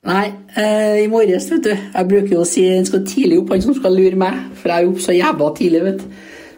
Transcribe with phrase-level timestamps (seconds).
[0.00, 1.72] Nei, eh, i morges, vet du.
[1.76, 4.38] Jeg bruker jo å si en skal tidlig opp, han som skal lure meg.
[4.56, 6.06] For jeg er jo opp så jævla tidlig, vet du.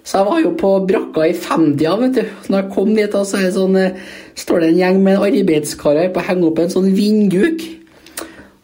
[0.07, 2.23] Så jeg var jo på brakka i femtida, vet du.
[2.47, 3.99] Når jeg kom dit, så er det sånn, eh,
[4.39, 7.67] står det en gjeng med arbeidskarer på å henge opp en sånn vindduk.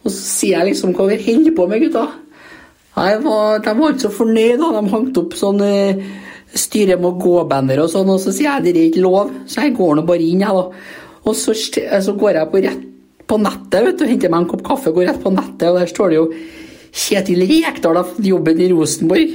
[0.04, 2.06] Og så sier jeg liksom hva vi holder på med, gutta.
[2.98, 4.70] Nei, de var ikke så fornøyd, da.
[4.78, 6.04] De hengte opp sånn eh,
[6.54, 9.34] styre med gå-banner og sånn, og så sier jeg det er ikke lov.
[9.44, 10.70] Så jeg går nå bare inn, jeg, da.
[11.26, 11.50] Og så,
[11.82, 12.87] eh, så går jeg på rett
[13.28, 15.90] på nettet, vet du, henter meg en kopp kaffe, går rett på nettet, og der
[15.90, 16.26] står det jo
[16.98, 19.34] Kjetil Rekdal har fått jobben i Rosenborg.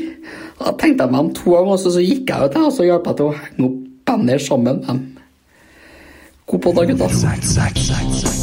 [0.57, 2.88] Da tenkte jeg meg om to ganger, og så, gikk jeg ut, jeg, og så
[2.88, 4.81] hjalp jeg til å henge opp banner sammen.
[6.49, 8.42] God på dag, gutta.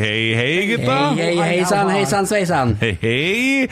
[0.00, 0.96] hei, hei, gutta.
[1.18, 2.72] Hei, hei, hei sann, hei sann, sveisann.
[2.80, 3.68] Hei, hei.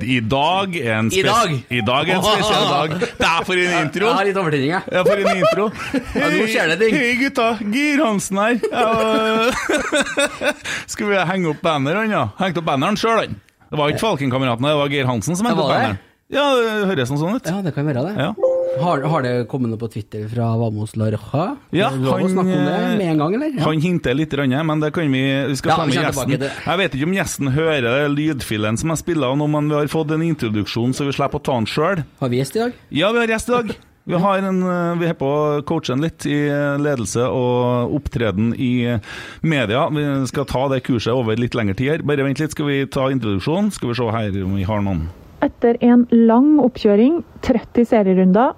[0.00, 1.52] I dag er en I dag?
[1.70, 2.94] I dag er en spesiell dag.
[3.02, 4.08] Det er for en intro.
[4.08, 4.94] Jeg har litt overtenning, jeg.
[4.94, 5.68] Ja, for en intro.
[6.20, 6.96] Ja, nå skjer det ting.
[6.98, 7.48] Hei, gutta.
[7.74, 8.58] Geir Hansen her.
[8.70, 8.88] Ja.
[10.94, 12.24] Skal vi henge opp banneren, ja?
[12.40, 13.38] Hengte opp banneren sjøl, han.
[13.70, 16.00] Det var ikke Falkenkameratene, det var Geir Hansen som hengte opp banneren.
[16.32, 17.46] Ja, det høres sånn ut.
[17.50, 18.14] Ja, det kan være det.
[18.18, 18.32] Ja.
[18.80, 21.44] Har, har det kommet noe på Twitter fra Vamos La Roja?
[21.74, 22.56] Ja, snakke om det
[22.98, 23.54] med en gang, eller?
[23.54, 23.64] Ja.
[23.68, 26.36] Han hinter litt, men det kan vi Vi skal Ja, ta med gjesten.
[26.42, 30.10] Jeg vet ikke om gjesten hører lydfilen som jeg spiller nå, men vi har fått
[30.14, 32.04] en introduksjon, så vi slipper å ta den sjøl.
[32.20, 32.78] Har vi gjest i dag?
[32.90, 33.74] Ja, vi har gjest i dag.
[34.04, 37.94] Vi har en, eh, vi er på å coache en litt i eh, ledelse og
[37.96, 39.00] opptreden i eh,
[39.40, 39.86] media.
[39.88, 42.04] Vi skal ta det kurset over litt lengre tid her.
[42.04, 43.72] Bare vent litt, skal vi ta introduksjonen.
[43.72, 45.06] Skal vi se her om vi har noen.
[45.44, 48.54] Etter en lang oppkjøring, 30 serierunder,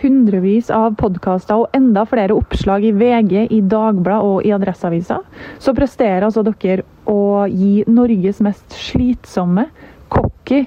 [0.00, 5.18] hundrevis av podkaster og enda flere oppslag i VG, i Dagbladet og i Adresseavisa,
[5.60, 9.66] så presterer altså dere å gi Norges mest slitsomme,
[10.12, 10.62] cocky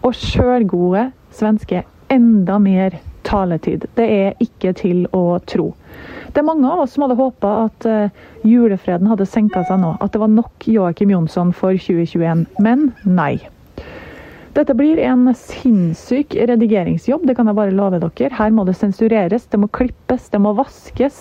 [0.00, 2.96] og sjølgode svenske enda mer
[3.28, 3.84] taletid.
[3.98, 5.74] Det er ikke til å tro.
[6.32, 8.16] Det er mange av oss som hadde håpa at eh,
[8.48, 13.36] julefreden hadde senka seg nå, at det var nok Joakim Jonsson for 2021, men nei.
[14.58, 18.30] Dette blir en sinnssyk redigeringsjobb, det kan jeg bare love dere.
[18.34, 21.20] Her må det sensureres, det må klippes, det må vaskes.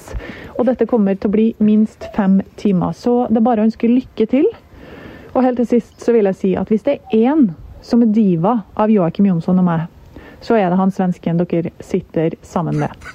[0.55, 2.95] Og dette kommer til å bli minst fem timer.
[2.97, 4.47] Så det er bare å ønske lykke til.
[5.35, 7.51] Og helt til sist så vil jeg si at hvis det er én
[7.85, 9.85] som er diva av Joakim Jonsson og meg,
[10.41, 13.05] så er det han svensken dere sitter sammen med.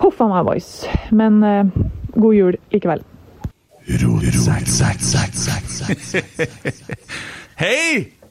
[0.00, 0.86] Huff a meg, boys.
[1.12, 1.68] Men eh,
[2.16, 3.04] god jul likevel.
[7.60, 8.21] Hei!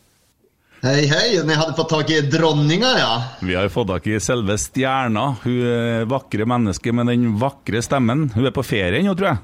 [0.82, 1.38] Hei, hei.
[1.46, 3.12] Ni hadde fått tak i dronninga, ja?
[3.46, 5.28] Vi har fått tak i selve stjerna.
[5.44, 8.30] Hun er vakre menneske med den vakre stemmen.
[8.34, 9.42] Hun er på ferie nå, tror jeg.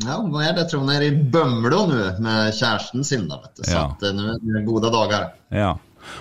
[0.00, 0.64] Ja, hva er det?
[0.64, 3.28] Jeg tror hun er i Bømlo nå, med kjæresten sin.
[3.28, 3.62] da, vet du.
[3.62, 3.84] Så Ja.
[3.92, 5.28] att, eh, er är det goda dagar.
[5.50, 5.76] Ja.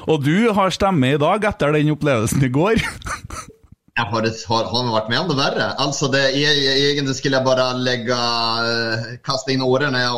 [0.07, 2.75] Og du har stemme i dag etter den opplevelsen i går.
[3.95, 5.71] Ja, har, det, har, har man med om det värre?
[5.71, 9.69] Alltså det, e- egentligen skulle jag bara lägga, kaste kasta in og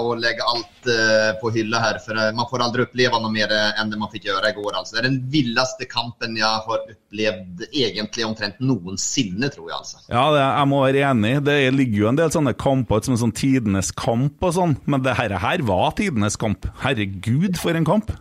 [0.07, 1.97] och lägga allt eh, på hylla här.
[1.97, 3.47] För eh, man får aldrig uppleva något mer
[3.81, 4.71] enn det man fick göra igår.
[4.75, 4.95] Alltså.
[4.95, 9.77] Det är den villeste kampen jag har upplevt egentlig omtrent noensinne, tror jeg.
[9.77, 9.97] Altså.
[10.07, 11.33] Ja, det, jeg må være enig.
[11.45, 15.05] Det ligger jo en del sånne kamper som en sånn tidenes kamp og sånn, men
[15.05, 16.67] det her, her var tidenes kamp.
[16.83, 18.11] Herregud, for en kamp.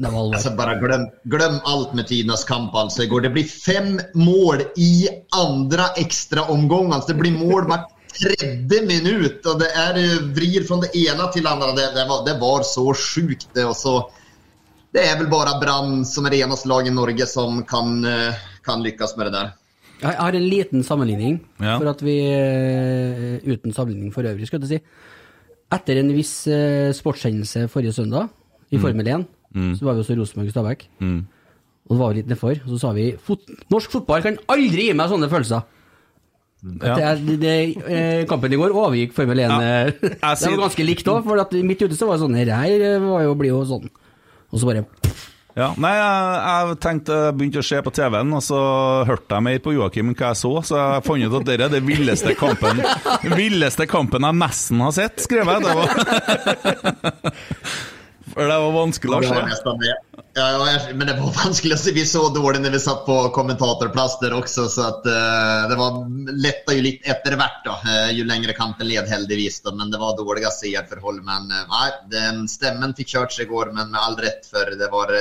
[0.00, 3.06] Det var altså, bare glem, glem, alt med tidenes kamp Altså.
[3.08, 7.90] Går Det blir fem mål i andre extra Altså, det blir mål hvert
[8.20, 9.46] tredje minutt.
[9.46, 11.74] Og det är eh, vrir fra det ene til det andre.
[11.76, 14.10] Det, det, var, det var så sjukt det och så
[14.92, 18.34] det er vel bare Brann som er det eneste lag i Norge som kan, eh,
[18.66, 19.52] kan lykkes med det der.
[20.00, 21.78] Jeg har en liten sammenligning, Ja.
[21.78, 24.80] for at vi eh, Uten sammenligning for øvrig, skal jeg si.
[25.70, 26.48] Etter en viss
[26.98, 28.28] sportshendelse forrige søndag,
[28.72, 28.82] i Mm.
[28.82, 30.88] Formel 1, så var vi også Rosenborg og Stabæk.
[31.90, 32.60] Og det var litt nedfor.
[32.64, 35.64] Og så sa vi fot norsk fotball kan aldri gi meg sånne følelser.
[36.60, 37.16] Ja.
[37.16, 37.52] Det, det,
[37.88, 39.48] eh, kampen i går overgikk Formel 1.
[39.48, 39.86] Ja.
[39.88, 42.58] eh, det var ganske likt òg, for at midt ute så var det sånn Dette
[42.60, 43.88] her var jo, blir jo sånn.
[44.52, 44.84] Og så bare
[45.56, 48.60] Ja, nei, jeg, jeg tenkte jeg begynte å se på TV-en, og så
[49.08, 51.66] hørte jeg mer på Joakim enn hva jeg så, så jeg fant ut at dette
[51.66, 52.84] er den villeste kampen
[53.40, 55.64] Villeste kampen jeg nesten har sett, skrev jeg.
[55.64, 55.88] Det var
[58.30, 59.90] For det var vanskelig å se.
[60.38, 61.94] Ja, ja, men det var vanskelig å se.
[61.96, 65.98] Vi så dårlig når vi satt på kommentatorplass der også, så at, uh, det var
[66.46, 69.60] letta jo litt etter hvert, da, eh, jo lengre kampen led, heldigvis.
[69.66, 71.22] Da, men det var dårlige seerforhold.
[71.26, 74.78] Men uh, nei, den stemmen fikk kjørt seg i går, men med all rett, for
[74.78, 75.14] det var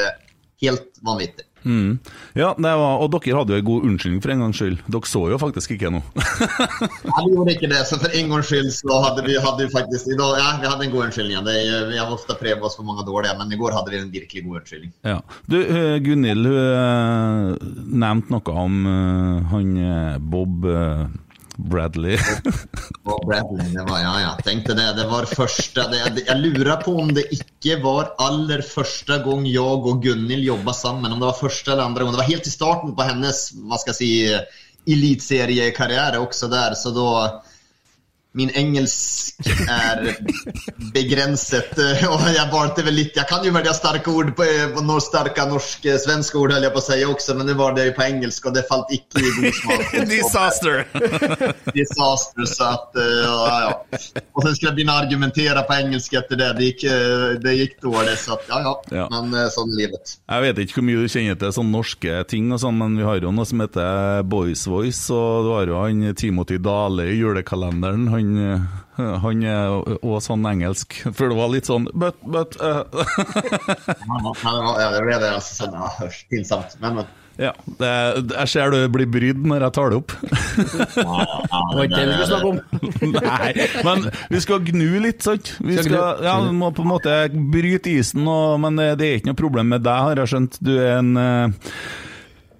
[0.61, 1.48] helt vanvittig.
[1.63, 1.99] Mm.
[2.39, 4.79] Ja, det var, og dere hadde jo en god unnskyldning for en gangs skyld.
[4.87, 6.03] Dere så jo faktisk ikke noe.
[7.09, 10.11] Nei, vi gjorde ikke det, så for en gangs skyld så hadde vi, hadde faktisk
[10.19, 11.43] dag, ja, vi hadde en god unnskyldning.
[11.47, 14.01] Det, er- vi har ofte prøvd oss for mange dårlige, men i går hadde vi
[14.03, 14.93] en virkelig god unnskyldning.
[15.07, 15.19] Ja.
[15.49, 17.55] Du, eh, Gunhild eh,
[18.03, 21.07] nevnte noe om eh, han eh, Bob eh,
[21.59, 22.15] Bradley.
[23.03, 24.87] Og Bradley, det var, ja, ja, tenkte det.
[24.95, 29.83] Det var første det, Jeg lurer på om det ikke var aller første gang jeg
[29.91, 31.11] og Gunhild jobba sammen.
[31.11, 32.15] Om det var første eller andre gang.
[32.15, 34.11] Det var helt i starten på hennes hva skal jeg si,
[34.89, 37.09] eliteseriekarriere også der, så da
[38.37, 40.11] Min engelsk er
[40.93, 44.45] begrenset, eh, og jeg valgte vel litt Jeg kan jo velge sterke ord på,
[44.75, 47.73] på noen sterke norske svenske ord, holdt jeg på å si også, men det var
[47.77, 49.97] det på engelsk, og det falt ikke i god smak.
[50.13, 50.85] Disaster!
[51.79, 53.99] disaster så att, eh, ja, ja.
[54.33, 56.49] Og så skulle jeg begynne å argumentere på engelsk etter det.
[56.59, 58.75] Det gikk, eh, det gikk dårlig, så at, ja, ja.
[58.99, 59.07] Ja.
[59.13, 60.15] Men eh, sånn livet.
[60.21, 63.07] Jeg vet ikke hvor mye du kjenner til sånne norske ting, og sånn, men vi
[63.07, 67.17] har jo noe som heter Boys Voice, og du har jo han Timothy Dale i
[67.19, 68.07] julekalenderen.
[68.13, 68.67] Han, eh,
[69.23, 72.83] han er òg sånn engelsk, for det var litt sånn But, but uh.
[72.89, 76.21] Ja, det det ble det altså sånn, ja, hørs.
[76.81, 77.09] Men, men.
[77.39, 77.89] Ja, det,
[78.33, 80.15] jeg ser du blir brydd når jeg tar det opp.
[80.19, 82.59] Det var ikke det vi skulle snakke om.
[83.15, 85.53] Nei, men vi skal gnu litt, sant?
[85.63, 89.21] Vi Skal ja, vi må på en måte bryte isen, og, men det det er
[89.21, 90.59] ikke noe problem med deg, har jeg skjønt.
[90.59, 91.71] Du er en uh,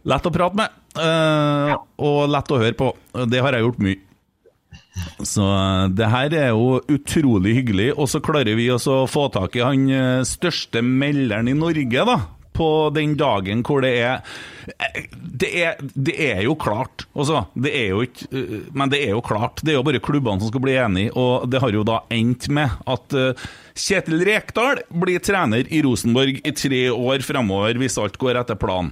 [0.07, 2.93] lett å prate med, uh, og lett å høre på.
[3.27, 3.99] Det har jeg gjort mye.
[5.25, 9.27] Så eh, det her er jo utrolig hyggelig, og så klarer vi også å få
[9.33, 12.19] tak i han eh, største melderen i Norge, da.
[12.59, 14.17] På den dagen hvor det er
[14.73, 17.45] eh, Det er, det er jo klart, altså.
[17.55, 18.43] Det er jo ikke
[18.75, 19.63] Men det er jo klart.
[19.63, 22.49] Det er jo bare klubbene som skal bli enige, og det har jo da endt
[22.51, 23.15] med at
[23.79, 28.91] Kjetil Rekdal blir trener i Rosenborg i tre år fremover, hvis alt går etter planen.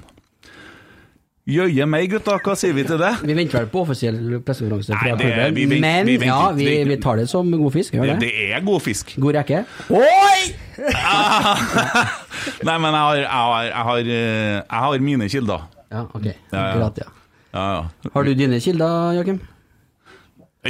[1.47, 3.13] Jøye meg, gutta, hva sier vi til det?
[3.23, 6.97] Vi venter vel på offisiell pressekonferanse fra klubben, vi men vi venter ja, vi, Vi-
[6.99, 7.93] tar det som god fisk.
[7.95, 8.31] Gjør Det, det?
[8.57, 9.13] er god fisk.
[9.15, 9.61] God rekke.
[9.95, 10.41] Oi!
[12.67, 15.63] Nei, men jeg har, jeg har, jeg har, eh, jeg har mine kilder.
[15.91, 16.27] Ja, ok.
[16.51, 17.07] Akkurat, ja.
[17.55, 18.11] Ja, ja.
[18.13, 19.39] Har du dine kilder, Joakim?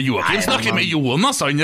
[0.03, 1.57] Joakim snakker med Jonas, han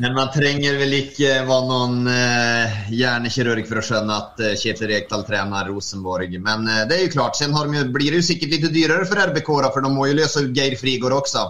[0.00, 4.90] men man trenger vel ikke være noen eh, hjernekirurg for å skjønne at eh, Kjetil
[4.92, 6.30] Rekdal trener Rosenborg.
[6.42, 8.68] Men eh, det er jo klart, sen har de, jo- blir det jo sikkert litt
[8.74, 11.42] dyrere for RBK, da, for de må jo løse ut Geir Frigård også.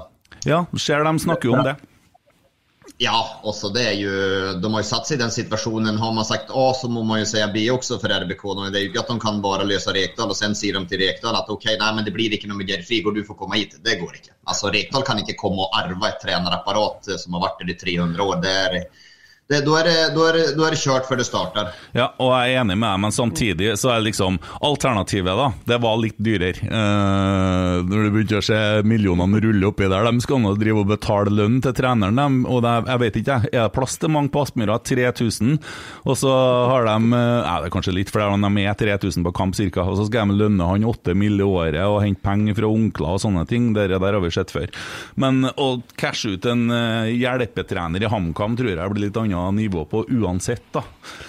[0.47, 1.77] Ja, ser de snakker jo om det.
[2.99, 4.13] Ja, også det er jo,
[4.57, 5.99] de har jo satt seg i den situasjonen.
[6.01, 8.45] Har man sagt A, så må man jo si B også for RBK.
[8.73, 11.03] Det er jo ikke at de kan bare løse Rekdal, og sen sier de til
[11.05, 13.61] Rekdal at ok, nei, men det blir ikke noe med Geir Frigård, du får komme
[13.61, 13.77] hit.
[13.85, 14.33] Det går ikke.
[14.49, 17.77] Altså, Rekdal kan ikke komme og arve et trenerapparat eh, som har vært der i
[17.85, 18.41] 300 år.
[18.47, 18.79] Det er,
[19.47, 21.69] det, du, er du, er du, er kjørt før det starter.
[21.95, 25.79] Ja, og jeg er enig med deg, men samtidig så er liksom alternativet, da, det
[25.85, 26.67] var litt dyrere.
[26.67, 30.91] Eh, når du begynte å se millionene rulle oppi der, de skal nå drive og
[30.91, 34.13] betale lønn til treneren, dem, og det, jeg vet ikke, jeg, er det plass til
[34.17, 34.81] mange på Aspmyra?
[34.87, 35.55] 3000,
[36.03, 36.35] og så
[36.73, 39.87] har de, eh, det er kanskje litt flere, men de er 3000 på kamp cirka,
[39.87, 41.37] og så skal de lønne han 8 mill.
[41.37, 44.51] i året og hente penger fra onkler og sånne ting, det der har vi sett
[44.51, 44.71] før.
[45.21, 45.69] Men å
[46.01, 50.69] cashe ut en eh, hjelpetrener i HamKam tror jeg blir litt annet nivå på uansett,
[50.75, 50.85] da.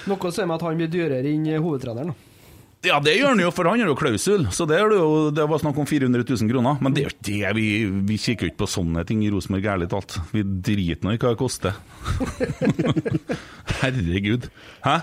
[0.09, 2.13] Noe sier meg at han blir dyrere enn hovedtreneren.
[2.13, 2.23] da.
[2.85, 4.45] Ja, det gjør han jo, for han har jo klausul.
[4.53, 6.77] Så det, er jo, det var snakk om 400 000 kroner.
[6.83, 7.67] Men det er jo det vi,
[8.05, 10.19] vi kikker jo ikke på sånne ting i Rosenborg, ærlig talt.
[10.31, 11.79] Vi driter nå i hva det koster.
[13.81, 14.49] Herregud.
[14.85, 14.99] Hæ?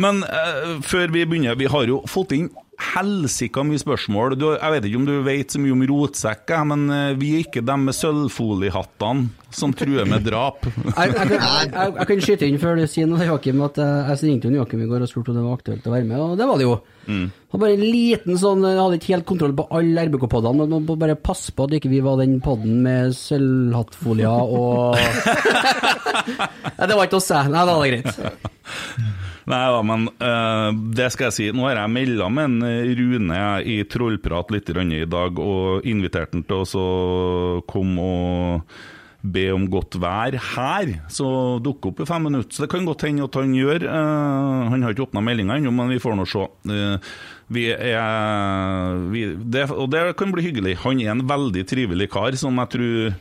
[0.00, 2.48] Men uh, før vi begynner, vi har jo fått inn
[2.92, 4.34] helsika mye spørsmål.
[4.40, 7.44] Du, jeg vet ikke om du vet så mye om rotsekk, men eh, vi er
[7.46, 10.64] ikke dem med sølvfoliehattene som truer med drap.
[10.96, 14.04] Jeg, jeg, kan- jeg, jeg, kan skyte inn før du sier noe, Joakim, at jeg,
[14.08, 16.22] jeg ringte jo Joakim i går og spurte om det var aktuelt å være med,
[16.24, 16.76] og det var det jo.
[17.04, 17.26] Mm.
[17.52, 20.94] Og bare en liten sånn Jeg hadde ikke helt kontroll på alle RBK-podene, man må
[20.96, 24.96] bare passe på at ikke vi var den podden med sølvhattfolier og
[26.78, 27.52] Nei, det var ikke oss, jeg.
[27.52, 29.11] Nei, da var det greit.
[29.50, 31.50] Nei da, men uh, det skal jeg si.
[31.56, 36.36] Nå har jeg melda med en eh, Rune i Trollprat litt i dag, og invitert
[36.36, 38.76] han til å komme og
[39.22, 41.26] be om godt vær her, så
[41.62, 42.50] dukker opp i fem minutter.
[42.54, 43.86] Så det kan godt hende at han gjør.
[43.86, 46.46] Uh, han har ikke åpna meldinga ennå, men vi får nå se.
[46.70, 47.12] Uh,
[47.52, 50.78] vi er vi, det, Og det kan bli hyggelig.
[50.86, 53.14] Han er en veldig trivelig kar som jeg tror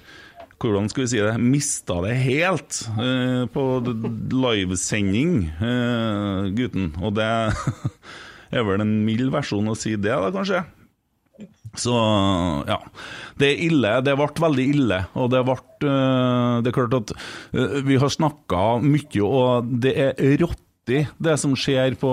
[0.62, 3.64] hvordan skal vi si det, mista det helt eh, på
[4.32, 6.92] livesending, eh, gutten.
[7.02, 7.30] Og det
[8.56, 10.64] er vel en mild versjon å si det, da, kanskje.
[11.80, 11.96] Så
[12.68, 12.78] ja.
[13.40, 13.94] Det er ille.
[14.04, 14.98] Det ble veldig ille.
[15.16, 15.56] Og det ble
[15.88, 17.14] øh, Det er klart at
[17.88, 22.12] vi har snakka mye, og det er råttig det som skjer på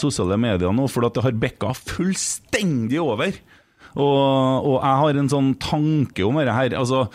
[0.00, 3.32] sosiale medier nå, for det har bikka fullstendig over.
[3.96, 6.76] Og, og jeg har en sånn tanke om dette her.
[6.78, 7.06] Altså,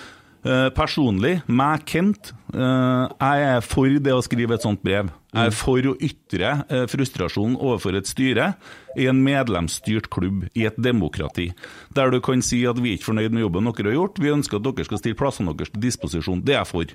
[0.45, 5.11] øh, personlig, meg, Kent, uh, jeg er for det å skrive et sånt brev.
[5.33, 8.51] Jeg er for å ytre uh, frustrasjon overfor et styre
[8.99, 11.47] i en medlemsstyrt klubb i et demokrati,
[11.97, 14.33] der du kan si at vi er ikke fornøyd med jobben dere har gjort, vi
[14.35, 16.43] ønsker at dere skal stille plassene deres til disposisjon.
[16.45, 16.93] Det er jeg for.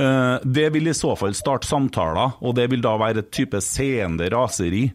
[0.00, 3.60] Eh, Det vil i så fall starte samtaler, og det vil da være et type
[3.60, 4.86] seende raseri.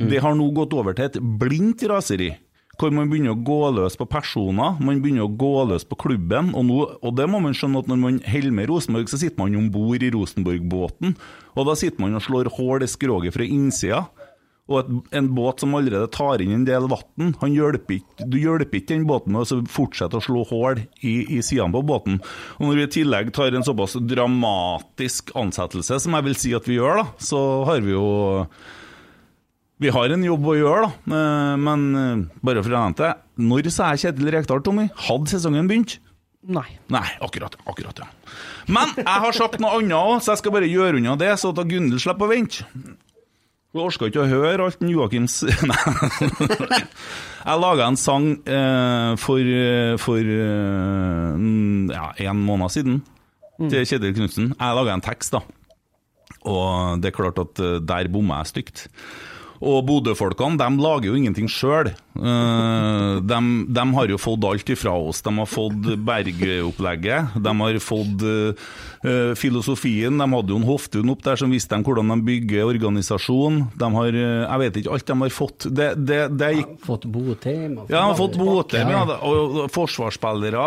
[0.00, 2.30] Det har nå gått over til et blindt raseri
[2.80, 6.54] hvor man begynner å gå løs på personer, man begynner å gå løs på klubben.
[6.56, 9.42] Og, nå, og det må man skjønne at når man holder med Rosenborg, så sitter
[9.42, 11.14] man om bord i Rosenborg-båten.
[11.56, 14.06] Og da sitter man og slår hull i skroget fra innsida.
[14.70, 19.06] Og et, en båt som allerede tar inn en del vann, du hjelper ikke den
[19.08, 22.20] båten med å fortsette å slå hull i, i sidene på båten.
[22.58, 26.70] Og når vi i tillegg tar en såpass dramatisk ansettelse, som jeg vil si at
[26.70, 28.06] vi gjør, da, så har vi jo
[29.80, 31.16] vi har en jobb å gjøre, da.
[31.16, 34.88] Eh, Men eh, bare for å nevne det, når sa jeg Kjetil Rekdal, Tommy?
[35.08, 35.98] Hadde sesongen begynt?
[36.40, 36.66] Nei.
[36.88, 38.08] Nei, akkurat, akkurat, ja.
[38.72, 41.50] Men jeg har sagt noe annet òg, så jeg skal bare gjøre unna det, så
[41.52, 42.64] at Gunhild slipper å vente.
[43.70, 45.36] Hun orka ikke å høre alt Joakims
[45.70, 46.80] Nei.
[46.80, 51.44] Jeg laga en sang eh, for, eh, for eh,
[51.94, 52.98] ja, en måned siden
[53.60, 54.50] til Kjetil Knutsen.
[54.56, 55.44] Jeg laga en tekst, da.
[56.48, 58.86] Og det er klart at der bomma jeg stygt.
[59.60, 61.92] Og Bodø-folkene de lager jo ingenting sjøl.
[62.14, 63.38] De,
[63.68, 65.22] de har jo fått alt ifra oss.
[65.22, 70.18] De har fått bergeopplegget de har fått eh, filosofien.
[70.18, 73.62] De hadde jo en Hoftun opp der som viste dem hvordan de bygger organisasjon.
[73.78, 75.68] De har eh, Jeg vet ikke alt de har fått.
[75.70, 77.78] Det, det, det gikk Fått Botheim.
[77.86, 80.66] ja, de har fått Botheim, ja, og og forsvarsspillere.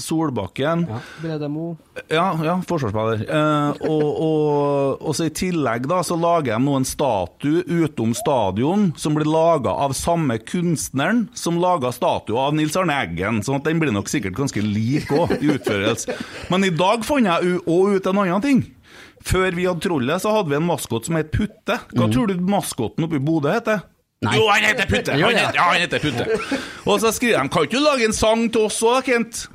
[0.00, 0.86] Solbakken.
[1.20, 1.72] Bredemo.
[2.08, 3.24] Ja, ja, forsvarsspiller.
[3.28, 8.14] Eh, og, og, og så I tillegg da, så lager de nå en statue utom
[8.16, 10.38] stadion som blir laga av samme
[10.82, 13.42] kunstneren som laga statua av Nils Arne Eggen.
[13.42, 16.16] sånn at den blir nok sikkert ganske lik òg, i utførelse.
[16.50, 18.62] Men i dag fant jeg òg ut en annen ting.
[19.22, 21.78] Før vi hadde Trollet, så hadde vi en maskot som het Putte.
[21.94, 23.82] Hva tror du maskoten oppe i Bodø heter?
[24.22, 24.36] Nei.
[24.36, 25.12] Jo, han heter Putte!
[25.12, 26.58] Han heter, ja, han heter Putte.
[26.86, 29.46] Og så skriver de Kan ikke du lage en sang til oss òg, Kent?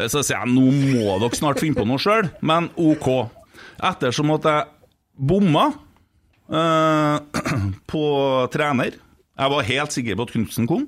[0.00, 3.08] Så sier jeg nå må dere snart finne på noe sjøl, men OK.
[3.84, 4.68] Ettersom at jeg
[5.28, 5.66] bomma
[6.48, 7.16] eh,
[7.90, 8.04] på
[8.52, 8.96] trener
[9.40, 10.86] Jeg var helt sikker på at Knutsen kom.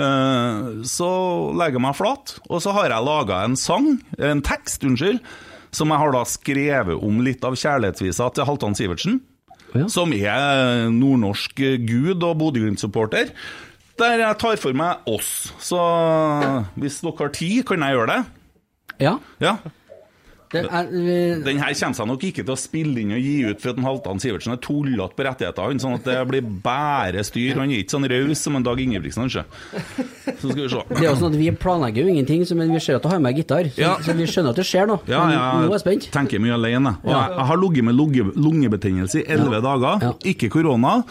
[0.00, 1.08] eh, så
[1.54, 5.20] legger jeg meg flat, og så har jeg laga en sang, en tekst, unnskyld,
[5.74, 9.20] som jeg har da skrevet om litt av kjærlighetsvisa til Halvdan Sivertsen.
[9.74, 9.88] Ja.
[9.90, 13.32] Som er nordnorsk gud og Bodø-Glimt-supporter.
[13.98, 15.52] Der jeg tar for meg oss.
[15.62, 15.78] Så
[16.78, 18.20] hvis dere har tid, kan jeg gjøre det.
[19.02, 19.16] Ja.
[19.42, 19.56] Ja.
[20.54, 23.60] Er, vi- Den her kommer seg nok ikke til å spille inn og gi ut
[23.60, 27.54] for at Halvdan Sivertsen er tullete på rettighetene, sånn at det blir bare styr.
[27.58, 29.44] Han er ikke sånn raus som en Dag Ingebrigtsen, kanskje.
[30.40, 30.82] Så skal vi se.
[30.90, 33.18] det er jo sånn at Vi planlegger jo ingenting, men vi ser at du har
[33.18, 33.64] med gitar.
[33.74, 33.96] Så, Ja.
[34.00, 35.00] så vi skjønner at det skjer noe.
[35.06, 36.10] Ja, ja, nå er jeg spent.
[36.12, 36.96] tenker mye alene.
[37.04, 40.14] Og jeg, jeg har ligget med lunge, lungebetennelse i elleve dager.
[40.24, 41.02] Ikke korona.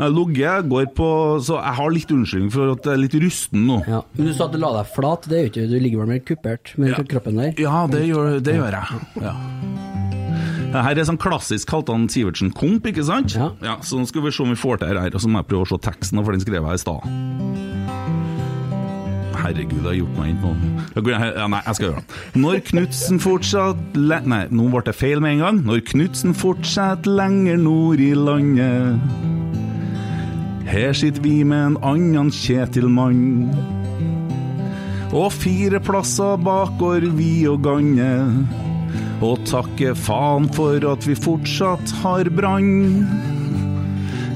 [0.00, 1.08] Ligget, går på
[1.44, 3.80] Så jeg har litt unnskyldning for at jeg er litt rusten nå.
[4.16, 5.22] Men du sa at du la deg flat.
[5.28, 7.52] Det er jo ikke, Du ligger vel mer kuppert med kroppen der?
[7.60, 8.89] Ja, det gjør, det gjør jeg.
[9.20, 9.34] Ja.
[10.70, 13.34] Det her er sånn klassisk Halvdan Sivertsen-komp, ikke sant?
[13.34, 13.76] Ja.
[13.82, 15.50] Så nå skal vi se om vi får til det her, og så må jeg
[15.50, 17.00] prøve å se teksten, for den skrev jeg i stad.
[19.40, 20.50] Herregud, jeg har gjort meg inn på
[21.10, 22.18] ja, Nei, jeg skal gjøre det.
[22.42, 25.60] Når Knutsen fortsatt le Nei, nå ble det feil med en gang.
[25.66, 29.00] Når Knutsen fortsetter lenger nord i landet
[30.70, 33.48] Her sitter vi med en annen Kjetil-mann.
[35.10, 38.10] Og fire plasser bak går vi og gange.
[39.20, 43.04] Og takke faen for at vi fortsatt har brann.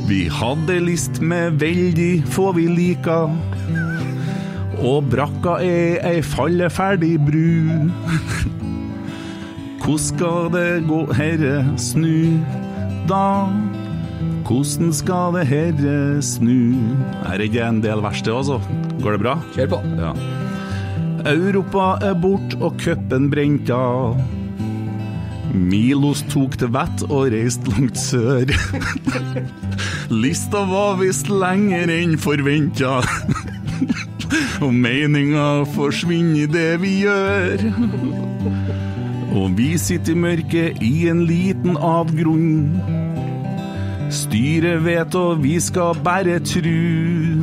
[0.04, 3.22] Vi hadde list med veldig få vi lika.
[4.84, 7.88] Og brakka er ei falleferdig bru.
[9.84, 12.40] Hvordan skal det gå, herre, snu
[13.08, 13.48] da?
[14.44, 16.76] Hvordan skal det herre snu?
[17.24, 18.60] Her er ikke en del verste, altså.
[19.00, 19.36] Går det bra?
[19.56, 19.82] Kjør på.
[20.00, 20.14] Ja.
[21.32, 24.20] Europa er bort og cupen brent av.
[25.54, 28.50] Milos tok til vett og reiste langt sør.
[30.24, 32.98] Lista var visst lenger enn forventa.
[34.64, 37.64] Og meninga forsvinner i det vi gjør.
[39.34, 42.80] Og vi sitter i mørket i en liten avgrunn.
[44.14, 47.42] Styret vet, og vi skal bare tru.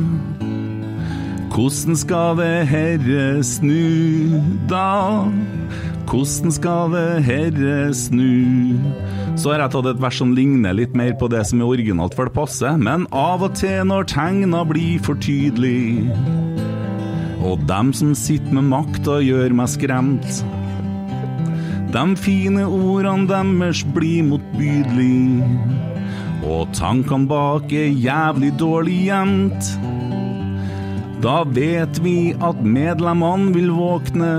[1.52, 5.28] Hvordan skal det herre snu, da?
[6.08, 8.78] Hvordan skal det herre snu?
[9.38, 12.16] Så har jeg tatt et vers som ligner litt mer på det som er originalt,
[12.16, 12.76] for det passer.
[12.76, 16.10] Men av og til når tegna blir for tydelig,
[17.42, 20.42] og dem som sitter med makta gjør meg skremt.
[21.92, 25.42] De fine ordene deres blir motbydelig,
[26.42, 29.74] og tankene bak er jævlig dårlig gjemt.
[31.22, 34.32] Da vet vi at medlemmene vil våkne,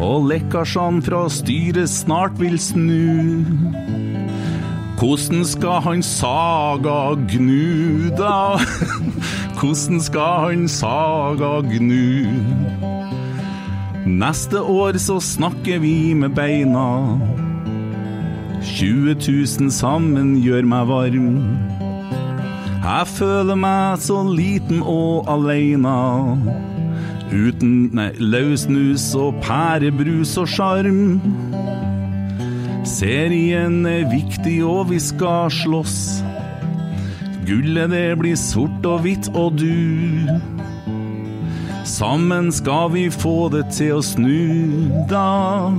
[0.00, 3.44] og lekkasjene fra styret snart vil snu.
[5.02, 8.54] Hvordan skal han Saga gnu, da?
[9.58, 12.30] Hvordan skal han Saga gnu?
[14.06, 17.18] Neste år så snakker vi med beina.
[18.62, 21.36] 20 000 sammen gjør meg varm.
[22.82, 26.71] Jeg føler meg så liten og aleine.
[27.32, 31.20] Uten nei, løssnus og pærebrus og sjarm.
[32.84, 36.20] Serien er viktig, og vi skal slåss.
[37.48, 40.28] Gullet det blir sort og hvitt, og du.
[41.88, 45.72] Sammen skal vi få det til å snu, da.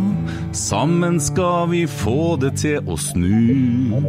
[0.57, 4.01] Sammen skal vi få det til å snu.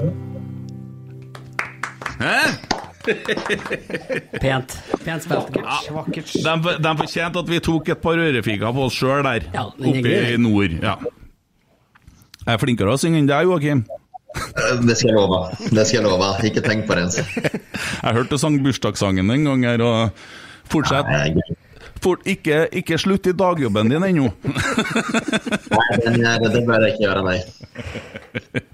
[2.18, 2.63] Hæ?
[4.44, 4.76] Pent.
[5.04, 5.58] Pent spilt.
[5.94, 6.32] Vakkert.
[6.32, 10.14] De, de fortjente at vi tok et par ørefiker på oss sjøl der, Ja, oppe
[10.14, 10.78] i nord.
[10.82, 10.96] Ja.
[12.44, 13.84] Jeg er flinkere å synge enn deg, Joakim.
[14.34, 15.42] Det skal jeg love.
[15.70, 16.30] Det skal jeg love.
[16.48, 17.06] Ikke tenk på det.
[18.04, 20.24] Jeg hørte du sang bursdagssangen en gang her, og
[20.72, 21.06] fortsett.
[21.08, 21.54] Nei,
[22.04, 24.26] Fort, ikke, ikke slutt i dagjobben din ennå.
[25.70, 28.64] Nei, er, det bør jeg ikke gjøre, nei.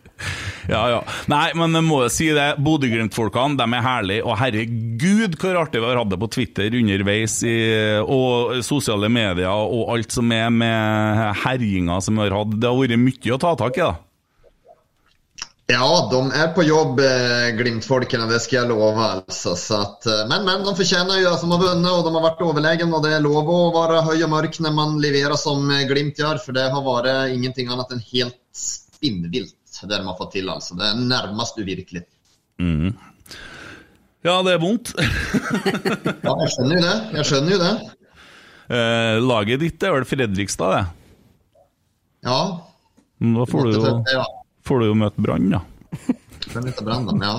[0.71, 0.99] Ja, ja.
[1.31, 2.49] Nei, men jeg må si det.
[2.63, 4.27] Bodø-Glimt-folkene de er herlige.
[4.27, 7.57] Og herregud, hvor artig vi har hatt det på Twitter underveis, i,
[8.05, 12.55] og sosiale medier og alt som er med herjinga som vi har hatt.
[12.61, 13.97] Det har vært mye å ta tak i, da.
[15.71, 19.05] Ja, de er på jobb, eh, Glimt-folkene, det skal jeg love.
[19.07, 19.53] Altså.
[19.59, 22.25] Så at, eh, men, men de fortjener jo at de har vunnet, og de har
[22.25, 22.95] vært overlegen.
[22.97, 26.19] Og det er lov å være høy og mørk når man leverer som eh, Glimt
[26.19, 29.55] gjør, for det har vært ingenting annet enn helt spinnvilt,
[29.89, 30.51] det de har fått til.
[30.53, 30.77] altså.
[30.79, 32.05] Det er nærmest uvirkelig.
[34.27, 34.93] Ja, det er vondt.
[36.27, 36.97] Ja, jeg skjønner jo det.
[37.17, 37.75] Jeg skjønner jo det.
[38.71, 41.69] Eh, laget ditt er vel Fredrikstad, det.
[42.29, 42.41] Ja.
[43.21, 44.25] Da får du jo, ja.
[44.67, 45.63] får du jo møte Brann, da.
[46.85, 47.33] Brann, ja.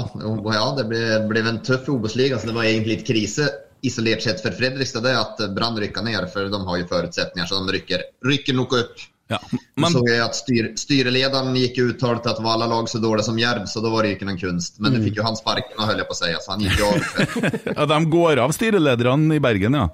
[0.56, 3.48] Ja, det ble, ble en tøff Obos-liga, så det var egentlig litt krise
[3.86, 5.06] isolert sett for Fredrikstad.
[5.06, 8.78] Det at Brann rykka ned, for de har jo forutsetninger, så de rykker, rykker nok
[8.82, 9.08] opp.
[9.32, 9.40] Ja.
[9.52, 13.00] Men, Men så jeg at styr, styrelederen gikk ut uttalt at var alle lag så
[13.00, 14.80] dårlige som Jerv, så da var det ikke noen kunst.
[14.84, 16.90] Men det fikk jo han sparken, holdt jeg på å si, så han gikk jo
[16.92, 17.10] av.
[17.78, 19.88] ja, de går av styrelederne i Bergen, ja.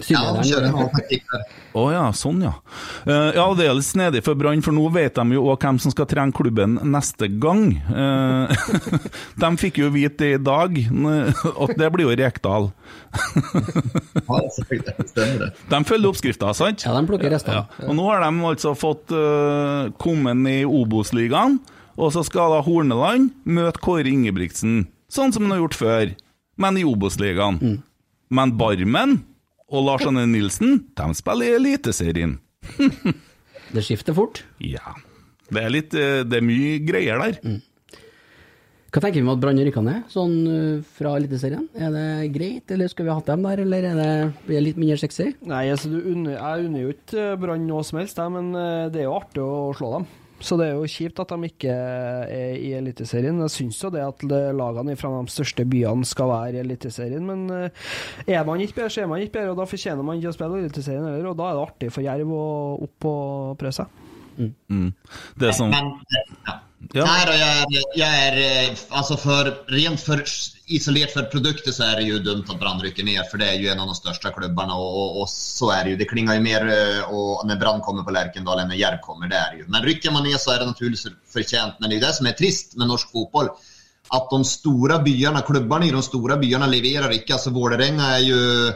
[0.00, 0.74] Ja, han kjører en Sylederen.
[0.74, 1.42] annen taktikk der.
[1.78, 2.52] Å ja, sånn ja.
[3.04, 5.78] Uh, ja, det er litt snedig for Brann, for nå vet de jo òg hvem
[5.84, 7.74] som skal trene klubben neste gang.
[7.92, 8.48] Uh,
[9.42, 12.70] de fikk jo vite det i dag, eh, at det blir jo Rekdal.
[14.32, 14.38] Ja.
[15.68, 16.84] De følger oppskrifta, sant?
[16.86, 17.62] Ja, de plukker restene.
[17.62, 17.86] Ja.
[17.88, 21.58] Og nå har de altså fått uh, kommet i Obos-ligaen,
[22.00, 26.14] og så skal da Horneland møte Kåre Ingebrigtsen, sånn som han har gjort før,
[26.62, 27.60] men i Obos-ligaen.
[28.32, 29.18] Men Barmen
[29.72, 32.36] og Lars Anne Nilsen, de spiller i Eliteserien.
[33.72, 34.42] Det skifter fort.
[34.60, 34.92] Ja.
[35.52, 37.38] Det er litt eh, Det er mye greier der.
[38.92, 41.64] Hva tenker vi om at Brann rykker ned, sånn øh, fra Eliteserien?
[41.72, 44.10] Er det greit, eller skulle vi hatt dem der, eller er det,
[44.44, 45.30] blir det litt mindre sexy?
[45.48, 49.00] Nei, altså, du unner, jeg unner jo ikke Brann noe som helst, men eh, det
[49.00, 50.10] er jo artig å slå dem.
[50.42, 53.38] Så det er jo kjipt at de ikke er i Eliteserien.
[53.44, 57.44] Jeg syns jo det at lagene fra de største byene skal være i Eliteserien, men
[57.54, 57.84] eh,
[58.26, 60.36] er man ikke bedre, så er man ikke bedre, og da fortjener man ikke å
[60.36, 62.44] spille Eliteserien heller, og da er det artig for Jerv å
[62.88, 63.98] opp og prøve seg.
[65.38, 65.94] Det som Men,
[66.48, 66.58] ja.
[66.92, 67.04] Ja.
[67.04, 70.24] Nej då, jag är, jag är eh, alltså för, rent för
[70.66, 73.54] isolerat för produkter så är det ju dumt att Brann rycker ner för det är
[73.54, 75.96] ju en av de största klubbarna och, och, och så är det ju.
[75.96, 79.28] Det klingar ju mer eh, och när Brann kommer på Lärkendal än när Järv kommer,
[79.28, 79.64] det är jo.
[79.68, 81.74] Men rycker man ner så är det naturligtvis förtjänt.
[81.78, 83.48] Men det är ju det som är trist med norsk fotboll.
[84.08, 88.72] Att de stora byarna, klubbarna i de stora byarna leverer ikke, Alltså Vålerenga är ju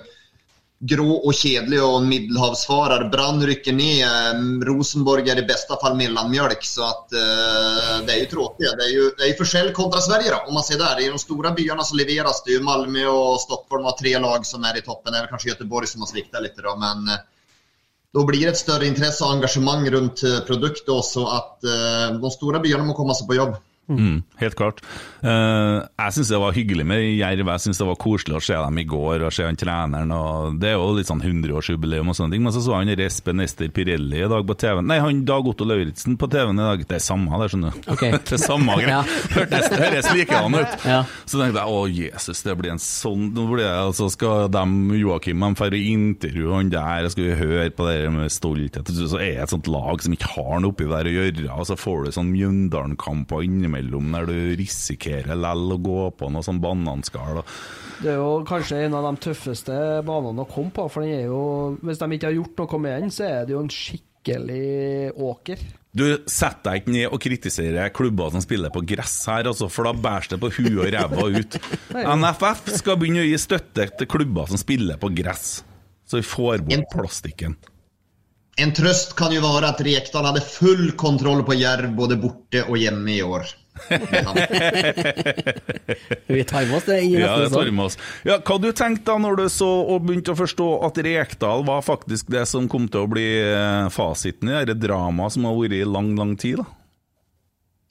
[0.79, 3.07] grå og kjedelig og en middelhavsfarer.
[3.13, 4.03] Brann rykker ned.
[4.05, 6.65] eh, Rosenborg er i beste fall mellanmjölk.
[6.65, 8.77] Så att, eh, det er jo tråkigt.
[8.79, 11.01] Det er jo, det är ju forskjell kontra Sverige då, om man ser där.
[11.01, 12.43] I de store byarna så leveres.
[12.45, 12.61] det ju.
[12.61, 15.15] Malmö og Stockholm har tre lag som er i toppen.
[15.15, 17.21] Er vel kanskje Göteborg som har sviktat litt då, men eh,
[18.15, 22.31] då blir det et større intresse og engasjement rundt produkt produktet også, at eh, de
[22.31, 23.57] store byene må komme seg på jobb.
[23.87, 24.81] Mm, helt klart.
[25.23, 27.51] Uh, jeg syns det var hyggelig med Jerv.
[27.53, 30.11] Jeg syns det var koselig å se dem i går og se han treneren.
[30.15, 32.43] Og det er jo litt sånn 100-årsjubileum og sånne ting.
[32.47, 34.83] Men så så han Espen Ester Pirelli i dag på TV.
[34.83, 36.83] Nei, han Dag Otto Lauritzen på TV-en i dag.
[36.89, 37.91] Det er samme, det, skjønner du.
[37.95, 38.17] Okay.
[38.27, 39.01] det er samme Ja.
[39.33, 40.75] Hørtes høres likedan ut.
[40.87, 41.01] Ja.
[41.25, 44.63] Så tenkte jeg å Jesus, det blir en sånn Nå blir det, altså skal de,
[45.01, 48.91] Joakim de dra og intervjue han der, skal vi høre på det med stolthet.
[48.97, 51.67] Så er det et sånt lag som ikke har noe oppi der å gjøre, og
[51.69, 56.61] så får du sånn Mjøndalen-kamper innimellom der du risikerer lell å gå på noe sånn
[56.63, 57.43] bananskall.
[58.03, 61.27] Det er jo kanskje en av de tøffeste banene å komme på, for den er
[61.31, 65.13] jo Hvis de ikke har gjort noe med den, så er det jo en skikkelig
[65.17, 65.63] åker.
[65.97, 69.89] Du setter deg ikke ned og kritiserer klubber som spiller på gress her, altså, for
[69.89, 71.57] da bæres det på huet og ræva ut.
[72.21, 75.63] NFF skal begynne å gi støtte til klubber som spiller på gress,
[76.05, 77.57] så vi får bort plastikken.
[78.61, 82.79] En trøst kan jo være at Rekdal hadde full kontroll på Jerv både borte og
[82.81, 83.45] hjemme i år.
[86.27, 87.99] Vi tar med oss det inn i Ja, det tar med oss.
[88.27, 91.83] Ja, hva du tenkte da når du så og begynte å forstå at Rekdal var
[91.87, 95.77] faktisk det som kom til å bli eh, fasiten i det dramaet som har vært
[95.79, 96.57] i lang, lang tid?
[96.63, 96.67] da?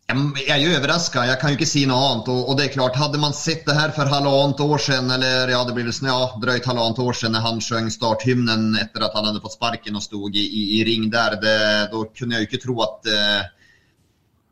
[0.05, 2.27] Jeg er jo overraska, jeg kan jo ikke si noe annet.
[2.29, 5.63] Og, det er klart, Hadde man sett det her for halvannet år siden, eller ja,
[5.65, 9.41] det blir vel ja, drøyt halvannet år siden han sang starthymnen etter at han hadde
[9.41, 12.77] fått sparken og sto i, i, i ring der, da kunne jeg jo ikke tro
[12.85, 13.41] at eh,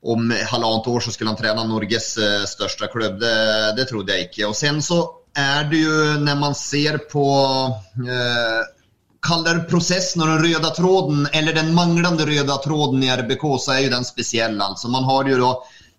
[0.03, 3.19] om halvannet år så skulle han trene Norges eh, største klubb.
[3.21, 3.35] Det,
[3.77, 4.47] det trodde jeg ikke.
[4.49, 4.99] Og sen så
[5.39, 7.27] er det jo, når man ser på
[8.03, 8.63] eh,
[9.23, 13.77] Kall det prosessen og den røde tråden, eller den manglende røde tråden i RBK, så
[13.77, 14.57] er jo den spesiell.
[14.59, 14.91] Altså.
[14.91, 15.53] Man har jo da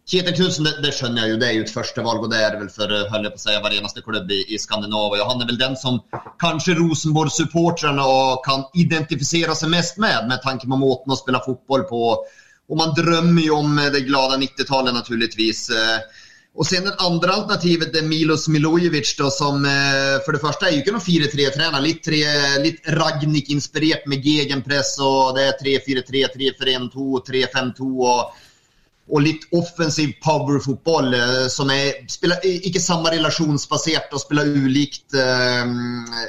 [0.04, 2.58] Kjetil Knutsen, det, det skjønner jeg jo, det er jo et førstevalg, og det er
[2.60, 5.24] vel for holdt på å si, hver eneste klubb i, i Skandinavia.
[5.30, 6.02] Han er vel den som
[6.42, 8.04] kanskje Rosenborg-supporterne
[8.44, 12.02] kan identifisere seg mest med, med tanke på måten å spille fotball på.
[12.70, 15.66] Og man drømmer jo om det glade 90-tallet, naturligvis.
[15.70, 16.22] Eh,
[16.54, 20.76] Og sen det andre alternativet er Milos Milojevic, da, som eh, for det første er
[20.76, 21.82] jo ikke noen 4-3-trener.
[21.82, 28.38] Litt, tre- litt Ragnhild-inspirert med gegenpress, og det er 3-4-3, 3-4-1-2, 3-5-2 og,
[29.10, 35.10] og litt offensiv powerfotball eh, som er, spiller i- ikke samme relasjonsbasert og spiller ulikt,
[35.18, 35.66] eh,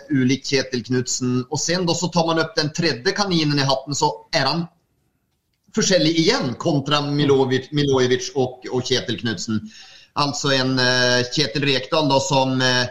[0.09, 1.43] ulikt Kjetil Knutsen.
[1.51, 4.65] Og sen da så tar man opp den tredje kaninen i hatten, så er han
[5.75, 9.59] forskjellig igjen kontra Milovic, Milojevic og, og Kjetil Knutsen.
[10.15, 12.85] Altså en uh, Kjetil Rekdal da, som uh,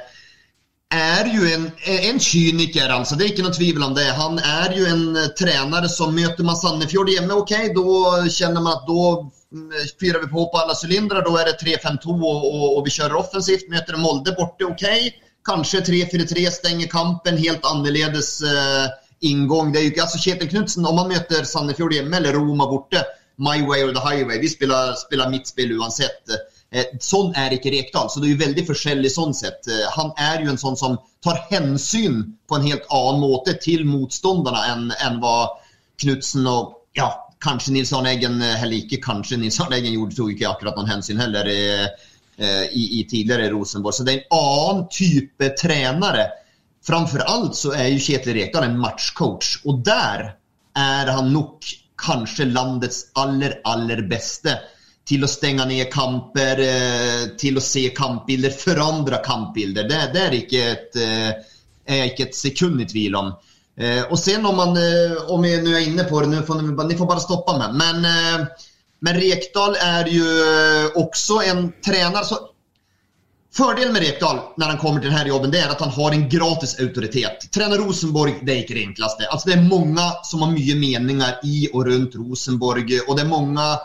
[0.94, 3.16] er jo en, en kyniker, altså.
[3.16, 4.07] Det er ikke noe tvil om det.
[4.18, 7.35] Han er jo en eh, trener som møter man Sandefjord hjemme.
[7.40, 11.25] Ok, da kjenner man at da mm, fyrer vi på på alle sylindere.
[11.27, 13.70] Da er det 3-5-2 og, og, og vi kjører offensivt.
[13.73, 14.87] Møter Molde borte, ok.
[15.49, 17.40] Kanskje 3-4-3 stenger kampen.
[17.40, 18.87] Helt annerledes eh,
[19.31, 19.73] inngang.
[19.73, 23.05] Det jo ikke, altså Kjetil Knutsen, om man møter Sandefjord hjemme eller Roma borte,
[23.37, 24.39] my way or the highway.
[24.39, 26.31] Vi spiller, spiller midtspill uansett.
[26.75, 29.67] Eh, sånn er ikke Rekdal, så det er jo veldig forskjellig sånn sett.
[29.71, 33.85] Eh, han er jo en sånn som tar hensyn på en helt annen måte til
[33.89, 35.37] motstanderne enn enn hva
[36.03, 37.13] Knutsen og ja,
[37.45, 40.91] kanskje Nils Arne Eggen, heller ikke kanskje Nils Arne Eggen gjorde tok ikke akkurat noen
[40.91, 41.87] hensyn heller eh,
[42.39, 43.95] eh, i, i tidligere Rosenborg.
[43.95, 46.27] Så det er en annen type trenere.
[46.87, 50.27] Framfor alt så er jo Kjetil Rekdal en matchcoach, og der
[50.77, 51.64] er han nok
[52.01, 54.59] kanskje landets aller, aller beste
[55.09, 59.88] til å stenge ned kamper, eh, til å se kampbilder, forandre kampbilder.
[59.88, 63.35] Det, det er ikke et, eh, er jeg ikke et sekund i tvil om.
[63.77, 66.97] Eh, og sen om man, eh, om jeg nå er inne på det, får ni,
[66.97, 67.77] får bare stoppe meg.
[67.81, 68.66] Men, eh,
[69.05, 72.40] men Rekdal er jo eh, også en trener så
[73.57, 76.12] Fördelen med Rekdal när han kommer till den här jobben det är att han har
[76.12, 77.51] en gratis autoritet.
[77.51, 79.27] Träna Rosenborg, det är inte det enklaste.
[79.27, 83.27] Alltså det är många som har mycket meningar i och runt Rosenborg och det är
[83.27, 83.79] många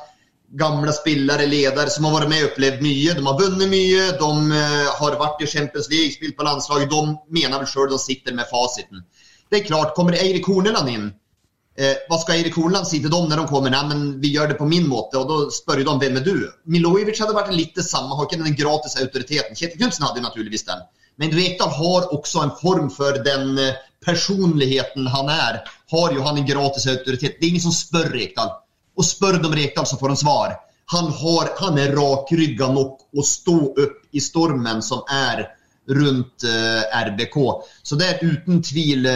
[0.52, 3.16] gamla spelare, ledare som har varit med och upplevt mycket.
[3.16, 4.58] De har vunnit mycket, de eh,
[5.00, 6.90] har varit i Champions League, spelat på landslaget.
[6.90, 9.04] De menar väl själv de sitter med faciten.
[9.50, 11.12] Det är klart, kommer Eirik Horneland in
[11.78, 13.70] Eh, vad ska Erik Horneland si till dem när de kommer?
[13.70, 15.18] Nej, men vi gör det på min måte.
[15.18, 16.52] Och då frågar de, vem är du?
[16.64, 19.56] Milojevic hade varit lite samma, har den gratis auktoriteten.
[19.56, 20.78] Knutsen hade naturligtvis den.
[21.16, 23.74] Men Rekdal har också en form för den eh,
[24.06, 25.62] personligheten han är.
[25.92, 27.38] Har ju han en gratis auktoritet.
[27.40, 28.50] Det är ingen som spör Rekdal.
[28.96, 30.54] Och spör de Rekdal så får de svar.
[30.86, 35.48] Han, har, han är rakryggad nog att stå upp i stormen som är
[35.90, 37.64] rundt eh, RBK.
[37.84, 39.14] Så det er uten tvil eh,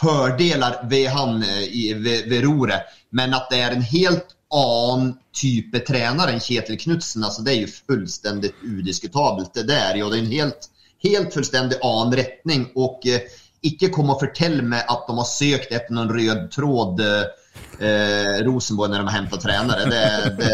[0.00, 2.80] fordeler ved han eh, i, ved, ved roret.
[3.10, 7.60] Men at det er en helt annen type trener enn Kjetil Knutsen, altså det er
[7.66, 9.52] jo fullstendig udiskutabelt.
[9.54, 10.70] Det der, jo, det er en helt,
[11.04, 12.70] helt fullstendig annen retning.
[12.78, 13.28] Og eh,
[13.68, 18.92] ikke kom og fortell meg at de har søkt etter noen rød tråd eh, Rosenborg
[18.92, 19.88] når de har hentet trenere.
[19.90, 20.04] Det,
[20.38, 20.52] det,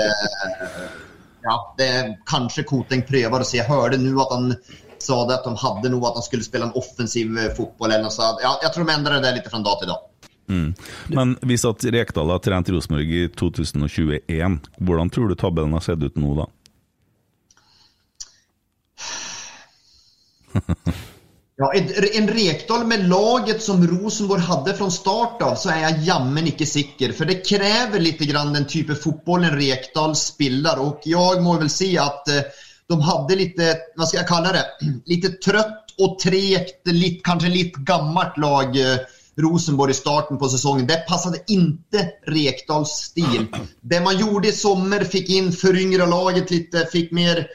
[1.46, 1.90] ja, det
[2.28, 3.61] kanskje Koteng prøver å se.
[3.61, 4.54] Jeg hørte nå at han
[5.02, 7.57] sa det at de hadde noe at de skulle spille en offensiv fotboll.
[7.57, 7.92] fotball.
[7.92, 8.37] eller så.
[8.42, 10.11] Ja, jeg tror de endrer det litt fra dag til dag.
[10.46, 10.74] Mm.
[11.09, 16.04] Men hvis at Rekdal har trent Rosenborg i 2021, hvordan tror du tabellen har sett
[16.04, 16.46] ut nå da?
[21.57, 21.68] Ja,
[22.18, 26.66] en, Rekdal med laget som Rosenborg hadde fra start av, så er jeg jammen ikke
[26.66, 27.12] sikker.
[27.14, 30.83] For det krever litt grann den type fotball en Rekdal spiller.
[30.83, 32.50] Og jeg må vel si at eh,
[32.88, 33.61] de hadde litt,
[33.97, 34.64] hva skal jeg kalle det,
[35.12, 38.77] litt trøtt og tregt, litt, kanskje litt gammelt lag.
[38.77, 40.87] eh, Rosenborg i starten på sesongen.
[40.87, 43.49] Det passade inte Rekdals stil.
[43.81, 47.47] Det man gjorde i sommar, fick in föryngra laget lite, fick mer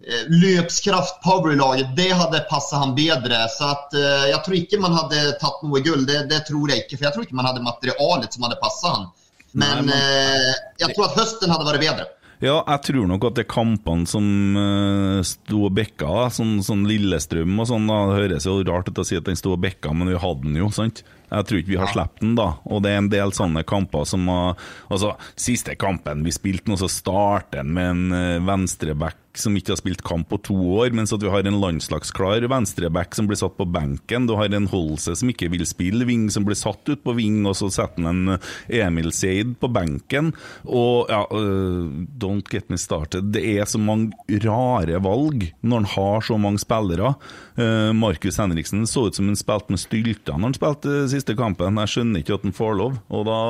[0.00, 1.96] löpskraft, løpskraft power i laget.
[1.96, 3.48] Det hadde passet han bedre.
[3.48, 6.06] Så at, eh, tror ikke man hadde tatt noe gull.
[6.06, 6.96] Det, det, tror jeg ikke.
[6.96, 9.08] For jeg tror ikke man hadde materialet som hadde passet han.
[9.52, 9.94] Men Nei, man...
[9.96, 10.62] eh,
[10.94, 12.08] tror at høsten hadde vært bedre.
[12.38, 16.84] Ja, jeg tror nok at det er kampene som uh, sto og bekka, sånn, sånn
[16.86, 19.62] Lillestrøm og sånn, da, det høres jo rart ut å si at den sto og
[19.64, 21.02] bekka, men vi hadde den jo, sant?
[21.28, 22.48] Jeg tror ikke vi har sluppet den, da.
[22.68, 24.56] Og det er en del sånne kamper som har
[24.88, 29.72] Altså, siste kampen vi spilte nå, så starter den med en uh, venstreback som ikke
[29.72, 33.38] har spilt kamp på to år, mens at vi har en landslagsklar venstreback som blir
[33.40, 34.26] satt på benken.
[34.28, 37.40] Du har en Holse som ikke vil spille wing, som blir satt ut på wing,
[37.48, 40.32] og så setter han en eh, Emil Seid på benken.
[40.66, 41.86] Og ja, uh,
[42.20, 43.30] don't get me started.
[43.34, 44.12] Det er så mange
[44.44, 47.14] rare valg når han har så mange spillere.
[47.58, 51.80] Uh, Markus Henriksen så ut som han spilte med stylter når han spilte siste kampen.
[51.82, 52.96] Jeg skjønner ikke at han får lov.
[53.12, 53.40] Og da,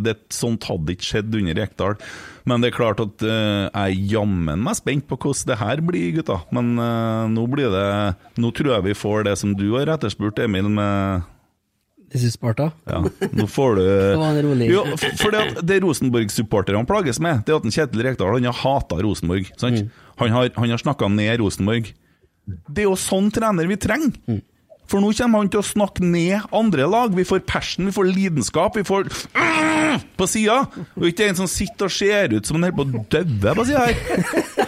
[0.00, 1.96] det, Sånt hadde ikke skjedd under Rekdal.
[2.46, 5.82] Men det er klart at uh, jeg er jammen meg spent på hvordan det her
[5.84, 6.40] blir, gutta.
[6.54, 7.86] Men uh, nå blir det
[8.40, 11.32] Nå tror jeg vi får det som du har etterspurt, Emil, med
[12.16, 12.70] Sparta.
[12.86, 13.00] ja,
[13.34, 13.82] nå får du
[14.56, 14.84] Det Jo,
[15.18, 19.00] for det, det Rosenborg-supporterne plages med, det er at en Kjetil Rekdal han har hata
[19.02, 19.50] Rosenborg.
[19.58, 19.82] Sant?
[19.82, 20.04] Mm.
[20.22, 21.90] Han har, han har snakka ned Rosenborg.
[22.46, 24.14] Det er jo sånn trener vi trenger!
[24.30, 24.44] Mm.
[24.86, 27.14] For nå kommer han til å snakke ned andre lag.
[27.16, 29.10] Vi får passion, vi får lidenskap, vi får
[30.16, 30.62] på sida!
[30.96, 33.66] Og ikke en som sitter og ser ut som han holder på å daue på
[33.68, 34.66] sida her.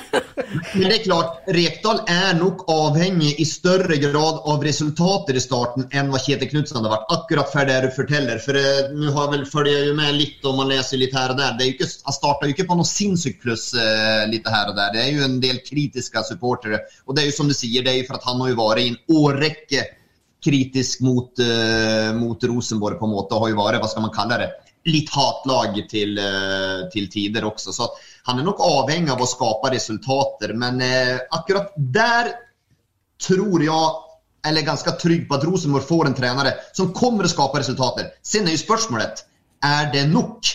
[0.48, 5.88] Men det er klart, Rekdal er nok avhengig i større grad av resultater i starten
[5.92, 7.10] enn hva Kjetil Knutsen hadde vært.
[7.14, 8.40] Akkurat for det du forteller.
[8.42, 11.34] For eh, nå har vel følger jeg jo med litt, og man leser litt her
[11.34, 11.56] og der.
[11.58, 14.72] Det er jo ikke, han starta jo ikke på noe sinnssykt pluss uh, litt her
[14.72, 14.94] og der.
[14.94, 16.82] Det er jo en del kritiske supportere.
[17.06, 18.60] Og det er jo som du sier, det er jo for at han har jo
[18.62, 19.86] vært i en årrekke
[20.44, 24.14] kritisk mot, eh, mot Rosenborg på en måte, og har jo vært, hva skal man
[24.14, 24.50] kalle det,
[24.88, 27.74] litt hatlag til, eh, til tider også.
[27.74, 27.88] Så
[28.28, 32.32] han er nok avhengig av å skape resultater, men eh, akkurat der
[33.18, 33.90] tror jeg,
[34.46, 38.12] eller er ganske trygg på at Rosenborg får en trenere som kommer å skape resultater.
[38.22, 39.24] Sen er jo spørsmålet,
[39.66, 40.46] er det nok?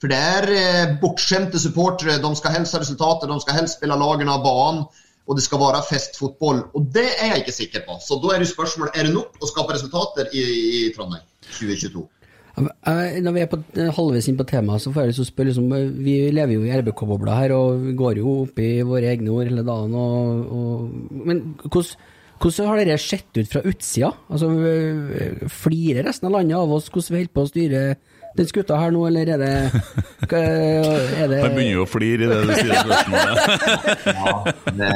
[0.00, 4.32] For det er bortskjemte supportere, de skal helst ha resultater, de skal helst spille lagene
[4.32, 4.84] av banen,
[5.28, 6.64] og det skal være festfotball.
[6.74, 7.98] Og det er jeg ikke sikker på.
[8.02, 10.46] Så da er det spørsmålet, er det nok å skape resultater i,
[10.80, 12.06] i Trondheim 2022?
[12.60, 15.30] Når vi er på, eh, halvveis inn på temaet, så får jeg lyst til å
[15.30, 18.82] spørre liksom, eh, Vi lever jo i RBK-bobla her, og vi går jo opp i
[18.82, 19.94] våre egne ord hele dagen.
[19.94, 21.94] Og, og, men hvordan,
[22.40, 24.12] hvordan har dette sett ut fra utsida?
[24.28, 24.50] Altså,
[25.48, 27.84] Flirer resten av landet av oss hvordan vi holder på å styre
[28.36, 29.54] den skuta her nå, eller er det,
[30.30, 34.06] hva- er det Han begynner jo å flire i det du sier spørsmålet.
[34.06, 34.34] Ja,
[34.78, 34.92] det,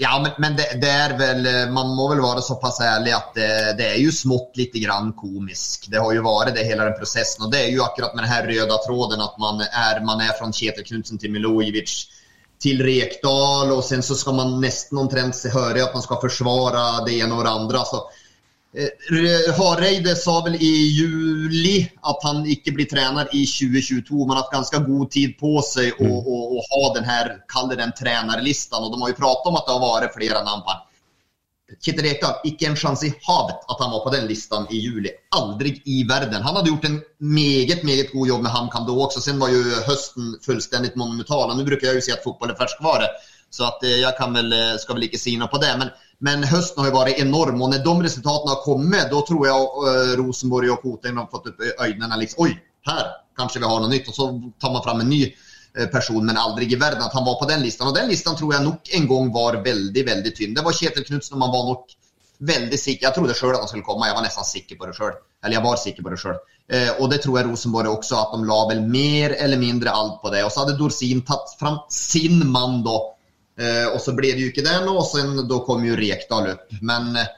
[0.00, 3.50] ja men, men det, det er vel Man må vel være såpass ærlig at det,
[3.78, 5.88] det er jo smått litt grann komisk.
[5.92, 7.46] Det har jo vært det hele den prosessen.
[7.46, 10.34] Og det er jo akkurat med den her røde tråden at man er, man er
[10.38, 11.96] fra Kjetil Knutsen til Milojevic
[12.64, 17.18] til Rekdal, og sen så skal man nesten omtrent høre at man skal forsvare det
[17.20, 17.82] ene og det andre.
[17.82, 18.06] Altså,
[18.76, 24.18] Hareide sa vel i juli at han ikke blir trener i 2022.
[24.26, 27.70] Man har hatt ganske god tid på seg å, å, å ha den her, kall
[27.70, 28.84] det den trenerlistan.
[28.84, 30.84] Og de har jo pratet om at det har vært flere navn.
[31.82, 35.10] Kjetil Rekdal, ikke en sjanse i havet at han var på den listan i juli.
[35.34, 36.44] Aldri i verden.
[36.44, 39.24] Han hadde gjort en meget meget god jobb med HamKam da også.
[39.24, 41.48] Sen var jo høsten fullstendig monumental.
[41.48, 43.08] Nå bruker jeg jo si at fotball er ferskvare,
[43.50, 45.72] så eh, jeg kan vel, eh, skal vel ikke si noe på det.
[45.80, 45.90] Men,
[46.24, 49.66] men høsten har jo vært enorm, og når de resultatene har kommet, da tror jeg
[49.90, 52.20] eh, Rosenborg og Koteng har fått opp øynene.
[52.22, 52.54] Liksom, Oi,
[52.88, 54.08] her kanskje vi har noe nytt.
[54.10, 54.28] Og så
[54.60, 57.48] tar man fram en ny eh, person, men aldri i verden at han var på
[57.50, 57.90] den listan.
[57.90, 60.56] Og den listan tror jeg nok en gang var veldig, veldig tynn.
[60.56, 61.96] Det var Kjetil Knutsen, og man var nok
[62.46, 63.08] veldig sikker.
[63.08, 65.16] Jeg trodde sjøl at han skulle komme, jeg var nesten sikker på det sjøl.
[65.44, 66.40] Eller jeg var sikker på det sjøl.
[66.66, 70.18] Eh, og det tror jeg Rosenborg også, at de la vel mer eller mindre alt
[70.22, 70.42] på det.
[70.44, 72.96] Og så hadde Dorsin tatt fram sin mann da.
[73.56, 76.70] Eh, og så ble det jo ikke den, og sen, da kom jo Rekdal opp.
[76.84, 77.34] Men, eh,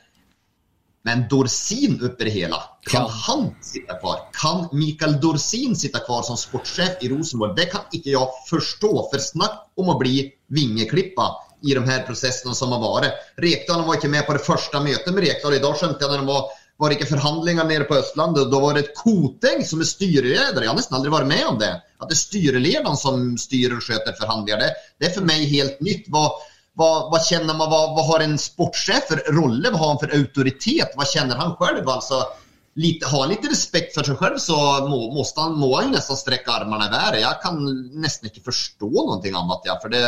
[1.07, 2.59] men Dorsin oppi det hele,
[2.91, 4.27] kan han sitte kvar?
[4.37, 7.55] Kan Mikael Dorsin sitte kvar som sportssjef i Rosenborg?
[7.57, 8.93] Det kan ikke jeg forstå.
[9.13, 11.31] For snakk om å bli vingeklippa
[11.63, 13.23] i de her prosessene som har vært.
[13.43, 15.55] Rekdal var ikke med på det første møtet med Rekdal.
[15.55, 18.51] I dag skjønte jeg når de var var det ikke forhandlinger nede på Østlandet.
[18.53, 20.63] Da var det et Koteng som er styreleder.
[20.63, 21.73] Jeg har nesten aldri vært med om det.
[21.99, 24.63] At det er styrelederen som styrer og skjøter förhandlingar.
[24.63, 26.07] Det, det er for meg helt nytt.
[26.15, 26.27] Hva,
[26.79, 29.73] vad, vad kjenner man, hva, vad, har en sportchef for rolle?
[29.73, 30.95] Hva har han for autoritet?
[30.95, 31.89] Hva kjenner han selv?
[31.91, 32.21] Altså,
[32.79, 36.21] lite, har han litt respekt for seg selv, så må, måste han, må han nesten
[36.21, 37.23] sträcka armene i været.
[37.25, 37.59] Jeg kan
[37.99, 39.67] nesten ikke forstå noe annat.
[39.67, 40.05] Ja, for det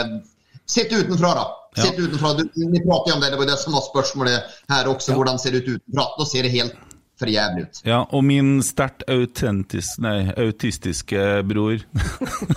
[0.71, 1.47] Sett utenfra, da.
[1.75, 1.83] Ja.
[1.83, 2.35] Sitt utenfra.
[2.39, 5.17] Du, vi prater jo om det, det var det som var spørsmålet her også.
[5.19, 6.05] Hvordan ser det ut utenfra?
[6.19, 6.77] Da ser det helt
[7.21, 7.81] for jævlig ut.
[7.87, 9.05] Ja, og min sterkt
[10.03, 11.85] nei, autistiske bror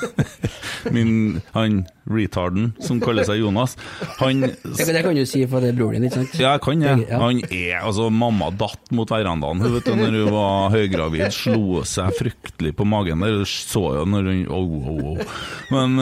[0.95, 3.77] Min han retarden som kaller seg Jonas,
[4.19, 6.33] han Det, det kan du si for det er broren din, ikke sant?
[6.39, 6.95] Ja, jeg kan det.
[7.09, 7.19] Ja.
[7.21, 11.25] Han er altså Mamma datt mot verandaen vet du, når hun var høygravid.
[11.33, 13.37] Slo seg fryktelig på magen der.
[13.43, 15.37] Du så jo når hun oh, oh, oh.
[15.73, 15.95] Men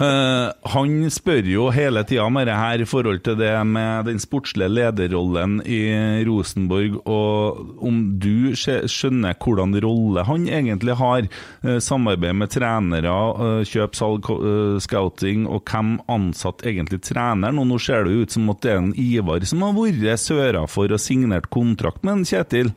[0.00, 4.20] uh, han spør jo hele tida om det her i forhold til det med den
[4.22, 5.80] sportslige lederrollen i
[6.28, 11.26] Rosenborg, og om du skjønner hvordan rolle han egentlig har.
[11.66, 13.14] eh, Samarbeid med trenere,
[13.46, 14.78] eh, kjøp, salg, ko-
[15.26, 17.58] eh, og hvem ansatt egentlig treneren.
[17.58, 20.22] Og nå ser det jo ut som at det er en Ivar som har vært
[20.22, 22.72] søra for og signert kontrakt med en Kjetil.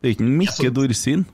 [0.00, 1.24] Det er ikke en Mikke Altså- Dorsin?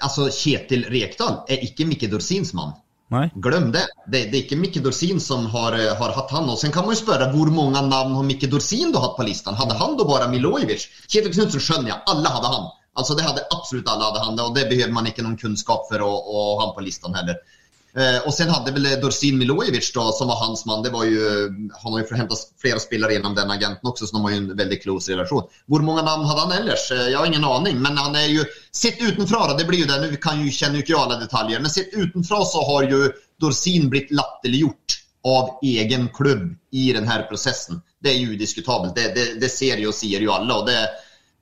[0.00, 2.72] Altså, Kjetil Rekdal er ikke Mikke Dorsins mann.
[3.10, 3.26] Nei?
[3.42, 3.86] Glem det.
[4.06, 4.30] det.
[4.30, 6.48] Det er ikke Mikke Dorsin som har, eh, har hatt han.
[6.48, 9.26] Og sen kan man jo spørre hvor mange navn har Mikke Dorsin da hatt på
[9.26, 9.56] listan?
[9.58, 10.86] Hadde han da bare Milojevic?
[11.08, 12.70] Kjetil Knutsen skjønner jeg, alle hadde han.
[12.96, 16.02] Altså det hadde Absolutt alle hadde han, og det behøver man ikke noen kunnskap for
[16.04, 17.40] å, å ha han på listan heller.
[17.98, 20.82] Eh, og sen hadde vel Dorsin Milojevic da, som var hans mann.
[20.82, 21.48] Det var ju,
[21.82, 24.56] han har ju hämtat flera spelare genom den agenten også, så de har ju en
[24.56, 25.48] veldig close relasjon.
[25.66, 26.90] Hvor mange namn hadde han ellers?
[26.90, 27.82] Jag Jeg har ingen aning.
[27.82, 30.00] Men han er jo Sett utenfra, det blir jo det.
[30.00, 31.60] Nu kan ju, kjenner jo ikke jeg alle detaljer.
[31.60, 33.08] Men sett utenfra så har jo
[33.40, 37.80] Dorsin blitt latterliggjort av egen klubb i denne prosessen.
[37.98, 38.94] Det er jo udiskutabelt.
[38.94, 40.54] Det, det, det ser jo og sier jo alle.
[40.54, 40.78] og det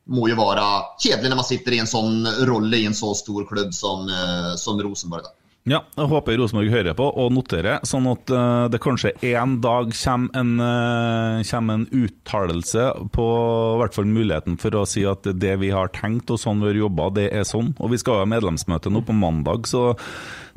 [0.08, 0.66] må jo være
[1.02, 4.54] kjedelig når man sitter i en sånn rolle i en så stor klubb som, eh,
[4.56, 5.28] som Rosenborg.
[5.28, 5.37] da.
[5.68, 9.90] Ja, jeg håper Rosenborg hører på og noterer, sånn at eh, det kanskje en dag
[9.92, 15.28] kommer en, eh, kommer en uttalelse på i hvert fall muligheten for å si at
[15.28, 17.74] det vi har tenkt og sånn vi har jobba, det er sånn.
[17.78, 19.90] Og vi skal ha medlemsmøte nå på mandag, så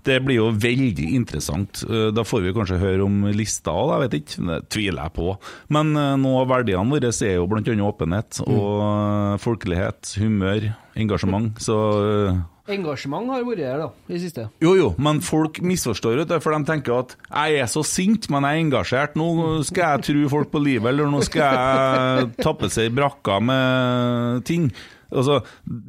[0.08, 1.84] det blir jo veldig interessant.
[1.90, 4.46] Eh, Da får vi kanskje høre om lista òg, jeg vet ikke.
[4.48, 5.28] Det tviler jeg på.
[5.76, 7.76] Men eh, noe av verdiene våre er jo bl.a.
[7.90, 11.52] åpenhet og eh, folkelighet, humør, engasjement.
[11.62, 11.78] Så
[12.76, 14.48] Engasjement har vært her, da, i siste.
[14.64, 18.48] jo, jo, men folk misforstår det, for de tenker at jeg er så sint, men
[18.48, 19.20] jeg er engasjert.
[19.20, 23.40] Nå skal jeg true folk på livet, eller nå skal jeg tappe seg i brakka
[23.44, 24.72] med ting.
[25.12, 25.42] Altså,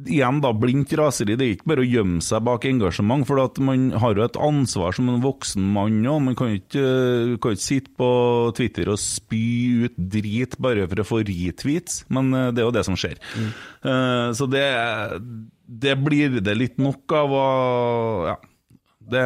[0.09, 1.37] igjen da, Blindt raseri.
[1.39, 4.39] Det er ikke bare å gjemme seg bak engasjement, for at man har jo et
[4.49, 6.19] ansvar som en voksen mann òg.
[6.27, 6.85] Man kan jo ikke,
[7.43, 8.09] kan ikke sitte på
[8.57, 12.75] Twitter og spy ut drit bare for å få retweets, men eh, det er jo
[12.75, 13.19] det som skjer.
[13.39, 14.67] Eh, så det,
[15.81, 17.47] det blir det litt nok av å
[18.31, 18.37] Ja.
[19.03, 19.23] Det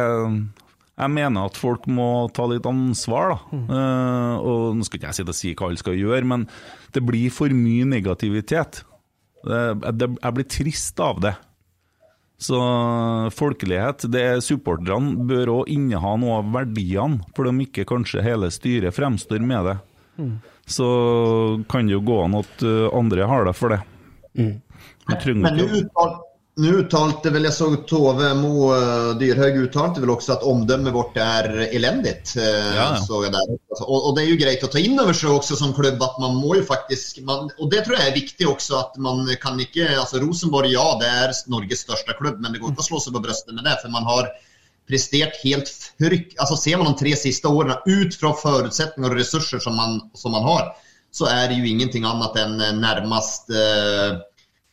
[0.98, 3.58] jeg mener at folk må ta litt ansvar, da.
[3.70, 6.46] Eh, og Nå skal ikke jeg sitte og si hva alle skal gjøre, men
[6.94, 8.80] det blir for mye negativitet.
[9.46, 9.60] Det,
[9.94, 11.36] det, jeg blir trist av det.
[12.42, 12.58] Så
[13.34, 18.50] folkelighet, det er supporterne bør òg inneha noe av verdiene, for om ikke kanskje hele
[18.54, 19.78] styret fremstår med det.
[20.66, 20.88] Så
[21.70, 23.84] kan det jo gå an at eh, andre har det for det.
[24.34, 24.56] Mm.
[25.08, 26.08] Men, Men du, ikke
[26.58, 28.72] å- uttal, nu uttalte vel, jeg såg Tove Mo
[29.18, 32.36] Dyrhaug uttalte vel også at omdømmet vårt er elendig.
[32.36, 33.00] eh, Ja, ja.
[33.80, 36.18] og, och det er jo greit å ta inn over seg også som klubb at
[36.18, 39.58] man må jo faktisk man, Og det tror jeg er viktig også, at man kan
[39.58, 43.00] ikke altså Rosenborg ja det er Norges største klubb men det går ikke å slå
[43.00, 44.28] seg på brystet med det For man har
[44.88, 45.68] prestert helt
[46.00, 50.00] fryk, Altså ser man de tre siste årene ut fra forutsetninger og resurser som man,
[50.14, 50.74] som man har
[51.10, 54.27] så er det jo ingenting annet enn nærmest närmast eh, Ja,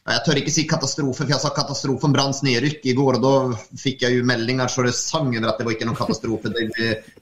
[0.05, 3.57] Jeg tør ikke si katastrofe, for jeg sa katastrofen branns nedrykk i går, og da
[3.81, 6.45] fikk jeg jo meldinger så det sang over at det var ikke noen katastrofe.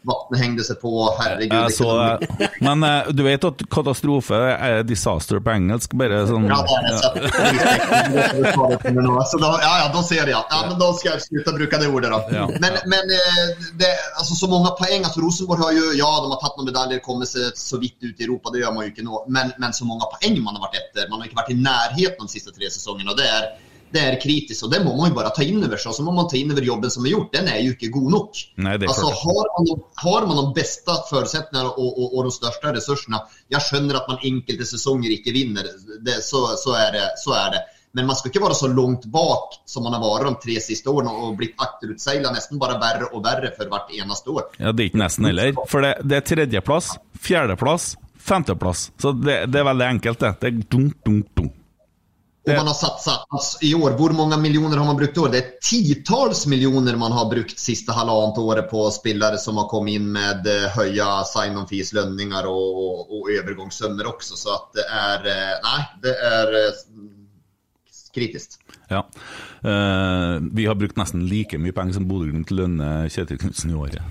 [0.03, 1.71] Vannet hengte seg på, herregud.
[1.71, 2.19] Så kunne-
[2.59, 6.91] Men eh, du vet at katastrofe er disaster på engelsk, bare sånn Ja, da, jeg.
[9.31, 10.35] Så, da, ja, ja, da ser jeg.
[10.35, 12.19] Ja, men da skal jeg slutte å bruke det ordet, da.
[12.65, 13.47] Men, men eh,
[13.79, 16.99] det, altså, så mange poeng altså, Rosenborg har jo Ja, de har tatt noen medaljer,
[17.05, 19.23] kommet seg så vidt ut i Europa, det gjør man jo ikke nå.
[19.31, 21.07] Men, men så mange poeng man har vært etter.
[21.11, 23.13] Man har ikke vært i nærheten de siste tre sesongene.
[23.13, 23.51] og det er
[23.93, 25.91] det er kritisk, og det må man jo bare ta inn over seg.
[25.91, 27.29] Og så må man ta inn over jobben som er gjort.
[27.35, 28.39] Den er jo ikke god nok.
[28.65, 32.73] Nei, det altså, har, man, har man de beste forutsetningene og, og, og de største
[32.73, 33.21] ressursene
[33.53, 35.69] Jeg skjønner at man enkelte sesonger ikke vinner,
[36.01, 37.63] det, så, så, er det, så er det.
[37.93, 40.89] Men man skal ikke være så langt bak som man har vært de tre siste
[40.89, 44.47] årene og blitt akterutseilet nesten bare verre og verre for hvert eneste år.
[44.57, 45.53] Ja, det er ikke nesten heller.
[45.69, 48.87] For det, det er tredjeplass, fjerdeplass, femteplass.
[48.97, 50.39] Så det, det er veldig enkelt, det.
[50.41, 51.59] Det er dunk, dunk, dunk.
[52.43, 53.91] Og man har satset altså, i år.
[53.95, 55.29] Hvor mange millioner har man brukt i år?
[55.31, 59.93] Det er titalls millioner man har brukt siste halvannet året på spillere som har kommet
[59.95, 64.35] inn med eh, høye sign-on fees, lønninger og, overgangssummer også.
[64.41, 66.83] Så at det er eh, Nei, det er eh,
[68.13, 68.59] kritisk.
[68.91, 69.01] Ja.
[69.63, 74.01] Uh, vi har brukt nesten like mye penger som Bodø-Glimt lønner Kjetil Knutsen i året.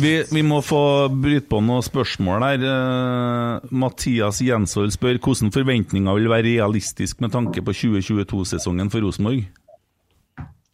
[0.00, 0.80] Vi, vi må få
[1.12, 2.64] bryte på noen spørsmål her.
[2.70, 9.44] Eh, Mathias Jensvold spør hvordan forventninger vil være realistisk med tanke på 2022-sesongen for Rosenborg?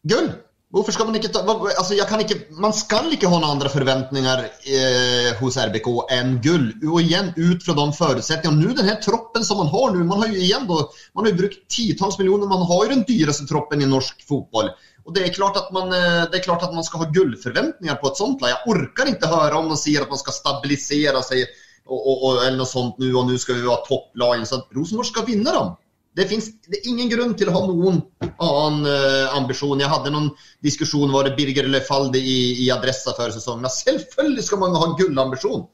[0.09, 0.33] Gull!
[0.73, 3.59] Hvorfor skal man ikke ta hva- altså, jeg kan ikke, Man skal ikke ha noen
[3.59, 6.71] andre forventninger eh, hos RBK enn gull.
[6.89, 8.71] Og igjen, ut fra de forutsetningene.
[8.71, 10.79] Nå, den her troppen som man har nå Man har jo igjen da,
[11.13, 12.49] man har jo brukt titalls millioner.
[12.49, 14.73] Man har jo den dyreste troppen i norsk fotball.
[15.03, 17.99] Og det er klart at man, eh, det er klart at man skal ha gullforventninger
[17.99, 18.55] på et sånt lag.
[18.55, 21.47] Jeg orker ikke høre om man sier at man skal stabilisere seg
[21.87, 24.45] og, og, og, eller noe sånt nå, og nå skal vi ha topplag.
[24.77, 25.73] Rosenborg skal vinne dem.
[26.13, 29.81] Det finns det er ingen grunn til å ha noen annen uh, ambisjon.
[29.81, 30.29] Jeg hadde noen
[30.65, 33.65] diskusjon var det Birger Lefalde i, i Adressa før sesongen.
[33.73, 35.65] Selvfølgelig skal man ha gullambisjon.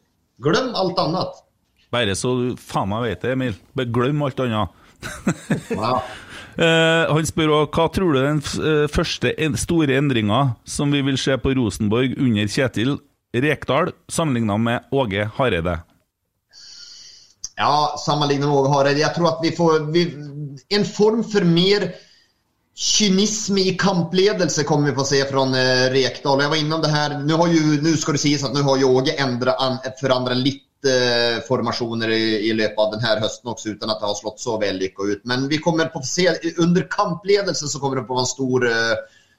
[0.47, 1.43] Glem alt annet.
[1.91, 3.59] Bare så du faen meg vet det, Emil.
[3.74, 4.79] Bare glem alt annet.
[5.74, 5.99] Ja.
[6.59, 9.31] Eh, han spør òg hva tror du er den eh, første
[9.63, 12.97] store endringa som vi vil se på Rosenborg under Kjetil
[13.31, 15.77] Rekdal, sammenligna med Åge Hareide?
[17.59, 19.05] Ja, sammenlignet med Åge Hareide.
[19.05, 20.05] Jeg tror at vi får vi,
[20.75, 21.93] En form for mer
[22.79, 26.43] kynisme i kampledelse kommer vi få se fra eh, Rekdal.
[26.43, 27.39] Jeg var innom det her, Nå
[27.95, 29.15] skal det sies at nå har Åge
[30.01, 30.65] forandret litt
[31.49, 35.24] formasjoner i, løpet av denne høsten også, uten at det har slått så vellykka ut.
[35.26, 36.29] Men vi kommer på å se,
[36.62, 38.95] under kampledelsen så kommer det på en stor eh,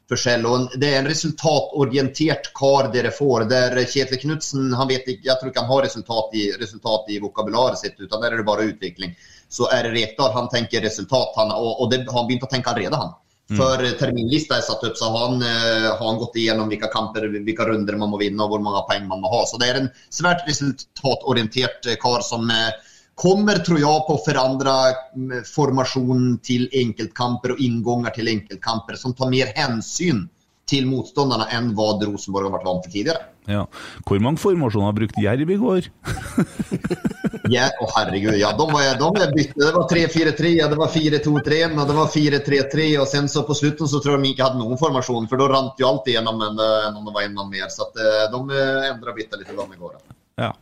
[0.09, 0.45] forskjell.
[0.49, 3.47] Og det er en resultatorientert kar dere får.
[3.51, 7.21] Der Kjetil Knutsen han vet ikke, jeg tror ikke han har resultat i, resultat i
[7.23, 9.15] vokabularet sitt, utan der er det bare utvikling.
[9.49, 12.51] Så er det Rekdal, han tenker resultat, han, og, og det har han begynt å
[12.51, 13.15] tenke allerede, han.
[13.57, 17.25] Før terminlista er satt opp, så har han, eh, har han gått igjennom hvilke kamper,
[17.33, 19.41] hvilke runder man må vinne og hvor mange poeng man må ha.
[19.49, 22.69] Så det er en svært resultatorientert eh, kar som eh,
[23.17, 24.75] kommer, tror jeg, på å forandre
[25.17, 30.27] mm, formasjonen til enkeltkamper og innganger til enkeltkamper, som tar mer hensyn
[30.69, 33.27] til motstanderne enn hva Rosenborg har vært vant til tidligere.
[33.49, 33.65] Ja.
[34.05, 35.89] Hvor mange formasjoner har brukt Jerv i går?
[37.49, 39.57] Ja, å herregud, ja, de var, de var bytte.
[39.57, 43.57] Det var 3-4-3, ja, det var 4-2-3, og det var 4-3-3, og sen så på
[43.57, 46.43] slutten så tror jeg de ikke hadde noen formasjon, for da rant jo alt igjennom
[46.45, 47.65] enn enn om det var en mann mer.
[47.73, 48.61] Så at, eh, de
[48.91, 49.97] endra bytta litt i går.
[49.97, 50.18] Ja,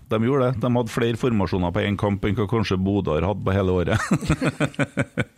[0.09, 0.61] de gjorde det.
[0.63, 3.75] De hadde flere formasjoner på én kamp enn hva kanskje Bodø har hatt på hele
[3.75, 4.07] året.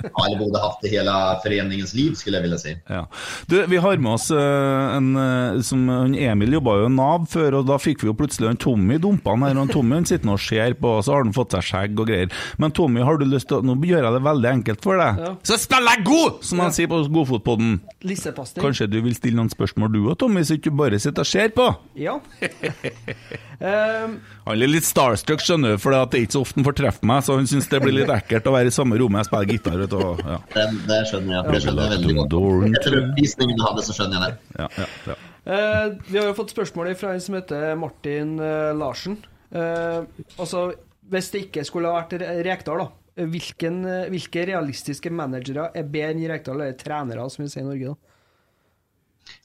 [0.10, 1.14] Ja, eller borde hatt det hele
[1.44, 2.74] foreningens liv, skulle jeg ville si.
[2.90, 3.04] Ja.
[3.52, 5.84] Du, vi har med oss eh, en eh, som
[6.16, 9.36] Emil jobba jo i Nav før, og da fikk vi jo plutselig han Tommy dumpa
[9.36, 9.60] han her.
[9.62, 12.00] Og Tommy han sitter nå og ser på, og så har han fått seg skjegg
[12.00, 12.34] og greier.
[12.62, 15.20] Men Tommy, har du lyst til å Nå gjør jeg det veldig enkelt for deg.
[15.26, 15.34] Ja.
[15.46, 16.40] Så spiller jeg god!
[16.48, 17.76] Som han sier på Godfotpodden.
[18.08, 18.64] Lissepasting.
[18.64, 21.30] Kanskje du vil stille noen spørsmål du òg, Tommy, så ikke du bare sitter og
[21.30, 21.70] ser på?
[22.00, 22.20] Ja.
[23.60, 24.14] Ehm,
[24.46, 27.06] Han er litt starstruck, skjønner du, for det er ikke så ofte han får treffe
[27.06, 29.52] meg, så han syns det blir litt ekkelt å være i samme rommet og spiller
[29.54, 29.76] gitar.
[29.84, 30.38] Vet du, og, ja.
[30.56, 31.44] Det, det skjønner jeg.
[31.54, 32.38] Det skjønner jeg veldig godt.
[32.80, 34.62] Etter oppvisningen du hadde, så skjønner jeg det.
[34.64, 35.18] Ja, ja, ja.
[35.54, 39.20] eh, vi har jo fått spørsmål fra en som heter Martin eh, Larsen.
[39.54, 40.02] Eh,
[40.40, 40.66] altså,
[41.14, 42.90] hvis det ikke skulle ha vært Re- Rekdal, da.
[43.20, 47.70] Hvilken, eh, hvilke realistiske managere er bedre enn Rekdal, eller trenere, som vi sier i
[47.70, 47.94] Norge?
[47.94, 48.09] da?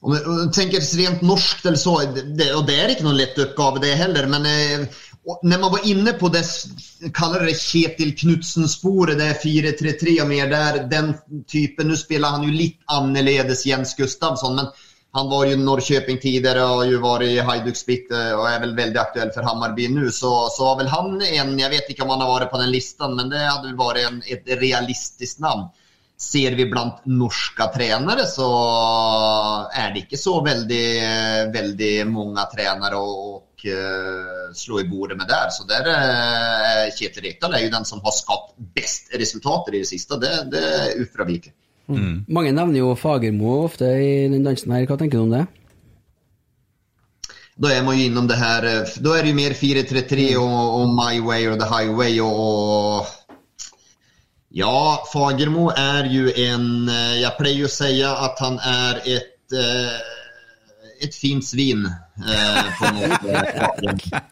[0.05, 3.80] Om du tenker rent norsk, eller så, det, og det er ikke noen lett oppgave,
[3.80, 4.26] det heller.
[4.28, 4.82] Men eh,
[5.24, 6.42] når man var inne på det,
[7.16, 11.14] kaller det Kjetil Knutsen-sporet, det er 4-3-3 og mer der, den
[11.48, 14.68] typen Nå spiller han jo litt annerledes Jens Gustavsson, men
[15.14, 17.78] han var jo Norrköping tidligere og har varit i Hajduk
[18.11, 20.09] og er vel veldig aktuell for Hammarby nu.
[20.11, 22.74] Så, så var vel han en, Jeg vet ikke om han har vært på den
[22.74, 25.70] listan, men det hadde vel vært en, et realistisk namn.
[26.20, 28.46] Ser vi blant norske trenere, så
[29.74, 30.86] er det ikke så veldig,
[31.54, 35.50] veldig mange trenere och, och eh, slå i bordet med der.
[35.50, 39.90] Så der är Kjetil Rekdal er jo den som har skapt best resultater i det
[39.90, 40.16] siste.
[40.20, 41.52] Det, det er ufravikelig.
[41.88, 42.24] Mm.
[42.28, 44.86] Mange nevner jo Fagermo ofte i den dansen her.
[44.86, 45.44] Hva tenker du om det?
[47.54, 48.64] Da er man jo innom det her
[48.98, 53.06] Da er det jo mer 4-3-3 og, och My Way or The Highway och
[54.57, 61.07] Ja, Fagermo är ju en, jeg jag plejer att säga att han är ett, eh,
[61.09, 61.86] ett fint svin
[62.28, 64.22] eh, på något eh,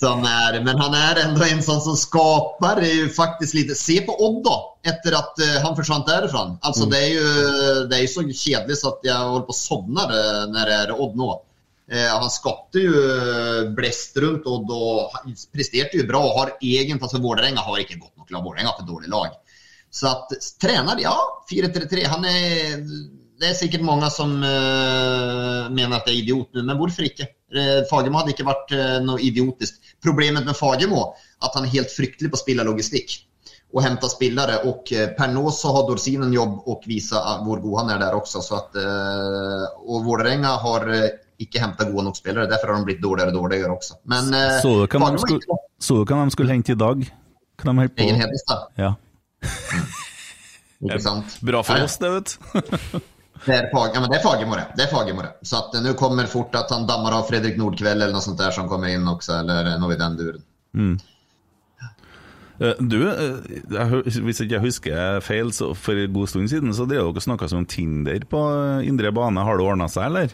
[0.00, 3.74] som är, Men han är ändå en sån som skapar, det är ju faktiskt lite,
[3.74, 6.58] se på Odd då, efter att eh, han försvann därifrån.
[6.60, 7.24] Alltså det är ju
[7.86, 10.74] det är ju så kedligt så att jag håller på att somna eh, när det
[10.74, 11.42] är Odd nå.
[11.92, 15.12] Eh, han skapte jo eh, blest rundt Odd och
[15.52, 16.22] presterte jo bra.
[16.24, 18.42] og Har egentlig, altså Vålerenga har ikke gått nok lag.
[18.44, 19.36] Vålerenga har for dårlig lag.
[19.90, 21.14] Så at trener, ja,
[21.50, 22.06] 4-3-3.
[22.06, 22.82] Han er
[23.36, 27.26] det er sikkert mange som uh, mener at det er idiot men hvorfor ikke?
[27.90, 29.90] Fagermo hadde ikke vært uh, noe idiotisk.
[30.00, 31.02] Problemet med Fagermo
[31.44, 33.18] at han er helt fryktelig på å spille logistikk
[33.76, 34.62] og hente spillere.
[34.70, 38.40] Og per nå så har Dorsinen jobb og viser hvor god han er der også.
[38.80, 40.88] Eh, och Vålerenga har
[41.42, 42.48] ikke henta gode nok spillere.
[42.50, 43.98] Derfor har de blitt dårligere og dårligere også.
[44.08, 45.58] Men eh, Så du hva de skulle,
[46.22, 47.02] de skulle hente i dag?
[47.56, 48.94] Hva de holdt på egen Hedestad, Ja.
[50.86, 51.36] ikke sant?
[51.44, 53.04] Bra for oss, det, vet du.
[53.46, 54.86] Det er, Fag, ja, men det er Fagermo det.
[54.90, 55.22] Fagermo.
[55.44, 58.40] Så at nå nu kommer fort at han dammer av Fredrik Nordkveld eller noe sånt
[58.40, 60.40] der som kommer inn også, Eller noe i den duren.
[60.74, 60.94] Eh,
[62.56, 66.72] Du, eh, jeg hø- hvis ikke jeg husker feil, så for en god stund siden
[66.72, 68.40] så drev dere og snakka om Tinder på
[68.80, 69.42] eh, indre bane.
[69.44, 70.32] Har det ordna seg, eller?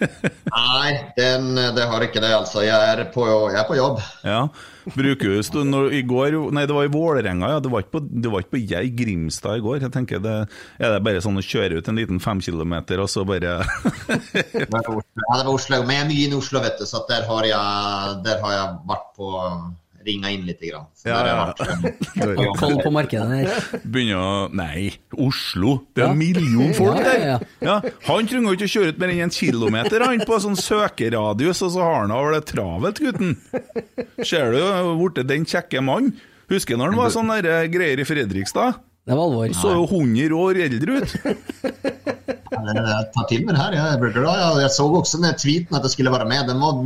[0.54, 2.60] Nei, den, det har ikke det altså.
[2.66, 4.02] Jeg er på, jeg er på jobb.
[4.26, 4.42] Ja.
[4.84, 7.60] Bruker du stund når, I går Nei, det var i Vålerenga, ja.
[7.64, 9.78] Det var ikke på, det var ikke på Jeg Grimstad i går.
[9.86, 10.34] Jeg tenker det,
[10.76, 13.56] Er det bare sånn å kjøre ut en liten fem kilometer, og så bare
[14.34, 15.00] Det var Oslo.
[15.00, 15.80] Ja, det var Oslo.
[15.88, 18.76] Men jeg er ny i Oslo vet du, så der har jeg, der har jeg
[18.92, 19.32] vært på
[20.06, 20.60] ringa inn litt.
[20.60, 20.86] grann.
[20.94, 21.52] Så Ja, ja.
[22.60, 23.80] Koll på markedet der.
[23.84, 25.78] Begynner å Nei, Oslo!
[25.94, 26.12] Det er Ja.
[26.12, 27.26] en million folk Ja, der!
[27.26, 27.76] ja, Ja,
[28.06, 31.62] Han trenger jo ikke å kjøre ut mer enn en kilometer han på sånn søkeradius,
[31.64, 33.36] og så har han vel det travelt, gutten.
[34.24, 34.60] Ser du,
[35.02, 36.14] blitt den kjekke mannen.
[36.50, 38.76] Husker når han var sånn eh, greier i Fredrikstad?
[39.04, 39.48] Det var alvor.
[39.52, 41.10] Så jo 100 år eldre ut.
[42.54, 43.74] Jeg tar til mig det her.
[43.76, 44.12] Jeg.
[44.16, 46.46] Jag, jag såg också den tweeten at jeg skulle være med.
[46.48, 46.78] Den var,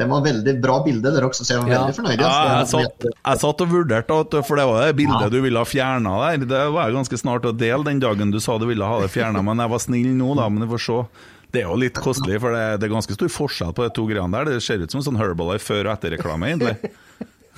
[0.00, 1.80] den var veldig bra bilde der også, så jeg var Ja.
[1.84, 2.20] veldig förnöjd.
[2.24, 5.28] Ja, jeg, satt, jeg satt og vurderte, for det var det bildet Ja.
[5.28, 6.46] du ville ha fjerna der.
[6.46, 9.10] Det var jeg ganske snart å dele den dagen du sa du ville ha det
[9.12, 10.48] fjerna, men jeg var snill nå, da.
[10.48, 10.98] Men vi får se.
[11.52, 14.06] Det er jo litt kostelig, for det, det er ganske stor forskjell på de to
[14.06, 14.44] greiene der.
[14.54, 16.76] Det ser ut som en sånn Herbalife før- og etterreklame, egentlig.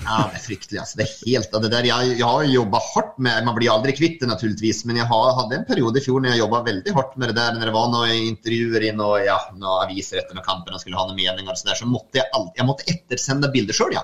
[0.03, 0.79] Ja, det er fryktelig.
[0.81, 0.97] Altså.
[0.99, 1.55] det er helt...
[1.63, 3.45] Det der, jeg, jeg har jobba hardt med...
[3.47, 6.33] Man blir aldri kvitt det naturligvis, men jeg har, hadde en periode i fjor når
[6.33, 7.55] jeg jobba veldig hardt med det der.
[7.57, 10.99] Når det var noen intervjuer i noen, ja, noen aviser etter noen kamper og skulle
[10.99, 12.59] ha noen meninger, og så der, så måtte jeg, alltid...
[12.59, 14.03] jeg måtte ettersende bilder sjøl, ja.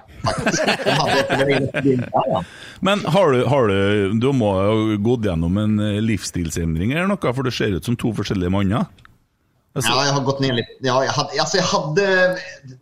[2.85, 4.71] Men har du, har du Du må ha
[5.03, 8.87] gått gjennom en eh, livsstilsendring eller noe, for det ser ut som to forskjellige manner.
[9.77, 10.71] Altså, Ja, jeg har gått ned litt.
[10.81, 12.05] Ja, jeg hadde, altså jeg hadde,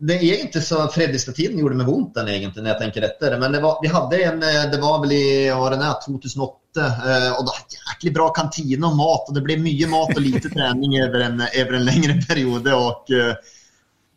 [0.08, 3.36] det er ikke så Fredrikstad-tiden gjorde meg vondt, den egentlig, når jeg tenker etter.
[3.42, 6.56] Men det var, vi hadde en, eh, det var vel i årene den är, 2008
[6.78, 10.50] Og och då jæklig bra kantina og mat Og det ble mye mat og lite
[10.54, 12.74] trening over en, over en lengre periode.
[12.76, 13.12] Og,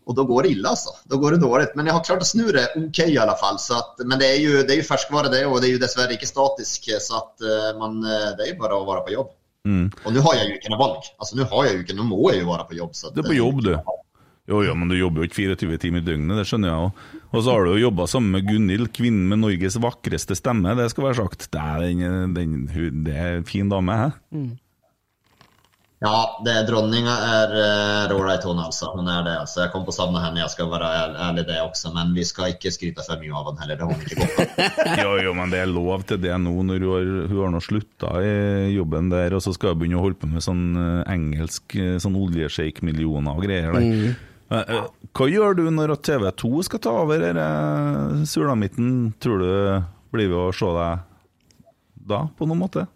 [0.07, 0.95] og da går det ille, altså.
[1.11, 1.67] Da går det dårlig.
[1.75, 3.59] Men jeg har klart å snu det OK, i alle fall.
[3.59, 5.83] Så att, men det er, jo, det er jo ferskvare, det og det er jo
[5.83, 9.15] dessverre ikke statisk så att eh, man, eh, det er jo bare å være på
[9.19, 9.37] jobb.
[9.69, 9.91] Mm.
[10.05, 11.03] Och nu har jag ju ikke noe valg.
[11.19, 12.95] Alltså nu har jag ju inte, nu må jag ju vara på jobb.
[12.95, 13.79] Så att, Du er på jobb, du.
[14.51, 17.03] Jo, ja, men du jobber jo ikke 24 timer i døgnet, det skjønner jeg òg.
[17.31, 20.89] Og så har du jo jobba sammen med Gunhild, kvinnen med Norges vakreste stemme, det
[20.91, 21.47] skal være sagt.
[21.55, 24.09] Det er, den, den, det er en fin dame, hæ?
[26.01, 28.89] Ja, det, dronninga er uh, råleit hon altså.
[28.95, 29.35] Hun er det.
[29.43, 29.59] altså.
[29.67, 30.89] Jeg kommer på savna henne, jeg skal være
[31.27, 31.91] ærlig det også.
[31.93, 33.77] Men vi skal ikke skryte for mye av henne heller.
[33.77, 34.79] Det har hun ikke gått med.
[35.03, 37.61] Jo, jo, men det er lov til det nå, når hun har, hun har nå
[37.65, 38.33] slutta i
[38.73, 41.99] jobben der, og så skal hun begynne å holde på med sånn eh, engelsk eh,
[42.01, 44.17] sånn oljesjeik-millioner og greier der.
[44.51, 49.13] Eh, eh, Hva gjør du når TV2 skal ta over denne sulamitten?
[49.21, 49.53] Tror du
[50.17, 51.05] blir vi å se deg
[52.11, 52.87] da, på noen måte?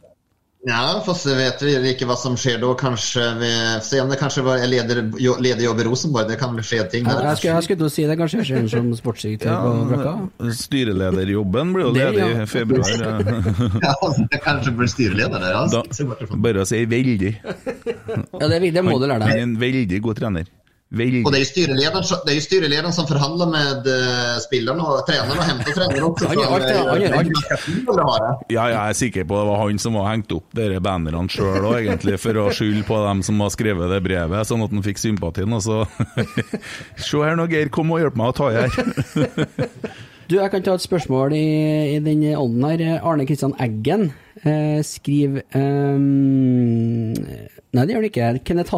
[0.64, 2.70] Ja, fast vet vi ikke hva som skjer da.
[2.80, 3.50] Kanskje vi
[3.84, 5.02] se om det kanskje var leder,
[5.44, 6.30] leder jobb i Rosenborg.
[6.30, 8.16] Det kan vel skje ting Jeg, Ja, jeg skulle, jeg skulle til å si det,
[8.20, 10.14] kanskje jeg skjer som sportsdirektør på Brakka.
[10.62, 12.30] Styrelederjobben blir jo ledig ja.
[12.32, 13.06] i februar.
[13.84, 13.94] Ja,
[14.34, 15.84] jag kanskje blir der, Ja, Da,
[16.32, 17.34] bare å si veldig.
[17.44, 19.44] Ja, det, det må du lære Han er deg.
[19.44, 20.48] en veldig god trener.
[20.94, 21.24] Veldig.
[21.26, 23.88] Og det er, jo styreleden, det är ju styreleden som forhandler med
[24.44, 27.04] spillerne og trenerne og henter hämtar tränarna.
[27.18, 28.44] Han eh.
[28.48, 31.64] Ja, jeg er sikker på det var han som har hengt opp dere bannerne sjøl
[31.64, 34.86] òg, egentlig, for å skylde på dem som har skrevet det brevet, sånn at han
[34.86, 35.52] fikk sympatien.
[35.54, 35.82] Og så
[37.08, 38.74] Se her nå, Geir, kom og hjelp meg å ta i her.
[40.24, 41.48] Du, jeg kan ta et spørsmål i,
[41.92, 43.02] i den ånden her.
[43.04, 44.06] Arne Kristian Eggen
[44.40, 48.30] eh, skriver um, Nei, det gjør han ikke.
[48.48, 48.72] Kenneth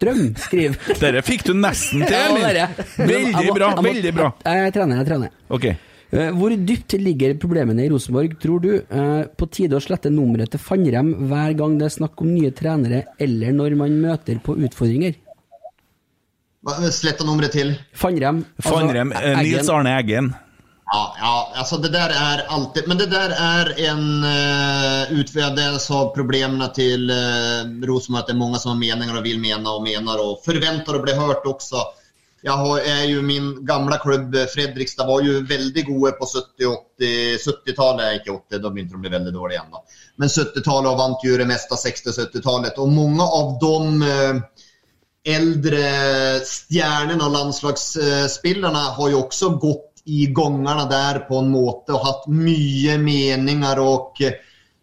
[0.00, 0.76] Hasselstrøm skriver.
[1.02, 2.72] Dere fikk du nesten til, eller?
[2.96, 4.32] Veldig bra, veldig bra.
[4.44, 5.32] Jeg, trener, jeg trener.
[5.50, 5.66] Ok.
[6.10, 8.70] Eh, Hvor dypt ligger problemene i Rosenborg, tror du?
[8.80, 12.50] Eh, På tide å slette nummeret til Fannrem hver gang det er snakk om nye
[12.50, 15.18] trenere, eller når man møter på utfordringer?
[16.92, 17.74] Sletta nummeret til?
[17.74, 17.96] till.
[17.96, 20.32] Fannrem altså, Fannrem, eh, Nils Arne Eggen.
[20.92, 25.58] Ja, ja, alltså det där är alltid, men det där är en uh, utväg.
[25.90, 29.70] av problemen till uh, Rosenborg att det är många som har meningar och vill mena
[29.70, 31.76] och menar och förväntar att bli hört också.
[32.42, 36.66] Jag har, är ju min gamla klubb eh, Fredrikstad var ju väldigt goda på 70
[36.66, 39.84] 80 70-talet, inte 80, då inte de blev väldigt dåliga ändå.
[40.16, 44.36] Men 70-talet och vann ju det mesta 60-70-talet och många av de eh,
[45.34, 45.80] äldre
[46.40, 52.26] stjärnorna och landslagsspelarna har ju också gått i gångarna där på en måte och haft
[52.26, 54.32] mye meningar och eh,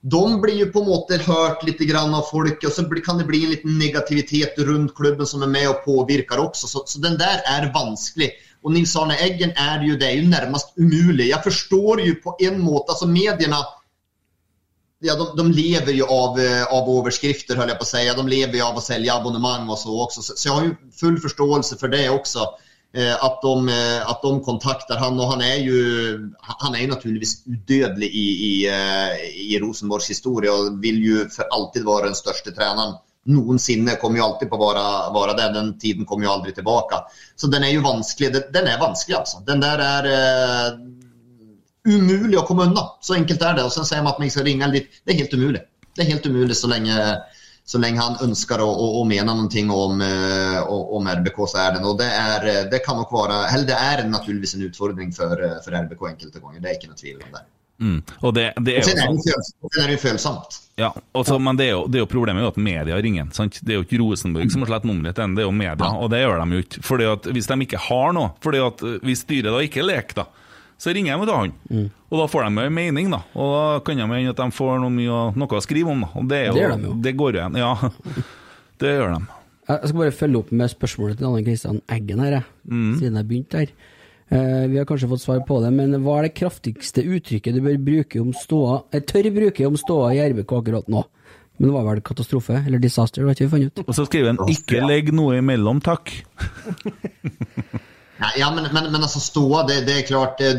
[0.01, 3.43] de blir ju på en måte hørt litt av folk og så kan det bli
[3.43, 6.67] en liten negativitet rundt klubben som er med og påvirker også.
[6.67, 8.32] Så, så den der er vanskelig.
[8.63, 11.30] Og Nils Arne Eggen er jo det er jo nærmest umulig.
[11.30, 13.63] Jeg forstår jo på en måte, altså Mediene
[14.99, 17.99] Ja, de, de lever jo av, eh, av overskrifter, höll jeg på å si.
[18.17, 20.23] De lever jo av å selge abonnemang og så også.
[20.25, 22.47] Så, jag har jo full forståelse for det också.
[22.93, 26.88] Eh, att, de, eh, att de kontaktar han och han är ju, han är ju
[26.88, 27.73] naturligtvis i,
[28.15, 32.93] i, eh, i Rosenborgs historia och vill ju för alltid vara den största tränaren
[33.27, 33.95] noensinne.
[33.95, 34.85] Kommer jo alltid på å være,
[35.15, 35.47] være det.
[35.53, 37.01] Den tiden kommer jo aldri tilbake.
[37.35, 38.31] Så den er jo vanskelig.
[38.53, 39.41] Den, er vanskelig, altså.
[39.47, 40.77] Den der er uh,
[41.88, 42.88] umulig å komme unna.
[43.03, 43.65] Så enkelt er det.
[43.67, 45.01] Og så sier man at man skal ringe litt.
[45.03, 45.65] Det er helt umulig.
[45.93, 46.95] Det er helt umulig så länge,
[47.68, 51.76] så lenge han ønsker å, å, å mene noe om, eh, om RBK så er
[51.76, 51.84] det.
[51.84, 51.97] noe.
[51.99, 55.76] det, er, eh, det kan nok være, eller det er naturligvis en utfordring for, for
[55.84, 57.43] RBK enkelte ganger, Det er ikke noe tvil om det.
[57.78, 57.99] Mm.
[58.26, 59.18] Og det, det er jo
[59.76, 60.57] det er ju følsomt.
[60.78, 63.30] Ja, også, men det er, jo, det er jo problemet er jo at media ringer.
[63.34, 63.59] sant?
[63.61, 65.91] Det er jo ikke Rosenborg som har slett nummeret til det er jo media.
[65.97, 66.84] Og det gjør de jo ikke.
[66.86, 70.24] Fordi at Hvis de ikke har noe, fordi at eh, hvis styret da ikke leker,
[70.24, 70.28] da,
[70.78, 71.89] så ringer jeg til han.
[72.11, 73.21] Og da får de en mening, da.
[73.36, 76.05] Og da kan det hende at de får noe, mye, noe å skrive om.
[76.05, 76.09] da.
[76.15, 76.93] Og det, er jo, Det gjør de jo.
[77.07, 77.57] Det går igjen.
[77.63, 77.73] Ja,
[78.84, 79.21] det gjør de.
[79.67, 82.93] Jeg skal bare følge opp med spørsmålet til Anne Kristian Eggen her, jeg, Mm.
[82.99, 83.71] siden jeg begynte her.
[84.28, 87.61] Uh, vi har kanskje fått svar på det, men hva er det kraftigste uttrykket du
[87.63, 91.03] bør bruke om ståa Jeg tør bruke om ståa i RBK akkurat nå,
[91.57, 93.88] men det var vel katastrofe, eller disaster, det har ikke vi funnet ut.
[93.88, 96.11] Og så skriver han 'ikke legg noe imellom, takk'.
[98.18, 100.39] Ja, men, men, men altså stå, det, det er klart.
[100.41, 100.57] eh,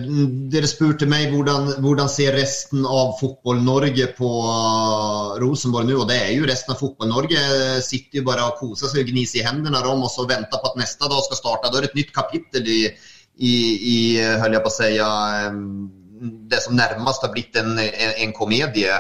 [0.53, 5.97] Dere spurte meg hvordan, hvordan ser resten av Fotball-Norge på eh, Rosenborg nå.
[6.05, 9.11] Og det er jo resten av fotboll-Norge eh, sitter jo bare og koser seg og
[9.11, 11.73] gniser i hendene dem og så venter på at neste dag skal starte.
[11.73, 12.81] Da er det et nytt kapittel i,
[13.39, 13.55] i,
[13.95, 13.99] i
[14.39, 15.09] höll jag på att säga,
[16.51, 18.93] det som närmast har blitt en, en, en komedie.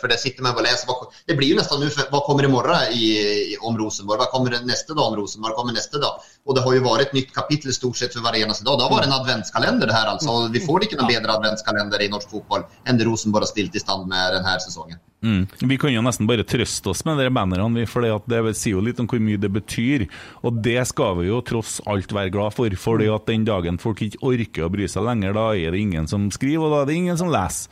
[0.00, 0.88] För det sitter man och läser.
[1.26, 4.18] Det blir ju nästan nu, för, vad kommer imorgon i, i, om Rosenborg?
[4.18, 5.50] Vad kommer neste nästa dag om Rosenborg?
[5.50, 6.14] Vad kommer nästa dag?
[6.46, 8.78] Och det har ju varit ett nytt kapitel stort sett för varje eneste dag.
[8.78, 10.28] Det har varit en adventskalender det här alltså.
[10.28, 13.76] og vi får ikke noen bedre adventskalender i norsk fotboll än det Rosenborg har stilt
[13.76, 14.98] i stand med denne sesongen.
[15.24, 15.46] Mm.
[15.60, 18.98] Vi kan jo nesten bare trøste oss med de bannerne, for det sier jo litt
[19.00, 20.04] om hvor mye det betyr.
[20.44, 24.20] Og det skal vi jo tross alt være glad for, for den dagen folk ikke
[24.20, 26.96] orker å bry seg lenger, da er det ingen som skriver, og da er det
[27.00, 27.68] ingen som leser.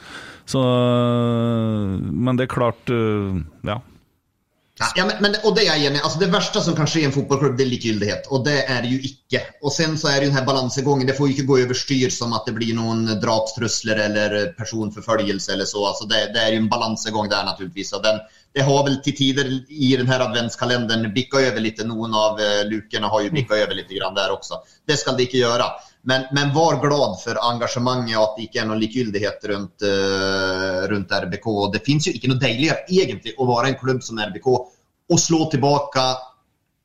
[0.52, 0.60] Så
[2.12, 3.78] Men det er klart øh, Ja.
[4.96, 7.04] Ja, men, men, og det är jag enig altså, Det verste som kan skje i
[7.04, 8.28] en fotballklubb, det er likegyldighet.
[8.34, 9.42] Og det er det jo ikke.
[9.62, 11.06] Og sen så er det jo denne balansegangen.
[11.06, 15.68] Det får jo ikke gå överstyr som at det blir noen drapstrusler eller personforfølgelse eller
[15.68, 15.84] så.
[15.92, 17.92] Altså, det, det er jo en balansegang der, naturligvis.
[17.98, 18.18] Og den,
[18.56, 21.84] det har vel til tider i denne adventskalenderen bikka over litt.
[21.86, 24.62] Noen av lukene lukorna har jo bikka over litt grann der også.
[24.88, 25.70] Det skal det ikke göra.
[26.04, 30.82] Men, men var glad for engasjementet, at att det ikke er noen likegyldighet rundt, uh,
[30.90, 31.46] rundt RBK.
[31.76, 34.48] Det fins jo ikke noe deiligere egentlig å være en klubb som RBK
[35.12, 36.04] og slå tilbake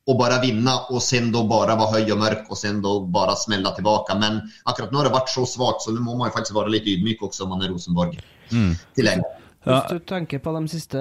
[0.08, 3.34] og bare vinne, og sen da bare være høy og mørk og sen da bare
[3.36, 4.14] smelle tilbake.
[4.20, 4.38] Men
[4.70, 6.88] akkurat nå har det vært så svagt så nå må man jo faktisk være litt
[6.88, 8.16] ydmyk også om man er Rosenborg.
[8.48, 9.26] Till länge.
[9.66, 9.82] Ja.
[9.82, 11.00] Hvis du tenker på de siste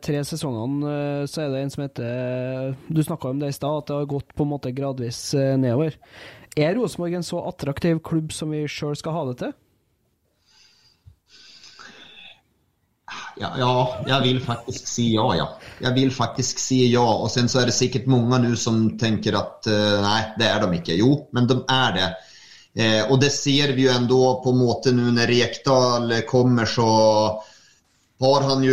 [0.00, 3.82] tre sesongene, eh, så er det en som heter Du snakka om det i stad,
[3.82, 5.98] at det har gått på en måte gradvis eh, nedover.
[6.56, 9.56] Er Rosenborg en så attraktiv klubb som vi sjøl skal ha det til?
[13.38, 13.74] ja, ja,
[14.08, 15.46] jeg vil faktisk si ja, ja.
[15.82, 17.04] Jeg vil faktisk si ja.
[17.04, 20.64] Og sen så er det sikkert mange nå som tenker at uh, nei, det er
[20.64, 20.98] de ikke.
[20.98, 22.08] Jo, men de er det.
[22.78, 26.90] Eh, og det ser vi jo enda på en måte nå når Rekdal kommer så
[28.20, 28.72] har han ju,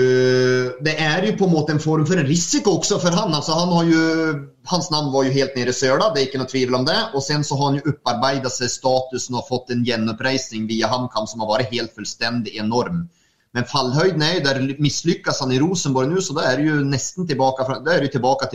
[0.81, 3.33] det är ju på en måte en form för en risiko också för han.
[3.33, 4.33] Alltså han har ju,
[4.65, 7.09] hans namn var ju helt nere i söla, det är inte något tvivel om det.
[7.13, 11.27] Och sen så har han ju upparbetat sig statusen och fått en genuppreisning via HamKam
[11.27, 13.09] som har varit helt fullstendig enorm.
[13.55, 16.83] Men fallhöjden är ju där misslyckas han i Rosenborg nu så då är det ju
[16.83, 18.45] nästan tillbaka, då är det tillbaka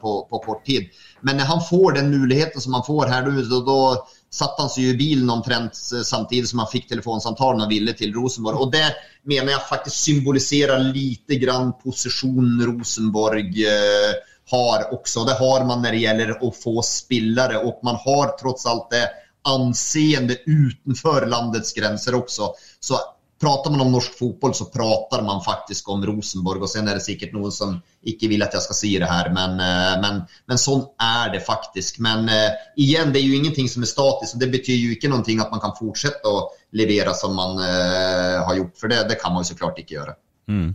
[0.00, 0.88] på, på kort tid.
[1.20, 4.70] Men när han får den möjligheten som han får här nu då, då satt han
[4.70, 5.74] seg i bilen omtrent
[6.06, 8.62] samtidig som han fikk telefonsamtalen og ville til Rosenborg.
[8.62, 8.86] Og det
[9.28, 14.12] mener jeg faktisk symboliserer lite grann posisjonen Rosenborg eh,
[14.50, 15.24] har også.
[15.26, 19.06] Det har man når det gjelder å få spillere, og man har trots alt det
[19.50, 22.52] anseende utenfor landets grenser også.
[22.80, 22.98] Så
[23.40, 27.00] pratar man om norsk fotboll så pratar man faktisk om Rosenborg och sen är det
[27.00, 30.58] säkert någon som inte vill att jag ska säga det här men, eh, men, men
[30.58, 31.98] sånn är det faktisk.
[31.98, 35.08] Men eh, igen, det är ju ingenting som är statiskt och det betyder ju inte
[35.08, 39.14] någonting att man kan fortsätta att leverera som man eh, har gjort för det, det
[39.14, 40.12] kan man ju såklart inte göra.
[40.48, 40.74] Mm.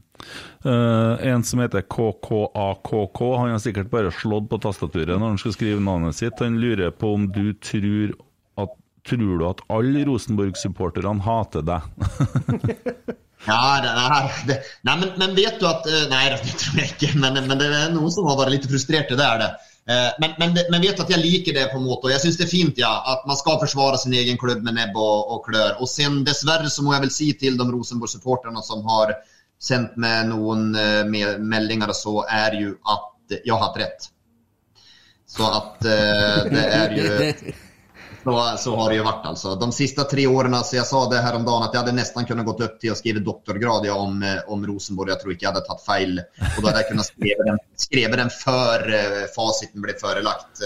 [0.66, 5.54] Uh, en som heter KKAKK, han har sikkert bare slått på tastaturet når han skal
[5.54, 6.40] skrive navnet sitt.
[6.40, 8.35] Han lurer på om du tror at
[9.06, 11.86] Tror du at alle Rosenborg-supporterne hater deg?
[13.46, 14.56] Ja, det, nej, det,
[14.88, 17.12] nei, men, men, vet du at Nei, det tror jeg ikke.
[17.22, 19.14] men, men det er noen som har vært litt frustrerte.
[19.20, 19.50] det er det.
[20.18, 22.40] Men, men, men vet du at jeg liker det på en måte, Og jeg syns
[22.40, 25.46] det er fint ja, at man skal forsvare sin egen klubb med nebb og, og
[25.46, 25.76] klør.
[25.78, 29.14] Og sen dessverre så må jeg vel si til de Rosenborg-supporterne som har
[29.62, 34.10] sendt meg noen meldinger, meldingar så, er jo at jeg har hatt rett.
[35.28, 37.54] Så att det er ju...
[38.26, 39.56] Så, så har det ju varit alltså.
[39.56, 42.62] De sista tre åren, så jag sa det häromdagen att jag hade nästan kunnat gått
[42.62, 45.12] upp till att skriva doktorgrad om, om Rosenborg.
[45.12, 46.22] Jag tror inte jag hade tagit fel.
[46.58, 50.60] Och då hade jag kunnat skriva den, skriva den för eh, faciten blev förelagt.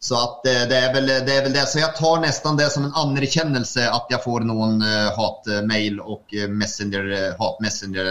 [0.00, 1.66] Så att eh, det är, väl, det är väl det.
[1.66, 6.24] Så jag tar nästan det som en anerkännelse att jag får någon eh, hatmail och
[6.48, 8.06] messenger, hatmessenger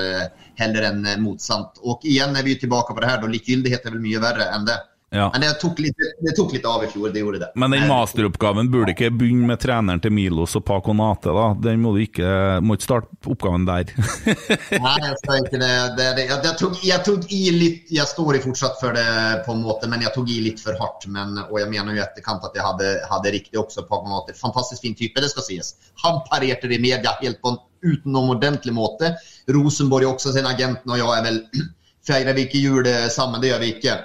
[0.56, 1.74] hellre än motsamt.
[1.82, 3.28] Och igen är vi tillbaka på det här då.
[3.28, 4.78] Likgiltighet är väl mycket värre än det.
[5.10, 5.30] Ja.
[5.32, 7.48] Men det tok, litt, det tok litt av i fjor, det gjorde det.
[7.56, 11.46] Men den masteroppgaven burde ikke begynne med treneren til Milos og Paco Nate, da?
[11.64, 12.28] Den må du ikke,
[12.60, 13.94] må ikke starte oppgaven der.
[14.84, 15.72] Nei, jeg skal ikke det.
[15.96, 19.08] det, det jeg, jeg, tok, jeg, tok, i litt Jeg står i fortsatt for det,
[19.48, 21.08] på en måte, men jeg tok i litt for hardt.
[21.08, 23.88] Men, og jeg mener jo i etterkant at jeg hadde, hadde riktig også.
[23.88, 25.74] Paco Nate, fantastisk fin type, det skal sies.
[26.04, 29.16] Han parerte det i media helt på en utenomordentlig måte.
[29.56, 31.46] Rosenborg også, sin agent, og jeg er vel
[32.08, 33.42] Feirer vi ikke jul sammen?
[33.44, 33.96] Det gjør vi ikke.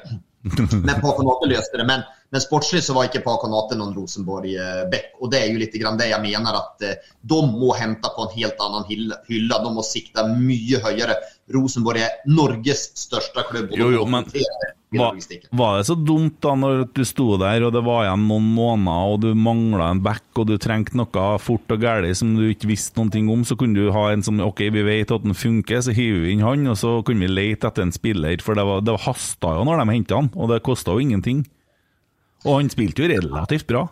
[0.87, 1.87] Men Paconate løste det.
[1.87, 5.13] Men, men sportslig så var inte Paconate noen Rosenborg-back.
[5.21, 8.35] Og det er jo litt det jeg mener, att eh, de må hente på en
[8.37, 9.63] helt annen hylle.
[9.67, 11.19] De må sikta mye høyere.
[11.55, 13.75] Rosenborg er Norges største klubb.
[13.79, 14.27] Jo, jo, men
[14.93, 15.17] var,
[15.51, 19.15] var, det så dumt da når du sto der og det var igjen noen måneder
[19.15, 22.69] og du mangla en back og du trengte noe fort og galt som du ikke
[22.71, 25.81] visste noe om, så kunne du ha en som OK, vi vet at den funker,
[25.85, 28.37] så hiver vi inn han, og så kunne vi lete etter en spiller.
[28.45, 31.45] For det, var, det hasta jo når de henta han, og det kosta jo ingenting.
[32.45, 33.87] Og han spilte jo relativt bra.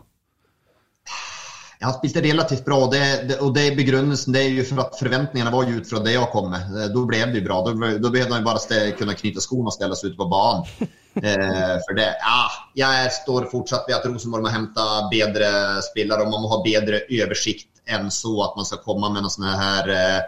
[1.81, 4.99] Han spilte relativt bra og, det, det, og det begrunnelsen det er jo for at
[5.01, 6.74] forventningene var ut fra det jeg kom med.
[6.76, 7.61] Da ble det jo bra.
[7.64, 8.61] Da behøvde han bara
[8.99, 10.66] kunne kunna skoene og och seg ute på banen.
[11.24, 12.43] eh, for det, ja,
[12.74, 17.01] Jeg står fortsatt ved at Rosenborg må hente bedre spillere, og man må ha bedre
[17.09, 20.20] oversikt enn så at man skal komme med någon sån her eh,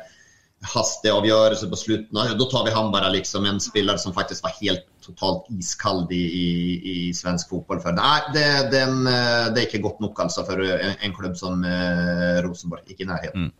[0.62, 2.38] hasteavgörelse på slutten.
[2.38, 6.22] Da tar vi han bare liksom en spiller som faktisk var helt totalt iskald i,
[6.22, 6.48] i,
[6.92, 7.80] i svensk fotball.
[7.82, 7.96] Før.
[7.98, 12.38] Nei, det, den, det er ikke godt nok altså, for en, en klubb som eh,
[12.46, 12.86] Rosenborg.
[12.86, 13.50] Ikke i nærheten.
[13.50, 13.52] Mm.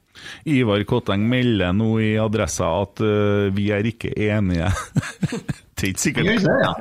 [0.45, 4.69] Ivar Kotteng melder nå i Adressa at uh, vi er ikke enige.
[5.77, 6.27] det er ikke sikkert.
[6.27, 6.73] Det, ja.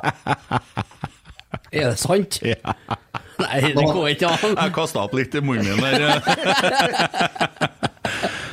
[1.80, 2.42] er det sant?
[2.46, 2.76] Ja.
[3.42, 4.54] Nei, det går ikke an.
[4.54, 6.20] Jeg kasta opp litt i munnen min der.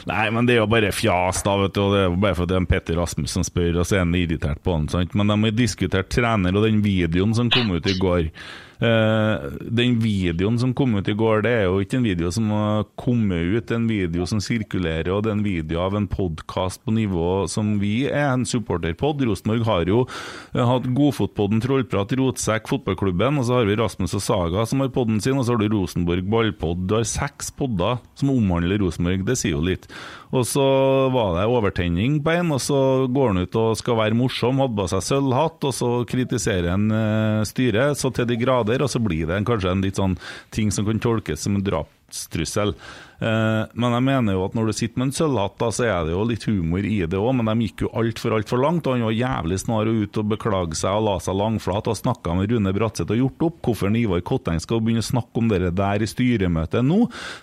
[0.10, 1.84] Nei, men det er jo bare fjas, da, vet du.
[1.84, 4.16] Og det er jo bare fordi er Petter Rasmus som spør, og så er han
[4.18, 4.90] irritert på han.
[4.92, 5.14] Sant?
[5.18, 8.32] Men de har diskutert trener og den videoen som kom ut i går.
[8.80, 12.46] Uh, den videoen som kom ut i går, det er jo ikke en video som
[12.54, 15.98] har kommet ut, det er en video som sirkulerer, og det er en video av
[16.00, 19.26] en podkast på nivå som vi er en supporterpod.
[19.28, 24.24] Rosenborg har jo uh, hatt Godfotpodden, Trollprat, Rotsekk, fotballklubben, og så har vi Rasmus og
[24.24, 26.88] Saga som har podden sin, og så har du Rosenborg Ballpod.
[26.88, 29.90] Du har seks podder som omhandler Rosenborg, det sier jo litt.
[30.30, 30.64] Og så
[31.10, 34.78] var det overtenning på en, og så går han ut og skal være morsom, hadde
[34.78, 39.02] på seg sølvhatt, og så kritiserer han uh, styret så til de grader, og så
[39.02, 40.20] blir det kanskje en litt sånn
[40.54, 42.74] ting som kan tolkes som en drap dødstrussel.
[42.74, 46.14] Eh, men jeg mener jo at når du sitter med en sølvhatt, så er det
[46.14, 47.34] jo litt humor i det òg.
[47.36, 48.88] Men de gikk jo altfor altfor langt.
[48.88, 52.38] og Han var jævlig snar ut og beklage seg og la seg langflat og snakka
[52.38, 53.60] med Rune Bratseth og gjort opp.
[53.66, 57.02] Hvorfor Ivar Kotteng skal begynne å snakke om det der i styremøtet nå,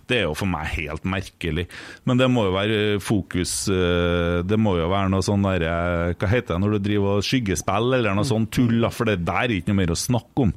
[0.09, 1.67] det er jo for meg helt merkelig.
[2.09, 6.31] Men det må jo være fokus eh, Det må jo være noe sånn derre Hva
[6.31, 9.59] heter det når du driver og skyggespill eller noe sånt tull, for det der er
[9.59, 10.55] ikke noe mer å snakke om.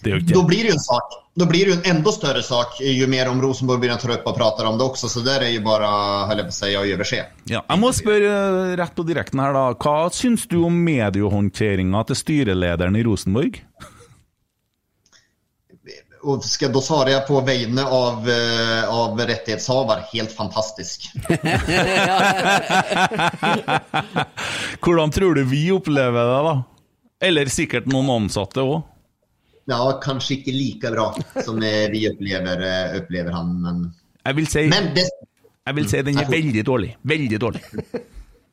[0.00, 1.16] Det er jo ikke Da blir det jo en sak.
[1.40, 4.26] Då blir det ju en enda större sak ju mer om Rosenborg blir trå opp
[4.28, 5.86] og prater om det også, Så der er jo bare
[6.28, 7.24] höll jag på å si, att överse.
[7.48, 9.72] Ja, jeg må spørre eh, rett på direkten her, da.
[9.72, 13.64] Hva syns du om mediehåndteringa til styrelederen i Rosenborg?
[16.22, 20.04] Och ska då svara jag på vegne av, eh, av rettighetshaver.
[20.12, 21.12] helt fantastisk.
[24.84, 26.62] Hvordan tror du vi opplever det, da?
[27.20, 28.89] Eller sikkert noen ansatte òg.
[29.68, 31.10] Ja, kanskje ikke like bra
[31.44, 32.62] som eh, vi opplever,
[33.00, 33.52] opplever han.
[33.62, 33.82] Men,
[34.24, 35.06] Jeg vil si, men, det,
[35.66, 36.94] jeg vil si den er veldig dårlig.
[37.02, 37.62] Veldig dårlig.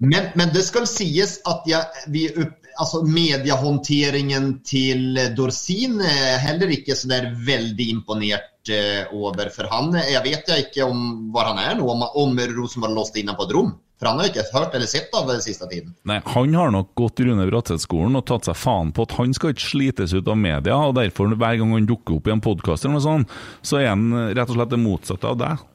[0.04, 6.72] men, men det skal sies at jeg, vi opp, altså mediehåndteringen til Dorsin er heller
[6.74, 9.50] ikke så der veldig imponert eh, over.
[9.54, 13.18] For han, jeg vet jeg ikke om hvor han er nå, om, om Rosenborg låst
[13.20, 13.74] inne på et rom.
[14.00, 15.94] För han har jag ikke hørt eller sett av den siste tiden.
[16.06, 19.56] Nei, Han har nok gått Rune Bratseth-skolen og tatt seg faen på at han skal
[19.56, 22.86] ikke slites ut av media, og derfor hver gang han dukker opp i en podkast
[22.86, 23.34] eller noe sånt,
[23.66, 25.66] så er han rett og slett det motsatte av deg.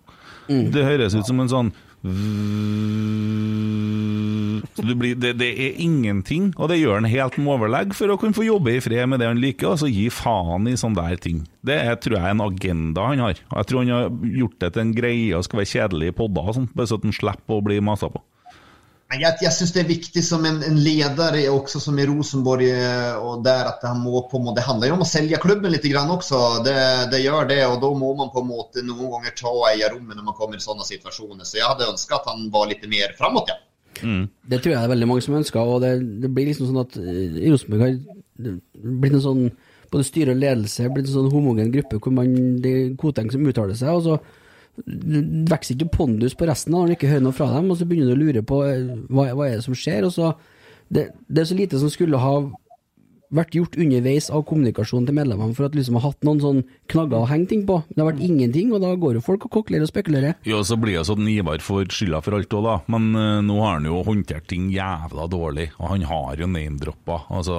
[0.47, 1.73] Det høres ut som en sånn
[4.75, 8.17] så blir, det, det er ingenting, og det gjør han helt med overlegg for å
[8.19, 10.99] kunne få jobbe i fred med det han liker, og så gi faen i sånne
[10.99, 11.45] der ting.
[11.63, 13.39] Det er, tror jeg er en agenda han har.
[13.53, 16.17] Og Jeg tror han har gjort det til en greie og skal være kjedelig i
[16.19, 18.21] podder, og sånt, bare så han slipper å bli masa på.
[19.21, 22.69] Jag, jag syns det er viktig som en, en leder også som i Rosenborg
[23.21, 25.85] og der at han må på må, Det handler jo om å selge klubben litt
[25.85, 26.63] grann også.
[26.65, 26.77] Det,
[27.13, 30.29] det gjør det Og da må man på en måte noen ganger ta eierrommet når
[30.31, 31.45] man kommer i sånne situasjoner.
[31.45, 33.53] Så jeg hadde ønska at han var litt mer framåt.
[33.53, 33.61] Ja.
[34.01, 35.93] Det tror jeg det er veldig mange som ønsker, og det,
[36.23, 38.55] det blir liksom sånn at eh, Rosenborg har
[39.03, 39.43] blitt en sånn
[39.93, 42.33] både styre og ledelse blitt en sånn homogen gruppe hvor man,
[42.65, 44.17] det er Koteng som uttaler seg, og så
[44.77, 47.87] det vokser ikke pondus på resten når du ikke hører noe fra dem, og så
[47.89, 50.33] begynner du å lure på eh, hva, hva er det som skjer, og så
[50.93, 52.35] det, det er så lite som skulle ha
[53.33, 56.61] vært gjort underveis av kommunikasjonen til medlemmene for at liksom har hatt noen sånn
[56.93, 57.79] knagger å henge ting på.
[57.89, 60.37] Det har vært ingenting, og da går jo folk og kokler og spekulerer.
[60.49, 62.77] Ja, så blir det sånn Ivar får skylda for alt òg, da.
[62.93, 65.71] Men uh, nå har han jo håndtert ting jævla dårlig.
[65.81, 67.23] Og han har jo name-droppa.
[67.33, 67.59] Altså,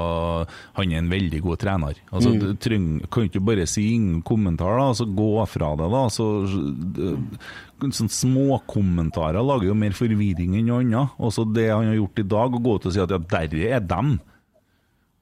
[0.77, 2.01] han er en veldig god trener.
[2.13, 5.89] Altså, du treng, kan ikke bare si ingen kommentar, da, og så gå fra det,
[5.93, 6.03] da.
[6.13, 11.17] Så, uh, sånn Småkommentarer lager jo mer forvirring enn noe annet.
[11.17, 13.57] Også det han har gjort i dag, å gå ut og si at ja, der
[13.73, 14.15] er dem.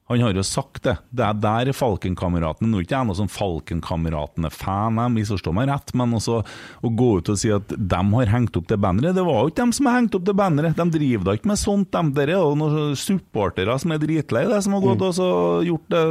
[0.09, 0.97] Han har jo sagt det.
[1.15, 2.67] Det er der er Falkenkameratene.
[2.67, 7.07] Nå er ikke jeg noe sånn Falkenkameratene-fan, jeg misforstår meg rett, men også å gå
[7.21, 9.71] ut og si at de har hengt opp det banneret Det var jo ikke dem
[9.77, 10.75] som har hengt opp det banneret.
[10.75, 12.03] De driver da ikke med sånt, de.
[12.17, 15.29] Der er jo noen supportere som er dritlei det, som har gått og så
[15.69, 16.03] gjort det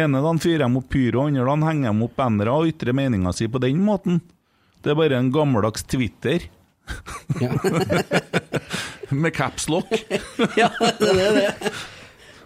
[0.00, 3.34] ene dagen fyrer de opp pyro, andre dagen henger de opp bannere og ytrer meninga
[3.36, 4.18] si på den måten.
[4.82, 6.48] Det er bare en gammeldags Twitter.
[7.38, 7.54] Ja.
[9.10, 9.90] Med capslock.
[10.58, 11.72] ja, det er det.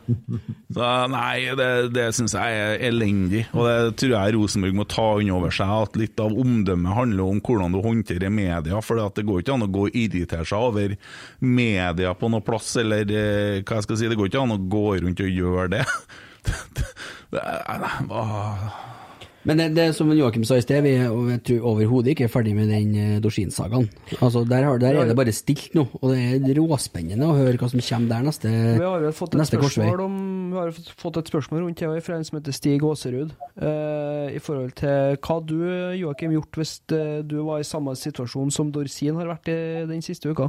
[0.74, 3.44] Så nei, det, det syns jeg er elendig.
[3.54, 7.24] Og det tror jeg Rosenborg må ta inn over seg, at litt av omdømmet handler
[7.30, 8.80] om hvordan du håndterer media.
[8.84, 10.96] For det går ikke an å gå og irritere seg over
[11.40, 14.60] media på noe plass, eller eh, hva jeg skal si, det går ikke an å
[14.76, 15.84] gå rundt og gjøre det.
[16.48, 16.90] det,
[17.36, 18.92] det er- hva-
[19.44, 21.10] Men det, det som Joakim sa i sted, vi er
[21.44, 23.90] tror overhodet ikke er ferdig med den uh, Dorsin-sagaen.
[24.24, 27.58] Altså, der, har- der er det bare stilt nå, og det er råspennende å høre
[27.60, 29.84] hva som kommer der neste, Vi har jo fått et, korsvei.
[29.84, 33.34] spørsmål, om, har fått- et spørsmål rundt det fra en som heter Stig Aaserud.
[33.60, 35.58] uh, I forhold til hva du,
[36.00, 40.00] Joakim, gjort hvis eh, du var i samme situasjon som Dorsin har vært i den
[40.02, 40.48] siste uka?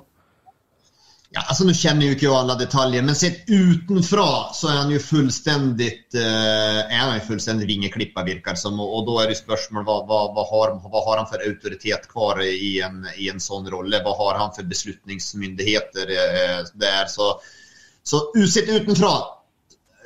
[1.35, 5.01] Ja, altså Nå kjenner jo ikke alle detaljer, men sett utenfra så er han jo
[5.03, 8.79] fullstendig eh, er han jo fullstendig vingeklippa virkar som.
[8.79, 12.07] Og, og da er det spørsmål hva, hva, hva, har, hva har han for autoritet
[12.07, 13.99] kvar i en, i en sånn rolle?
[14.05, 17.11] Hva har han for beslutningsmyndigheter eh, der?
[17.11, 17.33] Så,
[17.99, 19.11] så sett utenfra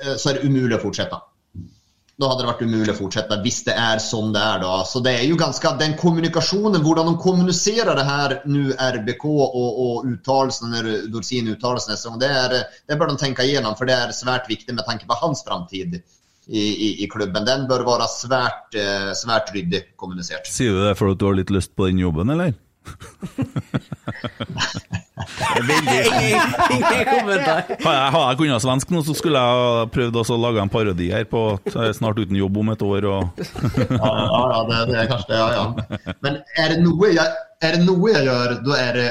[0.02, 1.22] eh, så er det umulig å fortsätta.
[2.20, 4.58] Då hadde det vært umulig å fortsette, hvis det er sånn det er.
[4.60, 4.82] da.
[4.84, 9.80] Så det er jo ganske den kommunikasjonen, hvordan de kommuniserer det her nu RBK og,
[9.86, 13.76] og uttalelsen, när Dorsin uttalar sig nästa det, är, det bør de tenke igjennom.
[13.80, 17.46] For det er svært viktig med tanke på hans framtid i, i, i klubben.
[17.48, 18.76] Den bør være svært,
[19.16, 20.48] svært ryddig kommunisert.
[20.52, 22.52] Sier du det for at du har litt lyst på den jobben, eller?
[26.76, 27.64] Ingen kommentar.
[27.84, 31.46] Har jeg, kunnet svensk nå, så skulle jeg prøvd å lage en parodi her på
[31.56, 33.08] at jeg er snart uten jobb om et år.
[33.10, 33.46] Og...
[33.80, 36.14] Ja, ja, ja det, det er kanskje det, ja, ja.
[36.26, 39.10] Men er det noe jeg, er det noe jeg gjør, da er det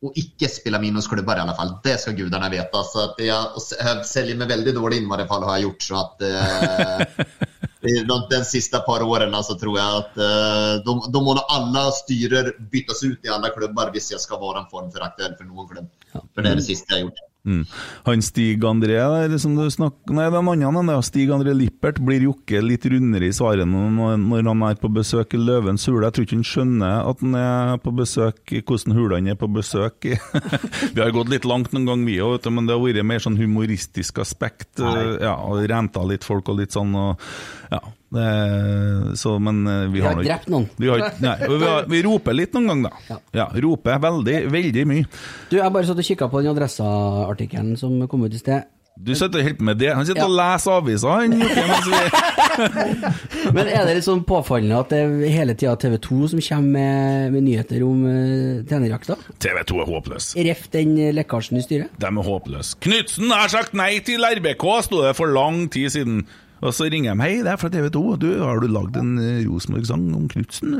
[0.00, 1.74] å ikke spille minusklubber i alle fall.
[1.84, 2.82] Det skal gudene vite.
[2.88, 5.86] Så at jeg, jeg selger meg veldig dårlig inn i hvert fall har jeg gjort.
[5.86, 7.24] Så at eh,
[7.84, 13.04] de, de siste par årene så tror jeg at eh, da må alle styrer byttes
[13.04, 15.90] ut i alle klubber hvis jeg skal være en form for aktuell for noen klubb.
[16.14, 17.26] For det er det siste jeg har gjort.
[17.46, 17.62] Mm.
[18.04, 22.00] Han Stig André der, som du snakker Nei, den andre han er Stig André Lippert.
[22.04, 26.04] Blir Jokke litt rundere i svarene når, han er på besøk i Løvens hule?
[26.06, 29.48] Jeg tror ikke han skjønner at han er på besøk, hvordan hula han er på
[29.52, 30.18] besøk i.
[30.94, 33.40] vi har gått litt langt noen gang, vi òg, men det har vært mer sånn
[33.40, 34.74] humoristisk aspekt.
[34.80, 36.92] eh, Ja, og Renta litt folk og litt sånn.
[36.96, 37.30] Og,
[37.72, 37.80] ja,
[38.10, 40.66] så, men vi har, Vi har drept noen.
[40.76, 43.14] Vi, har, nei, vi, har, vi roper litt noen ganger, da.
[43.14, 43.20] Ja.
[43.42, 45.06] Ja, roper veldig, veldig mye.
[45.52, 48.66] Du, jeg bare satt og kikka på den Adressa-artikkelen som kom ut i sted.
[49.00, 49.94] Du sitter og holder med det.
[49.96, 50.26] Han sitter Ja.
[50.28, 50.70] og leser.
[50.82, 56.28] Jokke, vi Men er det litt sånn påfallende at det er hele tida TV 2
[56.34, 59.16] som kommer med, med nyheter om uh, trenerjakta?
[59.40, 60.28] TV 2 er håpløs.
[60.50, 61.96] Ref den eh, lekkasjen i styret?
[61.96, 62.76] De er håpløse.
[62.84, 66.26] Knutsen har sagt nei til RBK, sto det for lang tid siden.
[66.60, 67.24] Og så ringer de.
[67.24, 68.02] Hei, det er fra TV 2.
[68.20, 70.76] Du, har du lagd en eh, Rosenborg-sang om Knutsen?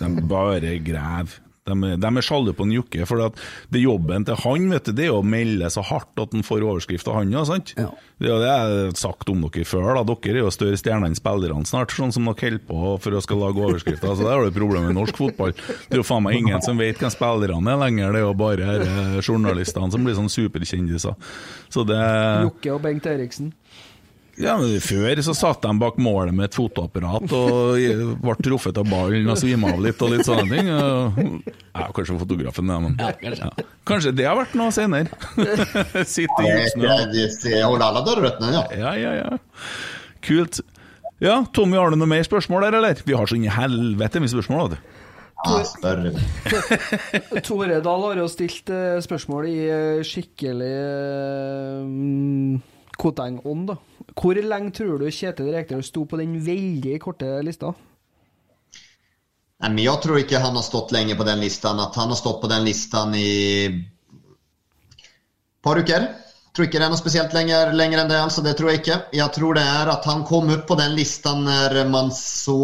[0.00, 1.38] De bare graver.
[1.68, 3.36] De, er- de er sjalu på en Jokke, for at
[3.70, 6.64] det jobben til han vet du, det er å melde så hardt at han får
[6.64, 7.34] overskrift av han.
[7.46, 7.74] Sant?
[7.76, 7.90] Ja.
[8.20, 9.90] Det har jeg sagt om dere før.
[10.00, 10.02] da.
[10.08, 13.22] Dere er jo større stjerner enn spillerne snart, sånn som dere holder på for å
[13.22, 14.16] skal lage overskrifter.
[14.16, 15.52] Så der har du problemet i norsk fotball.
[15.52, 18.34] Det er jo faen meg ingen som vet hvem spillerne er lenger, det er jo
[18.40, 21.14] bare eh, journalistene som blir sånn superkjendiser.
[21.70, 22.00] Så det
[22.48, 23.52] Jokke og Bengt Eriksen.
[24.40, 28.88] Ja, men Før så satt de bak målet med et fotoapparat og ble truffet av
[28.90, 30.70] ballen og svima av litt og litt sånne ting.
[30.72, 33.50] Ja, kanskje fotografen, det, men Ja, kanskje.
[33.50, 33.68] Ja.
[33.90, 35.08] Kanskje det har vært noe senere.
[36.16, 38.64] Sitte i jeg holder alle dører åpne, ja.
[38.76, 39.30] Ja, ja, ja.
[40.24, 40.62] Kult.
[41.20, 43.02] Ja, Tommy, har du noe mer spørsmål der, eller?
[43.04, 44.96] Vi har så inn i helvete mye spørsmål, vet du.
[45.40, 47.40] ja.
[47.46, 50.76] Tore Dahl har jo stilt eh, spørsmål i eh, skikkelig
[53.00, 53.76] uh, Koteng-ånd, da.
[54.14, 57.72] Hvor lenge tror du Kjetil Rekdal sto på den veldig korte lista?
[59.60, 61.80] Men jeg tror ikke han har stått lenge på den listan.
[61.80, 63.82] At han har stått på den listan i et
[65.64, 66.08] par uker.
[66.50, 68.16] Tror ikke det er noe spesielt lenger, lenger enn det.
[68.18, 68.96] altså Det tror jeg ikke.
[69.14, 72.56] Jeg tror det er at han kom opp på den listan når man så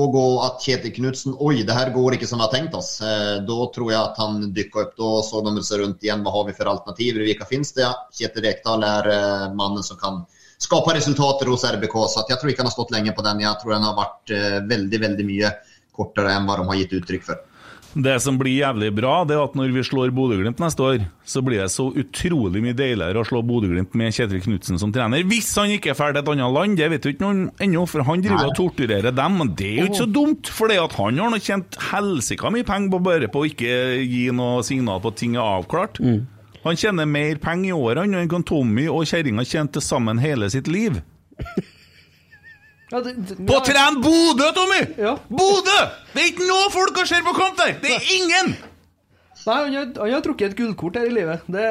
[0.42, 2.96] at Kjetil Knutsen Oi, det her går ikke som vi har tenkt oss.
[3.00, 4.96] Eh, Da tror jeg at han dykka opp.
[4.98, 6.26] Da så de seg rundt igjen.
[6.26, 7.22] Hva har vi for alternativer?
[7.28, 7.86] Hvilke finnes det?
[8.18, 10.24] Kjetil Rekdal er eh, mannen som kan
[10.58, 11.96] skape resultater hos RBK.
[12.10, 13.46] Så jeg tror ikke han har stått lenge på den.
[13.46, 15.54] Jeg tror han har vært eh, veldig, veldig mye
[15.94, 17.45] kortere enn hva de har gitt uttrykk for.
[17.96, 21.40] Det som blir jævlig bra, det er at når vi slår Bodø-Glimt neste år, så
[21.44, 25.24] blir det så utrolig mye deiligere å slå Bodø-Glimt med Kjetil Knutsen som trener.
[25.24, 28.04] Hvis han ikke ferdig til et annet land, det vet jo ikke noen ennå, for
[28.04, 29.38] han driver og torturerer dem.
[29.40, 32.92] Men det er jo ikke så dumt, for han har nå tjent helsika mye penger
[32.92, 33.72] på bare på å ikke
[34.04, 36.02] gi noe signal på at ting er avklart.
[36.66, 41.00] Han tjener mer penger i året enn Tommy og kjerringa tjente sammen hele sitt liv.
[42.92, 44.80] Ja, det, det, På å trene Bodø, Tommy!
[45.00, 45.16] Ja.
[45.26, 45.78] Bodø!
[46.12, 47.76] Det er ikke noe folk som ser på kamp der!
[47.82, 48.52] Det er ingen!
[49.46, 51.44] Nei, han har, han har trukket et gullkort her i livet.
[51.46, 51.66] Det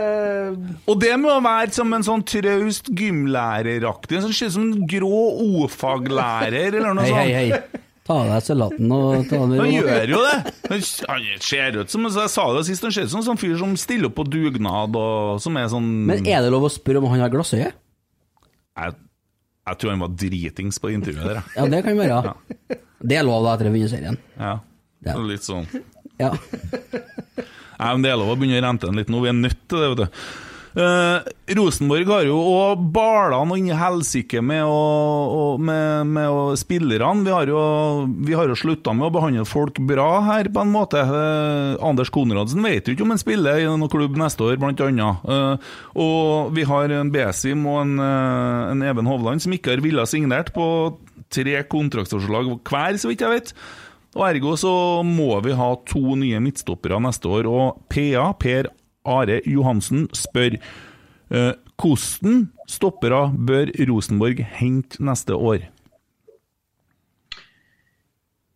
[0.88, 6.78] Og det må være som en sånn traust gymlæreraktig, en sånn som en grå O-faglærer
[6.80, 7.74] eller noe Hei, hei, sånt.
[7.74, 7.82] hei.
[8.06, 10.36] Ta av deg salaten og ta den Han gjør jo det!
[10.70, 13.42] Han han ser ut som Jeg sa det sist, han ser ut som en sånn
[13.42, 16.72] fyr som stiller opp på dugnad, og som er sånn Men er det lov å
[16.72, 17.72] spørre om han har glassøye?
[18.76, 18.96] jeg,
[19.66, 21.42] jeg tror han var dritings på intervjuet der.
[21.58, 22.34] Ja, det kan være.
[23.06, 24.18] Det er lov da etter å vinne serien.
[24.38, 24.56] Ja.
[25.06, 25.16] Ja.
[25.22, 25.68] Litt sånn
[26.22, 26.32] Ja.
[27.76, 29.20] Nei, men det er lov å begynne å rente den litt nå.
[29.26, 30.22] Vi er nødt til det, vet du.
[30.76, 37.24] Eh, Rosenborg har jo òg bala noen helsike med, å- med, med spillerne.
[37.24, 37.62] Vi har jo,
[38.28, 41.00] vi jo slutta med å behandle folk bra her, på en måte.
[41.00, 44.84] Eh, Anders Konradsen vet jo ikke om han spiller i noen klubb neste år, blant
[44.84, 45.24] annet.
[45.24, 49.84] Eh, og vi har en Besim og en, eh, en Even Hovland som ikke har
[49.86, 50.68] villet signert på
[51.32, 53.54] tre kontraktsforslag hver, så vidt jeg vet.
[54.16, 54.72] Og Ergo så
[55.08, 58.70] må vi ha to nye midtstoppere neste år, og PA, Per
[59.06, 65.70] Are Johansen, spør eh, hvordan stoppere bør Rosenborg hente neste år?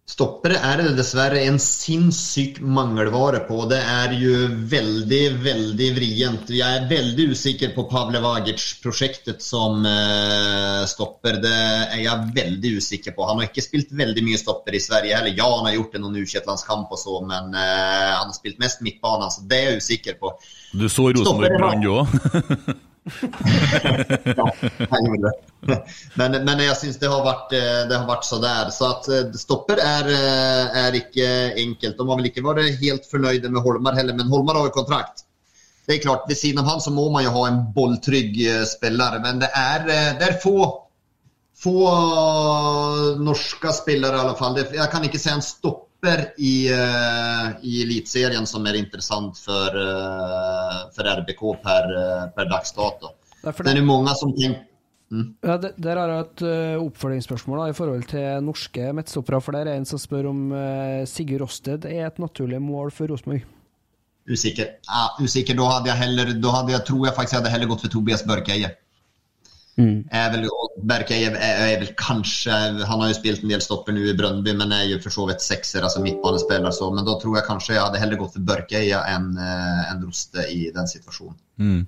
[0.09, 3.59] Stoppere er det dessverre en sinnssyk mangelvare på.
[3.69, 6.49] Det er jo veldig, veldig vrient.
[6.49, 11.37] Jeg er veldig usikker på Pavle Vagic-prosjektet som eh, stopper.
[11.43, 13.27] Det er jeg veldig usikker på.
[13.29, 15.37] Han har ikke spilt veldig mye stopper i Sverige heller.
[15.37, 18.81] Ja, han har gjort det noen U21-landskamp og så, men eh, han har spilt mest
[18.81, 20.33] midtbane, så det er jeg usikker på.
[20.73, 22.79] Du så Rosenborg Brann òg?
[24.39, 24.45] ja.
[26.15, 28.69] Men, men jeg syns det har vært, eh, det har vært så der.
[28.75, 31.29] Så at eh, stopper er, eh, er ikke
[31.63, 31.97] enkelt.
[31.97, 35.25] De har vel ikke vært helt fornøyde med Holmar heller, men Holmar har jo kontrakt.
[35.87, 38.37] Det er klart, Ved siden av han så må man jo ha en bolltrygg
[38.69, 39.87] spiller, men det er,
[40.19, 40.69] det er få
[41.59, 41.89] få
[43.19, 44.59] norske spillere i alle fall.
[44.61, 45.88] Jeg kan ikke se en stopper
[46.37, 49.75] i, i Eliteserien som er interessant for,
[50.95, 51.89] for RBK per,
[52.35, 53.11] per dags dato.
[53.43, 54.65] Det er Det er mange som tenker
[55.09, 59.41] Ja, det, Der har jeg et uh, oppfølgingsspørsmål da, i forhold til norske midtstoppere.
[59.41, 63.09] For det er en som spør om uh, Sigurd Rosted er et naturlig mål for
[63.09, 63.47] Rosenborg.
[64.29, 64.75] Usikker.
[64.85, 65.57] Ja, usikker.
[65.57, 67.95] Da hadde jeg heller, da hadde jeg, tror jeg faktisk jeg hadde heller gått for
[67.95, 68.69] Tobias Børkeie.
[69.79, 72.55] Er vel, og Børkeie jeg, jeg, vil kanskje
[72.87, 75.15] Han har jo spilt en del stopper nå i Brøndby, men jeg er jo for
[75.15, 76.73] så vidt sekser, altså midtbanespiller.
[76.75, 80.47] Så, men da tror jeg kanskje jeg hadde heller gått for Børkeøya enn en Roste
[80.51, 81.37] i den situasjonen.
[81.59, 81.83] Mm.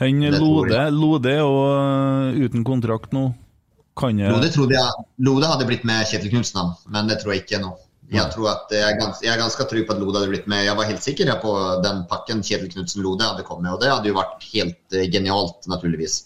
[0.00, 3.30] Han Lode, Lode og øh, uten kontrakt nå.
[3.96, 7.46] Kan jeg Lode trodde jeg Lode hadde blitt med Kjetil Knutsen, men det tror jeg
[7.46, 7.72] ikke nå.
[8.10, 10.48] Jeg, tror at jeg, er ganske, jeg er ganske trygg på at Lode hadde blitt
[10.50, 10.64] med.
[10.66, 11.52] Jeg var helt sikker på
[11.84, 16.24] den pakken Kjetil Knutsen-Lode hadde kommet, og det hadde jo vært helt eh, genialt, naturligvis.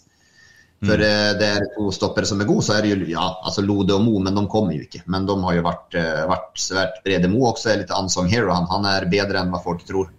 [0.85, 3.63] For eh, det er to stoppere som er gode, så er det jo ja, altså
[3.65, 5.03] Lode og Mo, men de kommer jo ikke.
[5.11, 7.31] Men de har jo vært, eh, vært svært brede.
[7.31, 8.53] Mo også er litt unsung hero.
[8.53, 10.11] Han, han er bedre enn hva folk tror.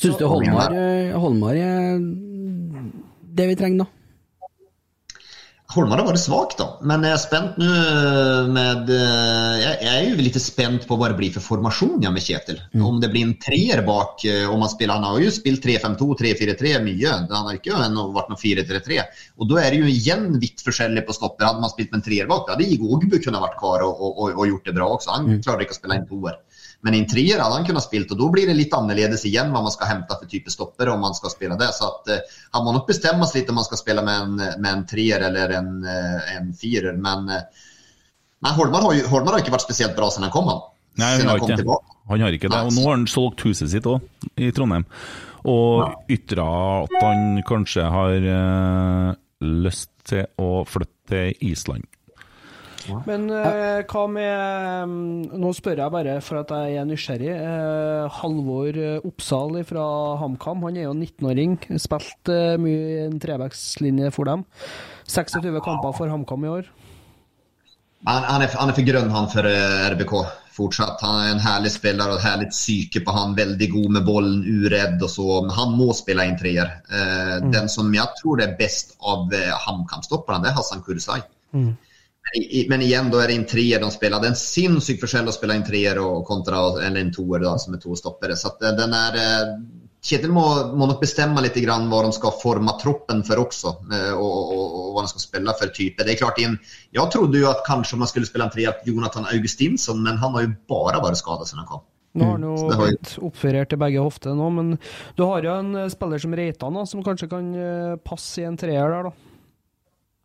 [0.00, 3.99] Syns du Holmar, eh, Holmar er det vi trenger, da?
[5.70, 7.66] Holmar har vært svagt da, men jeg er spent nå
[8.50, 8.88] med...
[8.90, 12.58] Jeg er jo litt spent på hva det blir for formation ja, med Kjetil.
[12.74, 16.08] Om det blir en treer bak, eh, om man spiller, han har jo spilt 3-5-2,
[16.24, 17.14] 3-4-3 mye.
[17.30, 18.98] Han har ikke vært noe 4-3-3.
[19.38, 21.46] Og da er det jo igjen vidt forskjellig på stopper.
[21.46, 24.18] Hadde man spilt med en treer bak, hadde Igo Ogbu kunne vært kvar og, og,
[24.24, 25.14] og, og gjort det bra også.
[25.14, 26.40] Han klarer ikke å spille en toer.
[26.80, 29.50] Men i en trier hadde han kunnet spilt, og da blir det litt annerledes igjen
[29.52, 31.68] hva man skal hente for type stopper om man skal spille det.
[31.76, 34.36] Så at, eh, han må nok bestemme seg litt om man skal spille med en,
[34.62, 36.96] med en trier eller en, eh, en firer.
[36.96, 37.64] Men eh,
[38.46, 40.48] nei, Holmar, har Holmar har ikke vært spesielt bra siden han kom.
[40.48, 40.62] Han.
[41.00, 41.80] Nei, han har ikke.
[42.10, 42.62] Han har ikke det.
[42.66, 44.00] Og nå har han solgt huset sitt òg,
[44.40, 44.88] i Trondheim.
[45.48, 46.46] Og ytra
[46.82, 51.86] at han kanskje har øh, lyst til å flytte til Island.
[53.06, 54.94] Men uh, hva med um,
[55.42, 57.30] Nå spør jeg bare for at jeg er nysgjerrig.
[57.36, 59.86] Uh, Halvor eh, Oppsal fra
[60.22, 61.56] HamKam, han er jo 19-åring.
[61.80, 64.44] Spilt uh, mye i en trebackslinje for dem.
[65.10, 66.70] 26 kamper for HamKam i år.
[68.08, 69.44] Han, han, er, han er for grønn han for
[69.94, 70.14] RBK
[70.56, 71.02] fortsatt.
[71.04, 73.36] Han er en herlig spiller og et herlig psyke på han.
[73.38, 75.26] Veldig god med bollen, uredd og så.
[75.44, 76.72] Men han må spille en treer.
[76.90, 81.20] Eh, Den som jeg tror er best av uh, HamKam-stopperne, det er Hassan Kurzai.
[81.54, 81.68] I-
[82.70, 84.20] men igjen, da er det en treer de spiller.
[84.22, 87.56] Det er en sinnssyk forskjell å spille en treer og kontra eller en toer da,
[87.58, 88.36] som er to stoppere.
[88.38, 89.54] Så at eh, den er eh,
[90.00, 90.42] Kjetil må,
[90.80, 94.62] må nok bestemme litt grann hva de skal forme troppen for også, eh, og, og,
[94.78, 96.06] og hva de skal spille for type.
[96.06, 96.54] Det er klart, in,
[96.96, 100.32] Jeg trodde jo at kanskje man skulle spille en treer til Jonathan Augustinsson, men han
[100.38, 101.84] har jo bare vært skadet siden han kom.
[102.16, 104.72] Nå har han jo Så det har jo- blitt oppførert til begge hofter nå, men
[105.20, 107.52] du har jo en spiller som Reitan, da, som kanskje kan
[108.02, 109.12] passe i en treer der, da.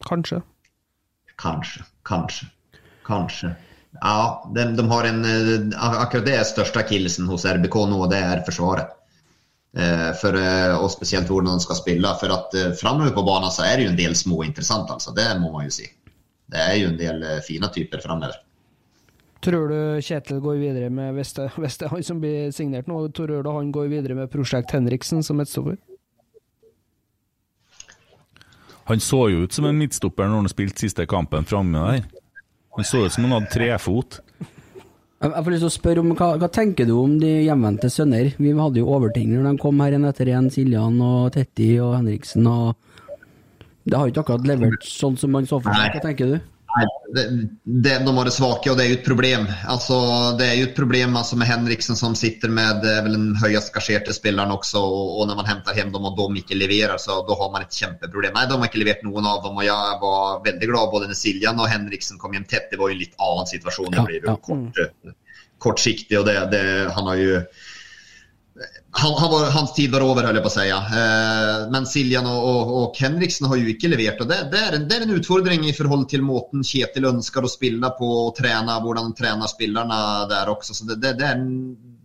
[0.07, 0.39] Kanskje.
[1.41, 2.47] Kanskje, kanskje,
[3.05, 3.55] kanskje.
[4.01, 8.19] Ja, de, de har en, eh, akkurat det er største akillesen hos RBK nå, det
[8.19, 8.91] er forsvaret.
[9.75, 12.15] Eh, for, eh, og spesielt hvordan de skal spille.
[12.19, 15.15] For at framover på banen så er det jo en del små interessant, altså.
[15.15, 15.87] Det må man jo si.
[16.51, 18.35] Det er jo en del fine typer framover.
[19.45, 23.91] Tror du Kjetil går videre med, han som blir signert nå, tror du han går
[23.91, 25.77] videre med Prosjekt Henriksen som midtstopper?
[28.85, 32.05] Han så jo ut som en midtstopper når han spilte siste kampen framme der.
[32.77, 34.19] Han så ut som han hadde trefot.
[35.25, 38.33] Jeg får lyst til å spørre om hva, hva tenker du om de hjemvendte sønner?
[38.37, 41.95] Vi hadde jo overting når de kom her en etter en, Siljan og Tetti og
[41.97, 42.75] Henriksen og
[43.85, 45.93] Det har jo ikke akkurat levert sånn som man så for seg.
[45.93, 46.37] Hva tenker du?
[47.15, 47.23] Det,
[47.63, 49.45] det, de har det svake, og det er jo et problem.
[49.71, 49.97] Altså,
[50.39, 54.15] det er jo et problem altså, med Henriksen som sitter med vel den høyest gasjerte
[54.15, 57.37] spilleren også, og, og når man henter hjem dem og de ikke leverer, så da
[57.39, 58.35] har man et kjempeproblem.
[58.35, 61.19] Nei, de har ikke levert noen av dem, og jeg var veldig glad både når
[61.21, 62.67] Siljan og Henriksen kom hjem tett.
[62.71, 63.95] Det var jo en litt annen situasjon.
[63.95, 64.35] Det jo ja.
[64.49, 65.15] kort, eh,
[65.63, 66.65] kortsiktig, og det, det,
[66.97, 67.39] han har jo
[68.97, 70.65] han, han var, hans tid var over, höll jeg på å si.
[70.71, 74.21] Eh, men Siljan og og, og, Henriksen har jo ikke levert.
[74.23, 77.43] og det, det, er en, det er en utfordring i forhold til måten Kjetil ønsker
[77.43, 79.99] å spille på og trene, hvordan han trener spillerne
[80.31, 80.77] der også.
[80.77, 81.41] Så det, det, er,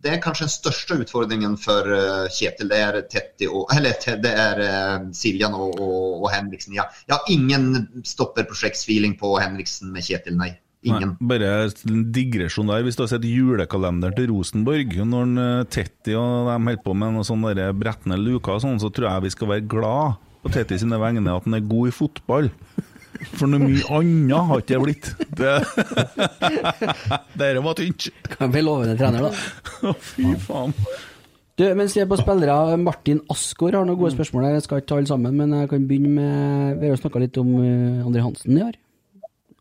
[0.02, 2.72] det er kanskje den største utfordringen for eh, Kjetil.
[2.72, 6.74] Det er Tetti og, eller det er eh, Siljan og, og, og Henriksen.
[6.78, 6.88] Ja.
[7.06, 10.56] Jeg har ingen stopperprosjektsfeeling på Henriksen med Kjetil, nei.
[10.80, 11.12] Ingen.
[11.12, 12.84] Nei, bare en digresjon der.
[12.86, 16.94] Hvis du har sett julekalenderen til Rosenborg, når en, eh, Tetti og de holder på
[16.96, 20.16] med noe sånn der brettende luker og sånn, så tror jeg vi skal være glad
[20.40, 22.50] på Tetti sine vegne at han er god i fotball.
[23.36, 25.08] For noe mye annet har ikke det blitt.
[25.36, 25.54] Det
[27.40, 28.08] Dere var tynt.
[28.32, 29.90] Kan bli lovende trener, da.
[29.90, 30.72] Å, Fy faen.
[31.60, 34.54] Du, mens vi er på spillere, Martin Asgaard har noen gode spørsmål her.
[34.56, 37.20] Jeg skal ikke ta alle sammen, men jeg kan begynne med Vi har jo snakka
[37.20, 38.78] litt om eh, André Hansen i år.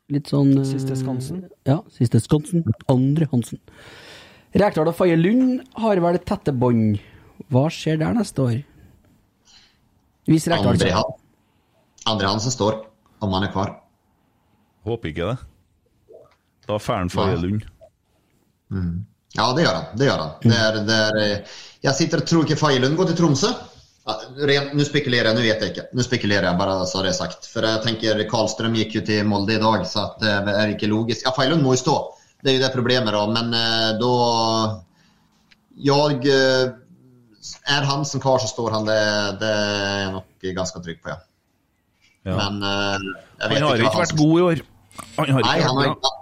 [0.09, 1.43] Litt sånn eh, Siste Skansen.
[1.69, 2.63] Ja, siste Skansen.
[2.89, 3.59] Andre Hansen.
[4.57, 6.97] Rekdal og Faye Lund har vel tette bånd.
[7.53, 8.57] Hva skjer der neste år?
[10.29, 11.15] Hvis Rekdal Andre, Han-
[12.13, 12.85] Andre Hansen står,
[13.21, 13.75] om han er kvar.
[14.85, 15.37] Håper ikke det.
[16.67, 17.65] Da får han Faye Lund.
[19.37, 19.97] Ja, det gjør han.
[19.97, 20.31] Det gjør han.
[20.41, 21.45] Det er, det er, eh,
[21.85, 23.51] jeg sitter og tror ikke Failund går til Tromsø.
[24.49, 25.85] Rent- Nå spekulerer jeg, nå vet jeg ikke.
[25.97, 27.47] Nå spekulerer jeg, bare så det er sagt.
[27.51, 30.89] For jeg tenker Karlstrøm gikk jo til Molde i dag, så at det er ikke
[30.91, 31.25] logisk.
[31.27, 31.95] Ja, Feilund må jo stå.
[32.39, 33.23] Det er jo det problemet, da.
[33.35, 34.13] Men eh, da
[35.79, 36.69] Jeg eh,
[37.75, 38.87] Er han som kvar, så står han.
[38.87, 38.99] Det,
[39.41, 41.19] det er jeg nok ganske trygg på, ja.
[42.27, 42.35] Ja.
[42.35, 43.09] Men eh,
[43.47, 44.63] Han har ikke vært god i år.
[45.17, 46.15] Han har Nei, han har,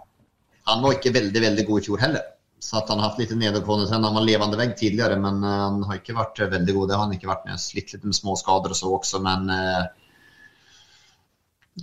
[0.67, 2.25] han var ikke veldig veldig god i fjor heller.
[2.59, 4.05] Så han har hatt litt nedadgående trend.
[4.05, 6.89] Han var levende vegg tidligere, men eh, han har ikke vært eh, veldig god.
[6.89, 7.61] Det har han ikke vært med.
[7.61, 9.85] Slitt litt med små skader og så også, men eh,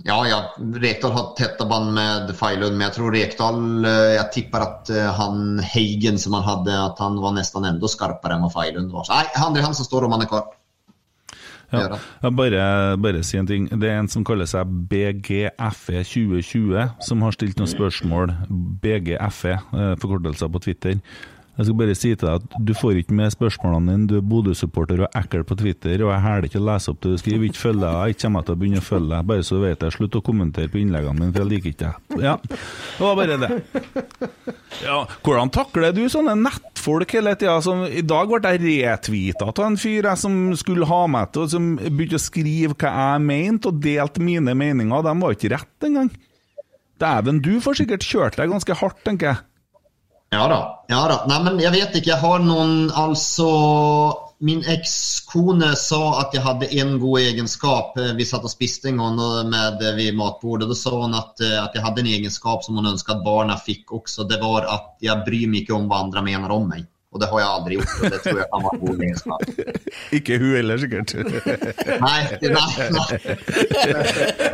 [0.03, 0.41] Ja, ja.
[0.83, 6.19] Rekdal har tetta band med Feilund, men jeg tror Rekdal Jeg tipper at han Heigen
[6.19, 9.07] som han hadde, at han var nesten enda skarpere enn Feilund var.
[9.07, 10.49] Så nei, André Hansen står om han er klar.
[11.79, 12.29] Ja.
[12.29, 13.67] bare, bare si en ting.
[13.69, 18.33] Det er en som kaller seg BGFE2020, som har stilt noen spørsmål.
[18.83, 20.95] BGFE, eh, forkortelser på Twitter.
[21.55, 24.07] Jeg skal bare si til deg at du får ikke med spørsmålene dine.
[24.09, 27.13] Du er Bodø-supporter og ekkel på Twitter, og jeg hæler ikke å lese opp det
[27.13, 27.45] du skriver.
[27.47, 28.11] Ikke følge deg.
[28.11, 29.91] Jeg kommer til å begynne å følge deg, bare så du vet det.
[29.95, 32.19] Slutt å kommentere på innleggene mine, for jeg liker ikke deg.
[32.25, 33.51] Ja, det var bare det.
[34.83, 37.55] Ja, hvordan takler du sånne nettfolk hele tida?
[37.87, 41.55] I dag ble jeg retvita av en fyr jeg som skulle ha meg til, og
[41.55, 45.07] som begynte å skrive hva jeg mente, og delte mine meninger.
[45.07, 46.11] De var ikke rett engang.
[46.99, 49.43] Dæven, du får sikkert kjørt deg ganske hardt, tenker jeg.
[50.33, 50.59] Ja da.
[50.89, 51.17] Ja da.
[51.29, 52.13] Nei, men jeg vet ikke.
[52.13, 53.49] Jeg har noen Altså
[54.45, 57.95] Min ekskone sa at jeg hadde en god egenskap.
[58.01, 60.67] Eh, Vi satt og spiste en gang eh, med, ved matbordet.
[60.69, 63.55] Da sa hun at, eh, at jeg hadde en egenskap som hun ønsket at barna
[63.55, 64.27] fikk også.
[64.27, 66.83] Det var at jeg bryr meg ikke om hva andre mener om meg.
[67.15, 67.91] Og det har jeg aldri gjort.
[67.95, 69.39] og Det tror jeg kan være god egenskap.
[70.17, 71.13] Ikke hun heller, sikkert.
[72.05, 73.07] Nei, nei, nei.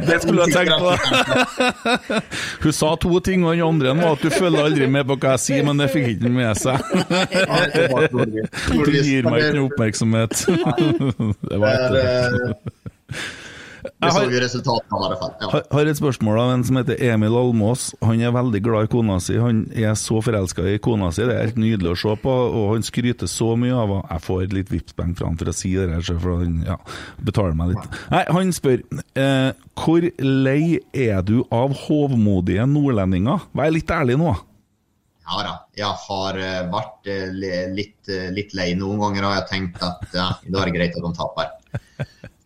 [0.05, 0.91] Det skulle du ha tenkt på.
[2.63, 5.33] Hun sa to ting, og den andre var at du følger aldri med på hva
[5.33, 6.77] jeg sier, men det fikk ikke med seg.
[8.69, 10.45] Du gir meg ikke noe oppmerksomhet.
[10.45, 12.11] Det var Det,
[14.01, 15.33] det så vi resultatet i hvert fall.
[15.41, 15.49] Ja.
[15.53, 17.91] har har et spørsmål av en som heter Emil Almås.
[18.01, 19.37] Han er veldig glad i kona si.
[19.37, 21.25] Han er så forelska i kona si.
[21.27, 24.09] Det er helt nydelig å se på, og han skryter så mye av henne.
[24.11, 26.77] Jeg får litt Vipps-penger fra han for å si det her, for han ja,
[27.21, 27.99] betaler meg litt.
[28.13, 28.85] Nei, han spør
[29.21, 29.49] eh,
[29.81, 30.63] hvor lei
[30.93, 33.51] er du av hovmodige nordlendinger?
[33.57, 34.33] Vær litt ærlig nå.
[35.31, 37.29] Ja da, jeg har eh, vært eh,
[37.71, 38.71] litt, eh, litt lei.
[38.75, 41.53] Noen ganger har jeg tenkt at ja, da er det greit at de taper.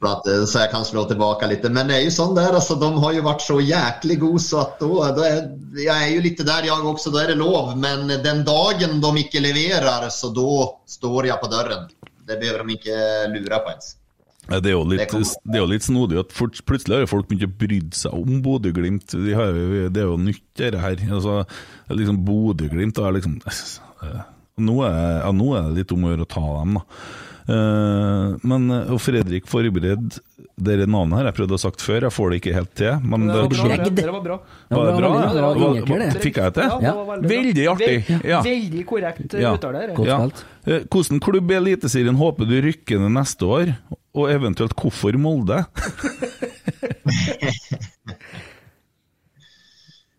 [0.01, 1.65] For at, eh, så jeg kan slå tilbake litt.
[1.71, 4.61] Men det er jo sånn der, altså, de har jo vært så jæklig gode, så
[4.65, 5.43] at då, då er,
[5.79, 7.75] jeg er jo litt der jeg også, da er det lov.
[7.79, 10.65] Men den dagen de ikke leverer, så da
[10.97, 11.87] står jeg på døren.
[12.25, 12.97] Det behøver de ikke
[13.35, 13.95] lure på ens.
[14.45, 17.47] Det er jo litt, Det er jo litt snodig at plutselig har jo folk begynt
[17.47, 19.15] å bry seg om Bodø-Glimt.
[19.17, 21.01] De Det er jo nytt, dette her.
[21.09, 21.39] Altså,
[21.89, 23.39] liksom Bodø-Glimt liksom
[24.05, 24.21] eh,
[24.61, 26.83] nå er, ja, nå er det litt om å gjøre å ta dem, da.
[27.45, 30.15] Eh, men eh, og Fredrik Forbered
[30.55, 32.93] Dere navnet her jeg prøvde å ha sagt før, jeg får det ikke helt til.
[33.03, 33.65] Men Det det, var bra.
[33.67, 34.37] Det, det var bra.
[34.69, 35.09] Det var det bra?
[35.35, 36.69] Det var Fikk jeg det til?
[36.87, 37.29] Ja, veldig.
[37.33, 37.97] Veldig artig.
[38.23, 38.39] Ja.
[38.45, 40.05] Veldig korrekt uttaler Ja.
[40.07, 40.17] Ja.
[40.65, 43.75] Eh, Hvordan klubb i Eliteserien håper du rykker ned neste år,
[44.15, 45.59] og eventuelt hvorfor Molde?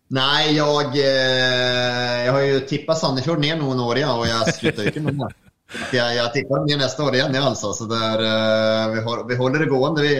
[0.07, 4.85] Nei, jeg, eh, jeg har jo tippa Sandefjord ned noen år, ja, og jeg slutter
[4.85, 5.33] jo ikke med det.
[5.67, 7.73] Jeg tipper dem ned neste år igjen, ja, altså.
[7.75, 10.13] Så det er, eh, vi, har, vi holder det gående, vi.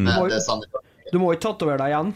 [0.00, 0.28] Med Oi.
[0.34, 0.84] eh, Sandefjord.
[1.10, 2.12] Du må ikke tatovere deg igjen.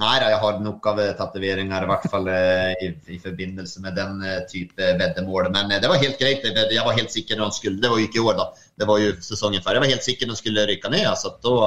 [0.00, 3.82] Nei da, jeg har nok av eh, tatoveringer, i hvert fall eh, i, i forbindelse
[3.84, 5.50] med den type veddemål.
[5.52, 6.46] Men det var helt greit.
[6.48, 8.48] Jeg var helt sikker når de skulle Det var jo ikke i år, da.
[8.80, 9.76] Det var jo sesongen før.
[9.76, 11.10] Jeg var helt sikker når de skulle rykke ned.
[11.20, 11.58] Så da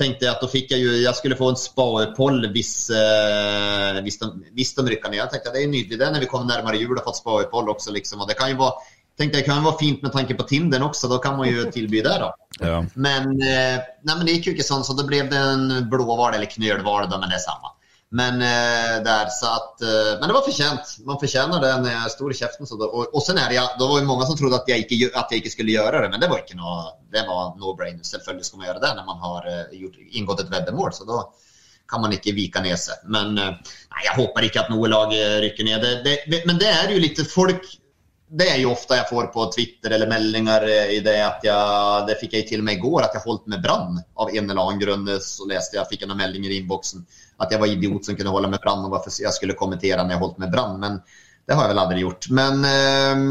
[0.00, 4.18] tenkte jeg at da fikk jeg jo Jeg skulle få en spa-opphold hvis, eh, hvis,
[4.22, 5.20] de, hvis de rykka ned.
[5.20, 7.94] Jeg tenkte det er nydelig det når vi kommer nærmere jul og fått spa-opphold også,
[7.94, 8.24] liksom.
[8.24, 11.10] Og det kan jo være tenkte jeg kan være fint med tanke på Tinderen også.
[11.12, 12.32] Da kan man jo tilby det, da.
[12.62, 12.80] Ja.
[12.94, 16.36] Men, eh, nei, men det gikk jo ikke sånn, så det ble det en blåhval
[16.36, 17.74] eller knølhval, men det er samme.
[18.12, 20.90] Men, eh, der, så at, eh, men det var fortjent.
[21.08, 22.68] Man fortjener det når jeg er i kjeften.
[22.68, 24.68] Så da, og, og sen er det, ja, det var jo mange som trodde at
[24.68, 27.54] jeg, ikke, at jeg ikke skulle gjøre det, men det var ikke noe det var
[27.60, 28.04] no-brainer.
[28.04, 29.48] Selvfølgelig skal man gjøre det når man har
[29.78, 30.92] gjort, inngått et veddemål.
[30.96, 31.22] Så da
[31.88, 33.00] kan man ikke vike ned seg.
[33.12, 35.12] Men nei, jeg håper ikke at noe lag
[35.44, 35.88] rykker ned.
[36.04, 37.64] Det, det, men det er jo litt folk
[38.32, 40.64] det er jo ofte jeg får på Twitter eller meldinger
[40.94, 43.50] i det at jeg Det fikk jeg til og med i går, at jeg holdt
[43.52, 43.98] med Brann.
[44.16, 47.04] Av en eller annen grunn så leste jeg, fikk jag några meldinger i inboxen
[47.42, 50.16] at jeg var idiot som kunne holde med Brann, og varför jeg skulle kommentere når
[50.16, 50.80] jeg holdt med Brann.
[50.80, 50.98] Men
[51.46, 52.28] det har jeg vel aldri gjort.
[52.38, 53.22] Men, eh,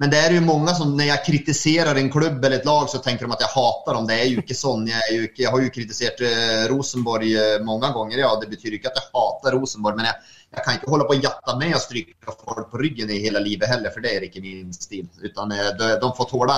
[0.00, 3.02] men det er jo mange som når jeg kritiserer en klubb eller et lag, så
[3.04, 4.08] tenker de at jeg hater dem.
[4.08, 4.86] Det jo ikke sånn.
[4.88, 7.26] Jeg, er jo ikke, har jo kritisert eh, Rosenborg
[7.66, 8.24] många ganger.
[8.24, 11.14] Ja, det betyr ikke at jeg hater Rosenborg, men jeg, jeg kan ikke holde på
[11.14, 14.24] å jatte med og stryke folk på ryggen i hele livet heller, for det er
[14.26, 15.06] ikke min stil.
[15.22, 16.56] Utan eh, de, de får tåle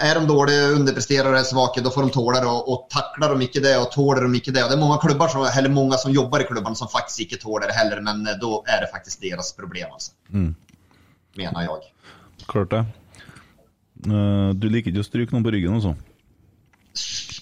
[0.00, 2.50] Er de dårlige, underpresterer eller svake, da får de tåle det.
[2.50, 5.00] Og, og takler de ikke det, og tåler de ikke det og Det er mange
[5.02, 8.20] klubber som, eller mange som jobber i klubbene som faktisk ikke tåler det heller, men
[8.26, 10.12] eh, da er det faktisk deres problem, altså.
[10.28, 10.52] Mm.
[11.40, 11.92] Mener jeg.
[12.52, 12.84] Klart det.
[14.04, 15.96] Eh, du liker ikke å stryke noen på ryggen, altså?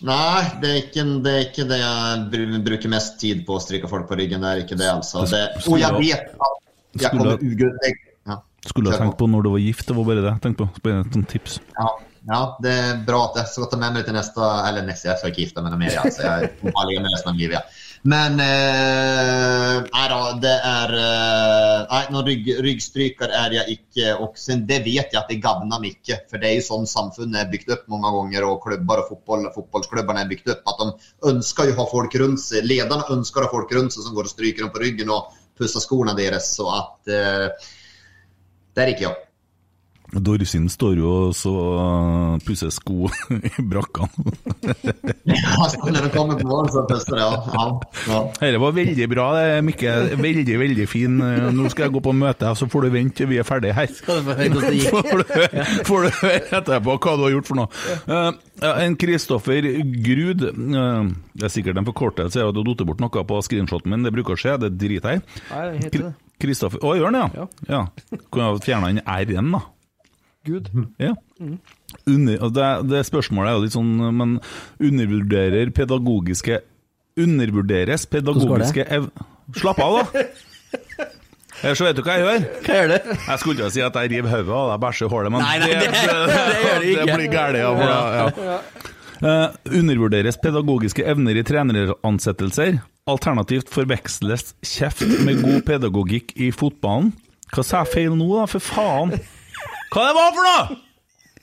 [0.07, 3.63] Nei, det er, ikke, det er ikke det jeg br- bruker mest tid på å
[3.63, 4.45] stryke folk på ryggen.
[4.45, 5.25] Det er ikke det, altså.
[5.27, 8.37] Det, og jeg vet at jeg kommer ugrunnet Ja.
[8.69, 10.85] Skulle ha tenkt på når du var gift, det var bare det jeg tenkte på.
[10.87, 11.59] Bare et tips.
[11.79, 11.89] Ja,
[12.29, 15.19] ja, det er bra at jeg skal ta med meg til neste Eller neste, jeg
[15.21, 15.99] skal ikke gifte meg med mer.
[16.05, 16.23] Altså.
[16.23, 17.59] Jeg må ligge med resten av livet.
[17.59, 17.85] Ja.
[18.03, 24.13] Men eh, da, det er eh, Nei, noen rygg, ryggstryker er jeg ikke.
[24.23, 24.39] Og
[24.69, 26.21] det vet jeg at det gagner meg ikke.
[26.31, 29.49] For det er jo sånn samfunnet er bygd opp mange ganger, og klubber og fotball,
[29.57, 30.73] fotballklubbene er bygd opp.
[30.73, 32.69] At de ønsker jo ha folk rundt seg.
[32.69, 35.33] Lederne ønsker å ha folk rundt seg som går og stryker dem på ryggen og
[35.59, 36.53] pusser skoene deres.
[36.59, 37.73] Så at eh,
[38.75, 39.28] Det er ikke jeg.
[40.09, 41.53] Dorsin står jo og så
[42.47, 44.33] pusser sko i brakkene.
[45.29, 47.27] Ja, når de kommer på så pusser det.
[47.27, 47.59] Ja.
[47.59, 47.67] Ja,
[48.09, 48.21] ja.
[48.41, 49.95] Dette var veldig bra, det, Mikke.
[50.19, 51.19] Veldig, veldig fin.
[51.55, 53.89] Nå skal jeg gå på møte, så får du vente til vi er ferdige her.
[53.89, 54.49] Det?
[54.89, 55.33] Får du,
[55.89, 57.69] får du høre etterpå hva du har gjort for noe.
[58.09, 58.31] Eh,
[58.63, 59.67] ja, en Kristoffer
[60.05, 64.07] Grud eh, Det er sikkert en forkortelse, jeg hadde datt bort noe på screenshoten min,
[64.07, 65.83] det bruker å skje, det driter jeg i.
[65.85, 66.13] Det det.
[66.39, 67.49] Kristoffer Å, gjør den, ja?
[67.67, 67.83] ja.
[68.31, 69.65] Kunne ha fjerna den R-en, da.
[70.49, 70.71] Gud.
[70.99, 71.13] Ja.
[72.09, 74.33] Under, og det, det spørsmålet er jo litt sånn Men
[74.83, 76.59] undervurderer pedagogiske
[77.19, 79.09] Undervurderes pedagogiske ev...
[79.59, 80.27] Slapp av, da!
[81.59, 82.45] Ellers så vet du hva jeg gjør.
[82.63, 83.09] Hva gjør du?
[83.17, 85.71] Jeg skulle ikke si at jeg river hodet av deg, bæsjer hålet, men Nei, nei,
[85.73, 87.07] det- det gjør det ikke.
[87.09, 87.59] det blir gærent.
[87.59, 88.59] Ja, for ja.
[89.25, 92.79] uh, undervurderes pedagogiske evner i treneransettelser.
[93.11, 97.11] Alternativt forveksles kjeft med god pedagogikk i fotballen.
[97.51, 98.47] Hva sa jeg feil nå, da?
[98.55, 99.17] For faen!
[99.93, 100.65] Hva det var for noe?!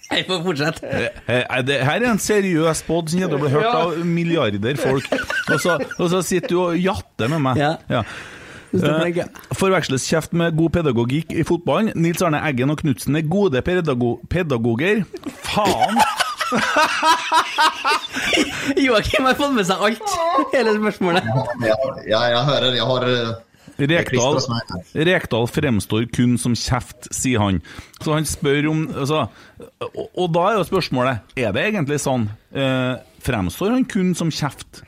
[0.06, 0.86] Jeg får fortsette.
[0.86, 1.10] Eh,
[1.42, 4.78] eh, det her er en seriøs pod som kommer til å bli hørt av milliarder
[4.78, 5.08] folk.
[5.50, 7.58] Og så, og så sitter du og jatter med meg.
[7.58, 7.72] Ja.
[7.90, 8.04] Ja.
[8.76, 9.24] Eh,
[9.56, 11.90] Forveksles kjeft med god pedagogikk i fotballen.
[11.98, 15.04] Nils Arne Eggen og Knutsen er gode pedago pedagoger.
[15.48, 15.98] Faen!
[18.86, 20.06] Joakim har fått med seg alt.
[20.54, 21.24] Hele spørsmålet.
[21.66, 22.72] Ja, ja, jeg hører.
[22.78, 23.34] Jeg har eh,
[23.80, 24.39] Rekdal,
[25.10, 27.61] Rekdal fremstår kun som kjeft, sier han.
[27.99, 29.26] Så han spør om altså,
[29.89, 32.30] og, og da er jo spørsmålet Er det egentlig sånn.
[32.56, 32.93] Eh,
[33.26, 34.84] fremstår han kun som kjeft?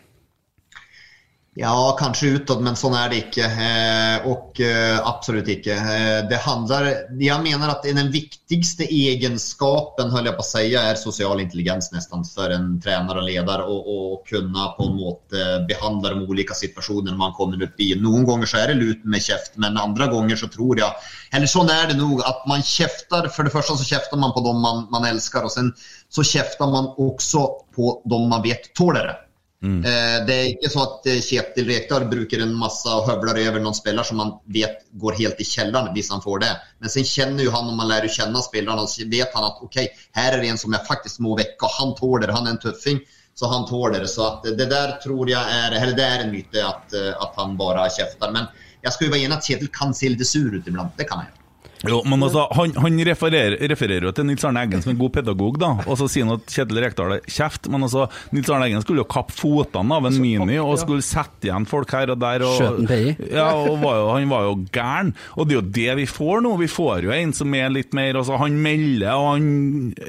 [1.58, 3.48] Ja, kanskje utad, men sånn er det ikke.
[3.50, 5.74] Eh, og eh, absolutt ikke.
[5.74, 11.42] Eh, det handler Jeg mener at den viktigste egenskapen jeg på å si, er sosial
[11.42, 13.66] intelligens nesten for en trener og leder.
[13.66, 13.98] Å
[14.30, 17.96] kunne på en måte behandle de ulike situasjonene man kommer opp i.
[18.06, 21.50] Noen ganger så er det lut med kjeft, men andre ganger så tror jeg Eller
[21.50, 24.62] sånn er det nok at man kjefter For det første så kjefter man på dem
[24.62, 25.74] man, man elsker, og sen
[26.14, 29.24] så kjefter man også på dem man vet tåler det.
[29.66, 33.64] Eh, Det er ikke så at eh, Kjetil Rekdal bruker en masse og høvler over
[33.64, 36.52] noen spiller som man vet går helt i kjelleren hvis han får det.
[36.84, 39.64] Men sen kjenner jo han, om man lærer å kjenne spillerne, så vet han at
[39.66, 39.80] ok,
[40.20, 42.36] her er det en som jeg faktisk må vekke, han tåler.
[42.38, 43.02] Han er en tøffing,
[43.38, 44.12] så han tåler det.
[44.14, 47.58] Så det der tror jeg er Eller det er en myte at, eh, at han
[47.58, 48.32] bare kjefter.
[48.32, 48.48] Men
[48.86, 50.94] jeg skal jo være enig at Kjetil kan se litt sur ut iblant.
[50.98, 51.37] Det kan han gjøre.
[51.86, 55.14] Jo, men altså, han, han refererer, refererer jo til Nils Arne Eggen som en god
[55.20, 55.70] pedagog, da.
[55.86, 59.04] Og så sier han at Kjetil Rekdal er kjeft, men altså, Nils Arne Eggen skulle
[59.04, 62.46] jo kappe fotene av en Mini og skulle sette igjen folk her og der.
[62.48, 63.30] Og, Skjøt.
[63.30, 65.14] Ja, og var jo, han var jo gæren.
[65.38, 66.56] Og det er jo det vi får nå.
[66.64, 69.48] Vi får jo en som er litt mer altså, Han melder, og han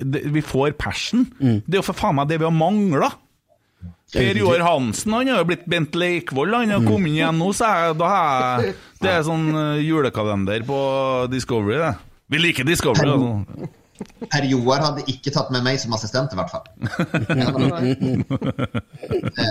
[0.01, 1.27] det, Vi får passion.
[1.39, 3.12] Det er jo for faen meg det vi har mangla.
[4.12, 6.55] Per Joar Hansen han har jo blitt Bent Leikvoll.
[6.55, 9.82] Han har kommet inn igjen nå, så jeg, da har jeg Det er sånn eh,
[9.85, 10.78] julekalender på
[11.32, 11.93] Discovery, det.
[12.32, 13.12] Vi liker Discovery.
[13.12, 13.68] Altså.
[14.30, 16.66] Per Joar hadde ikke tatt med meg som assistent, i hvert fall.
[16.78, 16.94] Det,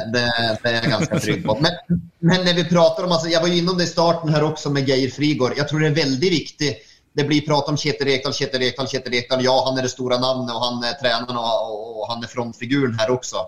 [0.14, 1.58] det, det er jeg ganske trygg på.
[1.64, 1.78] Men,
[2.24, 4.72] men når vi prater om, altså, jeg var ju innom det i starten her også
[4.74, 5.58] med Geir Frigård.
[5.60, 6.72] Jeg tror det er veldig viktig.
[7.18, 9.46] Det blir prat om Kjetil Rekdal, Kjetil Rekdal, Kjetil Rekdal.
[9.46, 12.98] Ja, han er det store navnet, og han er treneren, og, og han er frontfiguren
[13.00, 13.48] her också.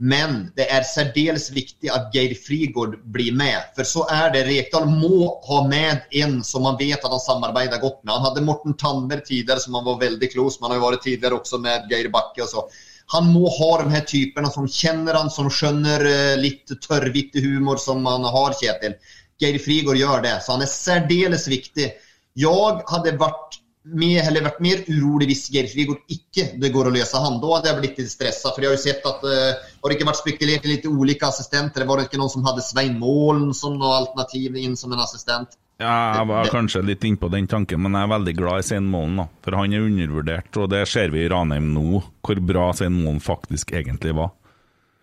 [0.00, 3.66] Men det er særdeles viktig at Geir Frigård blir med.
[3.76, 4.46] For så er det.
[4.48, 8.14] Rekdal må ha med en som man vet at han samarbeider godt med.
[8.14, 10.56] Han hadde Morten Tander tidligere, som han var veldig close.
[10.62, 12.46] Man har jo vært tidligere også med Geir Bakke.
[12.46, 12.64] og så.
[13.12, 16.06] Han må ha de her typene som kjenner han, som skjønner
[16.40, 18.96] litt tørrvittig humor som man har Kjetil.
[19.40, 21.92] Geir Frigård gjør det, så han er særdeles viktig.
[22.40, 27.22] Jeg hadde varit mer, heller vært mer urolig hvis Geir ikke det går å løse
[27.22, 27.38] han.
[27.40, 28.52] Da hadde jeg blitt litt stressa.
[28.52, 31.26] For jeg har jo sett at uh, har det ikke vært spekulert i litt ulike
[31.26, 31.86] assistenter?
[31.88, 35.56] Var det ikke noen som hadde Svein Målen som noe alternativ inn som en assistent?
[35.80, 38.68] Ja, jeg var Det- kanskje litt innpå den tanken, men jeg er veldig glad i
[38.68, 39.16] Svein Målen.
[39.16, 39.28] da.
[39.42, 43.20] For han er undervurdert, og det ser vi i Ranheim nå, hvor bra Svein Målen
[43.24, 44.32] faktisk egentlig var.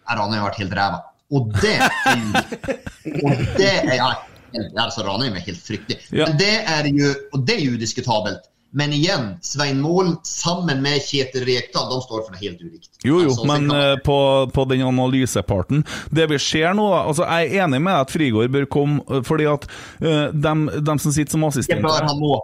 [0.08, 1.02] Ranheim har vært helt ræva.
[1.34, 1.76] Og det
[3.24, 4.14] Og det er ja,
[4.80, 5.98] altså Ranheim er helt fryktelig.
[6.12, 6.28] Ja.
[6.30, 8.46] Men det er jo Og det er jo udiskutabelt.
[8.78, 12.92] Men igjen, Svein Mål sammen med Kjetil Rekdal, de står for noe helt ulikt.
[13.02, 14.18] Jo, jo, Altså, men kan eh, på,
[14.54, 15.82] på den analyseparten
[16.14, 19.24] Det vi ser nå, altså Jeg er enig med deg at Frigård bør komme, eh,
[19.26, 19.66] fordi at
[20.04, 22.38] uh, dem, de som sitter som Det assistenter bør han nå.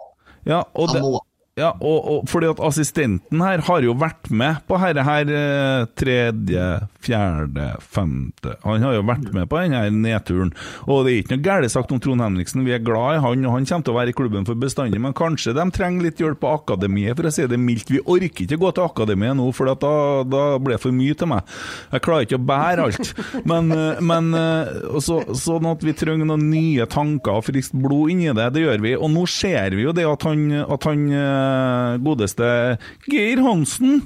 [0.49, 1.22] Ja, og, Han det, må.
[1.54, 5.84] Ja, og, og fordi at assistenten her har jo vært med på herre her eh,
[6.02, 6.64] tredje,
[7.04, 10.50] fjerde, femte Han har jo vært med på denne nedturen.
[10.88, 13.46] Og det er ikke noe galt sagt om Trond Henriksen, vi er glad i han,
[13.46, 16.24] og han kommer til å være i klubben for bestandig, men kanskje de trenger litt
[16.24, 17.94] hjelp på akademiet, for å si det mildt.
[17.94, 19.94] Vi orker ikke gå til akademiet nå, for da,
[20.26, 21.54] da blir det for mye til meg.
[21.94, 23.14] Jeg klarer ikke å bære alt.
[23.54, 28.16] Men, eh, men eh, så, sånn at vi trenger noen nye tanker og friskt blod
[28.16, 28.98] inni det, det gjør vi.
[28.98, 31.08] Og nå ser vi jo det at han, at han
[32.03, 32.49] godeste
[33.10, 34.03] Geir Hansen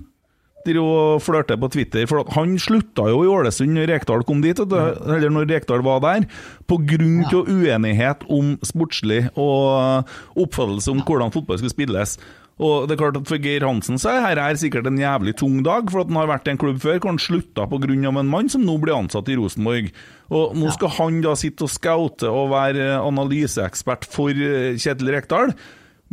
[0.76, 5.32] og flørter på Twitter, for han slutta jo i Ålesund når Rekdal kom dit, eller
[5.32, 6.26] når Rekdal var der,
[6.68, 10.04] på grunn til uenighet om sportslig og
[10.36, 12.18] oppfattelse om hvordan fotball skulle spilles.
[12.58, 15.60] Og det er klart at For Geir Hansen så er dette sikkert en jævlig tung
[15.66, 17.94] dag, for at han har vært i en klubb før hvor han slutta pga.
[17.94, 19.92] en mann som nå blir ansatt i Rosenborg.
[20.34, 25.54] Og Nå skal han da sitte og scoute og være analyseekspert for eh, Kjetil Rekdal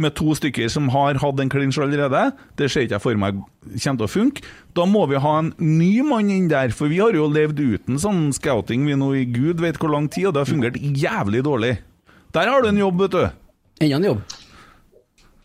[0.00, 2.26] med to stykker som har hatt en klinsj allerede.
[2.58, 4.44] Det ser ikke jeg for meg kommer til å funke.
[4.76, 8.00] Da må vi ha en ny mann inn der, for vi har jo levd uten
[8.00, 11.44] sånn scouting vi nå i gud vet hvor lang tid, og det har fungert jævlig
[11.46, 11.76] dårlig.
[12.34, 13.22] Der har du en jobb, vet du.
[13.84, 14.24] Enda en jobb.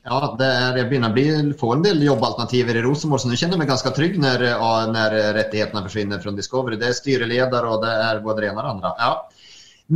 [0.09, 1.25] Ja, det er, jeg begynner å bli,
[1.59, 4.45] få en del jobbalternativer i Rosenborg, så nå kjenner jeg meg ganske trygg når,
[4.89, 6.79] når rettighetene forsvinner fra Discovery.
[6.81, 8.93] Det er styreleder, og det er både det ene og det andre.
[9.03, 9.49] Ja.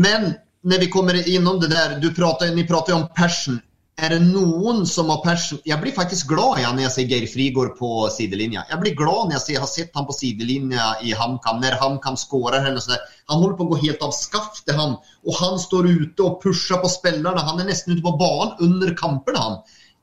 [0.05, 0.27] Men
[0.69, 3.57] når vi kommer innom det der, du prater, ni prater jo om passion.
[3.95, 5.59] Är det noen som har passion?
[5.63, 8.63] Jeg blir faktisk glad ja, når jeg ser Geir Frigård på sidelinja.
[8.71, 12.17] Jeg blir glad når jeg, ser, har sett han på sidelinja i Hamkam, når Hamkam
[12.17, 12.65] skårer.
[12.73, 12.89] och.
[13.29, 14.97] Han holder på å gå helt av skaftet han.
[15.27, 17.45] Og han står ute og pusher på spillerne.
[17.45, 19.59] Han er nesten ute på banen under kampene, han.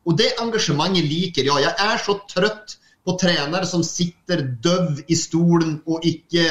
[0.06, 1.66] Og det engasjementet liker jeg.
[1.66, 6.46] Jeg er så trøtt på trenere som sitter døv i stolen og icke,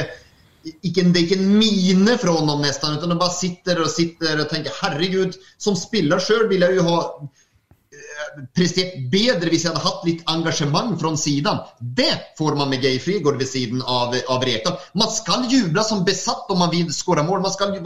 [0.64, 4.42] icke, det er ikke en mine fra honom nästan, utan de bare sitter og sitter
[4.42, 6.98] og tenker herregud, som spiller sjøl ville jeg jo ha
[7.96, 11.62] eh, prestert bedre hvis jeg hadde hatt litt engasjement fra siden.
[11.80, 14.78] Det får man med Geir Frigård ved siden av, av Rekdal.
[14.94, 17.44] Man skal juble som besatt om man vil skåre mål.
[17.46, 17.84] Man skal ju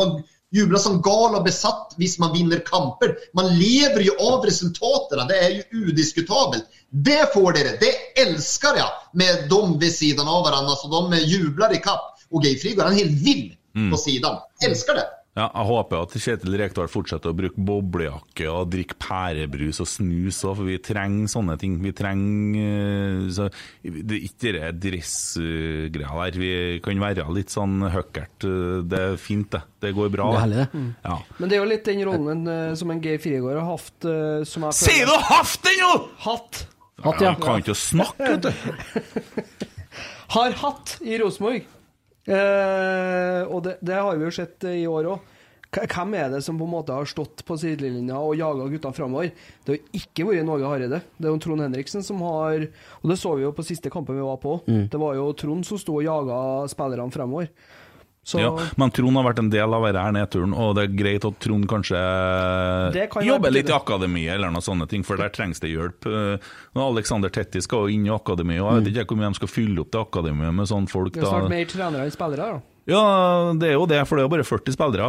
[0.55, 3.17] juble som gal og besatt hvis man vinner kamper.
[3.35, 5.27] Man lever jo av resultatene.
[5.31, 6.67] Det er jo udiskutabelt.
[6.91, 7.77] Det får dere.
[7.81, 7.93] Det
[8.23, 10.77] elsker jeg med dem ved siden av hverandre.
[10.79, 12.14] Så de jubler i kapp.
[12.35, 13.45] Og Geir Frigård er helt vill
[13.91, 14.41] på siden.
[14.67, 15.05] Elsker det.
[15.35, 20.39] Ja, jeg håper at Kjetil Rekdal fortsetter å bruke boblejakke og drikke pærebrus og snus
[20.47, 21.75] òg, for vi trenger sånne ting.
[21.83, 23.49] Vi trenger eh, så,
[23.83, 26.39] det, Ikke det dressgreia der.
[26.39, 26.53] Vi
[26.87, 28.47] kan være litt sånn høkkert.
[28.87, 29.65] Det er fint, det.
[29.83, 30.31] Det går bra.
[30.31, 30.87] Det er herlig, det.
[31.03, 31.19] Ja.
[31.41, 34.47] Men det er jo litt den rollen eh, som en Geir Frigård har hatt eh,
[34.47, 35.93] som jeg Sier du hatt den nå?!
[36.29, 36.67] Hatt.
[37.03, 37.33] Hatt, ja.
[37.33, 39.25] Jeg kan ikke snakke, vet du.
[40.39, 41.67] Har hatt i Rosenborg.
[42.25, 45.31] Eh, og det, det har vi jo sett eh, i år òg.
[45.75, 49.33] Hvem er det som på en måte har stått på sidelinja og jaga guttene framover?
[49.65, 51.01] Det har jo ikke vært Norge Hareide.
[51.19, 52.69] Det er jo Trond Henriksen som har
[53.01, 54.61] Og det så vi jo på siste kampen vi var på.
[54.69, 54.87] Mm.
[54.93, 56.37] Det var jo Trond som sto og jaga
[56.71, 57.51] spillerne fremover.
[58.25, 61.27] Så Ja, men Trond har vært en del av denne nedturen, og det er greit
[61.29, 62.01] at Trond kanskje
[63.13, 66.09] kan jobber litt i akademiet eller noe sånne ting, for der trengs det hjelp.
[66.09, 69.41] Eh, Alexander Tetti skal jo inn i akademiet, og jeg vet ikke hvor mye de
[69.43, 71.13] skal fylle opp det akademiet med sånne folk.
[71.13, 72.55] det er snart mer trenere enn spillere.
[72.57, 73.01] da Ja,
[73.57, 75.07] det er jo det, for det er jo bare 40 spillere.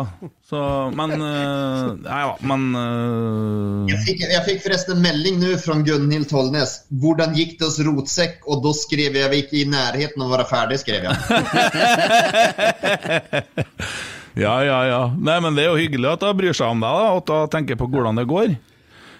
[0.47, 0.59] Så,
[0.95, 3.83] men eh, Nei da, men uh...
[3.91, 6.77] jeg, fikk, jeg, fikk, forresten melding nu fra Gunhild Tollnes.
[7.03, 10.35] Hvordan gikk det hos Rotsekk?' Og da skrev jeg vi ikke i nærheten av å
[10.37, 11.15] være ferdig', skrev jeg.
[14.35, 15.03] Ja, ja, ja.
[15.15, 17.51] Nei, men det er jo hyggelig at hun bryr seg om deg, da, at hun
[17.53, 18.49] tenker på hvordan det går.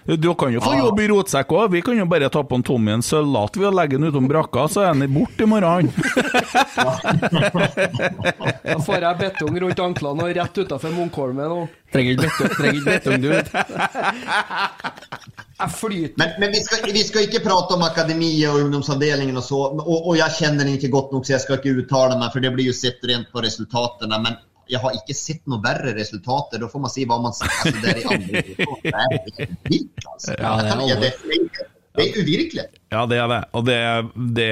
[0.06, 0.78] Du kan jo få ah.
[0.78, 1.70] jobb i rotsekk òg.
[1.72, 4.28] Vi kan jo bare ta på en Tommy en sølvlat ved å legge den utom
[4.30, 5.90] brakka, så er han borte i morgen.
[8.66, 11.52] Da får jeg betong rundt anklene og rett utafor Munkholmen.
[11.54, 13.28] Og Trenger ikke betong, trenger ikke betong du.
[13.30, 13.48] vet.
[15.60, 16.16] jeg flyter.
[16.22, 19.62] Men, men vi, skal, vi skal, ikke prate om akademiet og ungdomsavdelingen og så.
[19.82, 22.44] og, og jeg kjenner den ikke godt nok så jeg skal ikke uttale meg, for
[22.44, 24.22] det blir jo sett rent på resultatene.
[24.22, 27.54] Men jag har ikke sett noen verre resultater, da får man se hva man sier.
[27.62, 28.42] Altså, det er i andre.
[28.86, 30.34] Det er helt vilt altså.
[30.38, 31.66] Ja, det är Ja,
[31.96, 32.64] det, er uvirkelig.
[32.92, 33.38] Ja, det er det.
[33.56, 33.78] Og det,
[34.36, 34.48] det,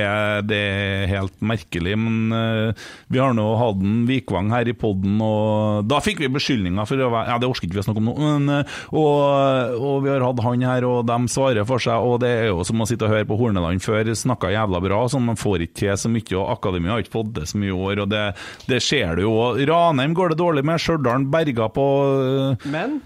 [0.49, 1.95] det er helt merkelig.
[2.01, 6.33] Men uh, vi har nå hatt en Vikvang her i poden, og da fikk vi
[6.35, 8.75] beskyldninger for å være Ja, det orker ikke vi å snakke om nå, men, uh,
[8.91, 12.09] og, og vi har hatt han her, og de svarer for seg.
[12.09, 15.05] Og det er jo som å sitte og høre på Horneland før, snakka jævla bra,
[15.11, 16.27] sånn man får ikke til så mye.
[16.35, 18.27] Og akademia har ikke fått det så mye i år, og det,
[18.71, 19.35] det ser du jo.
[19.71, 22.99] Ranheim går det dårlig med, Stjørdal berga på uh, Men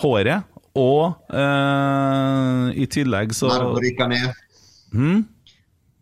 [0.00, 0.48] håret.
[0.78, 4.28] Og eh, i tillegg så Nardo rykka ned.
[4.94, 5.24] Hmm?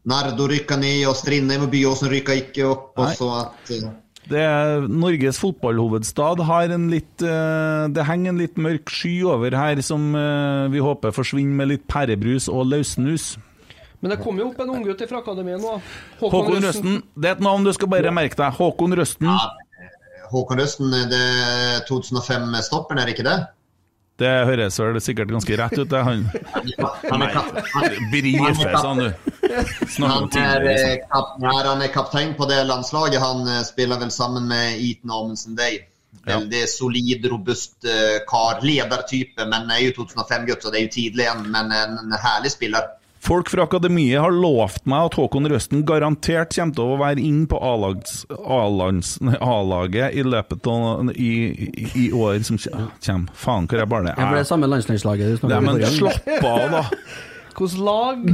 [0.09, 2.93] Nardo rykka ned, og Strindheim og Byåsen rykka ikke opp.
[2.99, 3.09] Nei.
[3.09, 3.89] Og så at, eh,
[4.29, 9.57] Det er Norges fotballhovedstad har en litt eh, Det henger en litt mørk sky over
[9.57, 13.39] her som eh, vi håper forsvinner med litt pærebrus og løssnus.
[14.01, 15.79] Men det kommer jo opp en unggutt fra akademiet nå.
[16.21, 17.01] Håkon Røsten.
[17.17, 18.53] Det er et navn du skal bare merke deg.
[18.55, 19.33] Håkon Røsten.
[20.29, 23.39] Håkon Røsten, det er 2005-stopperen, er det ikke det?
[24.19, 26.01] Det høres vel sikkert ganske rett ut, det.
[26.03, 26.25] Han
[27.09, 29.13] Han er, han, sa han du.
[30.03, 33.21] Han, er, eh, han er kaptein på det landslaget.
[33.23, 35.85] Han eh, spiller vel sammen med Eaton Amundsen Day.
[36.27, 38.59] Veldig solid, robust eh, kar.
[38.67, 41.47] Ledertype, men er jo 2005-gutt, så det er jo tidlig igjen.
[41.55, 42.91] Men en herlig spiller.
[43.21, 47.41] Folk fra akademiet har lovt meg at Håkon Røsten garantert kommer til å være inn
[47.51, 47.59] på
[49.43, 53.33] A-laget i løpet av i, i, i år som kommer.
[53.35, 55.65] Faen, hvor er bare Ja, for det er samme landslagslaget du Nei, snakket om.
[55.67, 56.85] men slapp av, da.
[57.59, 58.25] Hvilket lag?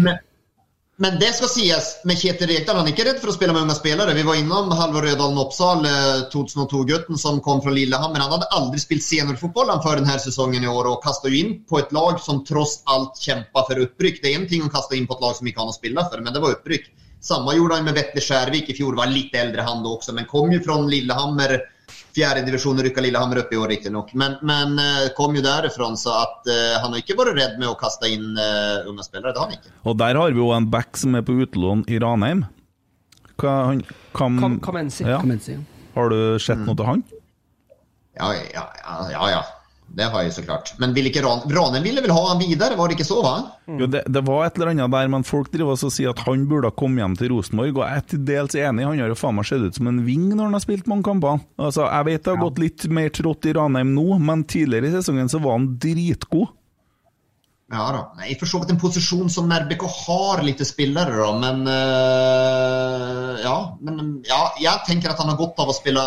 [0.96, 2.76] Men, det skal sies med Kjetil Rekdal.
[2.78, 4.12] Han er ikke redd for å spille med unge spillere.
[4.14, 8.22] Vi var innom Halvor Rødalen Oppsal, eh, 2002-gutten som kom fra Lillehammer.
[8.22, 11.90] Han hadde aldri spilt seniorfotball før denne sesongen i år, og kasta inn på et
[11.96, 14.22] lag som tross alt kjempa for opprykk.
[14.22, 15.80] Det er en ting å kaste inn på et lag som ikke har noe å
[15.80, 16.86] spille for, men det var opprykk.
[17.24, 18.94] Samme gjorde han med Vetle Skjærvik i fjor.
[18.94, 21.58] Var litt eldre han da også, men kom jo fra Lillehammer.
[22.14, 22.46] Fjärde
[22.86, 24.12] rykka Lillehammer opp i år riktignok.
[24.14, 27.68] Men, men eh, kom jo derifra, så at uh, han har ikke vært redd med
[27.68, 29.32] å kaste inn uh, unge spillere.
[29.34, 29.72] Det har han ikke.
[29.82, 32.44] Og der har vi jo en back som er på utlån i Ranheim.
[33.34, 33.82] Hva, han,
[34.14, 35.02] kam, Kam- Kamenzi.
[35.08, 35.18] Ja.
[35.20, 35.56] Kamensi.
[35.58, 35.90] si.
[35.94, 37.02] Har du sett noe til han?
[38.14, 39.42] Ja, ja, ja, ja, ja.
[39.94, 40.72] Det har jeg så klart.
[40.82, 43.34] Men vil ikke Ran ville vel ha han videre, var det ikke så va?
[43.70, 46.46] Jo, det, det var et eller annet der, men folk driver og sier at han
[46.50, 48.88] burde ha kommet hjem til Rosenborg, og jeg er til dels enig.
[48.88, 51.06] Han har jo faen meg sett ut som en ving når han har spilt mange
[51.06, 51.40] kamper.
[51.60, 54.96] Altså, Jeg vet det har gått litt mer trått i Ranheim nå, men tidligere i
[54.98, 56.50] sesongen så var han dritgod.
[57.74, 58.12] Ja då.
[58.16, 61.38] Nej, for så vidt en posisjon som RBK har lite spillere, da.
[61.38, 66.04] men uh, ja, men ja, jeg tenker at han har godt av å spille,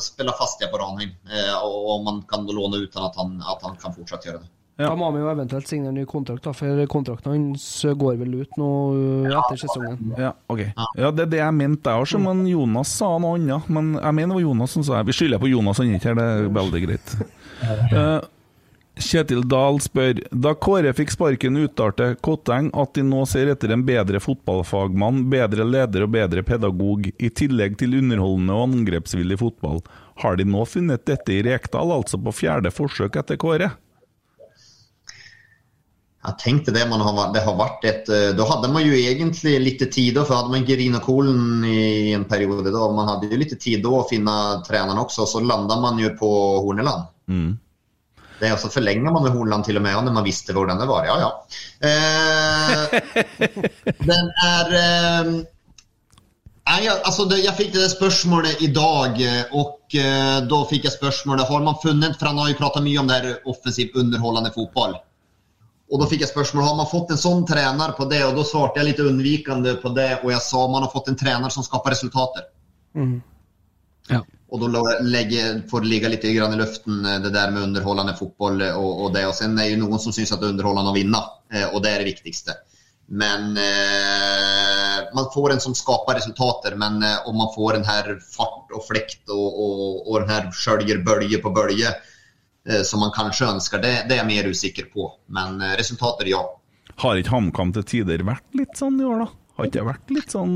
[0.00, 1.12] spille fast på Ranheim.
[1.28, 4.50] Uh, og man kan låne ut at han, at han kan fortsatt gjøre det.
[4.78, 4.92] Ja.
[4.92, 7.66] Da må vi jo eventuelt signere ny kontrakt, da, for kontrakten hans
[7.98, 10.14] går vel ut nå uh, etter sesongen.
[10.16, 10.64] Ja, ok.
[10.96, 13.68] Ja, det er det jeg mente jeg også, men Jonas sa noe annet.
[13.68, 15.10] Men jeg mener det var Jonas som sa det.
[15.12, 17.18] Vi skylder på Jonas, han er ikke her, det er veldig greit.
[17.58, 18.20] Eh,
[18.98, 23.84] Kjetil Dahl spør Da Kåre fikk sparken, uttalte Kotteng at de nå ser etter en
[23.86, 29.82] bedre fotballfagmann, bedre leder og bedre pedagog, i tillegg til underholdende og angrepsvillig fotball.
[30.22, 33.70] Har de nå funnet dette i Rekdal, altså på fjerde forsøk etter Kåre?
[36.18, 39.84] Jeg tenkte det, man har, det har vært et Da hadde man jo egentlig litt
[39.94, 43.84] tid for hadde man Gerina Kolen i en periode da, Man hadde jo litt tid
[43.86, 44.34] da å finne
[44.66, 46.28] treneren også, så landa man jo på
[46.66, 47.06] Horneland.
[47.30, 47.54] Mm.
[48.38, 50.86] Det är alltså förlänger man med Horneland til og med når man visste hvordan det
[50.86, 51.06] var.
[51.06, 51.30] Ja, ja.
[51.88, 53.00] Eh,
[53.98, 55.32] den er Eh,
[56.68, 60.84] Nei, jeg, altså det, jeg fikk det spørsmålet i dag, eh, og eh, da fikk
[60.84, 63.96] jeg spørsmålet Har man funnet For han har jo pratet mye om det her offensivt
[63.96, 64.98] underholdende fotball.
[65.88, 68.44] Og da fikk jeg spørsmål har man fått en sånn trener på det, og da
[68.44, 71.64] svarte jeg litt unnvikende på det, og jeg sa man har fått en trener som
[71.64, 72.44] skaper resultater.
[74.12, 74.20] Ja.
[74.48, 78.14] Og da la- får det ligge litt grann i luften eh, det der med underholdende
[78.16, 79.26] fotball eh, og, og det.
[79.28, 81.20] Og sen er det jo noen som syns at det er underholdende å vinne,
[81.52, 82.56] eh, og det er det viktigste.
[83.08, 88.10] Men eh, man får en som skaper resultater, men eh, om man får den her
[88.24, 93.12] fart og flekt og, og, og den her skjølger bølge på bølge eh, som man
[93.16, 95.10] kanskje ønsker, det, det er jeg mer usikker på.
[95.32, 96.42] Men eh, resultater, ja.
[97.04, 99.30] Har ikke HamKam til tider vært litt sånn i år, da?
[99.58, 100.54] Har ikke det vært litt sånn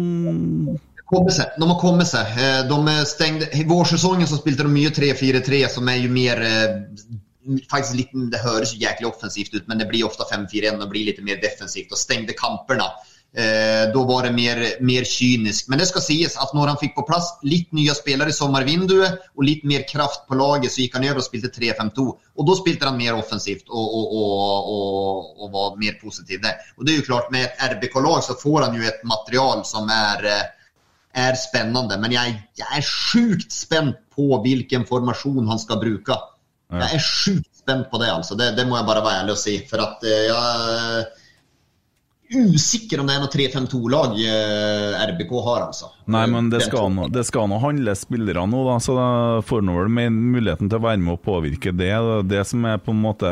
[1.12, 1.58] Komme seg.
[1.60, 2.38] De har kommet seg.
[2.40, 6.76] Eh, De stengde, I vårsesongen så spilte de mye 3-4-3, som er jo mer eh,
[7.68, 11.10] faktisk litt, Det høres jo jæklig offensivt ut, men det blir ofte 5-4-1 og blir
[11.10, 11.92] litt mer defensivt.
[11.92, 12.86] Og stengte kampene.
[13.32, 15.68] Eh, da var det mer, mer kynisk.
[15.68, 19.28] Men det skal sies at når han fikk på plass litt nye spillere i sommervinduet
[19.36, 22.08] og litt mer kraft på laget, så gikk han over og spilte 3-5-2.
[22.40, 26.60] Og da spilte han mer offensivt og, og, og, og, og var mer positiv der.
[26.76, 29.88] Og det er jo klart, med et RBK-lag så får han jo et material som
[29.92, 30.44] er eh,
[31.12, 36.16] er spennende, men jeg, jeg er sjukt spent på hvilken formasjon han skal bruke.
[36.72, 38.36] Jeg er sjukt spent på det, altså.
[38.38, 39.58] Det, det må jeg bare være ærlig og si.
[39.68, 41.04] For at eh, jeg
[42.32, 45.90] usikker om det er noe 3-5-2-lag eh, RBK har, altså.
[46.12, 49.08] Nei, men det skal, nå, det skal nå handle spillere nå, da, så da
[49.46, 51.92] får nå vel muligheten til å være med og påvirke det.
[52.26, 53.30] Det som er på en måte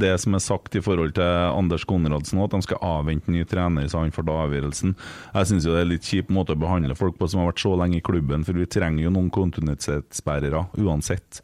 [0.00, 3.88] det som er sagt i forhold til Anders Konradsen, at de skal avvente ny trener,
[3.92, 4.96] så han får ta avgjørelsen.
[5.36, 7.74] Jeg syns det er litt kjip måte å behandle folk på som har vært så
[7.78, 11.42] lenge i klubben, for vi trenger jo noen kontinuitetsbærere uansett.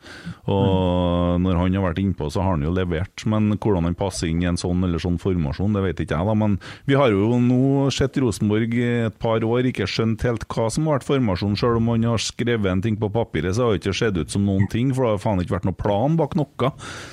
[0.49, 3.27] Og når han har vært innpå, så har han jo levert.
[3.29, 6.29] Men hvordan han passer inn i en sånn eller sånn formasjon, det vet ikke jeg,
[6.29, 6.37] da.
[6.39, 6.59] Men
[6.89, 10.89] vi har jo nå sett Rosenborg i et par år, ikke skjønt helt hva som
[10.89, 11.59] har vært formasjonen.
[11.59, 14.33] Selv om han har skrevet en ting på papiret, så har det ikke sett ut
[14.33, 16.73] som noen ting, for det har faen ikke vært noen plan bak noe.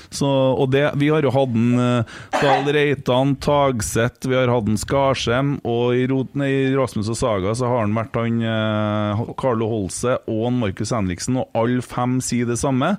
[0.10, 4.70] Så, og det, vi har jo hatt en eh, Dahl Reitan, Tagseth, vi har hatt
[4.70, 9.26] en Skarsheim, og i, Roten, i Rasmus og Saga så har han vært han eh,
[9.40, 12.96] Carlo Holse og Markus Henriksen, og alle fem sier det samme.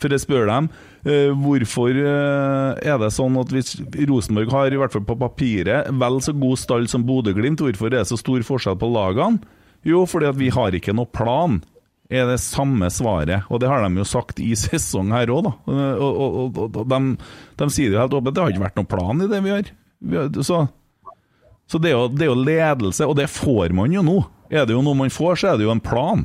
[0.00, 0.85] For jeg spør dem eh,
[1.38, 3.76] hvorfor eh, er det sånn at hvis
[4.08, 8.00] Rosenborg har, i hvert fall på papiret, vel så god stall som Bodø-Glimt, hvorfor er
[8.00, 9.38] det så stor forskjell på lagene?
[9.86, 11.60] Jo, fordi at vi har ikke noe plan.
[12.10, 15.52] Er det samme svaret, og det har de jo sagt i sesong her òg, da.
[15.70, 17.00] Eh, Og, og, og, og, de,
[17.62, 19.70] de sier det helt åpent, det har ikke vært noe plan i det vi har.
[20.42, 20.66] Så
[21.66, 24.20] så det er, jo, det er jo ledelse, og det får man jo nå.
[24.54, 26.22] Er det jo noe man får, så er det jo en plan.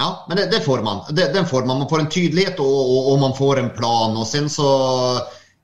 [0.00, 1.02] Ja, men det, det får man.
[1.10, 1.78] Det, den får man.
[1.78, 4.16] Man får en tydelighet og, og, og man får en plan.
[4.16, 4.70] Og sen så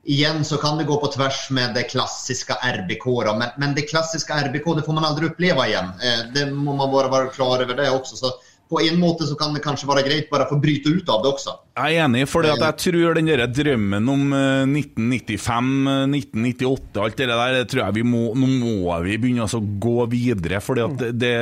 [0.07, 3.03] Igjen så kan det gå på tvers med det klassiska RBK.
[3.03, 3.33] Då.
[3.35, 5.89] Men, men det klassiska RBK det får man aldri oppleve igjen.
[5.99, 8.15] Eh, det må man bare være klar over det også.
[8.15, 8.31] Så
[8.69, 11.23] på en måte så kan det kanskje være greit bare å få bryte ut av
[11.23, 11.53] det også.
[11.77, 17.19] Jeg er enig, for jeg tror den der drømmen om eh, 1995, eh, 1998, alt
[17.21, 20.61] det der, det tror jeg vi må, nå må vi begynne altså å gå videre.
[21.13, 21.33] det,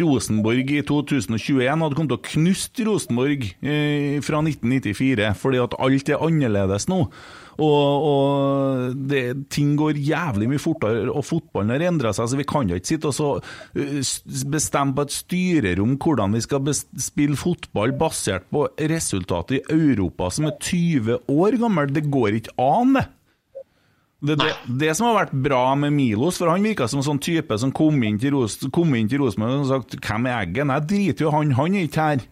[0.00, 6.12] Rosenborg i 2021 hadde kommet til å knuste Rosenborg eh, fra 1994, fordi at alt
[6.12, 7.04] er annerledes nå.
[7.62, 9.22] Og, og det,
[9.54, 12.30] ting går jævlig mye fortere, og fotballen har endra seg.
[12.30, 13.98] så Vi kan jo ikke sitte og så uh,
[14.50, 20.48] bestemme på et styrerom hvordan vi skal spille fotball basert på resultatet i Europa som
[20.50, 21.92] er 20 år gammel.
[21.94, 23.06] Det går ikke an, det.
[24.24, 27.20] Det, det, det som har vært bra med Milos, for han virka som en sånn
[27.20, 31.52] type som kom inn til Rosenborg og sagt 'Hvem er Eggen?' Jeg driter jo han,
[31.52, 32.24] han er ikke her.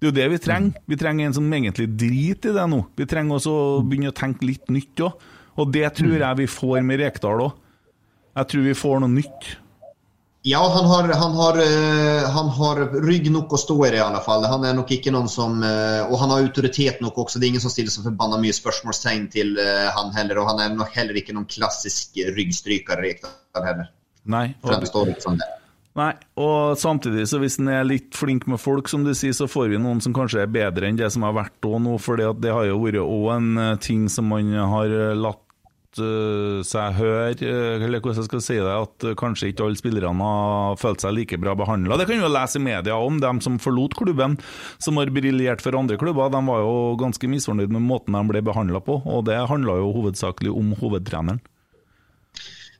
[0.00, 0.84] Det er jo det vi trenger.
[0.88, 2.78] Vi trenger en som egentlig driter i det nå.
[2.96, 5.26] Vi trenger også å begynne å tenke litt nytt òg.
[5.60, 7.58] Og det tror jeg vi får med Rekdal òg.
[8.38, 9.50] Jeg tror vi får noe nytt.
[10.48, 14.04] Ja, han har, han, har, eh, han har rygg nok å stå i det i
[14.06, 14.46] alle fall.
[14.48, 17.36] Han er nok ikke noen som eh, Og han har autoritet nok også.
[17.36, 20.40] Det er ingen som stiller så forbanna mye spørsmålstegn til eh, han heller.
[20.40, 23.92] Og han er nok heller ikke noen klassisk ryggstryker, Rekdal heller.
[24.24, 24.46] Nei.
[24.62, 25.50] Og, Fremstår ikke sånn det.
[25.98, 26.12] Nei.
[26.40, 29.72] og samtidig, så hvis en er litt flink med folk, som du sier, så får
[29.72, 31.98] vi noen som kanskje er bedre enn det som har vært òg nå.
[32.02, 36.62] For det har jo vært òg en eh, ting som man har eh, latt eh,
[36.66, 41.02] seg høre, eller hvordan jeg skal si det, at kanskje ikke alle spillerne har følt
[41.02, 41.98] seg like bra behandla.
[41.98, 44.38] Det kan vi jo lese i media om, dem som forlot klubben,
[44.78, 46.30] som har briljert for andre klubber.
[46.32, 49.94] De var jo ganske misfornøyd med måten de ble behandla på, og det handla jo
[49.98, 51.42] hovedsakelig om hovedtreneren.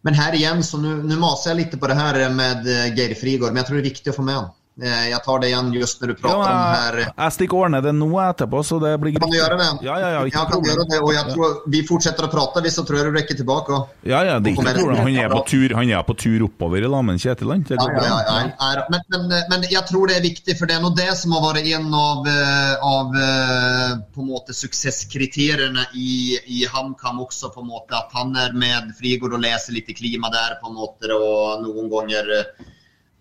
[0.03, 3.49] Men her igjen, så nu masar jag lite på det här med eh, Geir Frigård,
[3.49, 4.51] men jag tror det är viktigt att få med honom.
[4.81, 7.13] Eh, Jeg tar det igjen just når du Ja, prater om men her.
[7.19, 9.67] jeg, stikker årene, det nå etterpå, så det blir Kan du gjøre det?
[9.85, 10.71] Ja, ja, ja, ikke problem.
[10.71, 13.37] gjøre det, og jeg tror vi fortsetter å prate, hvis jeg tror jeg du rekker
[13.43, 13.69] tilbake.
[13.77, 15.03] Og, Ja, ja, det er ikke problem.
[15.05, 17.67] Han er på tur, han er på tur oppover i lag med Kjetil, han.
[17.69, 18.87] Ja, ja, ja, ja.
[18.91, 21.45] Men, men, men jeg tror det er viktig, for det er nå det som har
[21.53, 27.61] vært en av, eh, av eh, på en måte suksesskriteriene i, i HamKam også, på
[27.63, 30.77] en måte, at han er med Frigård og leser litt i klima der, på en
[30.81, 32.69] måte, og noen ganger eh,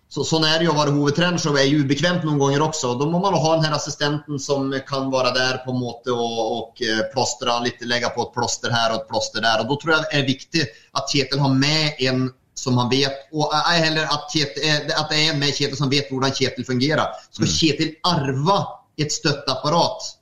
[0.09, 2.95] så, sånn er det å være hovedtrener, som er det ubekvemt noen ganger også.
[2.97, 6.39] Da må man ha den her assistenten som kan være der på en måte og,
[6.55, 9.61] og eh, plåstre litt, legge på et plåster her og et plåster der.
[9.61, 10.63] Og Da tror jeg det er viktig
[10.97, 12.25] at Kjetil har med en
[12.59, 15.77] som han vet, og ei heller at, Kjetil, eh, at det er en med Kjetil
[15.79, 17.13] som vet hvordan Kjetil fungerer.
[17.29, 18.57] Skal Kjetil arve
[18.99, 20.15] et støtteapparat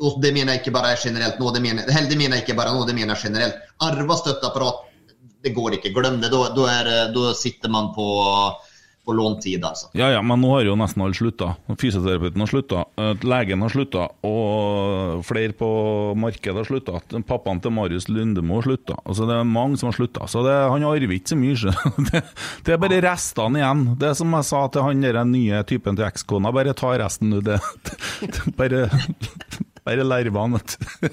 [0.00, 2.56] og det mener jeg ikke bare generelt nå, det mener, eller det mener jeg ikke
[2.56, 3.58] bare nå, det mener jeg generelt.
[3.84, 4.86] Arva støtteapparat,
[5.44, 5.92] det går ikke.
[5.92, 6.30] Glem det.
[6.32, 6.40] Da,
[6.72, 8.06] er, det- da sitter man på,
[9.10, 9.90] på låntid, altså.
[9.98, 11.54] Ja, ja, men nå har jo nesten alle slutta.
[11.80, 15.70] Fysioterapeuten har slutta, eh, legen har slutta, og flere på
[16.14, 17.00] markedet har slutta.
[17.26, 19.00] Pappaen til Marius Lundemo har slutta.
[19.02, 20.28] Altså, det er mange som har slutta.
[20.30, 21.48] Så det, han arver ikke så mye.
[22.10, 22.20] Det,
[22.64, 23.82] det er bare restene igjen.
[23.98, 27.30] Det er som jeg sa til han den nye typen til ekskona, bare ta resten
[27.34, 27.42] nå.
[27.44, 27.58] Det,
[28.22, 28.86] det, bare
[29.84, 31.08] bare larvene, vet du.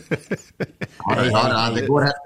[1.07, 2.17] Ja, ja, det går her.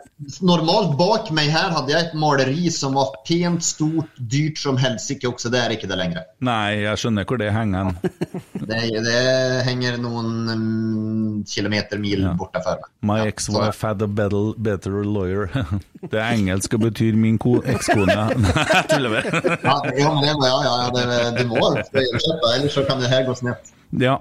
[0.45, 5.25] Normalt bak meg her hadde jeg et maleri som var pent, stort, dyrt som helsike
[5.25, 5.49] også.
[5.49, 6.27] Det er ikke det lenger.
[6.45, 7.97] Nei, jeg skjønner hvor det henger hen.
[8.71, 9.21] Det, det
[9.65, 12.91] henger noen um, kilometer, mil borte for meg.
[13.09, 15.49] My Ja, ex-wife had a better, better lawyer.
[16.13, 18.13] Det engelske betyr min ko- ekskone.
[18.45, 19.43] Nei, jeg tuller bare.
[19.65, 21.05] Ja, ja, det, ja, ja, ja, det,
[21.39, 22.05] det må oversette,
[22.53, 23.73] ellers så kan det her gå snett.
[23.97, 24.19] Ja,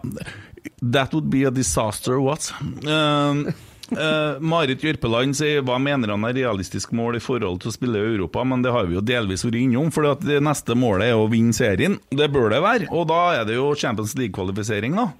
[0.81, 2.49] that would be a disaster, what?
[2.89, 3.51] Um,
[3.93, 8.01] eh, Marit Jørpeland sier hva mener han er realistisk mål i forhold til å spille
[8.01, 11.19] i Europa, men det har vi jo delvis vært innom, for det neste målet er
[11.21, 11.99] å vinne serien.
[12.11, 15.11] Det bør det være, og da er det jo Champions League-kvalifisering, da.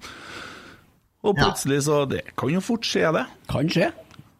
[1.21, 3.27] Og plutselig så Det kan jo fort skje, det.
[3.51, 3.91] Kan skje.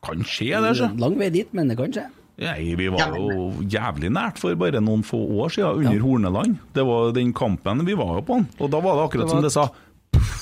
[0.02, 0.90] Kan skje, det, så.
[0.98, 2.08] Lang vei dit, men det kan skje.
[2.42, 6.58] Nei, vi var jo jævlig nært for bare noen få år siden, under Horneland.
[6.74, 9.46] Det var den kampen vi var jo på, og da var det akkurat Det som
[9.46, 9.68] det sa
[10.16, 10.42] puff,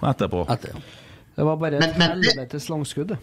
[0.00, 0.46] etterpå.
[0.54, 0.99] Etter, ja.
[1.40, 3.16] Det var bare et helvetes langskudd.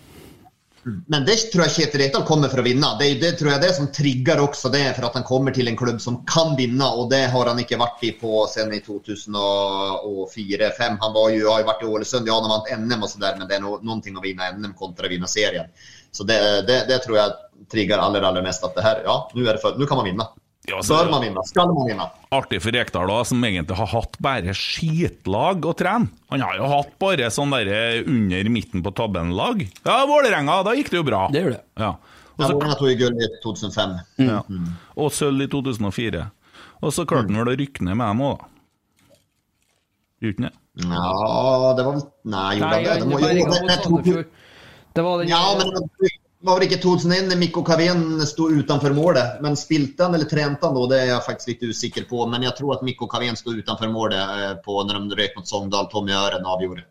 [1.06, 2.88] Men det tror jeg Kjetil Rekdal kommer for å vinne.
[2.98, 5.78] Det, det tror jeg det som trigger også det, for at han kommer til en
[5.78, 10.98] klubb som kan vinne, og det har han ikke vært i på siden i 2004-2005.
[11.04, 13.38] Han var jo, har jo vært i Ålesund, ja, han vant NM og så der,
[13.38, 15.70] men det er no, noen ting å vinne NM kontra å vinne serien.
[16.10, 17.38] Så det, det, det tror jeg
[17.70, 20.26] trigger aller, aller mest at det her, ja, nå kan man vinne.
[20.70, 21.44] Ja, så- Bør man vinne?
[21.48, 22.10] Skal man vinne?
[22.32, 26.10] Artig for Rekdal, da, som egentlig har hatt bare skitlag å trene.
[26.30, 29.64] Han har jo hatt bare sånn derre under midten på tabben-lag.
[29.86, 31.28] Ja, Vålerenga, da gikk det jo bra.
[31.32, 31.64] Det gjør det.
[31.78, 31.94] Ja.
[32.38, 34.00] Også, Ja, to i gull i 2005.
[34.20, 34.42] Ja.
[34.98, 36.32] Og sølv i 2004.
[36.84, 38.46] Og så klarte han vel å rykke ned med dem òg, da.
[40.22, 40.54] Gjorde han det?
[40.84, 41.94] Ja, det var
[42.26, 43.00] Nei, gjorde Nei, han det?
[43.00, 43.08] det?
[43.08, 44.28] var jo, ikke det- mot det.
[44.94, 46.12] Det var den Ja, men det
[46.46, 49.40] var det ikke 2001 Mikko Kavén sto utenfor målet.
[49.42, 50.86] Men spilte han eller trente han da?
[50.92, 52.24] Det er jeg faktisk litt usikker på.
[52.30, 55.50] Men jeg tror at Mikko Kavén sto utenfor målet eh, på når de røk mot
[55.50, 55.90] Sogndal.
[55.94, 56.86] Tommy Øren avgjorde.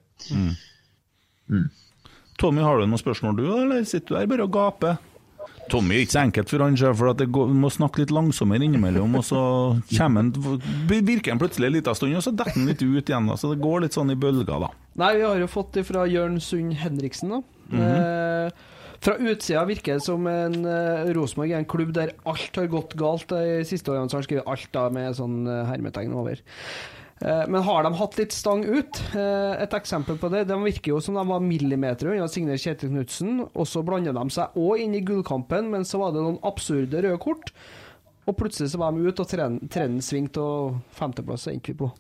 [2.37, 4.99] Tommy, har du noen spørsmål du, eller sitter du her bare og gaper?
[5.71, 8.67] Tommy er ikke så enkelt for han, for at det går, må snakke litt langsommere
[8.67, 9.41] innimellom, og så
[9.99, 10.31] han,
[10.87, 13.33] virker han plutselig en liten stund, og så detter han litt ut igjen.
[13.41, 14.71] Så det går litt sånn i bølger, da.
[15.01, 17.41] Nei, vi har jo fått det fra Jørn Sund Henriksen, da.
[17.83, 18.67] eh,
[19.05, 22.97] fra utsida virker det som en uh, Rosenborg er en klubb der alt har gått
[22.99, 23.29] galt.
[23.33, 26.43] De siste årene så har han skrevet alt da med sånn uh, hermetegn over.
[27.23, 29.01] Uh, Men har de hatt litt stang ut?
[29.15, 32.93] Uh, Et eksempel på det, de virker jo som de var millimeter unna Signe Kjetil
[32.93, 36.43] Knutsen, og så blander de seg òg inn i gullkampen, men så var det noen
[36.45, 37.55] absurde røde kort.
[38.27, 39.31] Og plutselig så var de ute, og
[39.71, 41.93] trenden svingte, og femteplass endte vi på.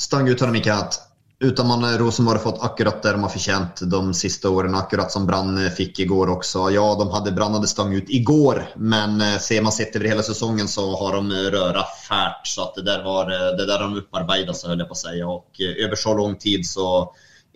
[0.00, 1.00] Stang ut har de ikke hatt.
[1.42, 5.26] Utan eh, Rosenborg har fått akkurat det de har fortjent de siste årene, akkurat som
[5.26, 6.66] Brann fick fikk i går også.
[6.74, 10.10] Ja, de hadde Brann hadde stang ut i går, men eh, ser man sett over
[10.12, 12.44] hele sesongen så har de eh, røra fælt.
[12.44, 15.02] Så att det der var eh, det der de upparbeidet seg, höll jag på å
[15.02, 15.16] si.
[15.24, 16.90] Og eh, over så lang tid så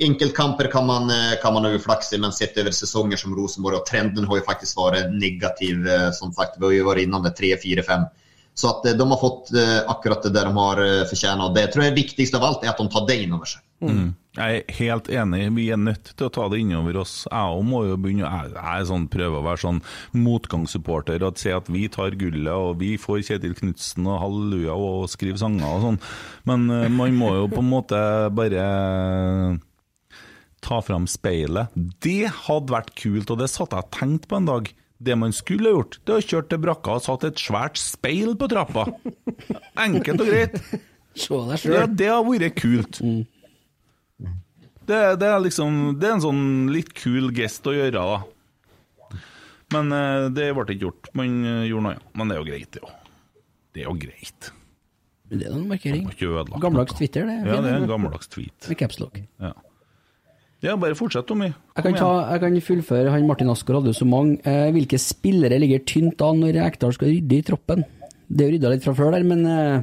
[0.00, 3.86] Enkeltkamper kan man, eh, kan man ha i, men sett over säsonger som Rosenborg, og
[3.86, 5.86] trenden har jo faktisk vært negativ.
[5.86, 8.08] eh, Som sagt, vi har jo vært innom det 3, 4, 5.
[8.54, 11.54] Så at eh, de har fått eh, akkurat det de har eh, fortjent.
[11.56, 13.64] Det tror jeg viktigst av alt er at de tar det inn over seg.
[13.84, 14.12] Mm.
[14.34, 17.12] Jeg er helt enig, vi er nødt til å ta det innover oss.
[17.26, 19.82] Jeg òg må jo begynne Jeg, jeg er sånn, prøver å være sånn
[20.18, 25.10] motgangssupporter og si at vi tar gullet, og vi får Kjetil Knutsen og halleluja og
[25.12, 26.00] skriver sanger og sånn.
[26.50, 26.66] Men
[26.96, 28.00] man må jo på en måte
[28.34, 28.64] bare
[30.64, 31.74] ta fram speilet.
[31.74, 34.72] Det hadde vært kult, og det satt jeg og tenkte på en dag.
[35.04, 38.48] Det man skulle gjort, det å kjøre til brakka og satt et svært speil på
[38.48, 38.86] trappa.
[39.84, 40.56] Enkelt og greit.
[41.14, 41.96] Se deg Ja, sjøl.
[42.00, 43.00] det har vært kult.
[44.84, 46.42] Det, det er liksom Det er en sånn
[46.74, 49.20] litt kul gest å gjøre, da.
[49.72, 51.08] Men eh, det ble ikke gjort.
[51.16, 52.02] Man eh, gjorde noe, ja.
[52.20, 52.92] Men det er jo greit, det òg.
[53.74, 54.50] Det er jo greit.
[55.34, 56.04] Det er en markering.
[56.62, 56.94] Gammeldags.
[56.98, 57.38] Twitter, det.
[57.48, 58.68] Ja, det er en gammeldags tweet.
[58.70, 59.16] Med capslock.
[59.42, 59.54] Ja.
[60.64, 61.50] Ja, bare fortsett, Tommy.
[61.52, 63.10] Jeg kan, ta, jeg kan fullføre.
[63.12, 64.38] Han Martin Asker hadde jo så mange.
[64.48, 67.84] Eh, hvilke spillere ligger tynt an når Ekdal skal rydde i troppen?
[68.24, 69.82] Det er jo rydda litt fra før der, men eh,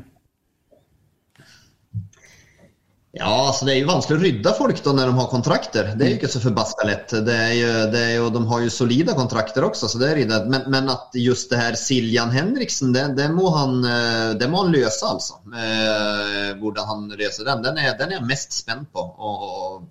[3.11, 5.89] Ja, altså det er jo vanskelig å rydde folk da når de har kontrakter.
[5.99, 7.11] Det er jo ikke så forbaska lett.
[7.27, 10.19] Det er jo, det er jo, de har jo solide kontrakter også, så det er
[10.21, 10.47] ryddet.
[10.53, 14.63] Men, men at just det her Siljan Henriksen, det, det, må, han, eh, det må
[14.63, 15.41] han løse, altså.
[15.51, 17.65] Eh, Hvordan han løser den.
[17.67, 19.03] Den er, den är jag mest spent på.
[19.03, 19.83] Och,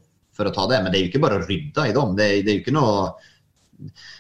[0.47, 0.83] och, å ta det.
[0.83, 2.15] Men det er jo ikke bare å rydde i dem.
[2.17, 3.11] Det det er jo ikke noe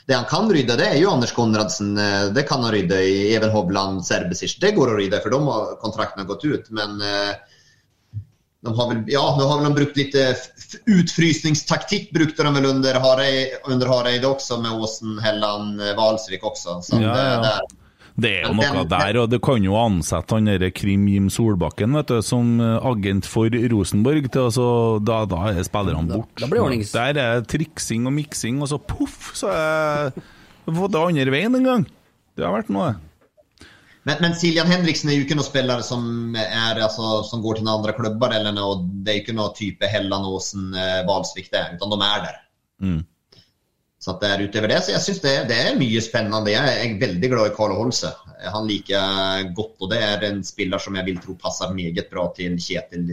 [0.08, 1.98] Det han kan rydde, det er jo Anders Konradsen.
[1.98, 3.34] eh, Det kan han rydde i.
[3.34, 4.58] Even Hovland, Serbesic.
[4.60, 6.70] Det går å rydde, for de har kontrakten har gått ut.
[6.70, 7.34] Men eh,
[8.62, 10.24] de har vel, ja, nå har vel de brukt lite
[10.86, 16.80] utfrysningstaktikk brukte de vel under Hareide, under också med Åsen, Helland, eh, Valsvik också.
[16.82, 17.79] Så ja, Ja, det, ja.
[18.20, 21.94] Det er jo noe der, og det kan jo ansette han derre Krim Jim Solbakken
[21.98, 24.30] vet du, som eh, agent for Rosenborg.
[24.30, 24.66] Til, altså,
[25.04, 26.40] da, da er spillerne Da- borte.
[26.42, 26.92] da blir det ordnings.
[26.96, 30.10] Der er triksing og miksing, og så poff, så er
[30.66, 31.86] jeg fått det andre veien en gang.
[32.36, 32.94] Det har vært noe.
[34.08, 36.04] Men, men Siljan Henriksen er jo ikke noen spiller som,
[36.36, 38.32] er, altså, som går til noen andre klubber.
[38.32, 41.98] eller noe, det er ikke noe type typ Helland, Åsen, eh, Valsvik där, utan de
[42.06, 42.38] er der.
[42.80, 43.04] Mm.
[44.02, 46.48] Så att där utöver det, så jeg syns det, det er mye spennende.
[46.48, 48.08] Jeg er veldig glad i Karl Holse.
[48.48, 52.08] Han liker jeg godt, og det er en spiller som jeg vil tro passer meget
[52.08, 53.04] bra til Kjetil.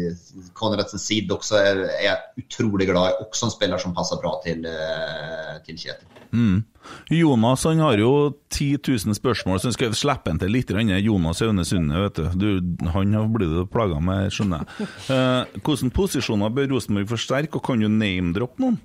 [0.56, 3.28] Konradsen Sid Også er jeg utrolig glad i.
[3.28, 4.64] Også en spiller som passer bra til,
[5.68, 6.08] til Kjetil.
[6.32, 6.64] Mm.
[7.12, 10.72] Jonas han har jo 10 000 spørsmål, så skal slippe han til litt.
[11.04, 12.28] Jonas Aune Sunde, vet du.
[12.32, 12.92] du.
[12.96, 14.88] Han har blitt plaga med, skjønner jeg.
[15.18, 18.80] Eh, hvordan posisjoner bør Rosenborg forsterke, og kan du name-droppe noen?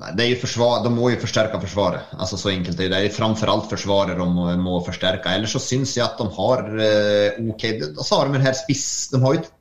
[0.00, 2.00] Nej, Det är ju försvar, de må ju förstärka försvaret.
[2.10, 2.88] Alltså så enkelt är det.
[2.88, 5.28] Det är framförallt försvaret de må, må förstärka.
[5.28, 7.82] Eller så syns jag att de har eh, okej.
[7.82, 7.94] Okay.
[7.96, 9.08] Så har de den här spiss...
[9.12, 9.52] De har ju ett...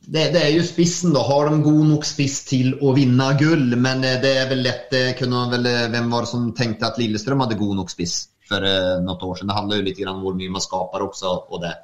[0.00, 1.22] det, det er jo spissen da.
[1.22, 3.76] Har de god nok spiss til å vinne gull?
[3.76, 6.98] Men eh, det er vel lett kunde man eh, vem var det som tenkte at
[6.98, 8.18] Lillestrøm hadde god nok spiss
[8.50, 9.54] for eh, noen år siden?
[9.54, 11.74] Det handler jo litt grann om hvor mye man skapar også, og det.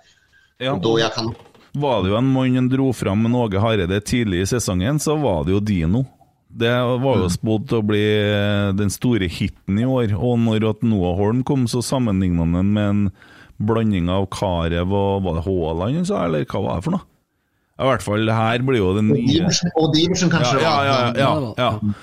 [0.59, 0.75] Ja.
[0.75, 1.35] Og da jeg kan
[1.73, 5.17] Var det jo en mann en dro fram med Åge Hareide tidlig i sesongen, så
[5.21, 6.05] var det jo Dino.
[6.53, 10.13] Det var jo spådd til å bli eh, den store hiten i år.
[10.13, 13.07] Og når at Noah Holm kom, så sammenligna han den med en
[13.63, 17.07] blanding av Karev og Var det Haaland eller hva var det for noe?
[17.83, 19.49] I hvert fall, her blir jo den nye
[19.81, 20.61] Og Diversen kanskje?
[20.61, 21.95] ja, ja, ja, ja, ja.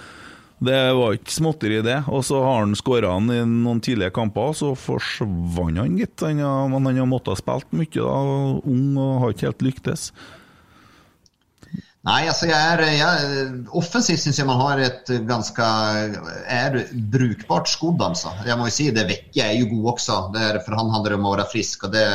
[0.59, 2.01] Det var ikke småtteri, det.
[2.11, 6.19] Og så har han skåra han i noen tidlige kamper, så forsvant han, gitt.
[6.25, 8.17] Han har, han har måttet ha spilt mye, da,
[8.67, 10.09] ung og har ikke helt lyktes.
[12.07, 15.65] Nei, altså jeg er, jeg, offensivt syns jeg man har et ganske
[16.47, 16.77] er
[17.11, 17.99] brukbart skodd
[18.47, 21.13] Jeg må jo si det, Vekke er jo god også, Det är, för han handler
[21.13, 22.05] om å være frisk og det,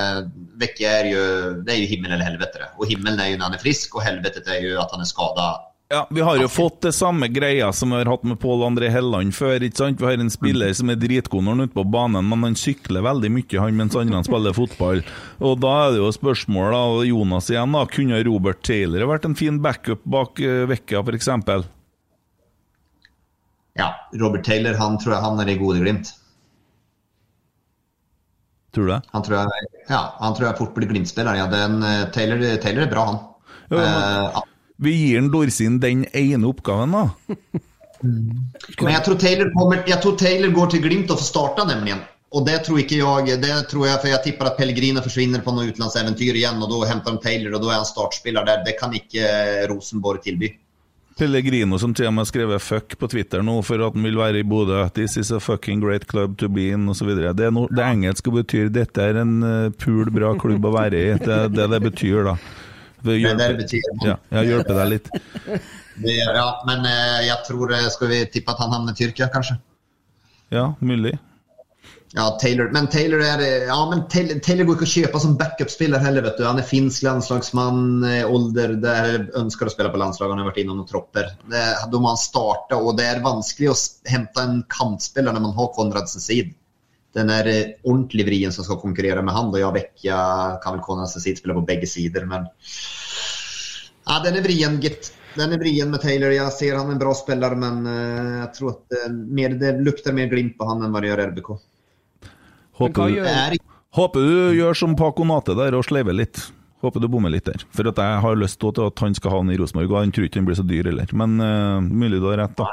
[0.57, 1.21] Vekke er jo
[1.61, 4.07] det er jo himmel eller helvete Og himmelen er jo når han er frisk og
[4.09, 5.69] helvetet er jo at han er skadad.
[5.93, 8.89] Ja, Vi har jo fått det samme greia som vi har hatt med Pål André
[8.91, 9.61] Helland før.
[9.63, 10.01] ikke sant?
[10.01, 12.57] Vi har en spiller som er dritgod når han er ute på banen, men han
[12.59, 15.03] sykler veldig mye han mens andre spiller fotball.
[15.45, 17.85] Og Da er det jo spørsmål, da, Jonas igjen, da.
[17.93, 21.29] Kunne Robert Taylor vært en fin backup bak uh, Vekka, f.eks.?
[23.77, 23.91] Ja,
[24.23, 26.15] Robert Taylor, han tror jeg han er i Godeglimt.
[28.75, 29.01] Tror du det?
[29.13, 31.37] Han tror jeg, ja, han tror jeg fort blir Glimt-spiller.
[31.39, 33.21] Ja, eh, Taylor, Taylor er bra han.
[33.69, 34.43] Ja, men- Eh,
[34.77, 37.35] Vi gir en Dorsin den ene oppgaven, da.
[38.05, 41.95] Men jeg tror, Taylor kommer, jeg tror Taylor går til Glimt og får starta nemlig.
[42.35, 45.55] Og det tror ikke jeg, det tror jeg, for jeg tipper at Pellegrino forsvinner på
[45.55, 48.65] noe utenlandseventyr igjen, og da henter de Taylor og da er han startspiller der.
[48.67, 50.51] Det kan inte eh, Rosenborg tilby.
[51.15, 54.19] Pellegrino som til og med har skrevet 'fuck' på Twitter nå for at han vil
[54.19, 54.83] være i Bodø.
[54.91, 57.15] 'This is a fucking great club to be in', osv.
[57.39, 61.19] Det, no, det engelske betyr 'dette er en uh, pul, bra klubb å være i'.
[61.23, 62.37] Det er det det betyr, da.
[63.05, 63.61] Det hjelper,
[64.09, 65.11] ja, hjelpe deg litt.
[65.95, 66.83] Det, ja, men
[67.23, 69.55] jeg tror, Skal vi tippe at han havner i Tyrkia kanskje?
[70.51, 71.13] Ja, mulig.
[72.17, 72.71] Ja, Taylor.
[72.73, 76.23] Men Taylor är eh, ja, men Taylor, Taylor går ikke å kjøpe som backup-spiller heller.
[76.23, 76.45] Vet du.
[76.47, 80.31] Han er finsk landslagsmann, eh, der ønsker å spille på landslaget.
[80.37, 81.33] Han har vært innom noen tropper.
[81.51, 83.75] Det, då må han starte, og det er vanskelig å
[84.13, 86.55] hente en kantspiller når man har Konradsen sid.
[87.15, 89.53] Den är eh, ordentlig vrien som skal konkurrere med han.
[89.53, 90.17] Då jag vecka
[90.63, 92.47] kan vel Konradsen sid spela på begge sider, Men
[94.07, 95.13] ja, den er vrien, gitt.
[95.35, 96.31] Den er vrien med Taylor.
[96.35, 99.79] Jeg ser han er en bra spiller, men jeg jag tror at eh, mer, det
[99.81, 101.55] lukter mer glimt på han enn hva det gjør RBK.
[102.83, 103.57] Håper du, gjør,
[103.95, 106.43] Håper du gjør som Paconate der og sleiver litt.
[106.85, 107.63] Håper du bommer litt der.
[107.73, 110.13] For at jeg har lyst til at han skal ha han i Rosenborg, og han
[110.13, 111.15] tror ikke han blir så dyr heller.
[111.17, 112.67] Men uh, mulig du har rett, da.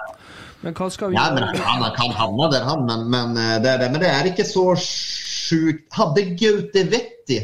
[0.61, 2.85] Men hva skal vi Ja, men han, han kan havne der, han.
[2.85, 3.89] Men, men, eh, det, det.
[3.93, 7.39] men det er ikke så sjukt Hadde Gaute Vetti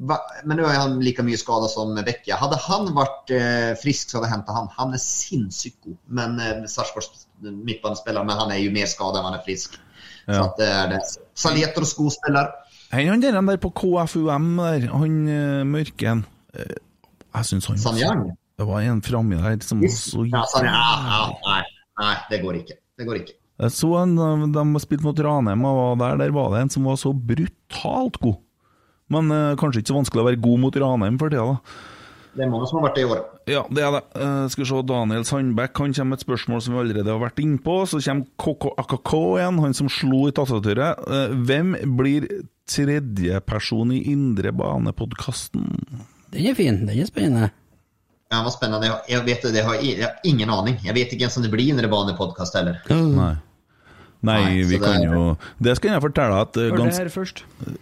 [0.00, 2.38] Men nå er han like mye skada som Vecchia.
[2.40, 4.70] Hadde han vært eh, frisk, så hadde jeg henta han.
[4.78, 5.98] Han er sinnssykt god.
[6.20, 9.76] Men eh, Sarpsborgs midtbanespiller, men han er jo mer skada enn han er frisk.
[10.24, 10.44] Så Ja.
[10.46, 11.00] at det er det.
[11.02, 12.10] og skospiller.
[12.16, 12.50] spiller.
[12.92, 16.76] Hei, han der, han der på KFUM der, han uh, mørken eh,
[17.34, 18.24] Jeg syns han Sanyang?
[18.58, 20.74] Det var en framme der som var så Ja, Sanyang.
[20.74, 21.62] Ah, ah,
[22.00, 22.80] nei, det går ikke.
[22.98, 23.36] Det går ikke.
[23.60, 24.16] Jeg så en,
[24.54, 28.38] de spilte mot Ranheim, og der, der var det en som var så brutalt god.
[29.10, 31.88] Men eh, kanskje ikke så vanskelig å være god mot Ranheim for tida, da.
[32.30, 33.22] Det er mange som har vært det i år.
[33.50, 34.00] Ja, det er det.
[34.22, 37.22] Eh, skal vi se, Daniel Sandbekk han kommer med et spørsmål som vi allerede har
[37.24, 37.74] vært innpå.
[37.90, 41.02] Så kommer KK AKK igjen, han som slo i tastaturet.
[41.10, 42.28] Eh, hvem blir
[42.70, 45.66] tredjeperson i Indre bane-podkasten?
[46.30, 47.50] Den er fin, den er spennende.
[48.30, 48.86] Ja, vad spännande.
[48.86, 50.76] Jag, jag, vet, det har, jag har ingen aning.
[50.84, 52.76] Jeg vet ikke ens om det blir en Rebane-podcast heller.
[52.86, 53.32] Nei.
[54.20, 55.20] Nei, Nei, vi kan jo
[55.64, 57.38] Det skal jeg fortelle at eh, Hør det her først.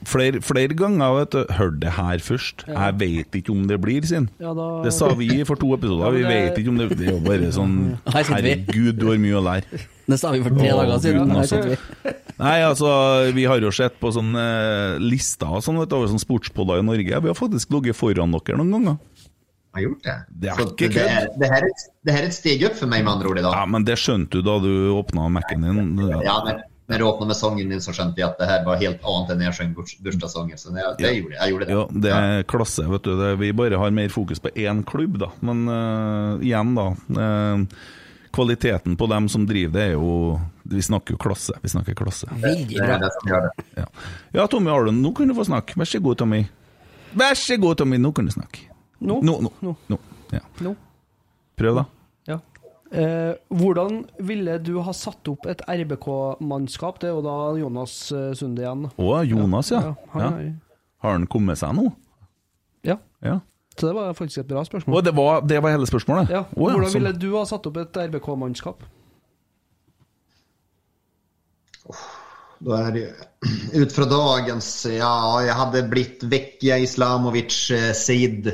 [0.07, 2.63] flere, flere ganger vet du, Hør det her først.
[2.69, 4.29] Jeg vet ikke om det blir sin.
[4.39, 6.07] Ja, da Det sa vi for to episoder.
[6.07, 7.75] Ja, Vi vet ikke om det Det er jo bare sånn.
[8.07, 9.83] Herregud, du har mye å lære.
[10.09, 11.35] Det sa vi for tre dager siden.
[11.43, 11.61] Altså.
[11.67, 12.15] vi.
[12.39, 12.95] Nei, altså,
[13.35, 14.47] vi har jo sett på sånne
[15.03, 17.19] lister og sånn, vet du, over sånne sportspodder i Norge.
[17.27, 19.03] Vi har faktisk ligget foran dere noen ganger.
[19.79, 20.17] Har gjort det?
[20.43, 21.29] Det er Så ikke kødd.
[21.41, 23.39] det, her er, et- det her er et steg opp for meg, med andre ord,
[23.39, 23.55] i dag.
[23.61, 25.95] Ja, men det skjønte du da du åpna Mac-en din.
[26.25, 28.79] Ja, men når du åpna med sangen din, så skjønte jeg at det her var
[28.81, 30.57] helt annet enn jeg sang bursdagssangen.
[30.57, 31.41] Så det, det gjorde jeg.
[31.43, 31.75] jeg gjorde det.
[31.77, 33.13] Ja, det er klasse, vet du.
[33.21, 35.29] Det, vi bare har mer fokus på én klubb, da.
[35.45, 36.87] Men uh, igjen, da.
[37.13, 37.67] Uh,
[38.33, 41.55] kvaliteten på dem som driver det, er jo Vi snakker jo klasse.
[41.63, 42.29] Vi snakker klasse.
[42.29, 42.99] Veldig bra.
[43.01, 43.45] det det.
[43.83, 43.87] Ja,
[44.37, 45.77] ja Tommy Arlen, nå kan du få snakke.
[45.81, 46.43] Vær så god, Tommy.
[47.17, 48.68] Vær så god, Tommy, nå kan du snakke.
[49.01, 49.21] Nå?
[49.23, 49.51] Nå, nå.
[49.63, 49.75] Nå.
[49.93, 49.99] nå.
[50.35, 50.41] Ja.
[50.65, 50.73] Nå.
[51.59, 51.85] Prøv, da.
[52.29, 52.39] Ja.
[52.91, 56.99] Eh, hvordan ville du ha satt opp et RBK-mannskap?
[57.03, 58.87] Det er jo da Jonas eh, Sunde igjen.
[58.97, 59.83] Å, Jonas, ja.
[59.91, 60.31] Ja, han ja.
[60.49, 60.57] er-
[61.05, 61.85] Har han kommet seg nå?
[62.87, 63.37] Ja, Ja.
[63.79, 65.03] så det var faktisk et bra Å, spørsmål.
[65.05, 66.31] det var, det var hele spørsmålet?
[66.35, 66.41] Ja.
[66.51, 68.83] Å, Hvordan ville du ha satt opp et RBK-mannskap?
[72.59, 73.05] Da er det
[73.83, 75.13] Ut fra dagens Ja,
[75.47, 78.49] jeg hadde blitt Vecchia, Islamovic, eh, Seid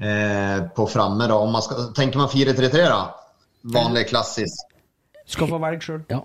[0.00, 1.36] eh, på framme, da.
[1.38, 3.02] Om man skal, tenker man 4-3-3, da?
[3.74, 4.74] Vanlig, klassisk.
[5.28, 6.02] Skal få velge sjøl.
[6.12, 6.22] Ja.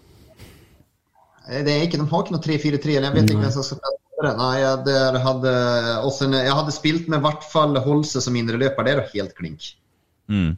[1.49, 3.65] Eh, Det er ikke, de har ikke noe 3-4-3, eller jeg vet ikke hvem som
[3.67, 4.33] skal spille det.
[4.39, 5.53] Nei, jeg, der hadde,
[6.07, 8.85] også jeg hadde spilt med i hvert fall Holse som indreløper.
[8.87, 9.71] Det er jo helt klink.
[10.31, 10.53] Mm.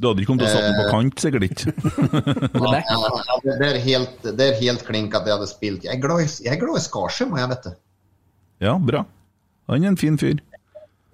[0.00, 0.92] Du hadde ikke kommet til å satt den på Eh.
[0.94, 1.72] kant, sikkert ikke.
[2.62, 5.84] Ja, ja, det, er helt, det er helt klink at jeg hadde spilt.
[5.84, 7.74] Jeg er glad i, jeg er glad i Skarsheim, jeg vet det.
[8.64, 9.04] Ja, bra.
[9.68, 10.40] Han er en fin fyr.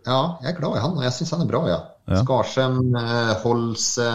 [0.09, 1.79] Ja, jeg er glad i han, og jeg syns han er bra, ja.
[2.09, 2.23] Ja.
[2.25, 4.09] Skarsheim, eh, Holse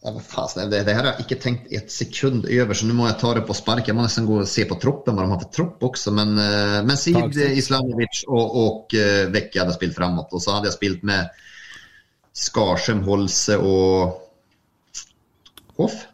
[0.00, 3.18] faen, det, det her har jeg ikke tenkt et sekund over, så nå må jeg
[3.20, 3.88] ta det på spark.
[3.88, 6.14] Jeg må nesten gå og se på troppen, hva de har for tropp også.
[6.16, 10.32] Men, eh, men Sid Islamovic og, og uh, hadde spilt framover.
[10.32, 11.44] Og så hadde jeg spilt med
[12.36, 14.16] Skarsheim, Holse og
[15.80, 16.06] Hoff.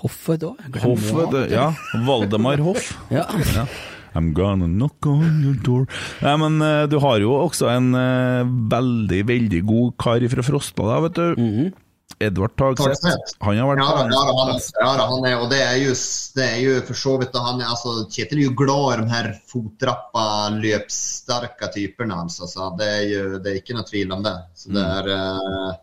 [0.00, 0.62] Hoffet òg?
[0.80, 1.34] Hoffet.
[1.34, 1.50] Hoff.
[1.50, 1.66] Ja.
[2.06, 2.94] Valdemar Hoff.
[3.12, 3.26] Ja.
[4.14, 5.86] I'm gonna knock on your door
[6.22, 8.42] Nei, men uh, du har jo også en uh,
[8.72, 11.72] veldig, veldig god kar fra Frosta, da, vet du.
[12.22, 13.34] Edvard Tagseth.
[13.42, 15.94] Han har vært Ja, da, ja, han, ja da, han er, og det er jo,
[16.36, 19.08] det er jo for så vidt han er, altså, Kjetil er jo glad i de
[19.14, 22.38] her fotrappa, løpssterke typene hans.
[22.44, 24.36] Altså, det, er jo, det er ikke noe tvil om det.
[24.58, 25.82] Så det er eh,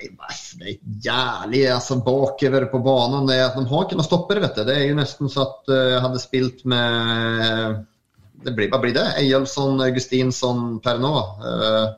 [0.00, 3.28] det er jævlig altså, bakover på banen.
[3.28, 4.64] Det er at de har ikke noen stopper, vet du.
[4.68, 7.80] Det er jo nesten så at eh, jeg hadde spilt med
[8.40, 9.06] det blir, Hva blir det?
[9.20, 11.14] Eyolfsson, Augustinsson per nå.
[11.44, 11.88] Eh,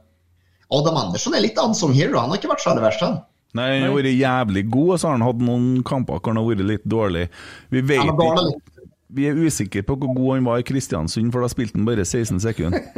[0.72, 2.18] Adam Andersson er litt unsung hero.
[2.18, 3.20] Han har ikke vært så aller verst, han.
[3.52, 6.40] Nei, han har vært jævlig god, og så har han hatt noen kamper hvor han
[6.40, 7.26] har vært litt dårlig.
[7.74, 8.71] Vi vet ja, ikke
[9.12, 12.06] Vi er usikre på hvor god han var i Kristiansund, for da spilte han bare
[12.06, 12.80] 16 sekunder.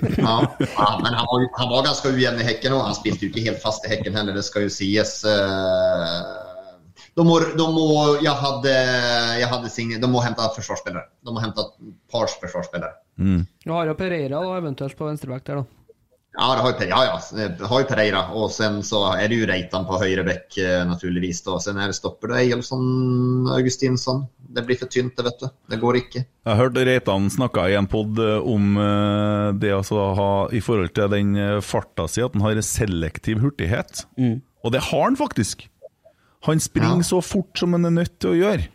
[0.00, 3.28] Ja, ja, men han var, han var ganske ujevn i hekken, og han spilte jo
[3.28, 5.18] ikke helt fast i hekken heller, det skal jo sies.
[5.28, 6.14] Eh,
[7.18, 7.84] De må, de må,
[8.22, 8.72] jeg hadde,
[9.40, 11.08] jeg hadde sign, de må hente forsvarsspillere.
[11.26, 12.94] De må hente et par forsvarsspillere.
[13.20, 13.42] Mm.
[13.66, 15.79] Du har jo Pereira da, eventuelt på venstreback der, da.
[16.38, 19.34] Ja, det har ju, Per- ja, ja, har ju Pereira och sen så är det
[19.34, 21.42] ju Reitan på höger bäck eh, naturligtvis.
[21.42, 21.58] Då.
[21.58, 24.26] Sen är det stopper det Ejolfsson, Augustinsson.
[24.36, 25.48] Det blir för tynt, det vet du.
[25.66, 26.24] Det går ikke.
[26.46, 30.94] Jeg hørte Reitan snakka i en pod om eh, det altså å ha i forhold
[30.94, 34.04] til den eh, farta si, at han har en selektiv hurtighet.
[34.64, 35.66] Og det har han faktisk.
[36.46, 37.10] Han springer Ja.
[37.10, 38.68] så fort som han er nødt til å gjøre.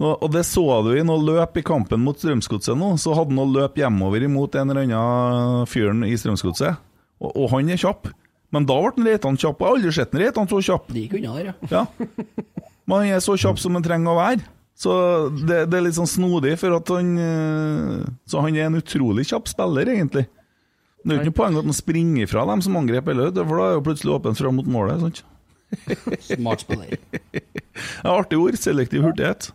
[0.00, 2.94] Og, det så du i noe løp i kampen mot Strømsgodset nå.
[2.98, 6.80] Så hadde han løp hjemover imot en eller annen fyren i Strømsgodset.
[7.22, 8.08] Og, og han er kjapp.
[8.52, 9.60] Men da ble han Reitan kjapp.
[9.60, 10.90] Jeg har aldri sett Reitan så kjapp.
[10.92, 11.54] De kunne her, ja.
[11.70, 11.84] Ja.
[12.88, 14.48] Men han er så kjapp som han trenger å være.
[14.82, 14.92] Så
[15.36, 19.28] det, det er litt sånn snodig, for at han eh, Så han er en utrolig
[19.28, 20.24] kjapp spiller, egentlig.
[21.02, 23.58] Det er jo ikke noe poeng at han springer fra dem som angrep heller, for
[23.58, 25.02] da er jo plutselig åpent fram mot målet.
[25.02, 25.22] sant?
[26.26, 26.98] Smart spiller.
[28.04, 28.58] Er artig ord.
[28.60, 29.48] Selektiv hurtighet.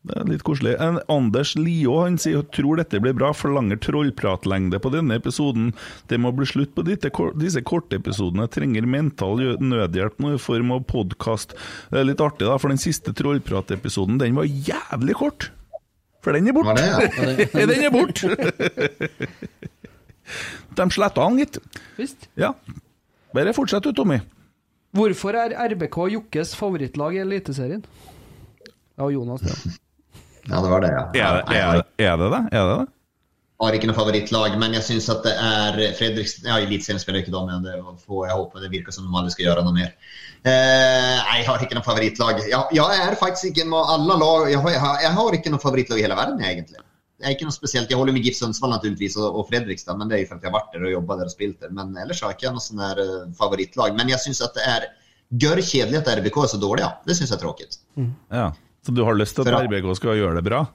[0.00, 0.72] Det er litt koselig.
[0.80, 5.74] En Anders Lio han sier tror dette blir bra, forlanger trollpratlengde på denne episoden.
[6.08, 8.48] Det må bli slutt på disse, korte episodene.
[8.48, 11.52] Trenger mental nødhjelp nå i form av podkast.
[11.92, 15.50] Det er litt artig, da, for den siste trollpratepisoden den var jævlig kort.
[16.24, 16.80] For den er borte.
[16.88, 17.66] ja?
[17.68, 18.34] den er borte!
[20.78, 21.58] De sletta han, gitt.
[21.98, 22.28] Visst.
[22.38, 22.54] Ja.
[23.34, 24.20] Bare fortsett du, Tommy.
[24.96, 27.84] Hvorfor er RBK Jokkes favorittlag i Eliteserien?
[28.96, 29.76] Ja, Jonas, ja.
[30.50, 31.04] Ja, det var det, ja.
[31.14, 32.40] Er det er, det- er det det?
[32.58, 32.88] Er det det?
[33.60, 37.32] Har ikke noe favorittlag, men jeg syns at det er Fredrikstad Ja, Eliteserien spiller ikke
[37.34, 37.74] da, men det
[38.06, 38.60] får jeg håpe.
[38.62, 39.90] Det virker som de aldri skal gjøre noe mer.
[40.48, 42.40] Eh, jeg har ikke noe favorittlag.
[42.48, 45.52] Jeg, jeg er faktisk ikke med alle lag jeg har, jeg, har, jeg har ikke
[45.52, 46.80] noe favorittlag i hele verden, egentlig.
[47.20, 47.90] Jeg er ikke noe spesielt.
[47.92, 50.46] Jeg holder med GIF Sundsvall naturligvis, og, og Fredrikstad, men det er jo for at
[50.48, 51.74] jeg har vært der og jobba der og spilt der.
[51.76, 53.92] Men ellers har jeg ikke noe sånn der eh, favorittlag.
[54.00, 54.88] Men jeg syns at det er
[55.44, 56.94] gørr kjedelig at RBK er så dårlig, ja.
[57.04, 57.68] Det syns jeg er tråkig.
[58.00, 58.08] Mm.
[58.32, 58.48] Ja.
[58.86, 60.66] Så du har lyst til at at- RBK skal gjøre det bra?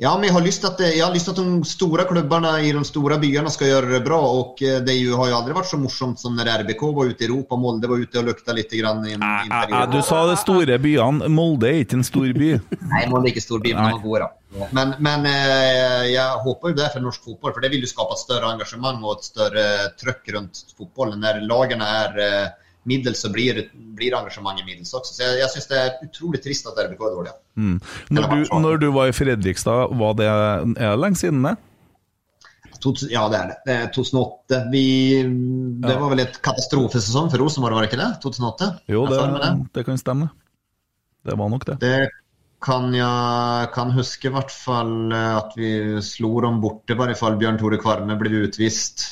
[0.00, 3.18] Ja, men jeg har lyst til at, lyst att de store klubbene i de store
[3.20, 6.32] byene skal gjøre det bra och eh, det har jo aldri vært så morsomt som
[6.38, 7.56] når RBK var ute i Europa.
[7.60, 8.70] Molde var ute og lukta litt.
[8.72, 9.82] grann i en, i en Eh, period.
[9.82, 11.28] eh, Du sa de store byene.
[11.28, 12.48] Molde er ikke en stor by.
[12.94, 14.30] Nei, Molde er ikke en stor by, men man går da.
[14.72, 15.24] Men, men
[16.08, 18.54] jeg håper jo ju det for norsk fotball, for det vil jo skape et større
[18.54, 19.66] engasjement og et større
[20.00, 21.20] trøkk rundt fotballen.
[21.20, 22.48] Når lagene er eh,
[22.88, 23.58] middels så blir,
[23.96, 25.14] blir engasjementet middels også.
[25.16, 27.34] Så jeg, jeg syns det er utrolig trist at RBK er dårlig.
[27.60, 27.74] Mm.
[28.16, 30.30] Når, du, når du var i Fredrikstad, var det,
[31.00, 31.56] lenge siden det?
[33.12, 33.56] Ja, det er det.
[33.66, 33.74] det.
[33.74, 34.60] er 2008.
[34.72, 34.84] Vi,
[35.84, 38.14] det var vel et katastrofesesong for Rosenborg, var det ikke det?
[38.24, 38.70] 2008?
[38.88, 39.52] Jo, det, det.
[39.76, 40.30] det kan stemme.
[41.28, 41.76] Det var nok det.
[41.82, 41.98] Det
[42.64, 45.70] kan jeg kan huske i hvert fall eh, at vi
[46.04, 49.04] slo dem borte, i hvert fall Bjørn Tore Kvarme ble utvist.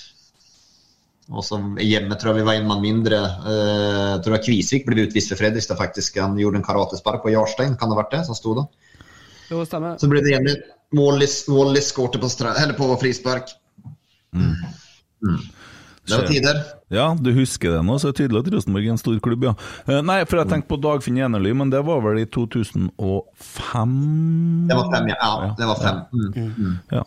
[1.28, 3.18] Og så hjemme tror jeg vi var en mann mindre.
[3.44, 6.16] Uh, tror jeg Kvisvik ble utvist for Fredrikstad, faktisk.
[6.22, 8.64] Han gjorde en karatespark på Jarstein, kan det ha vært det som sto da?
[9.48, 9.98] Jo, stemmer.
[10.00, 10.56] Så ble det hjemme.
[10.96, 12.28] Wallis, Wallis skårte på,
[12.78, 13.52] på frispark.
[14.32, 14.56] Mm.
[16.08, 16.60] Det var tider.
[16.88, 19.44] Ja, du husker det nå, så det er tydelig at Rosenborg er en stor klubb,
[19.44, 19.52] ja.
[19.84, 22.88] Eh, Nei, for jeg tenkte på Dagfinn Enerly, men det var vel i 2005?
[24.70, 25.18] Det var fem, ja.
[25.20, 25.98] ja det var fem.
[26.16, 26.48] Mm.
[26.56, 26.74] Mm.
[26.96, 27.04] Ja,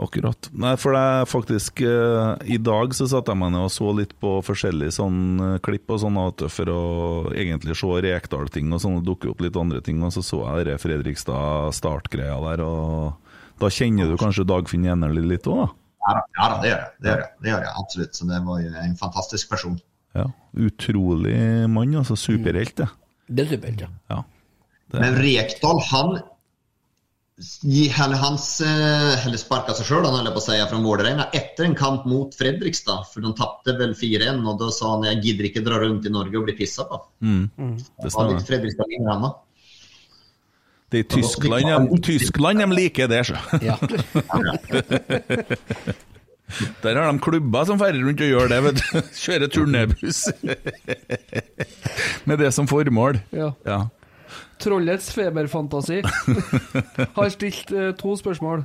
[0.00, 0.48] akkurat.
[0.56, 3.90] Nei, for det er faktisk uh, I dag så satt jeg meg ned og så
[3.96, 6.18] litt på forskjellige sånn eh, klipp og sånn
[6.52, 6.82] for å
[7.36, 10.70] egentlig se Rekdal-ting og sånn, og dukke opp litt andre ting, og så så jeg
[10.70, 15.68] det Fredrikstad Start-greia der, og da kjenner du kanskje Dagfinn Enerly litt òg, da?
[16.02, 16.92] Ja, da, ja det gjør jeg.
[16.98, 18.16] Det gjør jeg, det gjør jeg absolutt.
[18.18, 19.76] Så det var jo en fantastisk person.
[20.18, 20.26] Ja.
[20.66, 21.38] Utrolig
[21.70, 22.16] mann, altså.
[22.18, 22.88] Superhelt, det.
[23.28, 23.90] Det er superhelt, ja.
[24.10, 24.22] Ja.
[24.92, 26.16] Men Rekdal, han
[27.38, 31.64] eller hans, eh, eller sparka seg sjøl, holdt jeg på å si, fra Vålerenga etter
[31.66, 33.08] en kamp mot Fredrikstad.
[33.12, 36.12] For de tapte vel 4-1, og da sa han jeg gidder ikke dra rundt i
[36.12, 37.00] Norge og bli pissa på.
[37.24, 37.48] Mm.
[37.56, 38.44] Det Det stemmer.
[38.46, 39.32] Fredrikstad.
[40.92, 43.38] Det er Tyskland, de, Tyskland de liker det, så.
[43.64, 43.78] ja.
[46.82, 49.00] Der har de klubber som ferder rundt og gjør det, vet du.
[49.24, 50.26] Kjører turnébuss.
[52.28, 53.22] Med det som formål.
[53.32, 53.54] Ja.
[53.64, 53.80] Ja.
[54.62, 56.00] Trollets feberfantasi
[57.18, 58.62] har stilt eh, to spørsmål.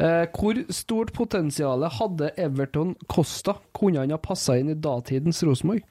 [0.00, 3.58] Eh, hvor stort potensial hadde Everton Costa?
[3.76, 5.82] Kunne han ha passa inn i datidens Rosenborg?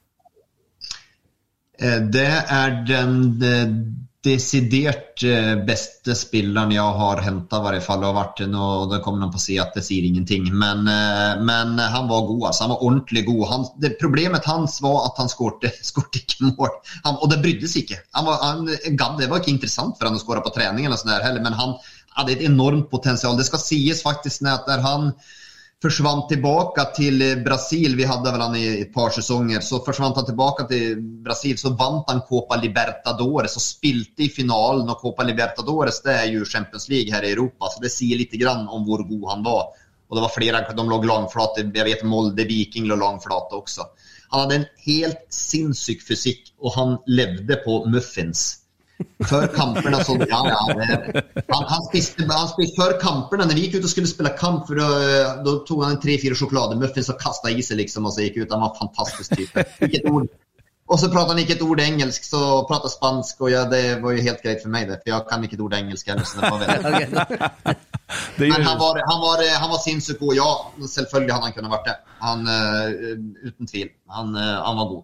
[1.80, 3.76] Eh, Det er den eh,
[4.26, 8.04] desidert eh, beste spilleren jeg har henta, i hvert fall.
[8.04, 11.80] Og vært da kommer noen på å si at det sier ingenting, men, eh, men
[11.80, 12.50] han var god.
[12.50, 12.66] Altså.
[12.66, 13.46] Han var ordentlig god.
[13.54, 15.72] Han, det, problemet hans var at han skårte,
[16.22, 16.76] ikke mål.
[17.08, 18.02] Han, og det bryddes ikke.
[18.18, 18.68] Han var, han,
[19.20, 21.56] det var ikke interessant for han å skåre på trening, eller sånn der heller, men
[21.56, 21.78] han
[22.18, 23.38] hadde et enormt potensial.
[23.40, 25.14] Det skal sies faktisk at der han
[25.82, 30.14] försvann tillbaka till eh, Brasil, vi hade väl han i ett par säsonger, så försvann
[30.16, 35.24] han tillbaka till Brasil så vann han Copa Libertadores och spilte i finalen och Copa
[35.24, 39.04] Libertadores det är ju Champions League här i Europa så det lite grann om hur
[39.04, 39.66] god han var.
[40.08, 43.82] Och det var flera, de låg langflate, jag vet Molde, Viking låg langflate också.
[44.30, 48.59] Han hade en helt sinnssyk fysik och han levde på muffins.
[49.30, 50.24] För og sånn.
[50.28, 53.40] ja, ja, det, han, han, spiste, han spiste før kampen.
[53.40, 57.10] när vi gick ut og skulle spille kamp, for da, då tog han tre-fire sjokolademuffins
[57.12, 58.52] og kasta i seg, liksom og så gikk ut.
[58.52, 60.28] Han var en fantastisk Ikke et ord.
[60.90, 64.16] Og så prater han ikke et ord engelsk, så prater spansk og ja, det var
[64.16, 66.26] jo helt greit for meg, det, for jeg kan ikke et ord engelsk heller.
[66.26, 67.76] Så det var veldig...
[68.40, 70.50] Men han var, han var, han var sinnssykt god, ja.
[70.82, 71.98] Selvfølgelig hadde han kunnet vært det.
[72.24, 73.92] Han, uh, uten tvil.
[74.16, 75.04] Han, uh, han var god.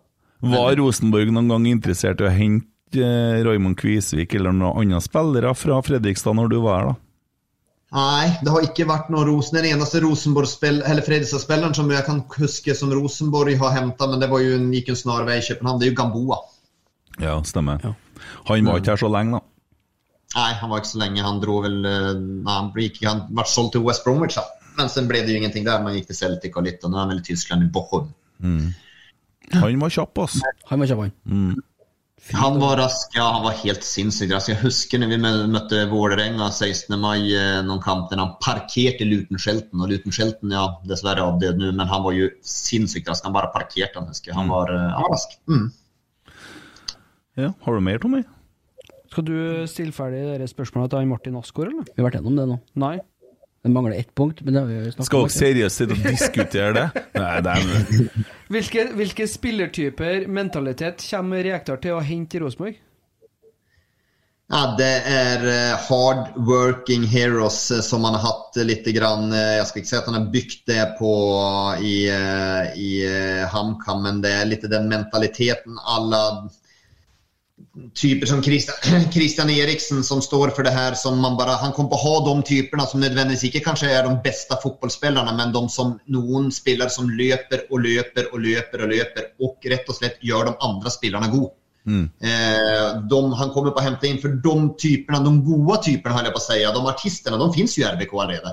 [0.55, 2.65] Var Rosenborg noen gang interessert i å hente
[2.99, 7.01] eh, Raymond Kvisvik eller noen andre spillere fra Fredrikstad når du var her, da?
[7.95, 9.55] Nei, det har ikke vært noen Rosen.
[9.59, 14.57] Den eneste Fredrikstad-spilleren som jeg kan huske som Rosenborg har hentet, men det var jo
[14.57, 16.39] en, gikk en snarvei i København, det er jo Gamboa.
[17.21, 17.93] Ja, stemmer.
[18.49, 19.51] Han var ikke her så lenge, da.
[20.35, 21.23] Nei, han var ikke så lenge.
[21.23, 24.43] Han dro vel eh, nei, Han, gikk, han ble solgt til West Bromwich, da.
[24.75, 25.83] men så ble det jo ingenting der.
[25.85, 28.09] Man gikk til Celtic og litt, og nå er han vel i Tyskland, i Bochum.
[28.41, 30.41] Han var kjapp, ass.
[30.71, 31.55] Han var kjapp, han.
[32.33, 34.49] Han var rask, ja han var helt sinnssykt rask.
[34.49, 36.95] Jeg husker når vi mø- møtte Vålerenga 16.
[36.99, 37.19] mai,
[37.67, 39.77] noen kamp der han parkerte Lutenskjelten.
[39.85, 43.27] Og Lutenskjelten ja, dessverre avdød nå, men han var jo sinnssykt rask.
[43.29, 44.33] Han bare parkerte, han husker.
[44.33, 45.37] Han var, eh, han var rask.
[45.47, 45.67] Mm.
[47.37, 48.23] Ja, har du mer, Tommy?
[49.11, 49.35] Skal du
[49.69, 51.85] stille ferdig dere spørsmålene til Martin Asgaard, eller?
[51.93, 52.57] Vi har vært gjennom det nå.
[52.81, 52.95] Nei.
[53.65, 55.29] Det mangler ett punkt, men det har vi jo snakket Skal om.
[55.29, 57.03] dere seriøst sitte og diskutere det?
[57.17, 58.09] Nei, det er
[58.53, 62.75] Hvilke, hvilke spillertyper, mentalitet, kommer Rekdal til å hente i Rosenborg?
[64.53, 69.31] Ja, det er eh, hard working heroes eh, som han har hatt litt lite grann.
[69.33, 71.13] eh, Jeg skal ikke si at han har bygd det på
[71.81, 71.95] i,
[72.77, 72.91] i
[73.49, 76.21] HamKam, men det er litt den mentaliteten alla
[77.93, 78.75] typer som Christian,
[79.11, 82.43] Christian Eriksen som står för det här som man bara, han kommer på ha de
[82.43, 87.09] typerna som nödvändigtvis inte kanske är de bästa fotbollsspelarna men de som någon spelare som
[87.09, 91.27] löper och löper och löper och löper och rätt och slett gör de andra spelarna
[91.27, 91.49] god.
[92.21, 96.23] Eh, de, han kommer på att hämta in för de typerna, de gode typerna höll
[96.25, 98.51] jag på att säga, de artisterna, de finns ju i RBK redan.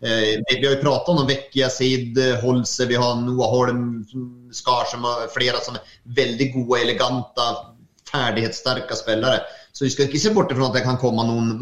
[0.00, 4.04] Eh, vi har ju pratat om de Vecchia, Sid, Holse, vi har Noah Holm,
[4.52, 7.42] Skar som har flera som är väldigt gode eleganta,
[8.12, 9.40] färdighetsstarka spillere.
[9.72, 11.52] Så vi skal ikke se bort fra at det kan komme noen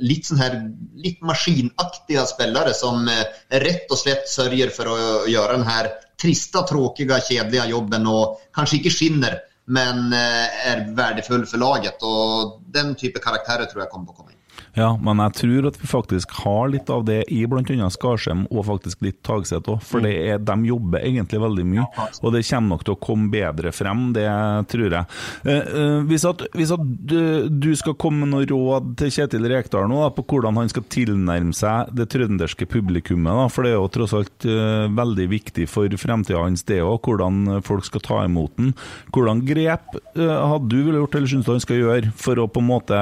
[0.00, 0.58] litt, sån här
[0.94, 2.26] lite maskinaktiga
[2.74, 3.08] som
[3.48, 5.78] rett og slett sørger for å gjøre denne
[6.20, 9.38] triste, tråkige, kedliga jobben og kanskje ikke skinner
[9.68, 14.32] men er verdifull for laget Og den type karakterer tror jeg kommer på å komme
[14.32, 14.37] in.
[14.78, 17.88] Ja, men jeg tror at vi faktisk har litt av det i bl.a.
[17.90, 21.86] Skarsheim og faktisk litt Tagset òg, for det er, de jobber egentlig veldig mye.
[22.22, 24.28] Og det kommer nok til å komme bedre frem, det
[24.70, 25.18] tror jeg.
[25.42, 29.88] Eh, eh, hvis at, hvis at du, skal komme med noe råd til Kjetil Rekdal
[29.90, 33.78] nå da, på hvordan han skal tilnærme seg det trønderske publikummet, da, for det er
[33.78, 38.22] jo tross alt eh, veldig viktig for fremtida hans det òg, hvordan folk skal ta
[38.28, 38.72] imot den.
[39.14, 42.62] Hvordan grep hadde du ville gjort, eller syns du han skal gjøre, for å på
[42.62, 42.98] en måte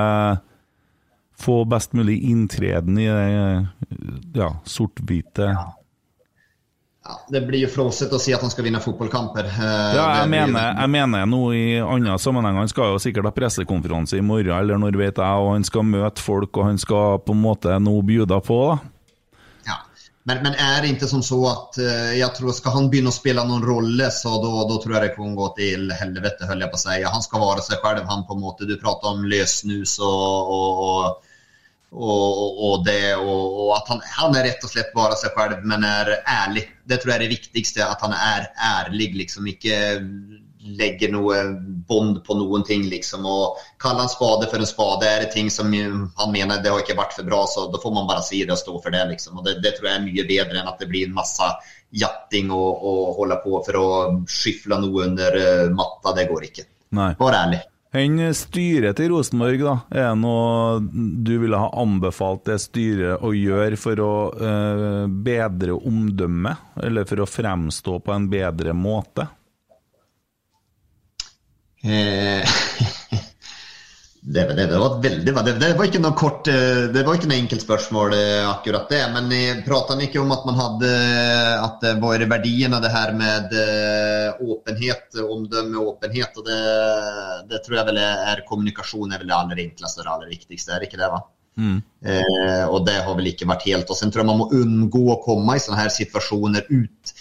[1.38, 5.50] få best mulig inntreden i det ja, sort-hvite
[7.06, 9.46] Ja, det blir jo flåsete å si at han skal vinne fotbollskamper.
[9.46, 13.34] Eh, Ja, jeg mener, jeg mener noe i andre sammenhenger Han skal jo sikkert ha
[13.36, 17.20] pressekonferanse i morgen, eller når vet jeg, og han skal møte folk, og han skal
[17.22, 18.78] på en måte nå bjuda på, da.
[19.68, 19.78] Ja.
[20.26, 23.14] Men, men er det ikke som så at uh, jeg tror skal han begynne å
[23.14, 26.72] spille noen rolle, så då, då tror jeg det kommer gå til helvete höll jeg
[26.72, 26.98] på å si.
[27.06, 28.66] Han skal være seg selv, han på en måte.
[28.66, 31.22] Du prater om løssnus og, og, och,
[31.90, 35.64] och, och det och, och att han, han är rett och slett bara sig själv
[35.64, 36.70] men är ärlig.
[36.84, 39.46] Det tror jag är det viktigaste, att han är ärlig liksom.
[39.46, 40.00] Inte
[40.66, 41.44] lägger noe
[41.88, 45.08] bond på någonting liksom och kaller en spade för en spade.
[45.08, 45.66] Är det ting som
[46.16, 48.52] han menar det har inte varit för bra så då får man bara si det
[48.52, 49.38] och stå för det liksom.
[49.38, 51.52] Och det, det tror jag är mycket bättre än att det blir en massa
[51.90, 56.14] jatting och, och hålla på för att skyffla något under eh, matta.
[56.14, 56.62] Det går inte.
[56.88, 57.14] Nei.
[57.18, 57.60] Var ärlig.
[57.96, 59.74] Enn styret til Rosenborg, da.
[59.94, 60.80] Er det noe
[61.26, 67.22] du ville ha anbefalt det styret å gjøre for å eh, bedre omdømmet, eller for
[67.22, 69.28] å fremstå på en bedre måte?
[71.86, 72.42] Eh,
[74.28, 77.28] det, det, det var veldig det, det var ikke noe kort eh, Det var ikke
[77.30, 79.02] noe enkelt spørsmål, eh, akkurat det.
[79.14, 80.90] Men vi prater ikke om at man hadde
[81.62, 86.34] At det var verdiene det her med eh, åpenhet, omdømme og åpenhet.
[86.42, 86.58] Og det,
[87.52, 90.74] det tror jeg vel er, kommunikasjon er vel det aller enkleste og det aller viktigste.
[90.74, 91.22] Er det ikke det, va?
[92.02, 93.94] Eh, og det har vel ikke vært helt.
[93.94, 97.14] Og sen tror jeg man må unngå å komme i sånne her situasjoner ut.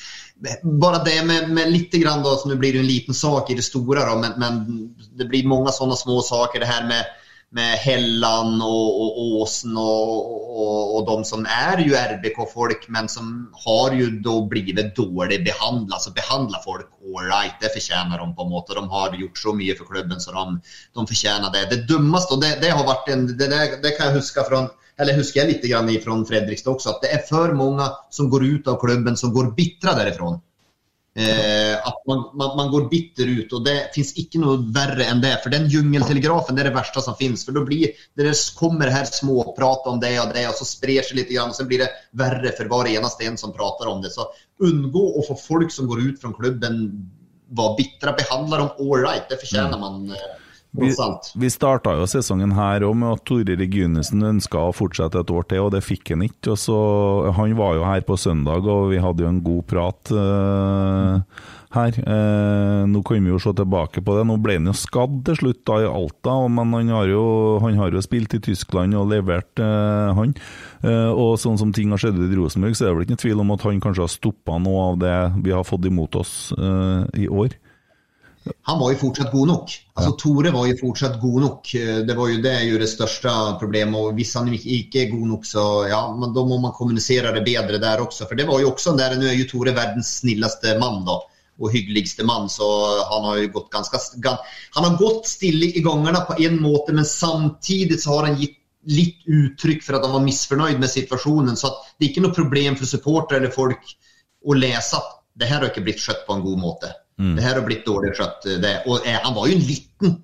[0.63, 3.55] Bare det med, med litt grann da, så Nå blir det en liten sak i
[3.55, 6.59] det store, da, men, men det blir många sådana små saker.
[6.59, 7.05] Det här med,
[7.49, 13.53] med Hellan och, och Åsen och, och, och de som är ju RBK-folk men som
[13.53, 15.93] har ju då blivit dåligt behandlade.
[15.93, 16.85] Alltså behandla folk
[17.17, 18.73] all right, det förtjänar de på en måte.
[18.73, 20.61] De har gjort så mycket för klubben så de,
[20.93, 21.75] de förtjänar det.
[21.75, 23.47] Det dummaste, det, det har varit en, det,
[23.83, 27.11] det kan jag huska från eller huskar jag lite grann ifrån Fredrikstad också, att det
[27.11, 30.39] är för många som går ut av klubben som går bittra därifrån.
[31.17, 35.21] Eh, at man, man, man går bitter ut, og det fins ikke noe verre enn
[35.23, 35.31] det.
[35.43, 37.45] For den jungeltelegrafen det er det verste som fins.
[37.47, 41.21] For da blir det kommer her småprat om det og det, og så sprer seg
[41.21, 44.11] litt, grann, og så blir det verre for hver eneste en som prater om det.
[44.11, 44.27] Så
[44.67, 46.83] unngå å få folk som går ut fra klubben,
[47.55, 48.17] være bitre.
[48.19, 49.29] Behandle dem all right.
[49.31, 50.03] Det fortjener man.
[50.11, 50.44] Eh,
[50.75, 50.91] Vi,
[51.39, 55.47] vi starta jo sesongen her òg med at Tore Regunesen ønska å fortsette et år
[55.49, 56.55] til, og det fikk han ikke.
[56.55, 56.79] Og så,
[57.37, 61.43] han var jo her på søndag, og vi hadde jo en god prat eh,
[61.75, 61.99] her.
[61.99, 64.25] Eh, nå kan vi jo se tilbake på det.
[64.27, 67.25] Nå ble han jo skadd til slutt da i Alta, men han har jo,
[67.63, 70.35] han har jo spilt i Tyskland og levert, eh, han.
[70.83, 73.25] Eh, og sånn som ting har skjedd i Rosenborg, så er det vel ikke noe
[73.25, 76.35] tvil om at han kanskje har stoppa noe av det vi har fått imot oss
[76.57, 77.55] eh, i år.
[78.69, 79.71] Han var jo fortsatt god nok.
[79.95, 81.69] Altså, Tore var jo fortsatt god nok.
[81.75, 83.31] Eh, Det var jo det jo det største
[83.61, 83.95] problemet.
[83.99, 87.45] og Hvis han ikke er god nok, så ja, men da må man kommunisere det
[87.45, 88.27] bedre der også.
[88.27, 91.19] For det var jo også der, Nå er jo Tore verdens snilleste mann da,
[91.59, 92.67] og hyggeligste mann, så
[93.09, 94.41] han har jo gått ganske gan-
[94.75, 98.57] Han har gått stille i gangene på en måte, men samtidig så har han gitt
[98.85, 101.55] litt uttrykk for at han var misfornøyd med situasjonen.
[101.57, 103.81] Så det er ikke noe problem for supportere eller folk
[104.45, 106.91] å lese at det her har ikke blitt skjøtt på en god måte.
[107.17, 108.45] Det her har blitt dårlig skjøtt.
[108.45, 108.73] eh, Det.
[108.87, 110.21] Og eh, han var jo en liten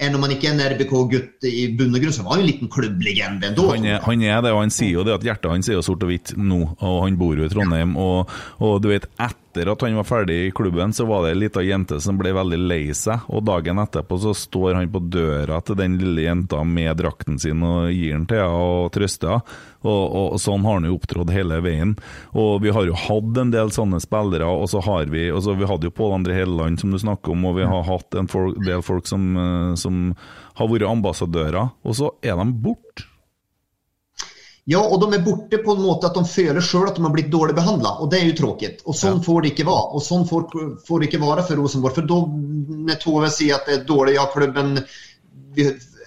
[0.00, 2.46] enn om han ikke er en RBK-gutt i bunn og grunn, så var han en
[2.48, 3.66] liten klubblegende ändå.
[3.74, 6.02] Han han er det, og han sier jo det at hjertet hans er jo sort
[6.02, 7.92] og hvitt nå, og han bor jo i Trondheim.
[8.00, 8.30] Og,
[8.64, 11.62] og du vet, etter at han var ferdig i klubben, så var det ei lita
[11.62, 15.78] jente som ble veldig lei seg, og dagen etterpå så står han på døra til
[15.80, 19.58] den lille jenta med drakten sin og gir den til henne og trøster henne.
[19.80, 21.94] Og, og, sånn har han jo opptrådt hele veien.
[22.36, 25.54] Og vi har jo hatt en del sånne spillere, og så har vi og så
[25.56, 28.28] Vi hadde jo Pål André Helleland, som du snakker om, og vi har hatt en
[28.60, 30.12] del folk som, eh, som
[30.60, 33.09] har vært ambassadører, og så er de borte.
[34.70, 37.14] Ja, og de er borte på en måte at de føler sjøl at de har
[37.14, 39.86] blitt dårlig behandla, og det er jo tråkig Og sånn får det ikke være.
[39.98, 40.46] Og sånn får,
[40.86, 41.96] får det ikke være for Rosenborg.
[41.98, 42.18] For da,
[42.90, 44.78] når Tove sier at det er dårlig, ja, klubben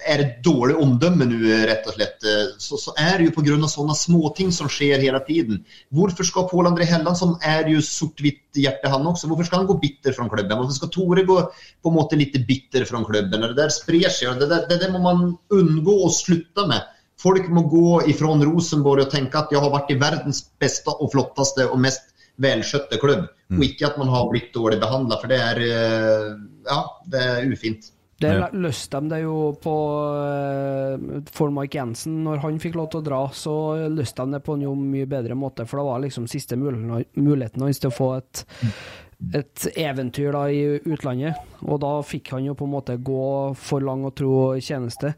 [0.04, 2.26] er et dårlig omdømme nå, rett og slett,
[2.62, 3.58] så, så er det jo pga.
[3.72, 5.62] sånne småting som skjer hele tiden.
[5.96, 9.70] Hvorfor skal Pål André Helland, som er jo sort-hvitt hjerte, han også, hvorfor skal han
[9.70, 10.56] gå bitter fra klubben?
[10.60, 13.48] Hvorfor skal Tore gå på en måte litt bitter fra klubben?
[13.48, 16.93] Det der sprer seg, og det, det, det der må man unngå å slutte med.
[17.24, 21.14] Folk må gå ifrån Rosenborg og tenke at jeg har vært i verdens beste og
[21.14, 22.12] flotteste og mest
[22.44, 26.32] velskjøtte klubb, og ikke at man har blitt dårlig behandla, for det er eh,
[26.66, 26.80] ja,
[27.14, 27.92] det er ufint.
[28.24, 29.76] Det løste de det jo på
[30.24, 32.22] eh, for Mike Jensen.
[32.26, 33.56] Når han fikk lov til å dra, så
[33.92, 37.66] løste de det på en jo mye bedre måte, for det var liksom siste muligheten
[37.66, 38.46] hans til å få et
[39.32, 43.86] et eventyr da i utlandet, og da fikk han jo på en måte gå for
[43.86, 45.14] lang og tro tjeneste.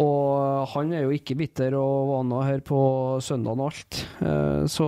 [0.00, 2.78] Og han er jo ikke bitter og vana her på
[3.24, 4.00] søndag og alt.
[4.24, 4.86] Eh, Så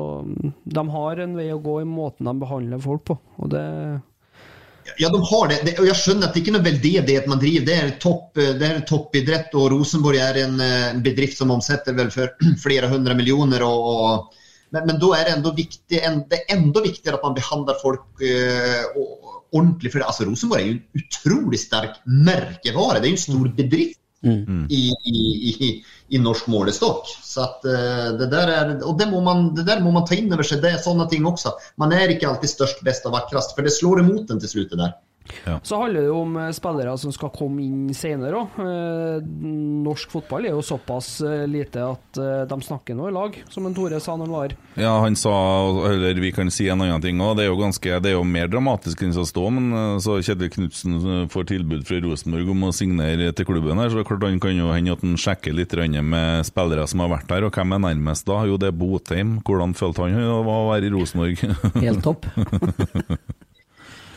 [0.64, 3.66] de har en vei å gå i måten de behandler folk på, og det
[4.98, 5.58] Ja, de har det.
[5.64, 5.74] det.
[5.78, 7.66] Og jeg skjønner at det ikke er noe veldedighet man driver.
[7.66, 12.10] Det er, topp, det er toppidrett, og Rosenborg er en eh, bedrift som omsetter vel
[12.14, 12.32] for
[12.64, 13.62] flere hundre millioner.
[13.62, 14.40] Og, og,
[14.74, 17.78] men, men da er det enda viktig, en, det er enda viktigere at man behandler
[17.80, 18.84] folk uh,
[19.52, 19.92] ordentlig.
[19.92, 23.00] For det, altså, Rosenborg er jo en utrolig sterk merkevare.
[23.00, 24.01] Det er jo en stor bedrift.
[24.22, 25.70] I, i, i,
[26.14, 27.08] i norsk målestokk.
[27.26, 30.18] Så at, uh, det der er, og det må, man, det der må man ta
[30.18, 30.62] inn over seg.
[30.62, 31.56] Det er sånne ting også.
[31.82, 34.70] Man er ikke alltid størst, best og vakrest, for det slår imot en til slutt.
[34.74, 34.94] det der.
[35.62, 38.58] Så handler det jo om eh, spillere som skal komme inn senere òg.
[39.82, 43.66] Norsk fotball er jo såpass eh, lite at eh, de snakker nå i lag, som
[43.66, 44.56] en Tore sa når han var her.
[44.82, 45.32] Ja, han sa,
[45.90, 48.50] eller vi kan si en annen ting òg, det er jo det er jo mer
[48.50, 52.74] dramatisk enn å stå, men eh, så Kjetil Knutsen får tilbud fra Rosenborg om å
[52.76, 55.56] signere til klubben her, så det er klart han kan jo hende at han sjekker
[55.56, 58.42] litt med spillere som har vært der, og hvem er nærmest da?
[58.48, 59.38] Jo, det er Botheim.
[59.46, 61.40] Hvordan følte han det å være i Rosenborg?
[61.80, 62.28] Helt topp.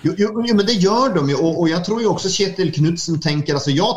[0.06, 1.40] Jo, jo, jo, men det gjør de jo.
[1.42, 3.90] Og, og jeg tror jo også Kjetil Knutsen tenker altså ja,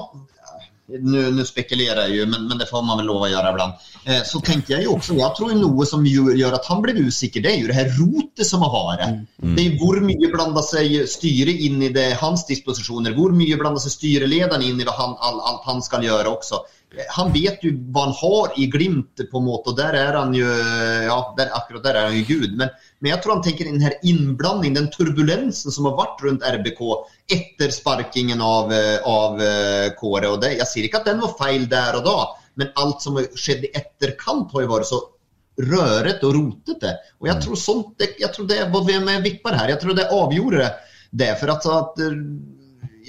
[0.89, 3.89] nu, nu spekulerer jeg jo, men, men det får man vel lov å gjøre iblant.
[4.09, 7.01] Eh, så tenker jeg jo også, jeg tror jo noe som gjør at han blir
[7.05, 9.21] usikker, det er jo det her rotet som har vært.
[9.59, 13.85] Det er hvor mye blander seg styret inn i det, hans disposisjoner, hvor mye blander
[13.85, 16.63] seg styrelederen inn i hva han, all, alt han skal gjøre også.
[16.97, 20.17] Eh, Han vet jo hva han har i Glimt, på en måte, og der er
[20.17, 22.57] han jo ja, der, akkurat der er han jo Gud.
[22.57, 26.47] Men, men jeg tror han tenker den her innblandingen, den turbulensen som har vært rundt
[26.47, 26.81] RBK
[27.35, 30.33] etter sparkingen av, eh, av eh, Kåre.
[30.33, 32.19] og det, Jeg sier ikke at den var feil der og da,
[32.59, 35.01] men alt som skjedde i etterkant, har jo vært så
[35.59, 36.93] rørete og rotete.
[37.23, 39.73] Og jeg tror, sånt, det, jeg tror det var hvem jeg vipper her.
[39.75, 40.71] Jeg tror det avgjorde
[41.23, 41.33] det.
[41.39, 42.21] For at, at eh,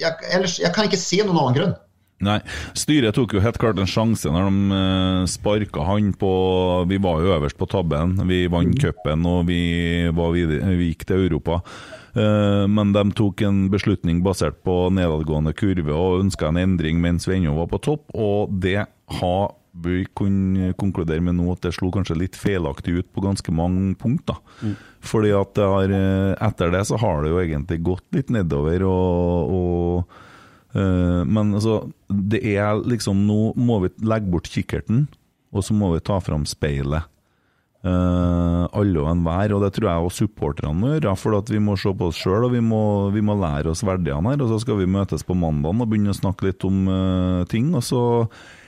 [0.00, 1.78] jeg, ellers, jeg kan ikke se noen annen grunn.
[2.20, 2.36] Nei,
[2.76, 6.32] styret tok jo helt klart en sjanse når de uh, sparka han på
[6.90, 9.62] Vi var jo øverst på tabben, vi vant cupen og vi,
[10.12, 11.62] var videre, vi gikk til Europa.
[12.14, 17.28] Eh, men de tok en beslutning basert på nedadgående kurve og ønska en endring mens
[17.28, 18.82] vi ennå var på topp, og det
[19.20, 19.44] har
[19.80, 23.94] vi kunne konkludere med nå at det slo kanskje litt feilaktig ut på ganske mange
[24.00, 24.40] punkter.
[24.66, 24.74] Mm.
[25.06, 28.82] Fordi at det har, eh, etter det så har det jo egentlig gått litt nedover,
[28.90, 30.26] og, og eh,
[30.72, 35.08] Men altså, det er liksom Nå må vi legge bort kikkerten,
[35.50, 37.08] og så må vi ta fram speilet.
[37.80, 41.14] Uh, alle og enhver, og det tror jeg også supporterne må gjøre.
[41.16, 42.82] For at vi må se på oss sjøl og vi må,
[43.14, 44.42] vi må lære oss verdiene her.
[44.44, 47.72] Og så skal vi møtes på mandag og begynne å snakke litt om uh, ting.
[47.74, 48.02] Og så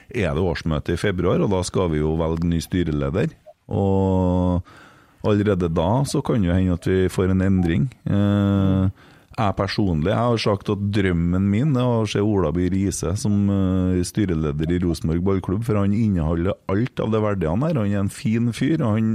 [0.09, 3.33] er det årsmøte i februar, og da skal vi jo velge ny styreleder.
[3.73, 4.65] Og
[5.23, 7.87] allerede da så kan jo hende at vi får en endring.
[8.03, 8.89] Eh,
[9.33, 13.49] jeg personlig jeg har sagt at drømmen min er å se Ola By Riise som
[13.49, 17.81] eh, styreleder i Rosenborg ballklubb, for han inneholder alt av det verdiene her.
[17.81, 19.11] Han er en fin fyr, og han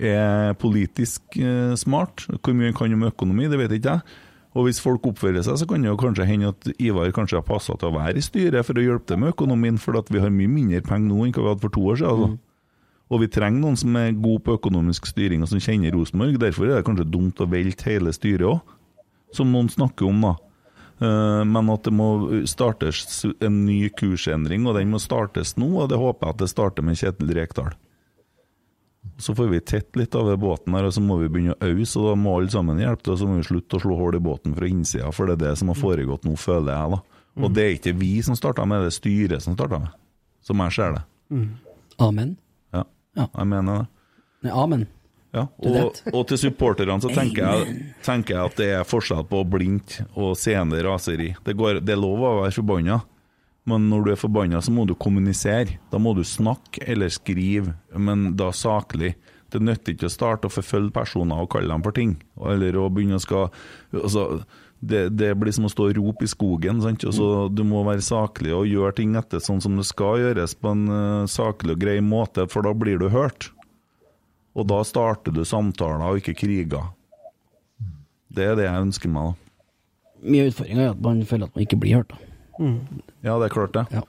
[0.00, 2.24] er politisk eh, smart.
[2.38, 4.20] Hvor mye han kan om økonomi, det vet ikke jeg.
[4.52, 7.46] Og hvis folk oppfører seg, så kan det jo kanskje hende at Ivar kanskje har
[7.46, 10.20] passa til å være i styret for å hjelpe til med økonomien, for at vi
[10.20, 12.26] har mye mindre penger nå enn hva vi hadde for to år siden.
[12.26, 12.40] Altså.
[13.12, 16.38] Og vi trenger noen som er god på økonomisk styring og som kjenner Rosenborg.
[16.40, 18.76] Derfor er det kanskje dumt å velte hele styret òg,
[19.36, 20.34] som noen snakker om, da.
[21.02, 22.08] Eh, Men at det må
[22.46, 25.70] startes en ny kursendring, og den må startes nå.
[25.82, 27.72] Og det håper jeg at det starter med Kjetil Rekdal.
[29.18, 31.98] Så får vi tett litt av båten her, og så må vi begynne å ause,
[31.98, 33.12] og da må alle sammen hjelpe til.
[33.14, 35.42] Og så må vi slutte å slå hull i båten fra innsida, for det er
[35.50, 36.90] det som har foregått nå, føler jeg.
[36.94, 37.00] da.
[37.42, 39.90] Og det er ikke vi som starta med, det er styret som starta med,
[40.44, 41.02] som jeg ser det.
[41.98, 42.36] Amen.
[42.72, 42.84] Ja,
[43.16, 43.26] Ja.
[43.36, 43.86] jeg mener
[44.42, 44.52] det.
[44.52, 44.86] Amen.
[45.32, 49.40] Ja, og, og til supporterne så tenker jeg, tenker jeg at det er forskjell på
[49.48, 51.30] blindt og seende raseri.
[51.46, 52.98] Det, går, det er lov å være forbanna,
[53.64, 55.78] men når du er forbanna, så må du kommunisere.
[55.92, 59.14] Da må du snakke eller skrive, men da saklig.
[59.52, 62.18] Det nytter ikke å starte å forfølge personer og kalle dem for ting,
[62.52, 63.48] eller å begynne å skal
[63.92, 64.42] altså,
[64.82, 66.80] det, det blir som å stå og rope i skogen.
[66.84, 67.04] Sant?
[67.08, 70.56] Og så Du må være saklig og gjøre ting etter sånn som det skal gjøres,
[70.58, 73.52] på en uh, saklig og grei måte, for da blir du hørt.
[74.52, 76.90] Og da starter du samtaler og ikke kriger.
[78.32, 79.32] Det er det jeg ønsker meg.
[79.32, 79.38] da.
[80.22, 82.12] Mye av utfordringa er at man føler at man ikke blir hørt.
[82.12, 82.18] da.
[83.24, 83.86] Ja, det er klart det.
[83.90, 84.02] Ja.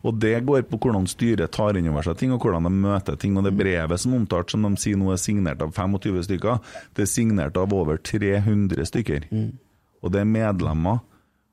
[0.00, 3.18] Og det går på hvordan styret tar inn over seg ting, og hvordan de møter
[3.20, 3.36] ting.
[3.36, 6.62] Og det brevet som omtalt, som de sier nå er signert av 25 stykker,
[6.96, 9.28] det er signert av over 300 stykker.
[10.00, 11.02] Og det er medlemmer.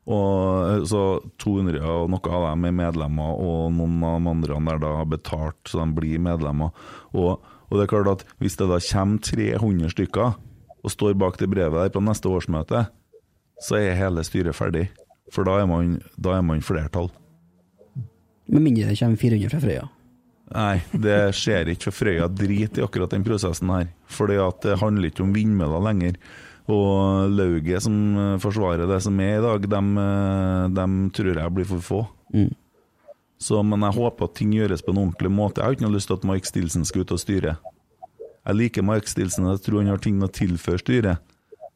[0.07, 1.01] Og så
[1.43, 5.09] 200 og noe av dem er medlemmer, og noen av de andre der da har
[5.11, 6.71] betalt så de blir medlemmer.
[7.11, 10.37] Og, og det er klart at hvis det da kommer 300 stykker
[10.83, 12.85] og står bak det brevet der på neste årsmøte,
[13.63, 14.87] så er hele styret ferdig.
[15.33, 17.09] For da er man, da er man flertall.
[18.47, 19.87] Med mindre det kommer 400 fra Frøya.
[20.55, 23.89] Nei, det skjer ikke, for Frøya driter i akkurat den prosessen her.
[24.07, 26.21] Fordi at det handler ikke om vindmøller lenger.
[26.71, 27.97] Og lauget som
[28.43, 31.99] forsvarer det som er i dag, dem, eh, dem tror jeg blir for få.
[33.37, 35.61] Så, men jeg håper at ting gjøres på en ordentlig måte.
[35.61, 37.57] Jeg har ikke noe lyst til at Mike Stilson skal ut og styre.
[38.47, 41.23] Jeg liker Mike Stilson, jeg tror han har ting å tilføre styret.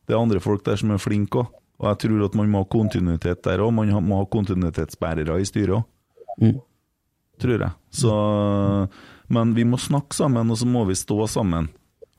[0.08, 1.58] Det er andre folk der som er flinke òg.
[1.82, 3.72] Og jeg tror at man må ha kontinuitet der òg.
[3.74, 6.62] Man må ha kontinuitetsbærere i styret òg
[7.42, 7.74] tror jeg.
[7.90, 8.14] Så,
[9.32, 11.70] men vi må snakke sammen, og så må vi stå sammen.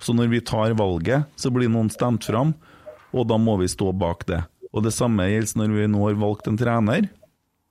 [0.03, 2.55] Så når vi tar valget, så blir noen stemt fram,
[3.15, 4.43] og da må vi stå bak det.
[4.73, 7.11] Og det samme gjelder når vi nå har valgt en trener,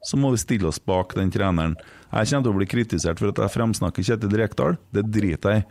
[0.03, 1.75] så må vi stille oss bak den treneren.
[2.11, 5.63] Jeg kommer til å bli kritisert for at jeg fremsnakker Kjetil Rekdal, det driter jeg
[5.63, 5.67] i.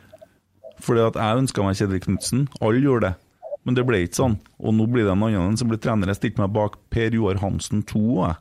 [0.81, 3.15] Fordi at jeg ønska meg Kjetil Knutsen, alle gjorde det.
[3.69, 4.39] Men det ble ikke sånn.
[4.63, 6.09] Og nå blir det en annen som blir trener.
[6.09, 8.01] Jeg stilte meg bak Per Joar Hansen 2.
[8.25, 8.39] Jeg.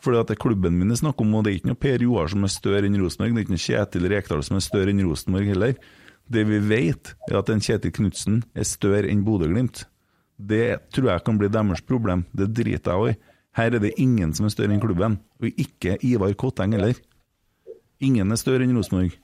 [0.00, 1.82] Fordi at det er klubben min det er snakk om, og det er ikke noe
[1.82, 3.34] Per Joar som er større enn Rosenborg.
[3.34, 5.74] Det er ikke noe Kjetil Rekdal som er større enn Rosenborg heller.
[6.30, 9.84] Det vi vet, er at en Kjetil Knutsen er større enn Bodø-Glimt.
[10.40, 12.24] Det tror jeg kan bli deres problem.
[12.32, 13.18] Det driter jeg òg i.
[13.58, 16.94] Her er det ingen som er større enn klubben, og ikke Ivar Kotteng heller.
[18.00, 19.16] Ingen er større enn Rosenborg.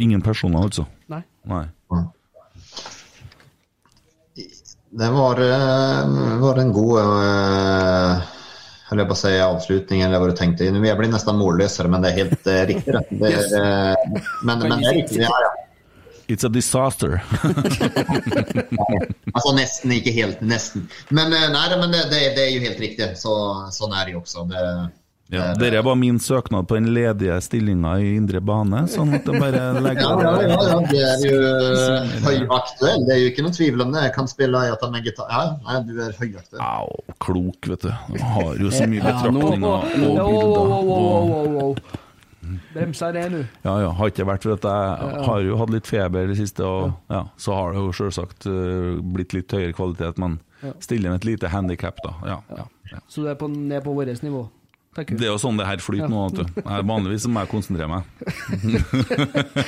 [0.00, 0.86] Ingen personer, altså.
[1.12, 1.22] Nei.
[1.46, 1.66] Nei.
[4.90, 8.30] Det var, eh, var en god eh,
[8.90, 10.66] eller på å si avslutning, eller hva du tenkte.
[10.66, 13.02] Jeg blir nesten målløsere, men det er helt eh, riktig.
[13.20, 13.30] Det.
[13.30, 15.20] Er, eh, men, men det er riktig.
[15.22, 15.52] Ja, ja.
[16.30, 17.22] It's a disaster.
[19.30, 20.40] Altså nesten, ikke helt.
[20.42, 20.88] Nesten.
[21.14, 23.06] Men, eh, nei, men det, det, det er jo helt riktig.
[23.20, 23.30] Så,
[23.74, 24.40] sånn er det jo også.
[24.50, 24.62] Det,
[25.30, 29.38] Ja, Dette var min søknad på den ledige stillinga i indre bane, sånn at jeg
[29.38, 31.38] bare legger ja, ja, ja, ja, det er jo
[32.24, 33.00] høyaktuell.
[33.06, 34.00] Det er jo ikke noe tvil om det.
[34.08, 35.28] Jeg kan spille i at han med gitar.
[35.30, 36.58] Ja, nei, du er høyaktuell.
[36.66, 36.90] Au,
[37.22, 37.92] klok, vet du.
[38.10, 40.18] Du har jo så mye betraktninger og bilder.
[42.74, 43.40] Bremsa det nå.
[43.64, 43.90] Ja, ja.
[43.98, 46.92] Har ikke vært for at jeg har jo hatt litt feber i det siste, og
[47.12, 50.38] ja, så har det jo selvsagt eh, blitt litt høyere kvalitet, men
[50.84, 52.14] stiller med et lite handikap, da.
[52.26, 52.98] Ja, ja, ja.
[53.08, 54.46] Så du er på, ned på vårt nivå.
[54.98, 56.62] Det er jo sånn det her flyter nå, vet du.
[56.66, 58.02] Jeg- Vanligvis må jeg konsentrere meg.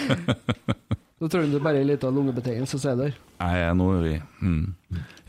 [1.23, 3.19] Nå tror du bare en liten lungebetegnelse, så er det der.
[3.39, 4.65] Nei, nå er vi mm.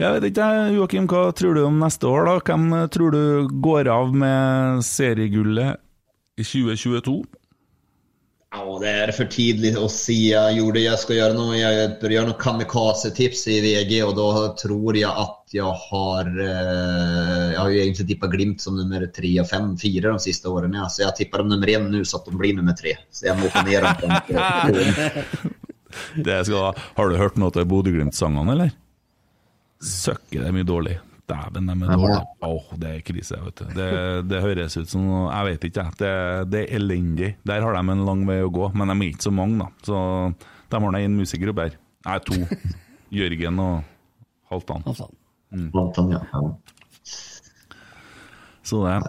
[0.02, 2.34] Jeg vet ikke, Joakim, hva tror du om neste år, da?
[2.50, 2.64] Hvem
[2.96, 5.78] tror du går av med seriegullet
[6.42, 7.14] i 2022?
[8.54, 10.30] Ja, det er for tidlig å si.
[10.30, 14.28] Jeg, gjorde, jeg skal gjøre noe, jeg bør gjøre noen kamikaze-tips i VG og da
[14.60, 16.30] tror jeg at jeg har...
[16.38, 20.84] Jeg har jo egentlig tippa Glimt som nummer tre og fem, fire de siste årene.
[20.84, 20.86] Ja.
[20.94, 22.94] Så jeg tipper dem nummer én nå, så at de blir nummer tre.
[23.10, 24.14] Så jeg må få ner dem.
[26.26, 28.78] Det skal, har du hørt noe til Bodø-Glimt-sangene, eller?
[29.82, 30.96] Søkker, det er mye dårlig.
[31.34, 31.98] Dæven, de er Ja.
[31.98, 32.26] dårlige.
[32.48, 33.66] Åh, det er krise, vet du.
[33.78, 33.90] Det,
[34.30, 35.98] det høres ut som Jeg vet ikke, jeg.
[36.00, 36.12] Det,
[36.54, 37.32] det er elendig.
[37.48, 39.68] Der har de en lang vei å gå, men de er ikke så mange, da.
[39.84, 39.98] Så
[40.70, 41.78] de har én musikergruppe her.
[42.06, 42.40] Nei, to.
[43.20, 43.84] Jørgen og
[44.52, 44.84] Halvdan.
[44.88, 46.12] Halvdan.
[46.14, 46.22] Ja.
[46.34, 46.42] Ja.
[48.64, 49.02] Så det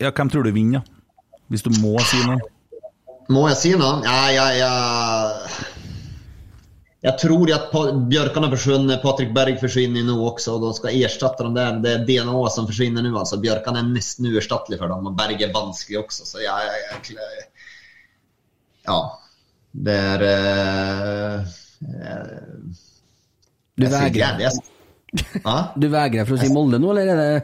[0.00, 0.82] Ja, hvem tror du vinner.
[1.48, 2.38] Hvis du må si noe?
[3.30, 4.00] Må jeg si noe?
[4.02, 4.70] Ja, ja, ja.
[7.04, 10.74] Jag tror ju att pa Björkan har försvunnit, Patrik Berg försvinner nu också och de
[10.74, 11.72] ska ersätta dem där.
[11.72, 13.36] Det är DNA som försvinner nu alltså.
[13.36, 16.24] Björkan är nästan uerstattelig för dem och Berg är vansklig också.
[16.24, 16.60] Så jeg ja,
[17.10, 17.16] ja,
[18.84, 19.20] ja.
[19.70, 20.22] Det är...
[20.22, 21.44] Eh, eh,
[23.74, 24.50] Du jag deg
[25.44, 25.72] Ja?
[25.76, 27.42] Du vegrer for å si Molde nå, eller er det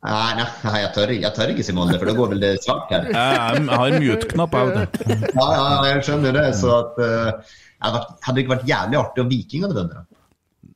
[0.00, 2.88] Nei, nei, jeg tør, jeg tør ikke si Molde, for da går vel det svart
[2.88, 3.02] her.
[3.12, 5.26] Jeg, jeg har mute-knapp, jeg, vet du.
[5.36, 6.44] Ja, ja, jeg skjønner det.
[6.56, 10.06] Så at eh, varit- hade det vært jævlig artig om Viking vunnit.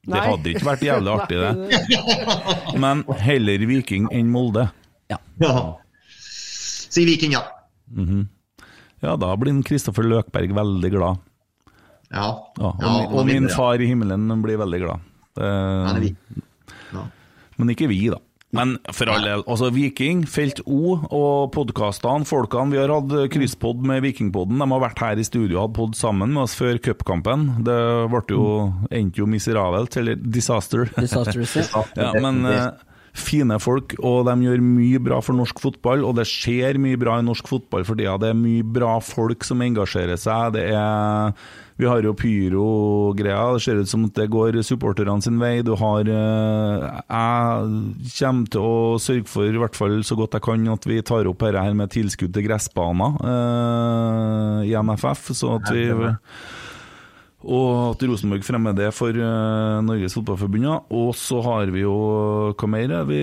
[0.04, 2.78] Det hadde ikke vært jævlig artig, det.
[2.80, 4.66] Men heller Viking enn Molde.
[5.12, 5.18] Ja.
[6.94, 7.42] si Viking, ja.
[9.04, 11.18] Ja, da blir Kristoffer Løkberg veldig glad.
[12.14, 12.28] Ja.
[12.56, 15.00] Ja, og, Ja, min- og min far i himmelen blir veldig glad.
[15.34, 15.42] Det,
[15.88, 16.12] Han er vi.
[16.94, 17.02] Ja.
[17.58, 18.18] Men ikke vi, da.
[18.54, 23.82] Men for all del, altså Viking, Felt O og podkastene, folkene Vi har hatt krysspod
[23.86, 24.60] med Vikingpodden.
[24.62, 27.48] De har vært her i studio og hatt pod sammen med oss før cupkampen.
[27.66, 27.78] Det
[28.12, 28.48] ble jo,
[28.94, 30.88] endte jo miserabelt, eller disaster.
[30.98, 31.56] disastrous?
[31.58, 31.84] ja?
[32.04, 32.66] Ja, men eh,
[33.14, 36.02] fine folk, og de gjør mye bra for norsk fotball.
[36.06, 38.16] Og det skjer mye bra i norsk fotball for tida.
[38.20, 40.56] Det er mye bra folk som engasjerer seg.
[40.58, 41.36] Det er
[41.76, 43.54] Vi har jo pyro-greia.
[43.54, 45.62] Det ser ut som at det går supporterne sin vei.
[45.66, 50.46] Du har eh, Jeg kommer til å sørge for, i hvert fall så godt jeg
[50.46, 55.32] kan, at vi tar opp dette her med tilskudd til gressbaner eh, i NFF.
[55.34, 55.88] Så at vi
[57.44, 60.66] og at Rosenborg fremmer det for eh, Norges Fotballforbund.
[60.96, 61.94] Og så har vi jo
[62.56, 63.20] Hva mer vi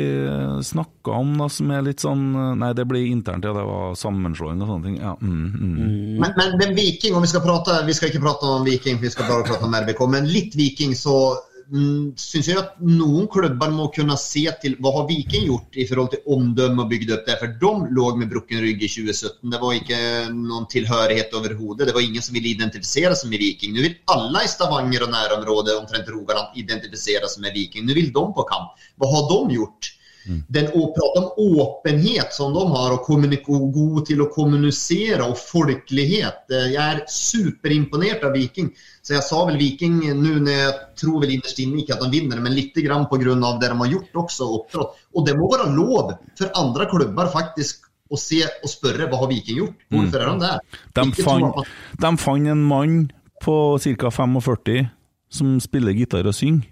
[0.65, 3.53] snakka om da, som er litt sånn eh, Nei, det ble internt, ja.
[3.55, 4.97] Det var sammenslåing og sånne ting.
[5.01, 5.77] Ja, mm, mm.
[6.21, 9.13] Men, men, men Viking, om vi skal prate Vi skal ikke prate om Viking, vi
[9.13, 10.03] skal bare prate om RBK.
[10.13, 14.91] Men litt Viking, så mm, syns jeg at noen klubber må kunne se til hva
[14.97, 17.37] har Viking gjort i forhold til omdømme og bygd opp det.
[17.39, 19.53] For de lå med brukken rygg i 2017.
[19.53, 20.01] Det var ikke
[20.35, 21.87] noen tilhørighet overhodet.
[21.87, 23.77] Det var ingen som ville identifisere seg med Viking.
[23.77, 27.87] Nå vil alle i Stavanger og nærområdet omtrent Rogaland identifisere seg med Viking.
[27.87, 28.75] Nå vil de på kamp.
[28.99, 29.93] Hva har de gjort?
[30.25, 35.37] Den å prate om åpenhet som de har, og og god til å kommunisere, og
[35.37, 36.45] folkelighet.
[36.51, 38.71] Eh, Jeg er superimponert av Viking.
[39.01, 42.11] Så jeg sa vel Viking nå når jeg tror vel innerst inne ikke at de
[42.13, 42.99] vinner, men litt pga.
[43.09, 44.49] på grunn av det de har gjort også.
[44.59, 44.99] Opptrådt.
[45.15, 49.31] Og det må være lov for andre klubber faktisk å se og spørre hva har
[49.31, 49.85] Viking gjort?
[49.89, 50.59] Hvorfor er de der?
[50.93, 51.67] De, fant,
[52.03, 53.11] de fant en mann
[53.41, 54.11] på ca.
[54.11, 54.89] 45
[55.31, 56.67] som spiller gitar og synger.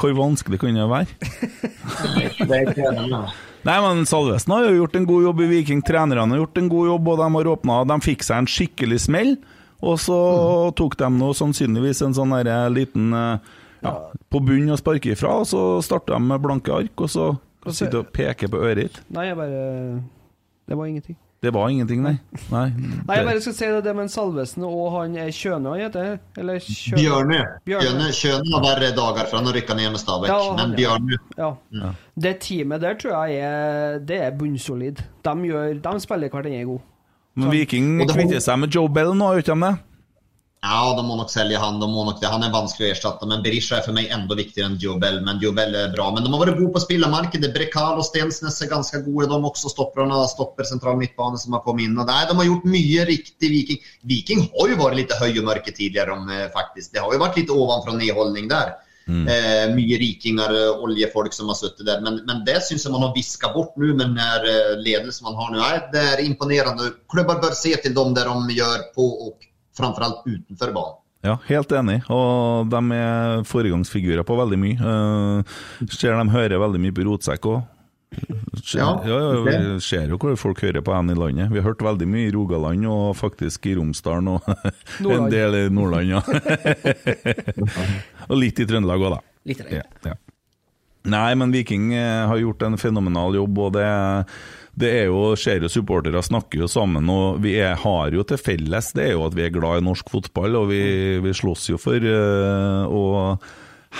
[0.00, 1.06] Hvor vanskelig kan det være?
[2.42, 3.32] Er.
[3.62, 5.82] Nei, men Salvesen har jo gjort en god jobb i Viking.
[5.86, 8.98] Trenerne har gjort en god jobb, og de har åpna De fikk seg en skikkelig
[9.04, 9.36] smell.
[9.82, 10.18] Og så
[10.78, 13.52] tok de nå sannsynligvis en sånn der liten eh,
[13.82, 13.94] ja,
[14.30, 17.32] på bunn og sparke ifra, og så starta de med blanke ark, og så
[17.66, 19.00] sitter de og peker på øret ditt.
[19.14, 19.62] Nei, jeg bare
[20.70, 21.18] Det var ingenting.
[21.42, 22.12] Det var ingenting, nei.
[22.52, 25.80] Nei, Nei, jeg bare skal si det, det med Salvesen og han er Kjøne, han
[25.82, 27.00] heter Eller Kjøne?
[27.00, 27.40] Bjørne.
[27.66, 27.88] Bjørne.
[27.88, 28.10] Bjørne.
[28.14, 30.30] Kjøne har verre dager, fra han rykka ned med Stabæk.
[30.30, 31.90] Ja, men Bjørne Ja.
[32.14, 35.02] Det teamet der tror jeg er Det er bunnsolid.
[35.26, 36.80] De, gjør, de spiller hverandre god.
[37.34, 39.74] Men Viking Og kvitter seg med Joe Bell nå, gjør ikke de det?
[40.62, 41.80] Ja, de må nok selge han.
[41.82, 42.28] De må nok det.
[42.30, 43.26] Han er vanskelig å erstatte.
[43.26, 45.18] Men Berisha er for meg enda viktigere enn Diobel.
[45.26, 46.06] Men Diobel er bra.
[46.14, 47.50] Men de har vært gode på spillermarkedet.
[47.56, 49.26] Brekal og Stensnes er ganske gode.
[49.32, 51.98] De også stopperne stopper sentral midtbane som har kommet inn.
[51.98, 53.82] Og nei, de har gjort mye riktig, Viking.
[54.06, 56.94] Viking har jo vært litt høy og mørke tidligere, eh, faktisk.
[56.94, 58.76] Det har jo vært litt ovenfra nedholdning der.
[59.10, 62.00] Eh, mye rikinger, eh, oljefolk som har sittet der.
[62.06, 65.34] Men, men det syns jeg man har viska bort nå med den eh, ledelsen man
[65.40, 65.70] har nå.
[65.90, 66.92] Det er imponerende.
[67.10, 70.98] Klubber bør se til dem der de gjør på og framfor alt utenfor banen.
[71.22, 72.00] Ja, helt enig.
[72.10, 74.78] Og de er foregangsfigurer på veldig mye.
[74.82, 77.60] Uh, ser de hører veldig mye på rotsekk òg.
[78.74, 81.48] Ja, Ja, ja, vi ser jo hvor folk hører på hen i landet.
[81.52, 84.50] Vi har hørt veldig mye i Rogaland og faktisk i Romsdalen og
[85.16, 86.20] en del i Nordland, ja.
[88.28, 89.22] og litt i Trøndelag òg, da.
[89.48, 90.18] Litt Ja, ja.
[91.02, 93.86] Nei, men Viking eh, har gjort en fenomenal jobb, og det,
[94.72, 98.40] det er jo, ser jo supportere snakker jo sammen, og vi er, har jo til
[98.40, 100.84] felles det er jo at vi er glad i norsk fotball, og vi,
[101.20, 103.36] vi slåss jo for eh, å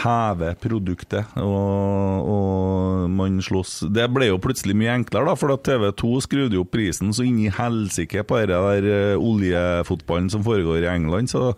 [0.03, 5.91] heve produktet, og, og man slåss Det ble jo plutselig mye enklere, da, for TV
[6.01, 10.47] 2 skrudde jo opp prisen så inn i helsike på den der eh, oljefotballen som
[10.47, 11.53] foregår i England, så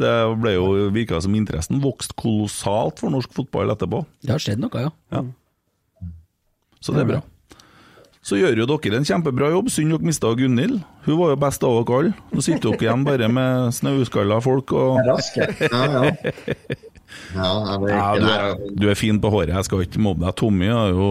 [0.00, 4.02] det ble jo virka som interessen vokste kolossalt for norsk fotball etterpå.
[4.24, 4.92] Det har skjedd noe, ja.
[5.12, 5.24] Ja.
[6.80, 7.24] Så det er bra.
[8.26, 9.70] Så gjør jo dere en kjempebra jobb.
[9.70, 10.80] Synd dere mista Gunhild.
[11.06, 12.14] Hun var jo best av dere alle.
[12.34, 15.46] Nå sitter dere igjen bare med snauskalla folk og Raske.
[15.70, 16.10] Ja, ja.
[17.36, 20.34] Ja, ja, du, er, du er fin på håret, jeg skal ikke mobbe deg.
[20.40, 21.10] Tommy har jo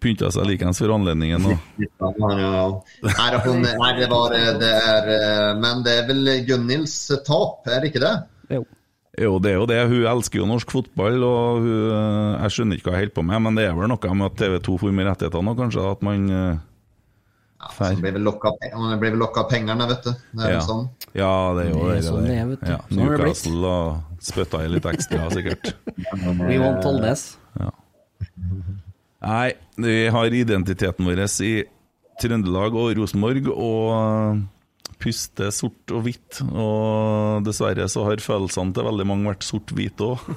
[0.00, 1.44] pynta seg likeens for anledningen.
[1.48, 1.82] Og.
[1.84, 2.10] Ja,
[2.40, 2.62] ja.
[3.04, 6.96] Nei, det, hun, nei, det var det er, eh, Men det er vel Gunhilds
[7.26, 8.14] tap, er det ikke det?
[8.56, 8.64] Jo.
[9.14, 9.78] Jo, det er jo det.
[9.90, 11.90] Hun elsker jo norsk fotball, og hun,
[12.42, 14.38] jeg skjønner ikke hva jeg holder på med, men det er vel noe med at
[14.40, 15.84] TV 2 får med rettighetene nå, kanskje?
[15.94, 16.62] At man eh,
[17.64, 20.10] Ja, så blir vel lokka, hun ble vel lokka av pengene, vet du.
[20.34, 20.64] Det er ja.
[20.66, 20.88] sånn.
[21.14, 22.08] ja, det er jo Det er det.
[22.08, 22.72] sånn det er, vet du.
[22.72, 23.02] Ja, Sånn.
[23.02, 25.70] Newcastle og spytta i litt ekstra, sikkert.
[26.42, 27.24] We Vi this.
[27.60, 27.70] Ja.
[29.24, 31.54] Nei, vi har identiteten vår i
[32.20, 34.42] Trøndelag og Rosenborg, og
[35.04, 36.40] puster sort og hvitt.
[36.48, 40.18] Og dessverre så har følelsene til veldig mange vært sort-hvite òg.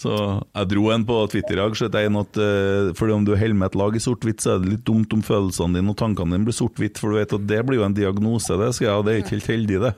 [0.00, 0.12] så
[0.54, 3.58] jeg dro en på Twitter i dag, så jeg at uh, fordi om du holder
[3.58, 6.36] med et lag i sort-hvitt, så er det litt dumt om følelsene dine og tankene
[6.36, 8.70] dine blir sort-hvitt, for du vet at det blir jo en diagnose, det.
[8.78, 9.92] Så ja, det er ikke helt heldig, det.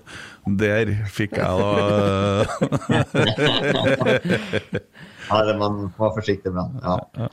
[0.65, 1.69] Der fikk jeg da
[5.31, 6.81] Ja, det- man var forsiktig med.
[6.83, 7.29] Ja.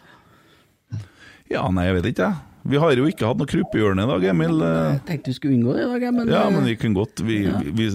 [1.49, 2.46] Ja, nei, jeg vet ikke, jeg.
[2.67, 4.57] Vi har jo ikke hatt noe kruppehjørne i dag, Emil.
[4.59, 6.95] Eh, Jeg tenkte vi skulle unngå det i dag, men, Ja, men eh, vi kan
[6.97, 7.37] godt vi,
[7.77, 7.87] vi,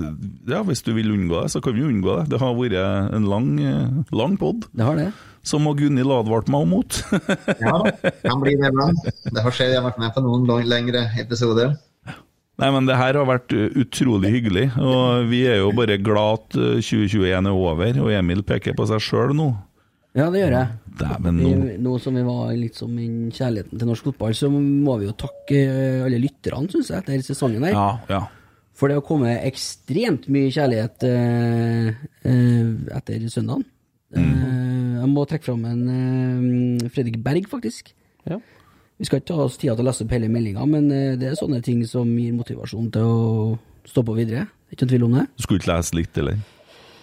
[0.49, 2.31] Ja, hvis du vil unngå det, så kan vi unngå det.
[2.33, 2.79] Det har vært
[3.19, 5.11] en lang, eh, lang pod, det har det.
[5.45, 7.01] som Gunhild advarte meg mot.
[7.67, 7.79] ja,
[8.25, 9.09] kan bli det iblant.
[9.29, 11.77] Det har skjedd, jeg har vært med på noen lengre episoder.
[12.63, 16.37] Nei, men det her har vært uh, utrolig hyggelig, og vi er jo bare glad
[16.37, 19.49] at uh, 2021 er over, og Emil peker på seg sjøl nå.
[20.13, 20.69] Ja, det gjør jeg.
[21.01, 24.51] Dæven, Vi, nå nå som vi var litt som i kjærligheten til norsk fotball, så
[24.53, 27.73] må vi jo takke eh, alle lytterne, syns jeg, etter sesongen her.
[27.73, 28.23] Ja, ja.
[28.77, 33.65] For det har kommet ekstremt mye kjærlighet eh, eh, etter søndagen.
[34.13, 37.95] Eh, jeg må trekke fram en eh, Fredrik Berg, faktisk.
[38.29, 38.37] Ja.
[39.01, 41.33] Vi skal ikke ta oss tida til å lese opp hele meldinga, men eh, det
[41.33, 43.21] er sånne ting som gir motivasjon til å
[43.89, 44.45] stå på videre.
[44.73, 45.25] Ikke noen tvil om det.
[45.41, 46.45] Du skulle ikke lese litt, eller?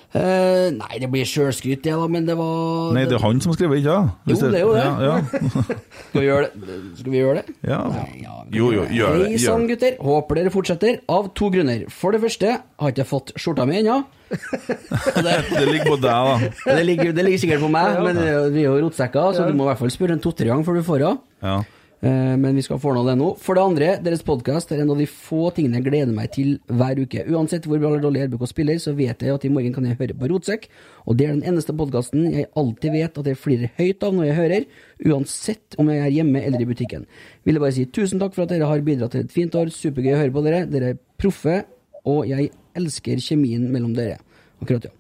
[0.10, 3.52] Eh, nei, det blir sjølskryt, det, da, men det var Nei, det er han som
[3.52, 4.16] har skrevet, ikke sant?
[4.26, 4.86] Hvis Jo, det er jo det.
[4.88, 5.18] Ja, ja.
[6.10, 6.78] Skal vi gjøre det?
[6.98, 7.54] Skal vi gjøre det?
[7.70, 7.78] ja.
[7.94, 9.28] Nei, ja, Jo, jo, gjør det.
[9.30, 10.00] Hei sann, gutter.
[10.02, 10.98] Håper dere fortsetter.
[11.14, 11.84] Av to grunner.
[11.94, 14.00] For det første har ikke jeg fått skjorta mi ennå.
[14.30, 16.50] Det, Det ligger på deg, da.
[16.76, 19.56] det, ligger, det ligger sikkert på meg, men er vi er jo rotsekker, så du
[19.58, 21.22] må i hvert fall spørre en to-tre ganger før du får henne.
[21.46, 21.56] Ja.
[22.02, 23.34] Eh, Men vi skal få ordna det nå.
[23.44, 26.54] For det andre, deres podkast er en av de få tingene jeg gleder meg til
[26.72, 27.26] hver uke.
[27.28, 29.98] Uansett hvor bra eller dårlig RBK spiller, så vet jeg at i morgen kan jeg
[30.00, 30.70] høre på Rotsekk.
[31.06, 34.30] Og det er den eneste podkasten jeg alltid vet at jeg flirer høyt av når
[34.30, 34.70] jeg hører,
[35.12, 37.04] uansett om jeg er hjemme eller i butikken.
[37.44, 39.74] Ville bare si tusen takk for at dere har bidratt til et fint år.
[39.76, 40.64] Supergøy å høre på dere.
[40.72, 41.66] Dere er proffe,
[42.08, 44.22] og jeg elsker kjemien mellom dere.
[44.64, 44.96] Akkurat, ja.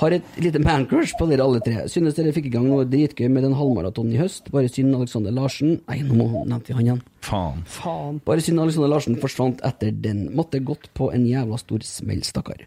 [0.00, 1.82] Har et lite mancrush på dere alle tre.
[1.92, 4.46] Synes dere fikk i gang noe dritgøy med den halvmaratonen i høst.
[4.54, 7.02] Bare synd Alexander Larsen Nei, nå nevnte vi han igjen.
[7.26, 7.58] Faen.
[7.68, 8.22] Faen.
[8.24, 10.30] Bare synd Alexander Larsen forsvant etter den.
[10.32, 12.64] Måtte gått på en jævla stor smell, stakkar.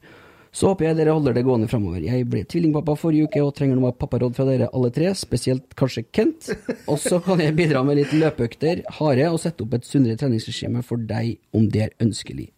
[0.53, 2.05] Så håper jeg dere holder det gående framover.
[2.05, 6.05] Jeg ble tvillingpappa forrige uke og trenger noe papparåd fra dere alle tre, spesielt kanskje
[6.13, 6.53] Kent.
[6.85, 10.85] Og så kan jeg bidra med litt løpeøkter, hare og sette opp et sunnere treningsregime
[10.85, 12.51] for deg om det er ønskelig.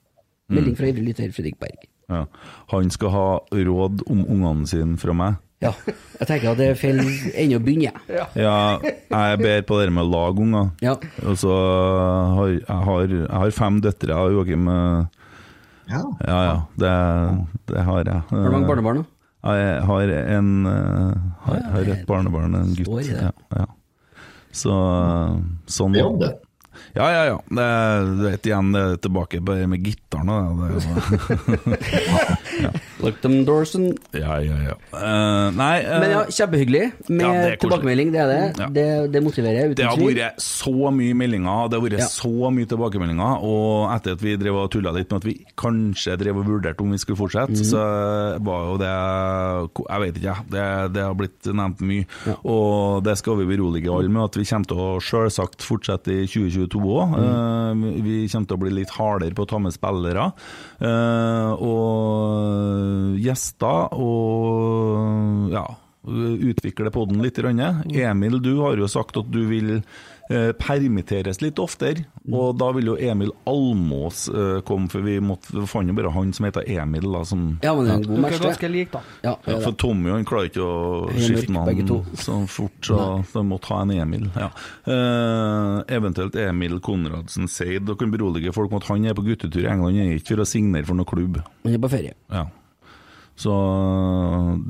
[0.51, 1.87] Melding fra ivrig lytter Fredrik Berg.
[2.11, 2.25] Ja.
[2.71, 5.41] Han skal ha råd om ungene sine fra meg.
[5.63, 5.71] Ja,
[6.19, 7.89] jeg tenker at det er feil ennå å begynne.
[7.89, 8.19] jeg.
[8.37, 10.67] Ja, jeg er bedre på det med å lage unger.
[10.83, 10.93] Ja.
[11.25, 11.55] Og så
[12.35, 15.05] har jeg, har, jeg har fem døtre, og Joakim eh,
[15.89, 16.01] Ja.
[16.27, 16.93] Ja, ja, det,
[17.71, 18.21] det har jeg.
[18.29, 19.11] Har du mange barnebarn, da?
[19.55, 22.93] Jeg har en eh, har, har et barnebarn, en gutt.
[23.05, 23.17] det.
[23.29, 23.31] Ja,
[23.63, 23.65] ja.
[24.55, 24.73] Så
[25.69, 26.31] sånn Jobb, det.
[26.93, 27.37] Ja, ja, ja.
[27.49, 27.69] Det,
[28.19, 30.69] du vet igjen, det er tilbake bare med gitaren det.
[33.01, 34.75] det er them doors and ja, ja, ja.
[34.93, 38.39] Uh, nei uh, Men ja, kjempehyggelig med Ja, det tilbakemelding, det er det.
[38.59, 38.69] Ja.
[38.77, 40.15] Det, det motiverer, Det har tvil.
[40.17, 42.09] vært så mye meldinger, det har vært Ja.
[42.11, 43.45] så mye tilbakemeldinger.
[43.45, 46.85] Og etter at vi drev og tulla litt med at vi kanskje drev og vurderte
[46.85, 47.67] om vi skulle fortsette, mm.
[47.71, 47.83] så
[48.45, 48.93] var jo det
[49.85, 50.35] Jeg vet ikke.
[50.55, 50.65] Det,
[50.95, 52.05] det har blitt nevnt mye.
[52.43, 56.25] Og det skal vi berolige alle med, at vi kommer til å sjølsagt fortsette i
[56.29, 57.15] 2022 òg.
[57.15, 58.03] Mhm.
[58.03, 60.31] vi kommer til å bli litt hardere på å ta med spillere.
[60.79, 65.65] eh, og gjester og ja
[66.05, 67.39] utvikle podden litt.
[67.41, 67.83] Rønne.
[67.89, 69.83] Emil, du har jo sagt at du vil eh,
[70.57, 72.05] permitteres litt oftere.
[72.33, 76.09] Og da vil jo Emil Almås eh, komme, for vi måtte, vi fant jo bare
[76.15, 77.05] han som heter Emil.
[77.13, 77.43] da, som...
[77.61, 78.47] Ja, men det er en god match, det.
[78.47, 79.01] ganske lik, da.
[79.21, 79.79] Ja, det Ja, er for det.
[79.83, 80.79] Tommy han klarer ikke å
[81.11, 81.99] Helt skifte mørk, begge to.
[82.01, 82.99] navn så fort, så
[83.35, 84.25] de måtte ha en Emil.
[84.33, 84.49] Ja.
[84.89, 87.85] Eh, eventuelt Emil Konradsen Seid.
[87.85, 90.33] Dere kan berolige folk med at han er på guttetur i England, han er ikke
[90.33, 91.41] for å signere for noen klubb.
[91.65, 92.17] Han er på ferie.
[92.33, 92.47] Ja.
[93.35, 93.53] Så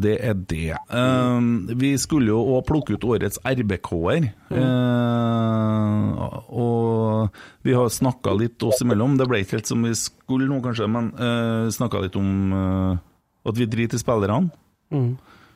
[0.02, 0.74] det er det.
[0.90, 4.26] Um, vi skulle jo òg plukke ut årets RBK-er.
[4.58, 9.20] Eh, og vi har snakka litt oss imellom.
[9.20, 12.98] Det ble ikke helt som vi skulle nå, kanskje, men uh, snakka litt om uh,
[13.46, 14.50] at vi driter i spillerne.
[14.94, 15.14] Mm.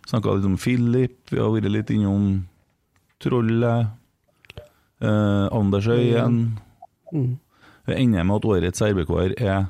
[0.09, 2.31] Snakka litt om Filip, vi har vært litt innom
[3.19, 3.95] Trollet.
[4.99, 6.59] Uh, Anders Øyen.
[7.09, 7.38] Mm.
[7.89, 9.69] Vi ender med at årets RBK-er er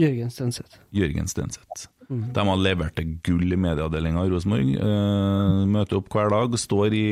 [0.00, 0.78] Jørgen Stenseth.
[0.94, 1.90] Jørgen Stenseth.
[2.36, 4.70] De har levert til gull i medieavdelinga i Rosenborg.
[4.78, 7.08] Uh, møter opp hver dag, står i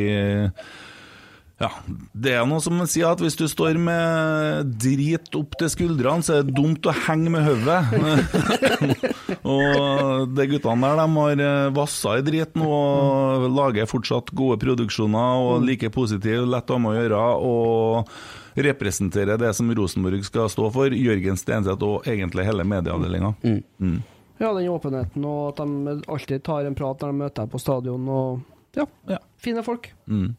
[1.61, 1.69] ja,
[2.17, 6.25] Det er noe som man sier at hvis du står med drit opp til skuldrene,
[6.25, 7.83] så er det dumt å henge med hodet.
[9.55, 15.45] og de guttene der de har eh, vassa i driten og lager fortsatt gode produksjoner
[15.45, 17.25] og like positive, lett å ha med å gjøre.
[17.51, 18.15] og
[18.61, 23.35] representerer det som Rosenborg skal stå for, Jørgen Stenseth og egentlig hele medieavdelinga.
[23.45, 24.01] Mm.
[24.41, 27.60] Ja, den åpenheten og at de alltid tar en prat når de møter deg på
[27.60, 28.09] stadion.
[28.09, 28.41] og
[28.77, 29.19] Ja, Ja.
[29.39, 29.91] fine folk.
[30.09, 30.35] Mm.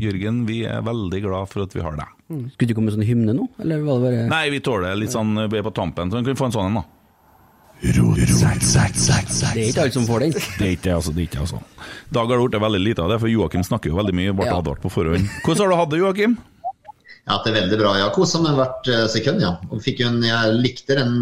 [0.00, 2.06] Jørgen, vi er veldig glad for at vi har deg.
[2.30, 5.10] Skulle det ikke komme sånn hymne nå, eller var det bare Nei, vi tåler litt
[5.10, 6.84] sånn, vi er på tampen, så vi kan få en sånn en, da.
[7.80, 7.96] Det
[9.56, 10.30] er ikke alle som får den.
[10.36, 11.12] Det er ikke det, altså.
[11.16, 11.60] Det er ikke, altså.
[12.12, 14.34] Dag har det blitt veldig lite av det, for Joakim snakker jo veldig mye.
[14.36, 14.58] Ble Ja.
[14.60, 15.24] advart på forhånd.
[15.44, 16.36] Hvordan har du hatt det, Joakim?
[17.30, 17.90] Ja, det er veldig bra.
[17.94, 19.42] Jeg har koset meg hvert eh, sekund.
[19.44, 19.52] Ja.
[19.70, 21.12] Og fikk jo en, jeg likte den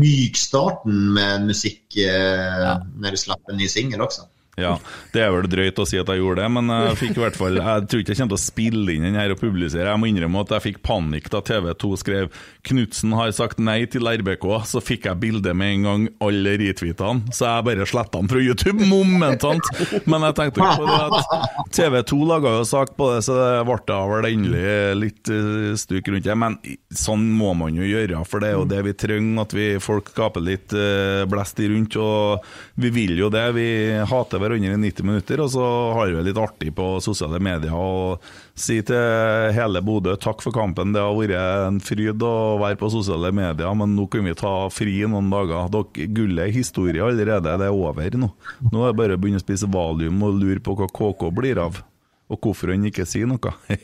[0.00, 4.24] mykstarten med musikk eh, når du slapp en ny singel også.
[4.58, 4.74] Ja,
[5.14, 7.38] Det er vel drøyt å si at jeg gjorde det, men jeg fikk i hvert
[7.38, 9.86] fall Jeg tror ikke jeg kommer til å spille inn den her og publisere.
[9.92, 12.32] Jeg må innrømme at jeg fikk panikk da TV2 skrev
[12.68, 14.66] 'Knutsen har sagt nei til RBK'.
[14.68, 17.32] Så fikk jeg bildet med en gang, alle retweetene.
[17.32, 19.70] Så jeg bare sletta den fra YouTube momentant.
[20.10, 23.64] Men jeg tenkte ikke på det at TV2 laga jo sak på det, så det
[23.68, 24.66] ble vel endelig
[24.98, 26.36] litt eh, stuk rundt det.
[26.36, 26.58] Men
[26.92, 29.42] sånn må man jo gjøre, for det er jo det vi trenger.
[29.46, 31.96] At vi folk skaper litt eh, blest i rundt.
[31.96, 32.44] Og
[32.76, 33.46] vi vil jo det.
[33.56, 33.68] Vi
[34.02, 35.64] hater hverandre i 90 minutter, og så
[35.96, 37.74] har vi det litt artig på sosiale medier.
[37.74, 38.24] Og
[38.58, 40.94] si til hele Bodø takk for kampen.
[40.94, 41.36] Det har vært
[41.68, 45.68] en fryd å være på sosiale medier, men nå kan vi ta fri noen dager.
[45.74, 47.58] Dere, gullet er historie allerede.
[47.60, 48.32] Det er over nå.
[48.70, 51.60] Nå er det bare å begynne å spise valium og lure på hva KK blir
[51.68, 51.82] av.
[52.28, 53.54] Og hvorfor han ikke sier noe.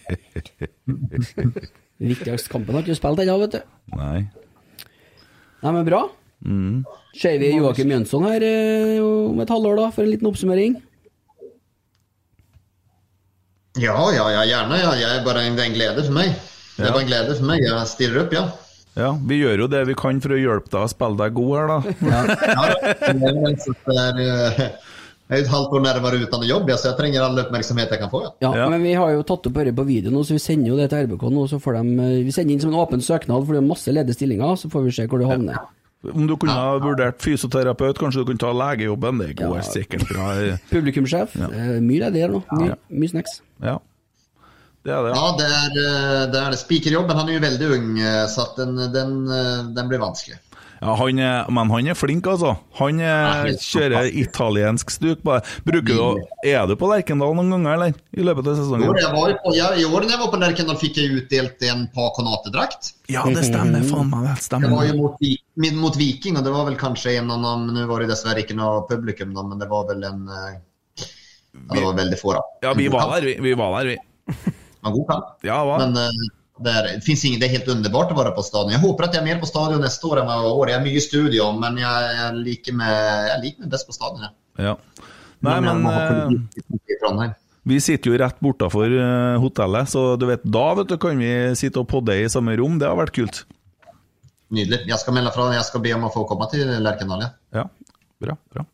[2.05, 3.61] Viktigste kampen har ikke du spilt ennå, vet du.
[3.97, 4.27] Nei.
[5.65, 6.03] Nei, men bra.
[6.45, 6.83] Mm.
[7.17, 10.75] Ser vi Joakim Jønsson her eh, om et halvår, da, for en liten oppsummering?
[13.81, 14.77] Ja, ja, ja, gjerne.
[14.83, 14.93] Ja.
[14.99, 16.35] Jeg er bare en, det er en glede for meg.
[16.77, 17.65] Det er bare en glede for meg.
[17.67, 18.45] Jeg stiller opp, ja.
[18.95, 21.55] Ja, vi gjør jo det vi kan for å hjelpe deg å spille deg god
[21.59, 21.79] her, da.
[22.07, 22.67] ja ja,
[23.11, 24.61] det er, eh,
[25.25, 28.03] jeg er et halvt år nærmere uten jobb, ja, så jeg trenger all oppmerksomhet jeg
[28.05, 28.21] kan få.
[28.29, 28.31] Ja.
[28.45, 28.69] Ja, Ja.
[28.71, 30.87] men vi har jo tatt opp dette på video nå, så vi sender jo det
[30.93, 31.49] til RBK nå.
[31.51, 33.91] Så får de, eh, vi sender inn som en åpen søknad, for det er masse
[33.97, 34.55] ledige stillinger.
[34.63, 35.59] Så får vi se hvor du havner.
[36.13, 39.19] Om du kunne ha vurdert fysioterapeut, kanskje du kunne ta legejobben?
[39.23, 39.63] Det går Ja.
[39.63, 40.29] sikkert bra.
[40.75, 41.35] Publikumsjef.
[41.41, 41.49] Ja.
[41.51, 42.43] eh, Mye ledig her nå.
[42.53, 42.75] Mye, Ja.
[42.91, 43.41] mye snacks.
[43.63, 43.79] Ja,
[44.85, 45.15] det er det.
[45.17, 46.59] Ja, det er, eh, det er det.
[46.61, 49.15] Spikerjobben, han er jo veldig ung, eh, så at den, den,
[49.75, 50.37] den blir vanskelig.
[50.81, 52.55] Ja, han er, men han er flink, altså.
[52.81, 55.23] Han er, kjører italiensk stuk.
[55.25, 57.95] Bruker du, er du på Lerkendal noen ganger, eller?
[58.13, 58.89] I løpet av sesongen?
[58.89, 61.65] Jo, jeg var, på, jeg, I år da jeg var på Lerkendal, fikk jeg utdelt
[61.71, 62.93] en Paconatedrakt.
[63.13, 63.87] Ja, det stemmer.
[63.89, 64.69] Faen meg, det stemmer.
[64.69, 68.05] Det var jo mot, mot Viking, og det var vel kanskje en annen Nå var
[68.05, 70.55] det dessverre ikke noe publikum, da, men det var vel en eh,
[71.01, 72.47] ja, Det var veldig få, da.
[72.67, 73.39] Ja, vi var der, vi.
[73.45, 73.99] Vi var der, vi.
[74.85, 75.29] En god kamp.
[75.41, 75.79] Ja, hva?
[75.81, 75.97] Men
[76.61, 78.75] eh, det, finns ingen, det er helt underbart å være på stadion.
[78.75, 80.73] Jeg håper at jeg er mer på stadion neste år enn jeg var i år.
[80.73, 82.95] Jeg er mye i studio, men jeg, jeg, liker meg,
[83.31, 84.29] jeg liker meg best på stadion.
[84.29, 84.35] Ja.
[84.71, 84.77] Ja.
[85.45, 87.35] Nei, men men eh.
[87.65, 91.33] Vi sitter jo rett bortafor eh, hotellet, så du vet, da vet du, kan vi
[91.57, 92.77] sitte og podde i samme rom.
[92.81, 93.45] Det har vært kult.
[94.55, 94.85] Nydelig.
[94.91, 95.49] Jeg skal melde fra.
[95.57, 97.25] Jeg skal be om å få komme til Lerkendal.
[97.25, 97.65] Ja.
[97.65, 97.69] Ja,
[98.23, 98.69] bra, bra.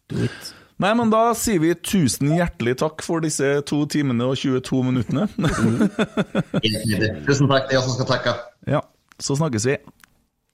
[0.81, 5.27] Nei, men da sier vi tusen hjertelig takk for disse to timene og 22 minuttene.
[7.27, 7.67] Tusen takk.
[7.69, 8.33] Det er jeg som skal takke.
[8.71, 8.81] ja,
[9.21, 9.75] så snakkes vi.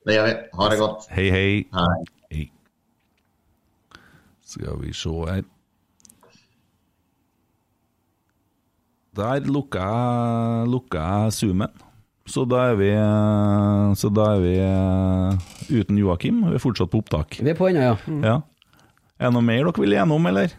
[0.07, 0.33] Det gjør vi.
[0.59, 1.07] Ha det godt.
[1.15, 1.53] Hei, hei.
[1.77, 2.01] Hei.
[2.35, 2.49] Hei.
[4.47, 5.45] Skal vi se her
[9.17, 11.71] Der lukka jeg, lukka jeg zoomen.
[12.27, 12.91] Så da er vi,
[13.97, 16.43] så da er vi eh, uten Joakim.
[16.51, 17.39] Vi er fortsatt på opptak.
[17.39, 17.95] Vi er på ennå, ja.
[18.27, 18.37] Ja.
[19.17, 20.55] Er det noe mer dere vil gjennom, eller?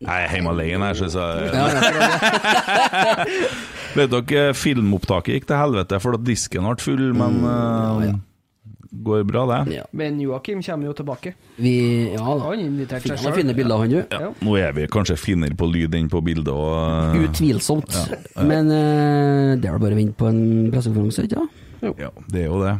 [0.00, 3.26] Nei, jeg er hjemme alene her, syns jeg ja, ja
[3.98, 8.14] Vet dere, filmopptaket gikk til helvete fordi disken ble full, men eh,
[8.90, 9.74] går bra, det.
[9.76, 9.84] ja.
[9.92, 11.34] Men Joakim kommer jo tilbake.
[11.60, 11.74] Vi
[12.14, 12.38] Ja da.
[12.46, 13.52] Han inviterte seg sjøl.
[13.54, 14.00] bilder, han, du.
[14.14, 16.54] Ja, nå er vi kanskje finner på lyd enn på bilde.
[16.54, 18.00] Og, eh, Utvilsomt.
[18.40, 21.66] Men uh, det er vel bare å vente på en pressekonferanse, ikke sant?
[22.00, 22.74] ja, det er jo det.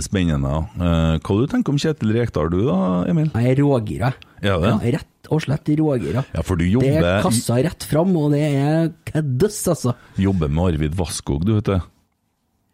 [0.00, 0.54] Spennende.
[0.80, 2.76] Uh, Eh, hva du tenker om Kjetil Rekdal du da,
[3.10, 3.30] Emil?
[3.34, 4.12] Jeg er rågira.
[4.42, 4.72] Ja, det?
[4.72, 6.24] Ja, rett og slett rågira.
[6.34, 9.94] Ja, for du Det er kassa rett fram, og det er køddes, altså.
[10.16, 11.80] jobber med Arvid Vasskog, du vet det.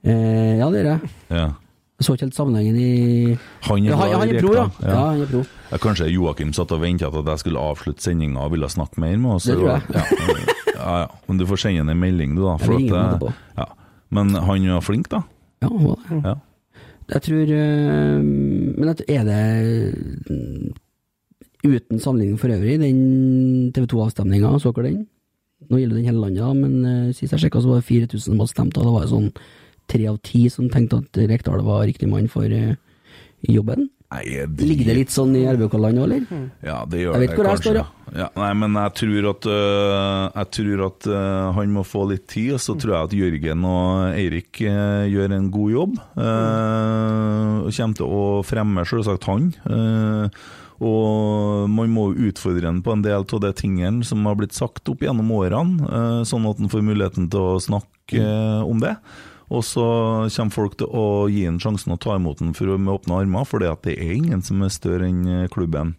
[0.04, 1.10] Eh, ja, det gjør jeg.
[1.30, 1.48] Ja.
[1.98, 4.66] Jeg så ikke helt sammenhengen i Han er ja, han, han er pro, ja.
[4.78, 4.88] ja.
[4.88, 4.98] ja.
[5.10, 5.40] han er pro.
[5.72, 9.16] Ja, kanskje Joakim satt og venta at jeg skulle avslutte sendinga og ville snakke mer
[9.18, 9.48] med oss.
[9.50, 10.54] Det tror jeg.
[10.78, 11.08] Ja.
[11.26, 12.54] Men du får sende en melding, du, da.
[12.62, 13.66] Ham at, ja.
[14.14, 15.24] Men han er flink, da.
[15.58, 16.36] Ja, han var det.
[17.08, 19.44] Jeg tror eh, Men er det
[20.28, 20.74] mm,
[21.64, 25.06] uten sammenligning for øvrig, den TV 2-avstemninga, så dere den?
[25.68, 28.38] Nå gjelder den hele landet, men uh, sist jeg sjekka, så var det 4000 som
[28.38, 29.32] hadde stemt, og det var sånn
[29.90, 32.76] tre av ti som tenkte at Rekdal var riktig mann for eh,
[33.42, 33.88] jobben.
[34.08, 36.44] Nei, jeg Ligger det litt sånn i RBK-land òg, eller?
[36.64, 37.86] Ja, det gjør Jeg vet det hvor jeg står, ja.
[38.22, 38.28] ja.
[38.40, 42.54] Nei, men jeg tror at, øh, jeg tror at øh, han må få litt tid,
[42.56, 46.00] og så tror jeg at Jørgen og Eirik øh, gjør en god jobb.
[46.16, 49.52] Uh, kommer til å fremme selvsagt han.
[49.68, 50.32] Uh,
[50.78, 54.88] og man må utfordre han på en del av de tingene som har blitt sagt
[54.90, 58.94] opp gjennom årene, øh, sånn at han får muligheten til å snakke øh, om det.
[59.48, 59.84] Og så
[60.34, 63.64] kommer folk til å gi ham sjansen å ta imot for, med åpne armer, for
[63.64, 65.96] det er ingen som er større enn øh, klubben.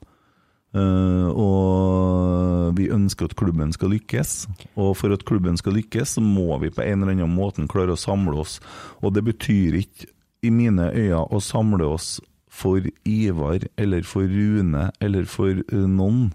[0.69, 4.45] Uh, og vi ønsker at klubben skal lykkes.
[4.77, 7.95] Og for at klubben skal lykkes, så må vi på en eller annen måte klare
[7.95, 8.59] å samle oss.
[9.01, 10.11] Og det betyr ikke,
[10.45, 16.29] i mine øyne, å samle oss for Ivar eller for Rune eller for eh, noen.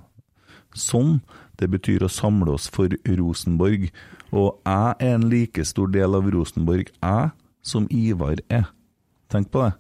[0.75, 1.23] Sånn.
[1.57, 3.87] Det betyr å samle oss for Rosenborg.
[4.33, 7.31] Og jeg er en like stor del av Rosenborg, jeg,
[7.65, 8.71] som Ivar er.
[9.33, 9.73] Tenk på det.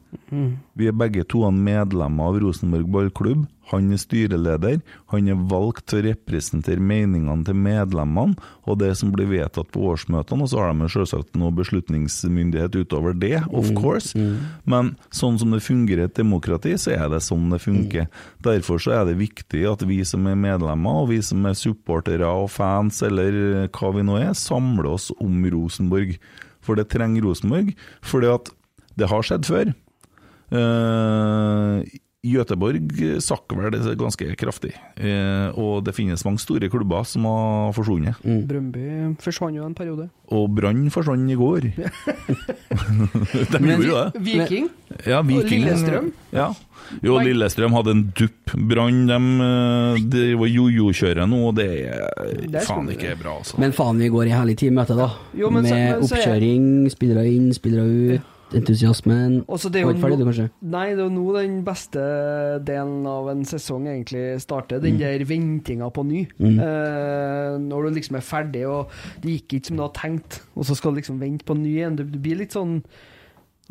[0.75, 3.47] Vi er begge to medlemmer av Rosenborg ballklubb.
[3.71, 4.81] Han er styreleder.
[5.13, 8.37] Han er valgt til å representere meningene til medlemmene
[8.69, 10.45] og det som blir vedtatt på årsmøtene.
[10.45, 14.13] Og så har de selvsagt noe beslutningsmyndighet utover det, of course.
[14.69, 18.09] Men sånn som det fungerer i et demokrati, så er det sånn det funker.
[18.45, 22.29] Derfor så er det viktig at vi som er medlemmer, og vi som er supportere
[22.29, 26.17] og fans, eller hva vi nå er, samler oss om Rosenborg.
[26.65, 27.75] For det trenger Rosenborg.
[28.05, 28.53] Fordi at
[28.99, 29.75] det har skjedd før.
[30.55, 31.83] Uh,
[32.25, 37.73] Göteborg sakk vel det ganske kraftig, Eh, og det finnes mange store klubber som har
[37.77, 38.17] forsvunnet.
[38.25, 40.09] Brøndby forsvant jo en periode.
[40.33, 41.67] Og Brann forsvant i går.
[42.75, 44.23] De gjorde jo det.
[44.25, 44.69] Viking.
[45.07, 46.09] Ja, Viking, Og Lillestrøm.
[46.35, 46.49] Ja.
[47.05, 48.55] Jo, Lillestrøm hadde en dupp.
[48.71, 52.09] Brann de, eh, de var jojo-kjøret nå, og det er
[52.49, 53.59] Det er faen ikke bra, altså.
[53.61, 55.11] Men faen, vi går i herlig tid møte, da.
[55.37, 58.23] Jo, men så- Med men så oppkjøring, spillere inn, spillere ut,
[58.55, 59.45] entusiasmen.
[59.49, 60.49] Også det er jo ferdig, du, kanskje?
[60.75, 62.03] Nei, det er jo nå den beste
[62.67, 64.83] delen av en sesong egentlig starter.
[64.83, 66.27] Den der ventinga på ny.
[66.41, 68.93] Eh, når du liksom er ferdig, og
[69.23, 71.73] det gikk ikke som du hadde tenkt, og så skal du liksom vente på ny
[71.79, 71.97] igjen.
[71.99, 72.83] Du, du blir litt sånn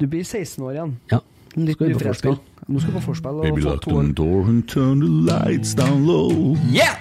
[0.02, 0.94] Du blir 16 år igjen.
[1.12, 1.20] Ja.
[1.54, 2.32] På Uforelska.
[2.66, 3.42] Nå skal vi på forspill.
[3.44, 6.58] Baby, få lock to the door and turn the lights down low.
[6.72, 6.98] Yeah!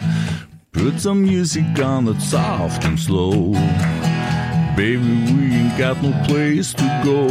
[0.72, 3.54] Put some music on that's soft and slow.
[4.76, 7.26] Baby, we ain't got no place to go.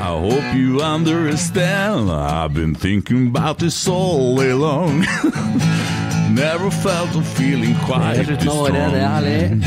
[0.00, 2.10] I hope you understand.
[2.10, 5.00] I've been thinking about this all day long.
[6.34, 9.64] Never felt a feeling quite this slutten av året, det er herlig.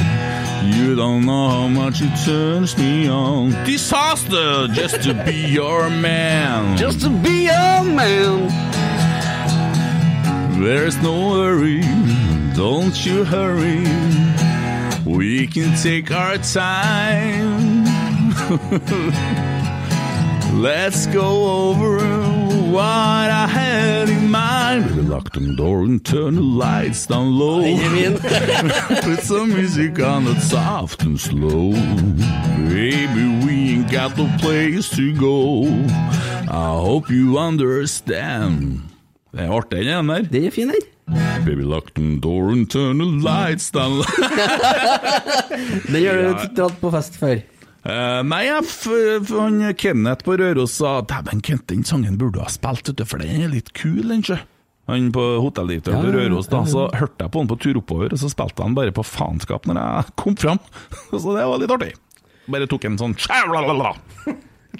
[0.76, 3.52] You don't know how much it turns me on.
[3.66, 6.76] Disaster just to be your man.
[6.77, 8.50] Just to be a man.
[10.60, 11.82] There's no hurry,
[12.56, 13.86] don't you hurry.
[15.08, 17.86] We can take our time.
[20.61, 22.00] Let's go over
[22.72, 24.90] what I had in mind.
[24.90, 27.61] Baby, lock the door and turn the lights down low.
[29.02, 31.72] Put some music on that's soft and slow.
[32.68, 35.64] Baby, we ain't got no place to go.
[36.50, 38.82] I hope you understand.
[39.32, 40.22] Det er artig, den der.
[40.22, 40.97] Den er fin, den.
[41.08, 44.02] Baby, lock the door and turn the lights down.
[45.88, 47.40] Den har du dratt på fest før.
[47.88, 52.90] Uh, nei, han Kenneth på Røros sa Dæven, Kent, den sangen burde du ha spilt,
[52.90, 54.36] vet du, for den er litt kul, den, sjø.
[54.92, 56.74] Han på hotelldirektøren Ja, på Røros, da, ja, ja.
[56.74, 59.69] så hørte jeg på han på tur oppover, og så spilte han bare på faenskap
[59.69, 60.60] når jeg kom fram.
[61.14, 61.94] Så det var litt artig.
[62.52, 63.16] Bare tok en sånn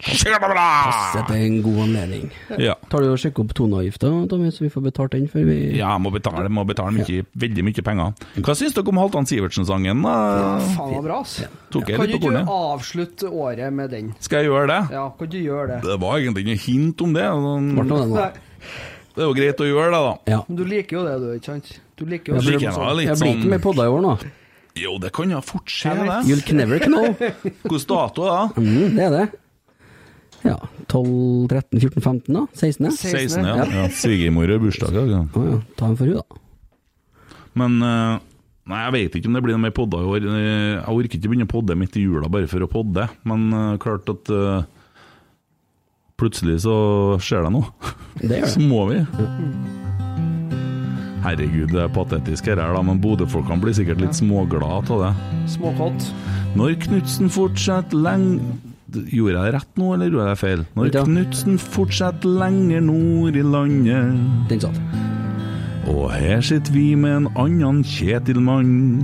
[0.04, 1.26] Sjævlalala.
[1.28, 2.30] til en god anledning.
[2.62, 2.76] Ja.
[2.92, 5.94] Tar du og sjekker opp toneavgifta, Tommy, så vi får betalt den før vi Ja,
[5.96, 8.14] jeg må betale, må betale mye, veldig mye penger.
[8.46, 10.04] Hva syns dere om Halvdan Sivertsen-sangen?
[10.06, 11.40] Ja, Faen, var bra, ass.
[11.74, 14.14] Tok jeg Kan litt du på ikke avslutte året med den?
[14.24, 14.82] Skal jeg gjøre det?
[14.98, 15.82] Ja, kan du gjøre det?
[15.88, 17.28] Det var egentlig ikke hint om det.
[17.28, 18.30] det
[19.18, 20.16] Det er jo greit å gjøre det, da.
[20.34, 20.42] Ja.
[20.48, 21.80] men du liker jo det, du, ikke sant?
[21.98, 22.86] Du liker jo Jeg liker sånn.
[23.02, 24.18] Jeg blir ikke sånn med podda i år nå.
[24.78, 26.22] Jo, det kan jo fort skje, det.
[26.30, 27.08] You'll never know.
[27.18, 28.42] Hvilken dato da?
[28.58, 29.26] Mm, det er det.
[30.46, 30.58] Ja.
[30.88, 32.46] 12, 13, 14, 15, da?
[32.54, 32.92] 16?
[32.92, 33.56] 16, ja.
[33.58, 33.68] Ja.
[33.82, 33.90] ja.
[33.94, 34.98] Svigermor har bursdag.
[35.10, 35.24] Ja.
[35.26, 35.60] Å ja.
[35.80, 36.44] Ta en for henne, da.
[37.58, 38.26] Men uh,
[38.68, 40.26] Nei, jeg vet ikke om det blir noe mer podder i år.
[40.28, 43.46] Eh, Jeg orker ikke begynne å podde midt i jula bare for å podde, men
[43.56, 44.66] uh, klart at uh,
[46.20, 46.76] plutselig så
[47.24, 47.94] skjer det noe.
[48.20, 49.00] Det gjør Så må vi.
[51.24, 55.14] Herregud, det er patetisk her, da, men Bodø-folkene blir sikkert litt småglade av det.
[55.56, 56.12] Småkott.
[56.60, 58.52] Når Knutsen fortsetter lenge
[58.88, 60.62] Gjorde jeg rett nå, eller gjorde jeg feil?
[60.78, 60.92] Når.
[61.04, 64.80] Knutsen fortsetter lenger nord i landet Den satt.
[65.92, 69.04] Og her sitter vi med en annen Kjetil-mann.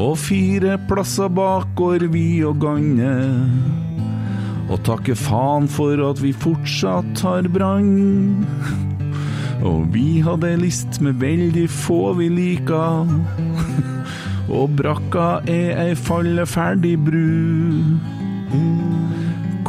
[0.00, 3.12] Og fire plasser bak går vi og ganne.
[4.72, 8.44] Og takker faen for at vi fortsatt har brann.
[9.62, 13.12] Og vi hadde list med veldig få vi liker.
[14.52, 17.98] Og brakka er ei falleferdig bru.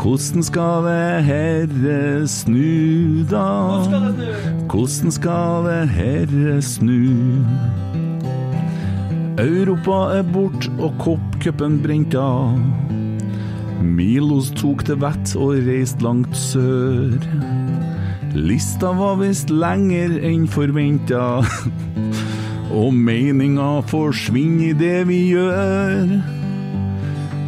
[0.03, 3.48] Hvordan skal det herre snu, da?
[4.68, 7.06] Hvordan skal det herre snu?
[9.40, 12.60] Europa er bort og koppcupen brent av.
[13.84, 17.16] Milos tok til vett og reiste langt sør.
[18.36, 21.44] Lista var visst lenger enn forventa,
[22.74, 26.16] og meninga forsvinner i det vi gjør.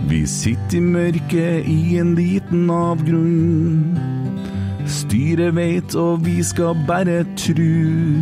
[0.06, 3.98] Vi sitter i mørket i en liten avgrunn.
[4.86, 8.22] Styret veit, og vi skal bare tru.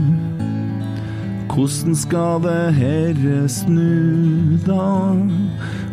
[1.54, 4.88] Hvordan skal det herre snu, da?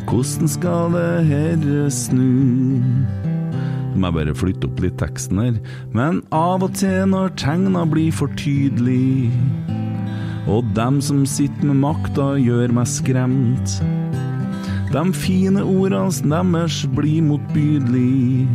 [0.07, 2.81] Hvordan skal det herre snu?
[3.99, 5.59] Må bare flytte opp litt teksten her.
[5.93, 9.29] Men av og til når tegna blir for tydelig,
[10.51, 13.77] og dem som sitter med makta gjør meg skremt.
[14.91, 18.49] De fine ordene deres blir motbydelig,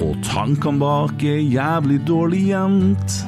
[0.00, 3.18] og tankene bak er jævlig dårlig gjemt.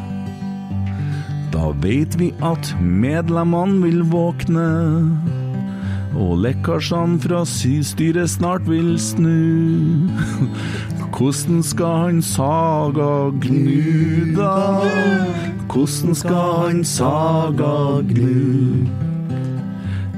[1.52, 4.70] Da veit vi at medlemmene vil våkne,
[6.16, 10.08] og lekkasjene fra systyret snart vil snu.
[11.16, 15.55] Hvordan skal han Saga gnu, da?
[15.72, 18.86] Hvordan skal han Saga gnu?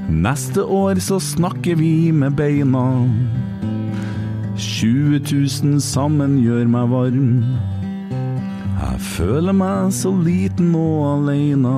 [0.09, 2.85] Neste år så snakker vi med beina.
[4.59, 5.19] 20
[5.63, 7.29] 000 sammen gjør meg varm.
[8.79, 11.75] Jeg føler meg så liten og aleina.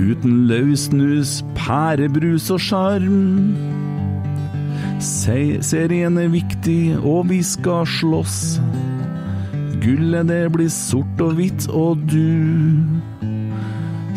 [0.00, 3.54] Uten løssnus, pærebrus og sjarm.
[5.00, 8.60] Se- Serien er viktig, og vi skal slåss.
[9.80, 12.80] Gullet det blir sort og hvitt, og du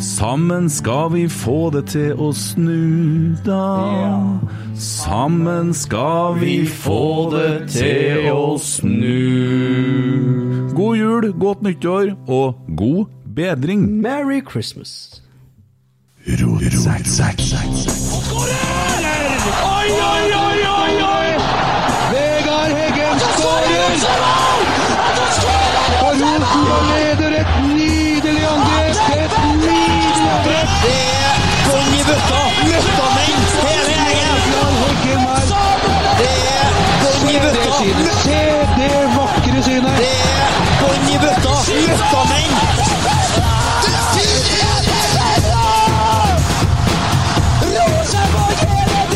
[0.03, 4.39] Sammen skal vi få det til å snu, da.
[4.75, 9.23] Sammen skal vi få det til å snu.
[10.75, 14.01] God jul, godt nyttår og god bedring.
[14.01, 15.21] Merry Christmas.
[16.27, 16.33] Oi,
[20.09, 21.29] oi, oi, oi, oi!
[22.11, 24.52] Vegard Heggen skårer!
[26.73, 28.95] Og leder et nydelig angrep!
[29.17, 30.69] Et nydelig angrep!
[30.83, 31.35] Det er
[31.67, 32.41] bånn i bøtta.
[32.69, 34.41] Møttamenn, hele gjengen.
[36.19, 36.71] Det er
[37.03, 37.73] bånn i Det bøtta.
[38.23, 38.41] Se
[38.77, 39.95] det vakre synet!
[40.01, 40.47] Det er
[40.81, 41.55] bånn i bøtta.
[41.87, 42.53] Møttamenn.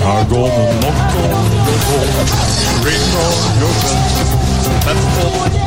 [0.07, 2.07] I'm gonna knock on the door,
[2.85, 4.01] ring on your bell.
[4.85, 5.66] That's all.